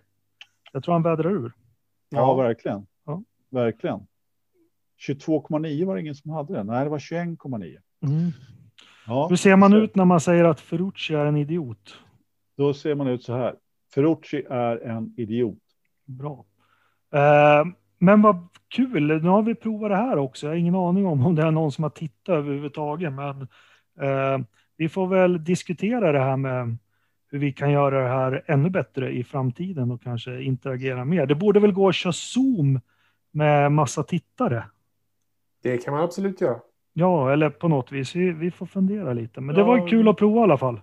Jag 0.72 0.84
tror 0.84 0.92
han 0.92 1.02
vädrar 1.02 1.30
ur. 1.30 1.52
Ja, 2.08 2.34
verkligen. 2.34 2.86
Ja. 3.06 3.22
Verkligen. 3.50 4.00
22,9 5.08 5.86
var 5.86 5.94
det 5.94 6.00
ingen 6.00 6.14
som 6.14 6.30
hade 6.30 6.52
det. 6.52 6.64
Nej, 6.64 6.84
det 6.84 6.90
var 6.90 6.98
21,9. 6.98 7.76
Mm. 8.06 8.30
Ja, 9.10 9.26
Hur 9.28 9.36
ser 9.36 9.56
man 9.56 9.70
så- 9.70 9.76
ut 9.76 9.94
när 9.94 10.04
man 10.04 10.20
säger 10.20 10.44
att 10.44 10.60
Ferrucci 10.60 11.14
är 11.14 11.26
en 11.26 11.36
idiot? 11.36 11.96
Då 12.56 12.74
ser 12.74 12.94
man 12.94 13.06
ut 13.08 13.22
så 13.22 13.32
här. 13.34 13.54
Ferrucci 13.94 14.44
är 14.50 14.76
en 14.76 15.14
idiot. 15.16 15.58
Bra. 16.04 16.44
Eh, 17.14 17.64
men 17.98 18.22
vad 18.22 18.48
kul, 18.68 19.06
nu 19.22 19.28
har 19.28 19.42
vi 19.42 19.54
provat 19.54 19.90
det 19.90 19.96
här 19.96 20.16
också. 20.18 20.46
Jag 20.46 20.52
har 20.52 20.56
ingen 20.56 20.74
aning 20.74 21.06
om 21.06 21.26
om 21.26 21.34
det 21.34 21.42
är 21.42 21.50
någon 21.50 21.72
som 21.72 21.82
har 21.84 21.90
tittat 21.90 22.28
överhuvudtaget, 22.34 23.12
men 23.12 23.40
eh, 24.00 24.38
vi 24.76 24.88
får 24.88 25.06
väl 25.06 25.44
diskutera 25.44 26.12
det 26.12 26.20
här 26.20 26.36
med 26.36 26.76
hur 27.30 27.38
vi 27.38 27.52
kan 27.52 27.70
göra 27.70 28.02
det 28.02 28.08
här 28.08 28.42
ännu 28.46 28.70
bättre 28.70 29.10
i 29.12 29.24
framtiden 29.24 29.90
och 29.90 30.02
kanske 30.02 30.42
interagera 30.42 31.04
mer. 31.04 31.26
Det 31.26 31.34
borde 31.34 31.60
väl 31.60 31.72
gå 31.72 31.88
att 31.88 31.94
köra 31.94 32.12
Zoom 32.12 32.80
med 33.30 33.72
massa 33.72 34.02
tittare. 34.02 34.64
Det 35.62 35.78
kan 35.78 35.94
man 35.94 36.02
absolut 36.04 36.40
göra. 36.40 36.60
Ja, 36.92 37.32
eller 37.32 37.50
på 37.50 37.68
något 37.68 37.92
vis. 37.92 38.16
Vi, 38.16 38.30
vi 38.32 38.50
får 38.50 38.66
fundera 38.66 39.12
lite. 39.12 39.40
Men 39.40 39.54
det 39.54 39.60
Ja. 39.60 39.66
var 39.66 39.88
kul 39.88 40.08
att 40.08 40.16
prova 40.16 40.40
i 40.40 40.42
alla 40.42 40.58
fall. 40.58 40.80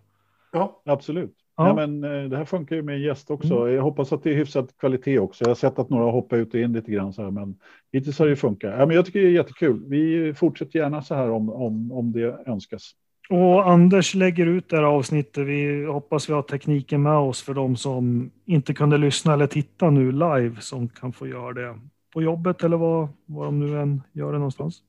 Ja, 0.52 0.82
Absolut. 0.86 1.34
Ja. 1.58 1.68
Ja. 1.68 1.88
men, 1.88 2.04
eh, 2.04 2.30
det 2.30 2.38
här 2.38 2.46
funkar 2.46 2.76
ju 2.76 2.82
med 2.82 2.96
en 2.96 3.02
gäst 3.02 3.32
också. 3.32 3.70
Jag 3.70 3.82
hoppas 3.84 4.14
att 4.14 4.24
det 4.24 4.30
är 4.32 4.36
hyfsat 4.36 4.78
kvalitet 4.80 5.20
också. 5.20 5.44
Jag 5.44 5.50
har 5.50 5.56
sett 5.56 5.80
att 5.80 5.90
några 5.90 6.04
har 6.06 6.12
hoppat 6.12 6.38
ut 6.38 6.54
och 6.54 6.60
in 6.60 6.74
lite 6.74 6.92
grann 6.92 7.14
så 7.14 7.24
här, 7.24 7.32
men 7.32 7.56
hittills 7.94 8.20
har 8.20 8.28
det 8.28 8.36
funkat. 8.36 8.74
Ja, 8.80 8.86
men 8.86 8.96
jag 8.96 9.06
tycker 9.06 9.20
det 9.22 9.28
är 9.28 9.32
jättekul. 9.32 9.84
Vi 9.88 10.34
fortsätter 10.34 10.80
gärna 10.80 11.02
så 11.02 11.16
här 11.16 11.30
om, 11.30 11.50
om, 11.50 11.92
om 11.92 12.12
det 12.12 12.38
önskas. 12.46 12.92
Och 13.30 13.70
Anders 13.70 14.16
lägger 14.16 14.46
ut 14.46 14.70
det 14.70 14.76
här 14.76 14.84
avsnittet. 14.84 15.48
Vi 15.48 15.86
hoppas 15.86 16.30
vi 16.30 16.34
har 16.34 16.42
tekniken 16.42 17.02
med 17.04 17.18
oss 17.18 17.42
för 17.44 17.54
de 17.54 17.76
som 17.76 18.32
inte 18.46 18.74
kunde 18.74 18.98
lyssna 18.98 19.34
eller 19.34 19.48
titta 19.48 19.90
nu 19.90 20.12
live 20.12 20.56
som 20.60 20.88
kan 20.90 21.14
få 21.14 21.28
göra 21.28 21.54
det 21.54 21.76
på 22.14 22.22
jobbet 22.22 22.64
eller 22.64 22.78
vad, 22.78 23.08
vad 23.26 23.48
de 23.48 23.60
nu 23.60 23.80
än 23.80 24.02
gör 24.14 24.32
det 24.32 24.38
någonstans. 24.38 24.82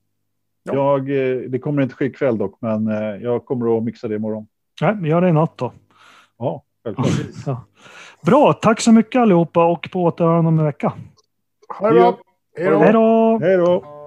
Ja. 0.62 0.74
Jag, 0.74 1.10
eh, 1.10 1.36
det 1.36 1.58
kommer 1.58 1.82
inte 1.82 1.94
ske 1.94 2.04
ikväll 2.04 2.38
dock, 2.38 2.58
men 2.60 2.88
eh, 2.88 3.16
jag 3.22 3.44
kommer 3.44 3.78
att 3.78 3.84
mixa 3.84 4.08
det 4.08 4.14
imorgon. 4.14 4.46
Nej, 4.80 4.96
vi 5.00 5.08
gör 5.08 5.20
det 5.20 5.28
i 5.28 5.32
natt 5.32 5.52
då. 5.56 5.72
Ja, 6.38 6.62
självklart. 6.84 7.08
Ja. 7.46 7.64
Bra, 8.26 8.52
tack 8.52 8.80
så 8.80 8.92
mycket 8.92 9.20
allihopa 9.20 9.66
och 9.66 9.88
på 9.92 10.02
återhörande 10.02 10.48
om 10.48 10.58
en 10.58 10.64
vecka. 10.64 10.92
Hej 11.80 11.94
då. 11.94 12.18
Hej 12.56 12.92
då! 12.92 13.38
Hej 13.42 13.56
då! 13.56 13.97